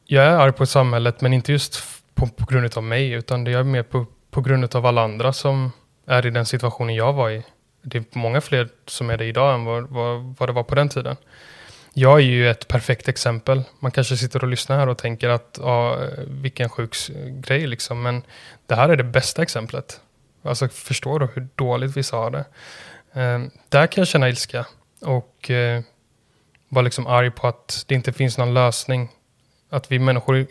jag 0.10 0.26
är 0.26 0.32
arg 0.32 0.52
på 0.52 0.66
samhället, 0.66 1.22
men 1.22 1.34
inte 1.34 1.52
just 1.52 1.84
på, 2.16 2.28
på 2.28 2.46
grund 2.46 2.78
av 2.78 2.84
mig, 2.84 3.12
utan 3.12 3.44
det 3.44 3.54
är 3.54 3.64
mer 3.64 3.84
på, 3.84 4.06
på 4.32 4.42
grund 4.42 4.76
av 4.76 4.86
alla 4.86 5.04
andra 5.04 5.34
som 5.34 5.72
är 6.06 6.26
i 6.26 6.30
den 6.30 6.46
situationen 6.46 6.96
jag 6.96 7.14
var 7.14 7.30
i. 7.30 7.44
Det 7.90 7.98
är 7.98 8.04
många 8.18 8.42
fler 8.42 8.70
som 8.86 9.10
är 9.10 9.18
det 9.18 9.26
idag 9.26 9.54
än 9.54 9.66
vad, 9.66 9.90
vad, 9.90 10.36
vad 10.40 10.50
det 10.50 10.54
var 10.54 10.64
på 10.64 10.76
den 10.76 10.90
tiden. 10.90 11.16
Jag 11.94 12.20
är 12.20 12.24
ju 12.24 12.50
ett 12.50 12.68
perfekt 12.68 13.08
exempel. 13.08 13.64
Man 13.80 13.92
kanske 13.92 14.18
sitter 14.18 14.44
och 14.44 14.50
lyssnar 14.50 14.78
här 14.78 14.90
och 14.90 14.98
tänker 14.98 15.30
att 15.30 15.60
ja, 15.62 15.98
vilken 16.28 16.70
sjuk 16.70 16.96
grej 17.30 17.68
liksom. 17.68 18.02
Men 18.02 18.24
det 18.66 18.76
här 18.76 18.90
är 18.90 18.96
det 18.96 19.04
bästa 19.04 19.42
exemplet. 19.42 20.02
Alltså 20.44 20.68
förstår 20.68 21.20
du 21.20 21.28
hur 21.34 21.48
dåligt 21.56 21.98
vissa 21.98 22.18
har 22.18 22.32
det? 22.32 22.46
Eh, 23.22 23.40
där 23.70 23.88
kan 23.88 24.02
jag 24.02 24.08
känna 24.08 24.30
ilska 24.30 24.66
och 25.02 25.52
eh, 25.52 25.82
vara 26.70 26.84
liksom 26.84 27.08
arg 27.08 27.32
på 27.32 27.48
att 27.48 27.86
det 27.88 27.96
inte 27.96 28.14
finns 28.14 28.38
någon 28.38 28.54
lösning 28.54 29.10
att 29.70 29.92
vi 29.92 30.00
människor, 30.00 30.48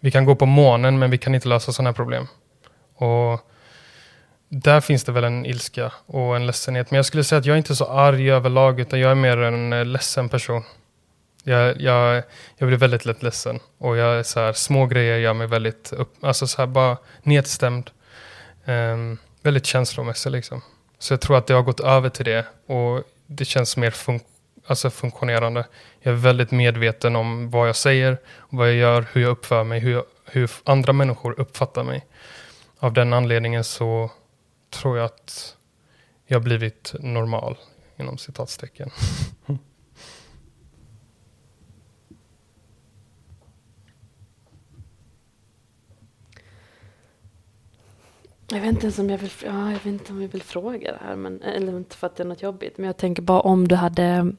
vi 0.00 0.10
kan 0.10 0.24
gå 0.24 0.34
på 0.34 0.46
månen 0.46 0.98
men 0.98 1.10
vi 1.10 1.18
kan 1.18 1.34
inte 1.34 1.48
lösa 1.48 1.72
sådana 1.72 1.90
här 1.90 1.94
problem. 1.94 2.26
Och 2.94 3.49
där 4.52 4.80
finns 4.80 5.04
det 5.04 5.12
väl 5.12 5.24
en 5.24 5.46
ilska 5.46 5.92
och 6.06 6.36
en 6.36 6.46
ledsenhet. 6.46 6.90
Men 6.90 6.96
jag 6.96 7.06
skulle 7.06 7.24
säga 7.24 7.38
att 7.38 7.46
jag 7.46 7.54
är 7.54 7.58
inte 7.58 7.76
så 7.76 7.86
arg 7.86 8.30
överlag 8.30 8.80
utan 8.80 9.00
jag 9.00 9.10
är 9.10 9.14
mer 9.14 9.36
en 9.36 9.72
eh, 9.72 9.84
ledsen 9.84 10.28
person. 10.28 10.64
Jag, 11.44 11.80
jag, 11.80 12.22
jag 12.56 12.68
blir 12.68 12.78
väldigt 12.78 13.04
lätt 13.04 13.22
ledsen 13.22 13.60
och 13.78 13.96
jag 13.96 14.18
är 14.18 14.22
så 14.22 14.40
här, 14.40 14.52
små 14.52 14.86
grejer 14.86 15.18
gör 15.18 15.34
mig 15.34 15.46
väldigt 15.46 15.92
upp, 15.92 16.24
alltså 16.24 16.46
så 16.46 16.62
här 16.62 16.66
bara 16.66 16.96
nedstämd. 17.22 17.90
Um, 18.64 19.18
väldigt 19.42 19.66
känslomässig 19.66 20.30
liksom. 20.30 20.62
Så 20.98 21.12
jag 21.12 21.20
tror 21.20 21.38
att 21.38 21.46
det 21.46 21.54
har 21.54 21.62
gått 21.62 21.80
över 21.80 22.08
till 22.08 22.24
det 22.24 22.46
och 22.66 23.02
det 23.26 23.44
känns 23.44 23.76
mer 23.76 23.90
fun 23.90 24.20
alltså 24.66 24.90
funktionerande. 24.90 25.66
Jag 26.00 26.12
är 26.12 26.16
väldigt 26.16 26.50
medveten 26.50 27.16
om 27.16 27.50
vad 27.50 27.68
jag 27.68 27.76
säger, 27.76 28.18
vad 28.48 28.68
jag 28.68 28.74
gör, 28.74 29.06
hur 29.12 29.22
jag 29.22 29.30
uppför 29.30 29.64
mig, 29.64 29.80
hur, 29.80 29.92
jag, 29.92 30.04
hur 30.24 30.50
andra 30.64 30.92
människor 30.92 31.40
uppfattar 31.40 31.84
mig. 31.84 32.06
Av 32.78 32.92
den 32.92 33.12
anledningen 33.12 33.64
så 33.64 34.10
tror 34.70 34.96
jag 34.96 35.04
att 35.04 35.56
jag 36.26 36.42
blivit 36.42 36.94
normal, 37.00 37.56
inom 37.96 38.18
citatstecken. 38.18 38.90
Jag 48.52 48.60
vet 48.60 48.68
inte 48.68 48.82
ens 48.82 48.98
om 48.98 49.10
jag 49.10 49.18
vill, 49.18 49.30
ja, 49.44 49.66
jag 49.66 49.72
vet 49.72 49.86
inte 49.86 50.12
om 50.12 50.22
jag 50.22 50.28
vill 50.28 50.42
fråga 50.42 50.92
det 50.92 50.98
här, 51.04 51.16
men, 51.16 51.42
eller 51.42 51.76
inte 51.76 51.96
för 51.96 52.06
att 52.06 52.16
det 52.16 52.22
är 52.22 52.26
något 52.26 52.42
jobbigt, 52.42 52.78
men 52.78 52.86
jag 52.86 52.96
tänker 52.96 53.22
bara 53.22 53.40
om 53.40 53.68
du 53.68 53.74
hade 53.74 54.32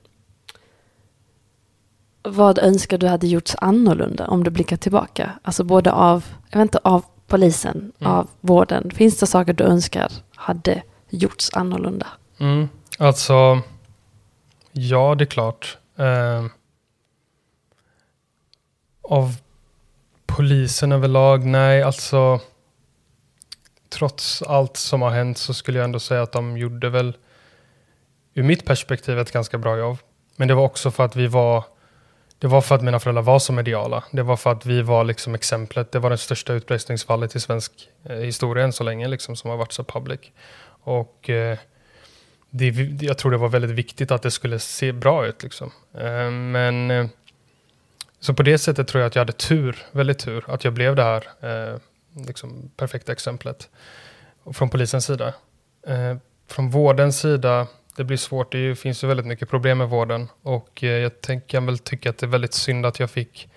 vad 2.24 2.60
önskar 2.60 2.98
du 2.98 3.08
hade 3.08 3.28
gjorts 3.28 3.56
annorlunda 3.58 4.28
om 4.28 4.44
du 4.44 4.52
blickar 4.52 4.78
tillbaka? 4.78 5.40
Alltså 5.41 5.64
både 5.64 5.91
av, 5.91 6.26
jag 6.49 6.60
vet 6.60 6.66
inte, 6.66 6.80
av 6.84 7.06
polisen, 7.32 7.91
mm. 7.99 8.14
av 8.14 8.30
vården. 8.41 8.91
Finns 8.91 9.20
det 9.20 9.28
saker 9.28 9.53
du 9.53 9.64
önskar 9.64 10.12
hade 10.36 10.84
gjorts 11.10 11.49
annorlunda? 11.53 12.08
Mm. 12.40 12.70
Alltså, 12.98 13.62
ja 14.72 15.16
det 15.16 15.24
är 15.24 15.26
klart. 15.26 15.78
Eh, 15.98 16.45
av 19.02 19.36
polisen 20.26 20.91
överlag, 20.91 21.45
nej 21.45 21.84
alltså. 21.84 22.40
Trots 23.90 24.41
allt 24.41 24.78
som 24.78 25.02
har 25.02 25.10
hänt 25.10 25.38
så 25.38 25.53
skulle 25.53 25.78
jag 25.78 25.86
ändå 25.86 25.99
säga 25.99 26.22
att 26.22 26.32
de 26.32 26.58
gjorde 26.58 26.90
väl 26.90 27.18
ur 28.34 28.44
mitt 28.44 28.66
perspektiv 28.66 29.20
ett 29.20 29.32
ganska 29.32 29.58
bra 29.58 29.78
jobb. 29.78 29.98
Men 30.36 30.48
det 30.48 30.53
var 30.53 30.64
också 30.64 30.91
för 30.91 31.06
att 31.06 31.16
vi 31.16 31.28
var 31.28 31.64
det 32.42 32.48
var 32.48 32.62
för 32.62 32.76
att 32.76 32.82
mina 32.82 33.00
föräldrar 33.00 33.24
var 33.24 33.40
så 33.40 33.54
mediala. 33.54 34.04
Det 34.12 34.24
var 34.24 34.38
för 34.38 34.52
att 34.52 34.66
vi 34.66 34.82
var 34.82 35.04
liksom 35.04 35.36
exemplet. 35.36 35.92
Det 35.92 36.00
var 36.00 36.10
det 36.10 36.18
största 36.18 36.54
utpressningsfallet 36.54 37.36
i 37.36 37.40
svensk 37.40 37.90
eh, 38.04 38.16
historia 38.16 38.64
än 38.64 38.74
så 38.74 38.84
länge, 38.84 39.08
liksom, 39.08 39.36
som 39.36 39.50
har 39.50 39.58
varit 39.58 39.72
så 39.72 39.84
public. 39.84 40.20
Och 40.84 41.30
eh, 41.30 41.58
det, 42.50 42.68
jag 43.02 43.18
tror 43.18 43.32
det 43.32 43.38
var 43.38 43.50
väldigt 43.50 43.72
viktigt 43.72 44.12
att 44.12 44.22
det 44.22 44.32
skulle 44.32 44.60
se 44.60 44.92
bra 44.92 45.26
ut. 45.26 45.44
Liksom. 45.44 45.72
Eh, 45.94 46.32
men 46.32 46.92
eh, 46.92 47.08
så 48.20 48.34
på 48.34 48.44
det 48.44 48.58
sättet 48.58 48.88
tror 48.88 49.02
jag 49.02 49.08
att 49.08 49.16
jag 49.16 49.22
hade 49.22 49.34
tur, 49.34 49.78
väldigt 49.92 50.20
tur, 50.20 50.44
att 50.48 50.64
jag 50.64 50.74
blev 50.74 50.96
det 50.96 51.04
här 51.04 51.24
eh, 51.42 51.78
liksom 52.28 52.72
perfekta 52.78 53.12
exemplet. 53.12 53.70
Och 54.44 54.56
från 54.56 54.70
polisens 54.70 55.06
sida. 55.06 55.34
Eh, 55.88 56.16
från 56.48 56.70
vårdens 56.70 57.20
sida 57.20 57.68
det 57.96 58.04
blir 58.04 58.18
svårt. 58.18 58.52
Det 58.52 58.76
finns 58.76 59.04
ju 59.04 59.08
väldigt 59.08 59.26
mycket 59.26 59.50
problem 59.50 59.78
med 59.78 59.90
vården 59.90 60.30
och 60.42 60.84
eh, 60.84 60.90
jag 60.90 61.22
tänk, 61.22 61.48
kan 61.48 61.66
väl 61.66 61.78
tycka 61.78 62.10
att 62.10 62.18
det 62.18 62.26
är 62.26 62.30
väldigt 62.30 62.54
synd 62.54 62.86
att 62.86 63.00
jag 63.00 63.10
fick 63.10 63.50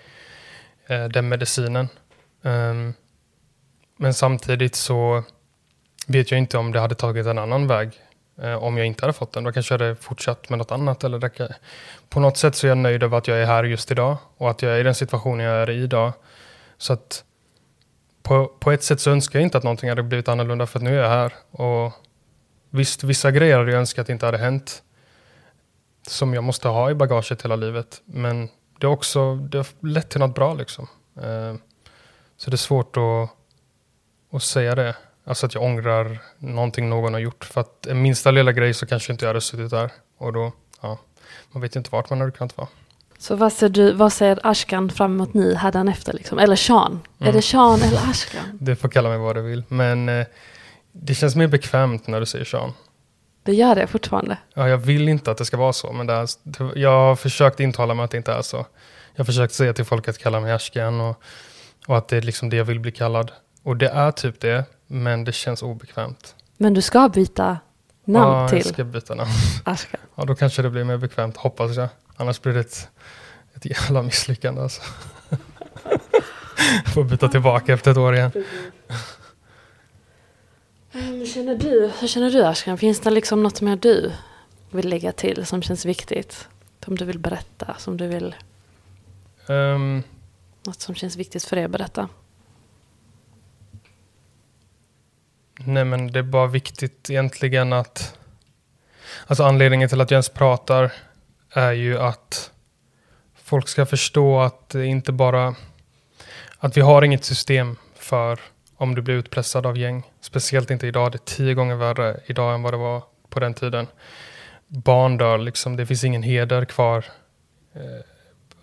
eh, 0.87 1.05
den 1.05 1.29
medicinen. 1.29 1.87
Ehm, 2.43 2.93
men 3.97 4.13
samtidigt 4.13 4.75
så 4.75 5.23
vet 6.07 6.31
jag 6.31 6.37
inte 6.37 6.57
om 6.57 6.71
det 6.71 6.79
hade 6.79 6.95
tagit 6.95 7.25
en 7.25 7.37
annan 7.37 7.67
väg 7.67 7.91
eh, 8.41 8.63
om 8.63 8.77
jag 8.77 8.87
inte 8.87 9.03
hade 9.03 9.13
fått 9.13 9.33
den. 9.33 9.43
Då 9.43 9.51
kanske 9.51 9.73
jag 9.73 9.79
hade 9.79 9.95
fortsatt 9.95 10.49
med 10.49 10.59
något 10.59 10.71
annat. 10.71 11.03
Eller 11.03 11.19
det 11.19 11.29
kan, 11.29 11.47
på 12.09 12.19
något 12.19 12.37
sätt 12.37 12.55
så 12.55 12.67
är 12.67 12.69
jag 12.69 12.77
nöjd 12.77 13.03
över 13.03 13.17
att 13.17 13.27
jag 13.27 13.41
är 13.41 13.45
här 13.45 13.63
just 13.63 13.91
idag 13.91 14.17
och 14.37 14.49
att 14.49 14.61
jag 14.61 14.71
är 14.71 14.79
i 14.79 14.83
den 14.83 14.95
situationen 14.95 15.45
jag 15.45 15.55
är 15.55 15.69
i 15.69 15.83
idag. 15.83 16.13
Så 16.77 16.93
att 16.93 17.23
på, 18.23 18.47
på 18.59 18.71
ett 18.71 18.83
sätt 18.83 18.99
så 18.99 19.11
önskar 19.11 19.39
jag 19.39 19.45
inte 19.45 19.57
att 19.57 19.63
någonting 19.63 19.89
hade 19.89 20.03
blivit 20.03 20.27
annorlunda 20.27 20.65
för 20.65 20.79
att 20.79 20.83
nu 20.83 20.97
är 20.99 21.03
jag 21.03 21.09
här. 21.09 21.33
Och 21.51 21.93
Visst, 22.75 23.03
vissa 23.03 23.31
grejer 23.31 23.57
hade 23.57 23.71
jag 23.71 23.79
önskat 23.79 24.09
inte 24.09 24.25
hade 24.25 24.37
hänt. 24.37 24.83
Som 26.07 26.33
jag 26.33 26.43
måste 26.43 26.67
ha 26.67 26.91
i 26.91 26.95
bagaget 26.95 27.41
hela 27.41 27.55
livet. 27.55 28.01
Men 28.05 28.49
det 28.79 28.87
har 28.87 28.93
också 28.93 29.35
det 29.35 29.57
har 29.57 29.67
lett 29.79 30.09
till 30.09 30.19
något 30.19 30.35
bra 30.35 30.53
liksom. 30.53 30.87
Eh, 31.17 31.55
så 32.37 32.49
det 32.49 32.55
är 32.55 32.57
svårt 32.57 32.97
att, 32.97 33.29
att 34.35 34.43
säga 34.43 34.75
det. 34.75 34.95
Alltså 35.25 35.45
att 35.45 35.53
jag 35.53 35.63
ångrar 35.63 36.17
någonting 36.37 36.89
någon 36.89 37.13
har 37.13 37.19
gjort. 37.19 37.45
För 37.45 37.61
att 37.61 37.85
en 37.85 38.01
minsta 38.01 38.31
lilla 38.31 38.51
grej 38.51 38.73
så 38.73 38.85
kanske 38.85 39.11
inte 39.11 39.25
jag 39.25 39.29
hade 39.29 39.41
suttit 39.41 39.71
där. 39.71 39.91
Och 40.17 40.33
då, 40.33 40.51
ja, 40.81 40.97
man 41.51 41.61
vet 41.61 41.75
inte 41.75 41.89
vart 41.91 42.09
man 42.09 42.19
hade 42.19 42.31
kunnat 42.31 42.57
vara. 42.57 42.67
Så 43.17 43.35
vad 43.35 43.53
ser, 43.53 43.69
du, 43.69 43.91
vad 43.91 44.13
ser 44.13 44.39
Ashkan 44.43 44.89
fram 44.89 45.13
emot 45.13 45.33
nu, 45.33 45.59
efter 45.89 46.13
liksom? 46.13 46.39
Eller 46.39 46.55
Sean? 46.55 46.91
Mm. 46.91 47.29
Är 47.29 47.33
det. 47.33 47.41
Sean 47.41 47.81
eller 47.81 48.09
Ashkan? 48.09 48.57
Du 48.59 48.75
får 48.75 48.89
kalla 48.89 49.09
mig 49.09 49.17
vad 49.17 49.35
du 49.35 49.41
vill. 49.41 49.63
Men 49.67 50.09
eh, 50.09 50.25
det 51.01 51.15
känns 51.15 51.35
mer 51.35 51.47
bekvämt 51.47 52.07
när 52.07 52.19
du 52.19 52.25
säger 52.25 52.45
Sean. 52.45 52.73
Det 53.43 53.53
gör 53.53 53.75
det 53.75 53.87
fortfarande? 53.87 54.37
Ja, 54.53 54.69
jag 54.69 54.77
vill 54.77 55.09
inte 55.09 55.31
att 55.31 55.37
det 55.37 55.45
ska 55.45 55.57
vara 55.57 55.73
så, 55.73 55.91
men 55.91 56.07
det 56.07 56.13
är, 56.13 56.27
jag 56.77 56.89
har 56.89 57.15
försökt 57.15 57.59
intala 57.59 57.93
mig 57.93 58.03
att 58.03 58.11
det 58.11 58.17
inte 58.17 58.33
är 58.33 58.41
så. 58.41 58.65
Jag 59.13 59.19
har 59.19 59.25
försökt 59.25 59.53
säga 59.53 59.73
till 59.73 59.85
folk 59.85 60.07
att 60.07 60.17
kalla 60.17 60.39
mig 60.39 60.51
Ashkan 60.51 61.01
och, 61.01 61.21
och 61.87 61.97
att 61.97 62.07
det 62.07 62.17
är 62.17 62.21
liksom 62.21 62.49
det 62.49 62.57
jag 62.57 62.65
vill 62.65 62.79
bli 62.79 62.91
kallad. 62.91 63.31
Och 63.63 63.77
det 63.77 63.87
är 63.87 64.11
typ 64.11 64.39
det, 64.39 64.65
men 64.87 65.23
det 65.23 65.31
känns 65.31 65.63
obekvämt. 65.63 66.35
Men 66.57 66.73
du 66.73 66.81
ska 66.81 67.09
byta 67.09 67.57
namn 68.05 68.41
ja, 68.41 68.49
till? 68.49 68.57
Ja, 68.57 68.63
jag 68.65 68.73
ska 68.73 68.83
byta 68.83 69.15
namn. 69.15 69.31
Ashkan. 69.63 69.99
Ja, 70.15 70.25
då 70.25 70.35
kanske 70.35 70.61
det 70.61 70.69
blir 70.69 70.83
mer 70.83 70.97
bekvämt, 70.97 71.37
hoppas 71.37 71.75
jag. 71.75 71.89
Annars 72.15 72.41
blir 72.41 72.53
det 72.53 72.59
ett, 72.59 72.89
ett 73.55 73.65
jävla 73.65 74.01
misslyckande 74.01 74.61
alltså. 74.61 74.81
Får 76.93 77.03
byta 77.03 77.27
tillbaka 77.27 77.73
efter 77.73 77.91
ett 77.91 77.97
år 77.97 78.15
igen. 78.15 78.31
Hur 80.97 81.25
känner 81.25 81.55
du, 81.55 81.91
hur 81.99 82.07
känner 82.07 82.31
du 82.31 82.45
Ashkan? 82.45 82.77
Finns 82.77 82.99
det 82.99 83.09
liksom 83.09 83.43
något 83.43 83.61
mer 83.61 83.75
du 83.75 84.11
vill 84.69 84.89
lägga 84.89 85.11
till 85.11 85.45
som 85.45 85.61
känns 85.61 85.85
viktigt? 85.85 86.47
Som 86.85 86.95
du 86.95 87.05
vill 87.05 87.19
berätta, 87.19 87.75
som 87.77 87.97
du 87.97 88.07
vill... 88.07 88.35
Um, 89.47 90.03
något 90.63 90.81
som 90.81 90.95
känns 90.95 91.15
viktigt 91.15 91.43
för 91.43 91.55
dig 91.55 91.65
att 91.65 91.71
berätta? 91.71 92.09
Nej 95.55 95.85
men 95.85 96.11
det 96.11 96.19
är 96.19 96.23
bara 96.23 96.47
viktigt 96.47 97.09
egentligen 97.09 97.73
att... 97.73 98.17
Alltså 99.27 99.43
anledningen 99.43 99.89
till 99.89 100.01
att 100.01 100.11
jag 100.11 100.15
ens 100.15 100.29
pratar 100.29 100.93
är 101.49 101.71
ju 101.71 101.99
att 101.99 102.51
folk 103.35 103.67
ska 103.67 103.85
förstå 103.85 104.39
att 104.39 104.69
det 104.69 104.85
inte 104.85 105.11
bara... 105.11 105.55
Att 106.57 106.77
vi 106.77 106.81
har 106.81 107.01
inget 107.01 107.25
system 107.25 107.75
för 107.95 108.39
om 108.77 108.95
du 108.95 109.01
blir 109.01 109.15
utpressad 109.15 109.65
av 109.65 109.77
gäng. 109.77 110.03
Speciellt 110.21 110.71
inte 110.71 110.87
idag. 110.87 111.11
Det 111.11 111.15
är 111.15 111.35
tio 111.35 111.53
gånger 111.53 111.75
värre 111.75 112.19
idag 112.25 112.55
än 112.55 112.61
vad 112.61 112.73
det 112.73 112.77
var 112.77 113.03
på 113.29 113.39
den 113.39 113.53
tiden. 113.53 113.87
Barn 114.67 115.17
dör 115.17 115.37
liksom. 115.37 115.75
Det 115.75 115.85
finns 115.85 116.03
ingen 116.03 116.23
heder 116.23 116.65
kvar. 116.65 117.05
Eh, 117.73 117.81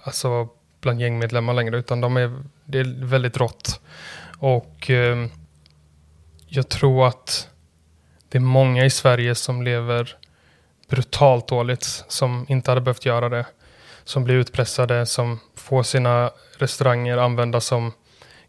alltså 0.02 0.48
bland 0.80 1.00
gängmedlemmar 1.00 1.54
längre 1.54 1.78
utan 1.78 2.00
de 2.00 2.16
är, 2.16 2.42
det 2.64 2.78
är 2.78 3.04
väldigt 3.04 3.36
rått. 3.36 3.80
Och 4.38 4.90
eh, 4.90 5.26
jag 6.46 6.68
tror 6.68 7.06
att 7.06 7.48
det 8.28 8.38
är 8.38 8.42
många 8.42 8.84
i 8.84 8.90
Sverige 8.90 9.34
som 9.34 9.62
lever 9.62 10.16
brutalt 10.88 11.48
dåligt 11.48 12.04
som 12.08 12.46
inte 12.48 12.70
hade 12.70 12.80
behövt 12.80 13.06
göra 13.06 13.28
det. 13.28 13.46
Som 14.04 14.24
blir 14.24 14.34
utpressade, 14.34 15.06
som 15.06 15.40
får 15.54 15.82
sina 15.82 16.30
restauranger 16.58 17.16
använda 17.16 17.60
som 17.60 17.92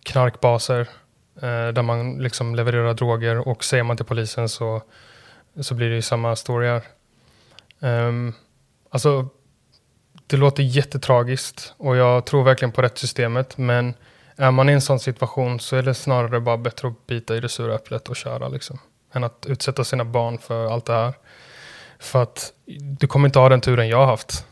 knarkbaser 0.03 0.87
Eh, 1.43 1.67
där 1.67 1.81
man 1.81 2.17
liksom 2.17 2.55
levererar 2.55 2.93
droger 2.93 3.47
och 3.47 3.63
säger 3.63 3.83
man 3.83 3.97
till 3.97 4.05
polisen 4.05 4.49
så, 4.49 4.81
så 5.61 5.75
blir 5.75 5.89
det 5.89 5.95
ju 5.95 6.01
samma 6.01 6.35
story 6.35 6.67
här. 6.67 6.83
Um, 7.79 8.33
alltså, 8.89 9.29
det 10.27 10.37
låter 10.37 10.63
jättetragiskt 10.63 11.73
och 11.77 11.95
jag 11.95 12.25
tror 12.25 12.43
verkligen 12.43 12.71
på 12.71 12.81
rättssystemet 12.81 13.57
men 13.57 13.93
är 14.35 14.51
man 14.51 14.69
i 14.69 14.73
en 14.73 14.81
sån 14.81 14.99
situation 14.99 15.59
så 15.59 15.75
är 15.75 15.81
det 15.81 15.93
snarare 15.93 16.39
bara 16.39 16.57
bättre 16.57 16.87
att 16.87 17.07
bita 17.07 17.35
i 17.35 17.39
det 17.39 17.49
sura 17.49 17.75
äpplet 17.75 18.09
och 18.09 18.15
köra 18.15 18.47
liksom. 18.47 18.79
Än 19.13 19.23
att 19.23 19.45
utsätta 19.45 19.83
sina 19.83 20.05
barn 20.05 20.37
för 20.37 20.65
allt 20.65 20.85
det 20.85 20.93
här. 20.93 21.13
För 21.99 22.23
att 22.23 22.53
du 22.99 23.07
kommer 23.07 23.27
inte 23.27 23.39
ha 23.39 23.49
den 23.49 23.61
turen 23.61 23.87
jag 23.87 23.97
har 23.97 24.05
haft. 24.05 24.45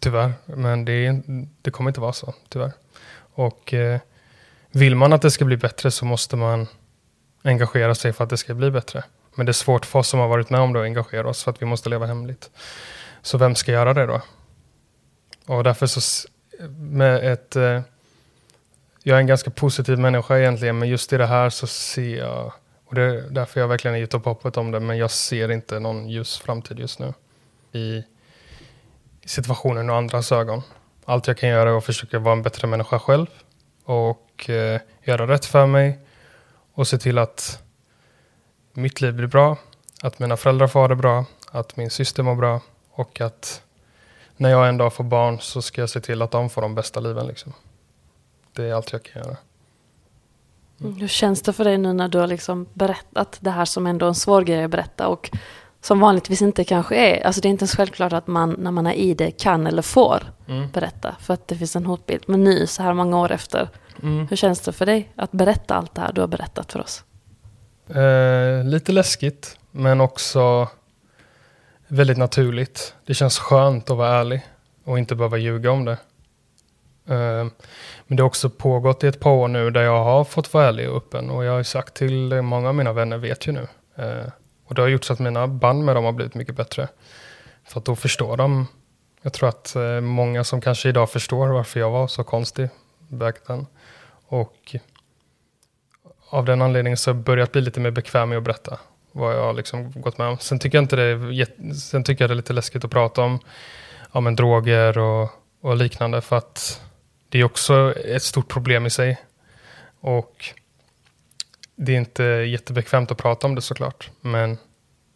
Tyvärr. 0.00 0.32
Men 0.44 0.84
det, 0.84 1.22
det 1.62 1.70
kommer 1.70 1.90
inte 1.90 2.00
vara 2.00 2.12
så, 2.12 2.34
tyvärr. 2.48 2.72
Och 3.34 3.74
eh, 3.74 4.00
vill 4.72 4.96
man 4.96 5.12
att 5.12 5.22
det 5.22 5.30
ska 5.30 5.44
bli 5.44 5.56
bättre 5.56 5.90
så 5.90 6.04
måste 6.04 6.36
man 6.36 6.66
engagera 7.42 7.94
sig 7.94 8.12
för 8.12 8.24
att 8.24 8.30
det 8.30 8.36
ska 8.36 8.54
bli 8.54 8.70
bättre. 8.70 9.04
Men 9.34 9.46
det 9.46 9.50
är 9.50 9.54
svårt 9.54 9.86
för 9.86 9.98
oss 9.98 10.08
som 10.08 10.20
har 10.20 10.28
varit 10.28 10.50
med 10.50 10.60
om 10.60 10.72
det 10.72 10.80
att 10.80 10.84
engagera 10.84 11.28
oss 11.28 11.44
för 11.44 11.50
att 11.50 11.62
vi 11.62 11.66
måste 11.66 11.88
leva 11.88 12.06
hemligt. 12.06 12.50
Så 13.22 13.38
vem 13.38 13.54
ska 13.54 13.72
göra 13.72 13.94
det 13.94 14.06
då? 14.06 14.20
Och 15.46 15.64
därför 15.64 15.86
så 15.86 16.28
med 16.68 17.32
ett... 17.32 17.56
Eh, 17.56 17.80
jag 19.02 19.16
är 19.16 19.20
en 19.20 19.26
ganska 19.26 19.50
positiv 19.50 19.98
människa 19.98 20.38
egentligen, 20.38 20.78
men 20.78 20.88
just 20.88 21.12
i 21.12 21.16
det 21.16 21.26
här 21.26 21.50
så 21.50 21.66
ser 21.66 22.18
jag... 22.18 22.52
Och 22.84 22.94
det 22.94 23.02
är 23.02 23.30
därför 23.30 23.60
jag 23.60 23.68
verkligen 23.68 23.96
är 23.96 24.00
ute 24.00 24.18
på 24.18 24.30
hoppet 24.30 24.56
om 24.56 24.70
det, 24.70 24.80
men 24.80 24.98
jag 24.98 25.10
ser 25.10 25.50
inte 25.50 25.80
någon 25.80 26.08
ljus 26.08 26.38
framtid 26.38 26.78
just 26.78 26.98
nu. 26.98 27.14
I, 27.72 28.04
i 29.22 29.28
situationen 29.28 29.90
och 29.90 29.96
andras 29.96 30.32
ögon. 30.32 30.62
Allt 31.04 31.26
jag 31.26 31.38
kan 31.38 31.48
göra 31.48 31.70
är 31.70 31.78
att 31.78 31.84
försöka 31.84 32.18
vara 32.18 32.32
en 32.32 32.42
bättre 32.42 32.68
människa 32.68 32.98
själv 32.98 33.26
och 33.84 34.29
eh, 34.48 34.80
göra 35.02 35.26
rätt 35.26 35.44
för 35.44 35.66
mig 35.66 35.98
och 36.74 36.88
se 36.88 36.98
till 36.98 37.18
att 37.18 37.62
mitt 38.72 39.00
liv 39.00 39.14
blir 39.14 39.26
bra, 39.26 39.56
att 40.02 40.18
mina 40.18 40.36
föräldrar 40.36 40.66
får 40.66 40.88
det 40.88 40.96
bra, 40.96 41.24
att 41.50 41.76
min 41.76 41.90
syster 41.90 42.22
mår 42.22 42.34
bra 42.34 42.60
och 42.90 43.20
att 43.20 43.62
när 44.36 44.50
jag 44.50 44.68
en 44.68 44.78
dag 44.78 44.92
får 44.92 45.04
barn 45.04 45.40
så 45.40 45.62
ska 45.62 45.80
jag 45.80 45.90
se 45.90 46.00
till 46.00 46.22
att 46.22 46.30
de 46.30 46.50
får 46.50 46.62
de 46.62 46.74
bästa 46.74 47.00
liven. 47.00 47.26
Liksom. 47.26 47.52
Det 48.52 48.64
är 48.64 48.74
allt 48.74 48.92
jag 48.92 49.02
kan 49.02 49.22
göra. 49.22 49.36
Mm. 50.80 50.96
Hur 50.96 51.08
känns 51.08 51.42
det 51.42 51.52
för 51.52 51.64
dig 51.64 51.78
nu 51.78 51.92
när 51.92 52.08
du 52.08 52.18
har 52.18 52.26
liksom 52.26 52.66
berättat 52.72 53.38
det 53.40 53.50
här 53.50 53.64
som 53.64 53.86
ändå 53.86 54.06
är 54.06 54.08
en 54.08 54.14
svår 54.14 54.42
grej 54.42 54.64
att 54.64 54.70
berätta 54.70 55.08
och 55.08 55.30
som 55.80 56.00
vanligtvis 56.00 56.42
inte 56.42 56.64
kanske 56.64 56.96
är, 56.96 57.26
alltså 57.26 57.40
det 57.40 57.48
är 57.48 57.50
inte 57.50 57.62
ens 57.62 57.76
självklart 57.76 58.12
att 58.12 58.26
man 58.26 58.56
när 58.58 58.70
man 58.70 58.86
är 58.86 58.92
i 58.92 59.14
det 59.14 59.30
kan 59.30 59.66
eller 59.66 59.82
får 59.82 60.32
mm. 60.48 60.70
berätta 60.70 61.16
för 61.20 61.34
att 61.34 61.48
det 61.48 61.56
finns 61.56 61.76
en 61.76 61.86
hotbild. 61.86 62.24
Men 62.26 62.44
nu 62.44 62.66
så 62.66 62.82
här 62.82 62.94
många 62.94 63.18
år 63.18 63.32
efter, 63.32 63.68
mm. 64.02 64.26
hur 64.26 64.36
känns 64.36 64.60
det 64.60 64.72
för 64.72 64.86
dig 64.86 65.12
att 65.16 65.32
berätta 65.32 65.74
allt 65.74 65.94
det 65.94 66.00
här 66.00 66.12
du 66.12 66.20
har 66.20 66.28
berättat 66.28 66.72
för 66.72 66.80
oss? 66.80 67.04
Eh, 67.88 68.64
lite 68.64 68.92
läskigt, 68.92 69.58
men 69.70 70.00
också 70.00 70.68
väldigt 71.88 72.18
naturligt. 72.18 72.94
Det 73.06 73.14
känns 73.14 73.38
skönt 73.38 73.90
att 73.90 73.96
vara 73.96 74.08
ärlig 74.08 74.46
och 74.84 74.98
inte 74.98 75.14
behöva 75.14 75.36
ljuga 75.36 75.70
om 75.70 75.84
det. 75.84 75.98
Eh, 77.06 77.46
men 78.06 78.16
det 78.16 78.22
har 78.22 78.26
också 78.26 78.50
pågått 78.50 79.04
i 79.04 79.06
ett 79.06 79.20
par 79.20 79.30
år 79.30 79.48
nu 79.48 79.70
där 79.70 79.82
jag 79.82 80.04
har 80.04 80.24
fått 80.24 80.54
vara 80.54 80.66
ärlig 80.66 80.90
och 80.90 80.96
öppen 80.96 81.30
och 81.30 81.44
jag 81.44 81.52
har 81.52 81.62
sagt 81.62 81.94
till 81.94 82.42
många 82.42 82.68
av 82.68 82.74
mina 82.74 82.92
vänner 82.92 83.18
vet 83.18 83.46
ju 83.46 83.52
nu. 83.52 83.66
Eh, 83.96 84.32
och 84.66 84.74
det 84.74 84.82
har 84.82 84.88
gjort 84.88 85.04
så 85.04 85.12
att 85.12 85.18
mina 85.18 85.46
band 85.46 85.84
med 85.84 85.96
dem 85.96 86.04
har 86.04 86.12
blivit 86.12 86.34
mycket 86.34 86.56
bättre. 86.56 86.88
För 87.64 87.80
att 87.80 87.84
då 87.84 87.96
förstår 87.96 88.36
de. 88.36 88.66
Jag 89.22 89.32
tror 89.32 89.48
att 89.48 89.76
eh, 89.76 90.00
många 90.00 90.44
som 90.44 90.60
kanske 90.60 90.88
idag 90.88 91.10
förstår 91.10 91.48
varför 91.48 91.80
jag 91.80 91.90
var 91.90 92.06
så 92.06 92.24
konstig 92.24 92.68
beaktan. 93.10 93.66
Och 94.26 94.76
av 96.28 96.44
den 96.44 96.62
anledningen 96.62 96.96
så 96.96 97.10
har 97.10 97.14
jag 97.14 97.24
börjat 97.24 97.52
bli 97.52 97.60
lite 97.60 97.80
mer 97.80 97.90
bekväm 97.90 98.28
med 98.28 98.38
att 98.38 98.44
berätta 98.44 98.78
vad 99.12 99.34
jag 99.34 99.42
har 99.42 99.52
liksom 99.52 99.92
gått 99.92 100.18
med 100.18 100.26
om. 100.26 100.38
Sen 100.38 100.58
tycker 100.58 100.78
jag 100.78 100.84
inte 100.84 100.96
det 100.96 101.02
är, 101.02 101.74
sen 101.74 102.04
tycker 102.04 102.24
jag 102.24 102.30
det 102.30 102.34
är 102.34 102.36
lite 102.36 102.52
läskigt 102.52 102.84
att 102.84 102.90
prata 102.90 103.22
om, 103.22 103.38
ja, 104.12 104.20
men 104.20 104.36
droger 104.36 104.98
och, 104.98 105.30
och 105.60 105.76
liknande 105.76 106.20
för 106.20 106.36
att 106.36 106.82
det 107.28 107.38
är 107.38 107.44
också 107.44 107.94
ett 107.96 108.22
stort 108.22 108.48
problem 108.48 108.86
i 108.86 108.90
sig. 108.90 109.20
Och 110.00 110.54
det 111.76 111.92
är 111.92 111.96
inte 111.96 112.24
jättebekvämt 112.24 113.10
att 113.10 113.18
prata 113.18 113.46
om 113.46 113.54
det 113.54 113.62
såklart, 113.62 114.10
men 114.20 114.58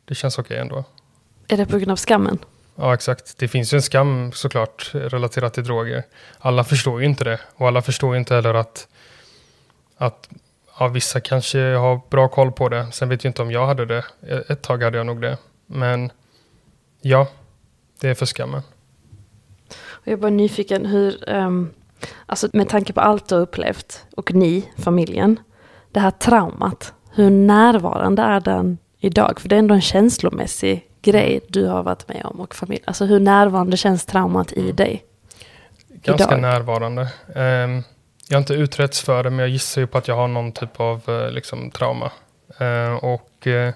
det 0.04 0.14
känns 0.14 0.38
okej 0.38 0.54
okay 0.54 0.60
ändå. 0.60 0.84
Är 1.48 1.56
det 1.56 1.66
på 1.66 1.78
grund 1.78 1.90
av 1.90 1.96
skammen? 1.96 2.38
Ja, 2.76 2.94
exakt. 2.94 3.38
Det 3.38 3.48
finns 3.48 3.72
ju 3.74 3.76
en 3.76 3.82
skam 3.82 4.32
såklart 4.32 4.90
relaterat 4.94 5.54
till 5.54 5.64
droger. 5.64 6.02
Alla 6.38 6.64
förstår 6.64 7.00
ju 7.00 7.06
inte 7.06 7.24
det 7.24 7.40
och 7.56 7.68
alla 7.68 7.82
förstår 7.82 8.14
ju 8.14 8.18
inte 8.18 8.34
heller 8.34 8.54
att, 8.54 8.88
att 9.96 10.28
ja, 10.78 10.88
vissa 10.88 11.20
kanske 11.20 11.58
har 11.58 12.00
bra 12.10 12.28
koll 12.28 12.52
på 12.52 12.68
det. 12.68 12.92
Sen 12.92 13.08
vet 13.08 13.24
jag 13.24 13.28
inte 13.28 13.42
om 13.42 13.50
jag 13.50 13.66
hade 13.66 13.86
det. 13.86 14.04
E-, 14.22 14.42
ett 14.48 14.62
tag 14.62 14.82
hade 14.82 14.96
jag 14.98 15.06
nog 15.06 15.20
det. 15.20 15.38
Men 15.66 16.12
ja, 17.00 17.28
det 18.00 18.08
är 18.08 18.14
för 18.14 18.26
skammen. 18.26 18.62
Jag 20.04 20.12
är 20.12 20.16
bara 20.16 20.30
nyfiken 20.30 20.86
hur, 20.86 21.30
um, 21.30 21.70
alltså 22.26 22.48
med 22.52 22.68
tanke 22.68 22.92
på 22.92 23.00
allt 23.00 23.28
du 23.28 23.34
har 23.34 23.42
upplevt 23.42 24.04
och 24.16 24.34
ni, 24.34 24.70
familjen, 24.78 25.38
det 25.92 26.00
här 26.00 26.10
traumat, 26.10 26.92
hur 27.10 27.30
närvarande 27.30 28.22
är 28.22 28.40
den 28.40 28.78
idag? 28.98 29.40
För 29.40 29.48
det 29.48 29.54
är 29.54 29.58
ändå 29.58 29.74
en 29.74 29.80
känslomässig 29.80 30.88
grej 31.04 31.40
du 31.48 31.66
har 31.66 31.82
varit 31.82 32.08
med 32.08 32.24
om 32.24 32.40
och 32.40 32.54
familj. 32.54 32.82
Alltså 32.84 33.04
hur 33.04 33.20
närvarande 33.20 33.76
känns 33.76 34.06
traumat 34.06 34.52
i 34.52 34.72
dig? 34.72 35.04
Ganska 35.88 36.24
idag? 36.24 36.40
närvarande. 36.40 37.02
Um, 37.26 37.82
jag 38.28 38.36
har 38.36 38.38
inte 38.38 38.54
utretts 38.54 39.00
för 39.00 39.22
det, 39.22 39.30
men 39.30 39.38
jag 39.38 39.48
gissar 39.48 39.80
ju 39.80 39.86
på 39.86 39.98
att 39.98 40.08
jag 40.08 40.16
har 40.16 40.28
någon 40.28 40.52
typ 40.52 40.80
av 40.80 41.10
uh, 41.10 41.30
liksom, 41.30 41.70
trauma. 41.70 42.12
Uh, 42.60 43.04
och 43.04 43.46
uh, 43.46 43.70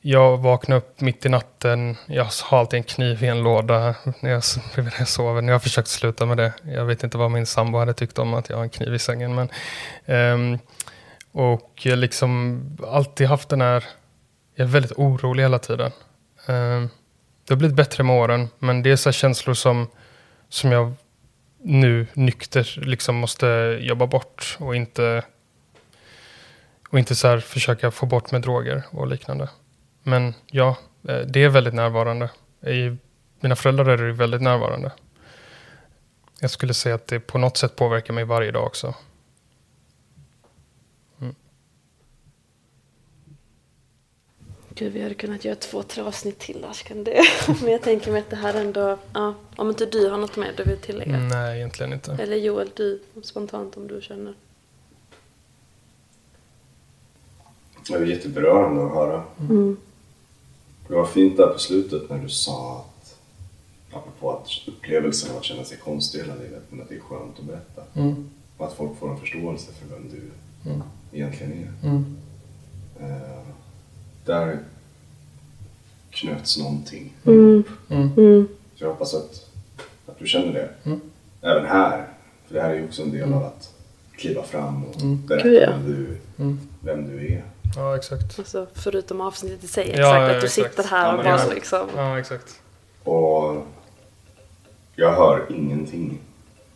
jag 0.00 0.36
vaknar 0.36 0.76
upp 0.76 1.00
mitt 1.00 1.26
i 1.26 1.28
natten. 1.28 1.96
Jag 2.06 2.26
har 2.42 2.58
alltid 2.58 2.76
en 2.76 2.84
kniv 2.84 3.24
i 3.24 3.26
en 3.26 3.42
låda 3.42 3.94
när 4.20 4.30
jag, 4.30 4.42
när 4.76 4.92
jag 4.98 5.08
sover. 5.08 5.42
Jag 5.42 5.52
har 5.52 5.58
försökt 5.58 5.88
sluta 5.88 6.26
med 6.26 6.36
det. 6.36 6.52
Jag 6.64 6.84
vet 6.84 7.04
inte 7.04 7.18
vad 7.18 7.30
min 7.30 7.46
sambo 7.46 7.78
hade 7.78 7.92
tyckt 7.92 8.18
om 8.18 8.34
att 8.34 8.48
jag 8.48 8.56
har 8.56 8.64
en 8.64 8.70
kniv 8.70 8.94
i 8.94 8.98
sängen. 8.98 9.34
Men, 9.34 9.48
um, 10.06 10.58
och 11.32 11.80
jag 11.82 11.98
liksom 11.98 12.62
alltid 12.86 13.26
haft 13.26 13.48
den 13.48 13.60
här, 13.60 13.84
jag 14.60 14.68
är 14.68 14.72
väldigt 14.72 14.92
orolig 14.92 15.42
hela 15.42 15.58
tiden. 15.58 15.92
Uh, 16.48 16.86
det 17.44 17.48
har 17.48 17.56
blivit 17.56 17.76
bättre 17.76 18.04
med 18.04 18.16
åren, 18.16 18.48
men 18.58 18.82
det 18.82 18.90
är 18.90 18.96
så 18.96 19.12
känslor 19.12 19.54
som, 19.54 19.88
som 20.48 20.72
jag 20.72 20.92
nu 21.62 22.06
nykter 22.14 22.80
liksom 22.82 23.16
måste 23.16 23.78
jobba 23.80 24.06
bort 24.06 24.56
och 24.60 24.76
inte, 24.76 25.24
och 26.90 26.98
inte 26.98 27.14
så 27.14 27.28
här 27.28 27.38
försöka 27.38 27.90
få 27.90 28.06
bort 28.06 28.30
med 28.30 28.42
droger 28.42 28.82
och 28.90 29.06
liknande. 29.06 29.48
Men 30.02 30.34
ja, 30.50 30.76
eh, 31.08 31.18
det 31.18 31.44
är 31.44 31.48
väldigt 31.48 31.74
närvarande. 31.74 32.30
I 32.66 32.96
mina 33.40 33.56
föräldrar 33.56 33.88
är 33.88 33.96
det 33.96 34.12
väldigt 34.12 34.42
närvarande. 34.42 34.92
Jag 36.40 36.50
skulle 36.50 36.74
säga 36.74 36.94
att 36.94 37.06
det 37.06 37.20
på 37.20 37.38
något 37.38 37.56
sätt 37.56 37.76
påverkar 37.76 38.14
mig 38.14 38.24
varje 38.24 38.50
dag 38.50 38.66
också. 38.66 38.94
Gud, 44.80 44.92
vi 44.92 45.02
hade 45.02 45.14
kunnat 45.14 45.44
göra 45.44 45.56
två, 45.56 45.82
tre 45.82 46.02
avsnitt 46.02 46.38
till 46.38 46.64
Ashkan 46.64 47.04
det. 47.04 47.22
Men 47.62 47.72
jag 47.72 47.82
tänker 47.82 48.12
mig 48.12 48.20
att 48.20 48.30
det 48.30 48.36
här 48.36 48.54
ändå, 48.54 48.98
ja, 49.12 49.34
om 49.56 49.68
inte 49.68 49.86
du 49.86 50.08
har 50.10 50.18
något 50.18 50.36
mer 50.36 50.52
du 50.56 50.64
vill 50.64 50.78
tillägga. 50.78 51.18
Nej, 51.18 51.56
egentligen 51.56 51.92
inte. 51.92 52.12
Eller 52.12 52.36
Joel, 52.36 52.70
du 52.76 53.02
spontant 53.22 53.76
om 53.76 53.88
du 53.88 54.02
känner. 54.02 54.34
Det 57.88 57.98
var 57.98 58.06
jätteberörande 58.06 58.84
att 58.86 58.94
höra. 58.94 59.24
Mm. 59.40 59.76
Det 60.88 60.94
var 60.94 61.06
fint 61.06 61.36
där 61.36 61.46
på 61.46 61.58
slutet 61.58 62.10
när 62.10 62.18
du 62.18 62.28
sa 62.28 62.86
att, 62.86 63.16
apropå 63.92 64.32
att 64.32 64.48
upplevelsen 64.66 65.30
av 65.30 65.36
att 65.36 65.44
känna 65.44 65.64
sig 65.64 65.76
konstig 65.76 66.18
hela 66.18 66.34
livet, 66.34 66.62
men 66.70 66.82
att 66.82 66.88
det 66.88 66.94
är 66.94 67.00
skönt 67.00 67.38
att 67.38 67.44
berätta. 67.44 67.82
Mm. 67.94 68.30
Och 68.56 68.66
att 68.66 68.72
folk 68.72 68.98
får 68.98 69.10
en 69.10 69.20
förståelse 69.20 69.72
för 69.72 69.94
vem 69.94 70.10
du 70.10 70.30
mm. 70.70 70.82
egentligen 71.12 71.52
är. 71.52 71.88
Mm. 71.88 72.16
Uh, 73.00 73.40
där 74.24 74.58
knöts 76.20 76.58
någonting 76.58 77.12
mm. 77.24 77.64
Mm. 77.88 78.10
mm. 78.16 78.48
Så 78.74 78.84
jag 78.84 78.88
hoppas 78.88 79.14
att, 79.14 79.46
att 80.06 80.18
du 80.18 80.26
känner 80.26 80.52
det. 80.52 80.68
Mm. 80.84 81.00
Även 81.42 81.66
här. 81.66 82.06
För 82.46 82.54
det 82.54 82.60
här 82.60 82.70
är 82.70 82.74
ju 82.74 82.84
också 82.84 83.02
en 83.02 83.12
del 83.12 83.32
av 83.32 83.44
att 83.44 83.74
kliva 84.16 84.42
fram 84.42 84.84
och 84.84 85.02
mm. 85.02 85.26
berätta 85.26 85.70
vem, 85.70 85.86
du, 85.86 86.16
vem 86.80 87.10
du 87.10 87.26
är. 87.26 87.44
Ja, 87.76 87.96
exakt. 87.96 88.38
Alltså, 88.38 88.66
förutom 88.74 89.20
avsnittet 89.20 89.64
i 89.64 89.68
sig, 89.68 89.82
exakt. 89.82 89.98
Ja, 89.98 90.16
ja, 90.16 90.24
att 90.24 90.40
du 90.40 90.46
exakt. 90.46 90.52
sitter 90.52 90.88
här 90.90 91.18
och 91.18 91.24
bara 91.24 91.46
liksom... 91.54 91.88
Ja, 91.96 92.18
exakt. 92.18 92.62
Och 93.04 93.66
jag 94.96 95.12
hör 95.12 95.46
ingenting 95.50 96.18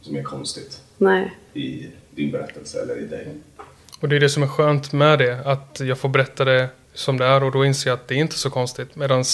som 0.01 0.17
är 0.17 0.23
konstigt 0.23 0.83
Nej. 0.97 1.37
i 1.53 1.91
din 2.11 2.31
berättelse 2.31 2.83
eller 2.83 2.99
i 2.99 3.07
dig. 3.07 3.29
Och 4.01 4.09
det 4.09 4.17
är 4.17 4.21
det 4.21 4.29
som 4.29 4.43
är 4.43 4.49
skönt 4.49 4.93
med 4.93 5.19
det, 5.19 5.47
att 5.47 5.81
jag 5.81 5.99
får 5.99 6.09
berätta 6.09 6.45
det 6.45 6.69
som 6.95 7.19
det 7.19 7.25
är 7.27 7.43
och 7.43 7.53
då 7.53 7.65
inser 7.65 7.91
jag 7.91 7.97
att 7.97 8.09
det 8.09 8.15
är 8.15 8.19
inte 8.19 8.39
så 8.39 8.51
konstigt. 8.51 8.97
Medan 8.97 9.25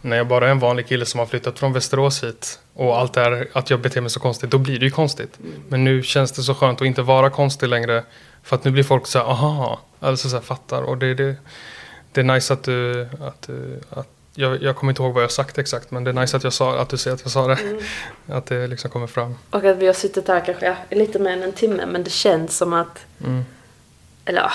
när 0.00 0.16
jag 0.16 0.26
bara 0.26 0.46
är 0.46 0.50
en 0.50 0.58
vanlig 0.58 0.86
kille 0.88 1.06
som 1.06 1.18
har 1.18 1.26
flyttat 1.26 1.58
från 1.58 1.72
Västerås 1.72 2.24
hit 2.24 2.58
och 2.74 2.98
allt 2.98 3.16
är 3.16 3.48
att 3.52 3.70
jag 3.70 3.80
beter 3.80 4.00
mig 4.00 4.10
så 4.10 4.20
konstigt, 4.20 4.50
då 4.50 4.58
blir 4.58 4.78
det 4.78 4.84
ju 4.84 4.90
konstigt. 4.90 5.38
Men 5.68 5.84
nu 5.84 6.02
känns 6.02 6.32
det 6.32 6.42
så 6.42 6.54
skönt 6.54 6.80
att 6.80 6.86
inte 6.86 7.02
vara 7.02 7.30
konstig 7.30 7.68
längre. 7.68 8.04
För 8.42 8.56
att 8.56 8.64
nu 8.64 8.70
blir 8.70 8.82
folk 8.82 9.06
så 9.06 9.18
här, 9.18 9.26
aha, 9.26 9.80
alltså 10.00 10.28
så 10.28 10.36
här, 10.36 10.42
fattar. 10.42 10.82
Och 10.82 10.98
det, 10.98 11.14
det, 11.14 11.36
det 12.12 12.20
är 12.20 12.24
nice 12.24 12.52
att 12.52 12.62
du, 12.62 13.08
att, 13.20 13.42
du, 13.46 13.80
att 13.90 14.08
jag, 14.34 14.62
jag 14.62 14.76
kommer 14.76 14.90
inte 14.92 15.02
ihåg 15.02 15.14
vad 15.14 15.22
jag 15.22 15.30
sagt 15.30 15.58
exakt, 15.58 15.90
men 15.90 16.04
det 16.04 16.10
är 16.10 16.12
nice 16.12 16.36
att, 16.36 16.44
jag 16.44 16.52
sa, 16.52 16.78
att 16.78 16.88
du 16.88 16.96
säger 16.96 17.14
att 17.14 17.22
jag 17.22 17.30
sa 17.32 17.46
det. 17.46 17.54
Mm. 17.62 17.78
Att 18.28 18.46
det 18.46 18.66
liksom 18.66 18.90
kommer 18.90 19.06
fram. 19.06 19.34
Och 19.50 19.64
att 19.64 19.76
vi 19.76 19.86
har 19.86 19.94
suttit 19.94 20.28
här 20.28 20.44
kanske 20.46 20.76
lite 20.90 21.18
mer 21.18 21.32
än 21.32 21.42
en 21.42 21.52
timme 21.52 21.86
men 21.86 22.04
det 22.04 22.10
känns 22.10 22.56
som 22.56 22.72
att, 22.72 23.06
Mm. 23.24 23.44
eller 24.24 24.40
ja, 24.40 24.50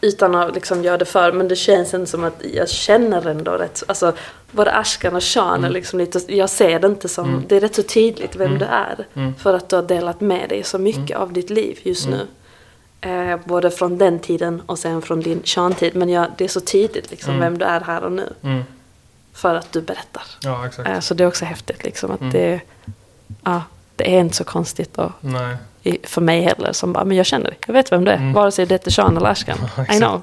utan 0.00 0.34
att 0.34 0.54
liksom 0.54 0.84
göra 0.84 0.98
det 0.98 1.04
för, 1.04 1.32
men 1.32 1.48
det 1.48 1.56
känns 1.56 1.94
ändå 1.94 2.06
som 2.06 2.24
att 2.24 2.42
jag 2.54 2.68
känner 2.68 3.26
ändå 3.26 3.52
rätt, 3.52 3.82
alltså 3.86 4.12
både 4.50 4.72
Ashkan 4.72 5.16
och 5.16 5.22
Sean 5.22 5.54
Mm. 5.58 5.64
är 5.64 5.70
liksom 5.70 5.98
lite, 5.98 6.36
jag 6.36 6.50
ser 6.50 6.80
det 6.80 6.86
inte 6.86 7.08
som, 7.08 7.44
det 7.48 7.56
är 7.56 7.60
rätt 7.60 7.74
så 7.74 7.82
tydligt 7.82 8.36
vem 8.36 8.46
Mm. 8.46 8.58
du 8.58 8.64
är. 8.64 9.06
Mm. 9.14 9.34
För 9.34 9.54
att 9.54 9.68
du 9.68 9.76
har 9.76 9.82
delat 9.82 10.20
med 10.20 10.48
dig 10.48 10.62
så 10.62 10.78
mycket 10.78 11.16
av 11.16 11.32
ditt 11.32 11.50
liv 11.50 11.78
just 11.82 12.06
Mm. 12.06 12.18
nu. 12.18 12.26
Eh, 13.10 13.38
både 13.44 13.70
från 13.70 13.98
den 13.98 14.18
tiden 14.18 14.62
och 14.66 14.78
sen 14.78 15.02
från 15.02 15.20
din 15.20 15.42
Sean-tid. 15.44 15.96
Men 15.96 16.08
ja, 16.08 16.26
det 16.36 16.44
är 16.44 16.48
så 16.48 16.60
tydligt 16.60 17.10
liksom 17.10 17.30
Mm. 17.34 17.40
vem 17.40 17.58
du 17.58 17.64
är 17.64 17.80
här 17.80 18.04
och 18.04 18.12
nu. 18.12 18.32
Mm. 18.42 18.62
För 19.32 19.54
att 19.54 19.72
du 19.72 19.80
berättar. 19.80 20.22
Ja. 20.42 20.68
Eh, 20.86 21.00
så 21.00 21.14
det 21.14 21.24
är 21.24 21.28
också 21.28 21.44
häftigt 21.44 21.84
liksom 21.84 22.10
att 22.10 22.20
Mm. 22.20 22.32
det, 22.32 22.60
ja, 23.44 23.62
det 23.96 24.14
är 24.16 24.20
inte 24.20 24.36
så 24.36 24.44
konstigt 24.44 24.98
och, 24.98 25.10
Nej. 25.20 25.56
För 26.02 26.20
mig 26.20 26.40
heller 26.42 26.72
som 26.72 26.92
bara, 26.92 27.04
men 27.04 27.16
jag 27.16 27.26
känner 27.26 27.44
dig, 27.46 27.58
jag 27.66 27.74
vet 27.74 27.92
vem 27.92 28.04
du 28.04 28.10
är. 28.10 28.16
Mm. 28.16 28.32
Vare 28.32 28.52
sig 28.52 28.66
det 28.66 28.86
är 28.86 28.90
Sean 28.90 29.16
eller 29.16 29.28
Ashkan. 29.28 29.58
I 29.94 29.96
know. 29.98 30.22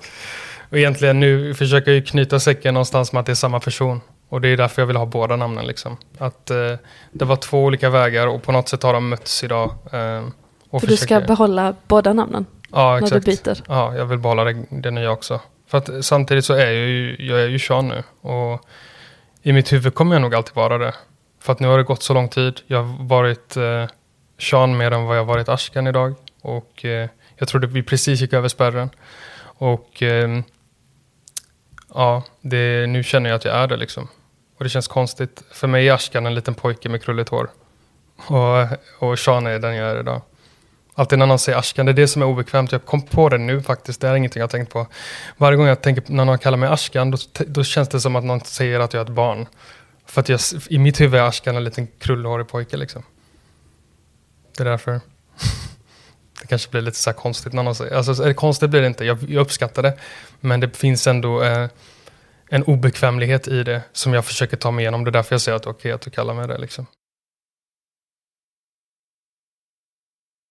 Och 0.70 0.78
egentligen 0.78 1.20
nu 1.20 1.54
försöker 1.54 1.92
jag 1.92 2.08
knyta 2.08 2.40
säcken 2.40 2.74
någonstans 2.74 3.14
med 3.14 3.20
att 3.20 3.26
det 3.26 3.32
är 3.32 3.36
samma 3.36 3.60
person. 3.60 4.02
Och 4.30 4.42
det 4.42 4.48
är 4.48 4.58
därför 4.58 4.82
jag 4.82 4.88
vill 4.88 4.96
ha 4.96 5.06
båda 5.06 5.36
namnen 5.36 5.66
liksom. 5.68 5.98
Att 6.18 6.50
eh, 6.50 6.74
det 7.12 7.26
var 7.26 7.36
två 7.36 7.64
olika 7.64 7.90
vägar 7.90 8.28
och 8.28 8.44
på 8.44 8.52
något 8.52 8.70
sätt 8.70 8.84
har 8.84 8.94
de 8.94 9.10
mötts 9.10 9.44
idag. 9.44 9.70
Eh, 9.92 10.24
och 10.70 10.82
För 10.82 10.88
du 10.88 10.98
ska 10.98 11.06
försöker- 11.06 11.28
behålla 11.28 11.76
båda 11.88 12.14
namnen 12.14 12.46
ja, 12.72 12.92
när 12.92 13.04
exakt. 13.04 13.26
du 13.26 13.32
byter. 13.32 13.58
Ja, 13.68 13.96
jag 13.96 14.06
vill 14.06 14.20
behålla 14.20 14.44
det, 14.44 14.66
det 14.70 14.92
nya 14.92 15.12
också. 15.12 15.42
För 15.68 15.78
att 15.78 15.90
samtidigt 16.06 16.46
så 16.46 16.54
är 16.54 16.66
jag 16.66 16.74
ju, 16.88 17.16
jag 17.20 17.40
är 17.42 17.48
ju 17.48 17.60
Sean 17.60 17.88
nu. 17.88 18.04
Och 18.30 18.62
i 19.42 19.54
mitt 19.54 19.74
huvud 19.74 19.94
kommer 19.96 20.16
jag 20.16 20.22
nog 20.22 20.36
alltid 20.36 20.56
vara 20.56 20.78
det. 20.78 20.94
För 21.42 21.54
att 21.54 21.60
nu 21.60 21.68
har 21.68 21.78
det 21.78 21.84
gått 21.84 22.04
så 22.04 22.14
lång 22.14 22.30
tid. 22.30 22.60
Jag 22.68 22.84
har 22.84 23.06
varit 23.08 23.58
eh, 23.58 23.86
Sean 24.40 24.78
mer 24.78 24.92
än 24.92 25.04
vad 25.04 25.18
jag 25.18 25.26
varit 25.26 25.50
Ashkan 25.50 25.88
idag. 25.88 26.16
Och 26.42 26.86
eh, 26.86 27.10
jag 27.36 27.48
trodde 27.48 27.68
vi 27.68 27.84
precis 27.84 28.22
gick 28.22 28.34
över 28.34 28.48
spärren. 28.48 28.90
Och 29.42 30.04
eh, 30.04 30.40
ja, 31.94 32.24
det, 32.42 32.88
nu 32.88 33.04
känner 33.04 33.30
jag 33.30 33.38
att 33.38 33.46
jag 33.46 33.56
är 33.56 33.68
det 33.68 33.78
liksom. 33.78 34.08
Och 34.58 34.64
det 34.64 34.70
känns 34.70 34.88
konstigt. 34.88 35.44
För 35.52 35.68
mig 35.68 35.88
är 35.88 35.94
Ashkan 35.94 36.26
en 36.26 36.36
liten 36.36 36.54
pojke 36.54 36.90
med 36.90 37.04
krulligt 37.04 37.30
hår. 37.30 37.50
Och, 38.28 38.68
och 39.00 39.20
Sean 39.20 39.48
är 39.48 39.60
den 39.60 39.76
jag 39.76 39.92
är 39.92 40.00
idag. 40.00 40.22
Alltid 40.94 41.20
när 41.20 41.26
någon 41.26 41.40
säger 41.40 41.58
Ashkan, 41.58 41.86
det 41.86 41.92
är 41.92 41.94
det 41.94 42.08
som 42.08 42.22
är 42.22 42.26
obekvämt. 42.26 42.72
Jag 42.72 42.86
kom 42.86 43.02
på 43.02 43.30
det 43.30 43.38
nu 43.38 43.62
faktiskt, 43.62 44.02
det 44.02 44.08
är 44.08 44.16
ingenting 44.16 44.40
jag 44.40 44.48
har 44.48 44.50
tänkt 44.50 44.74
på. 44.74 44.88
Varje 45.38 45.58
gång 45.58 45.68
jag 45.68 45.82
tänker, 45.82 46.04
när 46.08 46.26
någon 46.26 46.38
kallar 46.38 46.58
mig 46.58 46.70
Ashkan, 46.70 47.12
då, 47.12 47.18
då 47.48 47.64
känns 47.64 47.90
det 47.90 48.00
som 48.02 48.16
att 48.16 48.24
någon 48.24 48.42
säger 48.42 48.80
att 48.80 48.94
jag 48.94 49.02
är 49.02 49.06
ett 49.06 49.12
barn. 49.12 49.48
För 50.06 50.22
att 50.22 50.30
jag, 50.30 50.40
i 50.70 50.78
mitt 50.78 51.02
huvud 51.02 51.20
är 51.20 51.28
Ashkan 51.28 51.56
en 51.56 51.64
liten 51.64 51.88
krullhårig 52.00 52.48
pojke 52.48 52.78
liksom. 52.78 53.04
Det 54.58 54.64
är 54.64 54.66
därför. 54.66 55.02
Det 56.42 56.48
kanske 56.48 56.72
blir 56.72 56.82
lite 56.82 56.98
så 56.98 57.10
här 57.10 57.18
konstigt 57.18 57.54
när 57.54 57.64
någon 57.64 57.76
säger, 57.76 57.96
alltså, 57.96 58.12
alltså 58.12 58.34
konstigt 58.34 58.70
blir 58.70 58.82
det 58.82 58.88
inte, 58.88 59.06
jag, 59.06 59.18
jag 59.30 59.42
uppskattar 59.42 59.84
det. 59.84 59.98
Men 60.40 60.60
det 60.60 60.78
finns 60.78 61.08
ändå 61.08 61.44
eh, 61.44 61.70
en 62.50 62.64
obekvämlighet 62.64 63.48
i 63.48 63.64
det 63.64 63.82
som 63.92 64.14
jag 64.14 64.26
försöker 64.26 64.58
ta 64.58 64.72
mig 64.72 64.84
igenom. 64.84 65.04
Det 65.04 65.10
är 65.10 65.12
därför 65.12 65.34
jag 65.34 65.42
säger 65.42 65.56
att 65.56 65.64
det 65.64 65.70
är 65.70 65.72
okej 65.72 65.92
att 65.92 66.02
du 66.02 66.10
kallar 66.10 66.34
mig 66.34 66.48
det 66.48 66.58
liksom. 66.58 66.86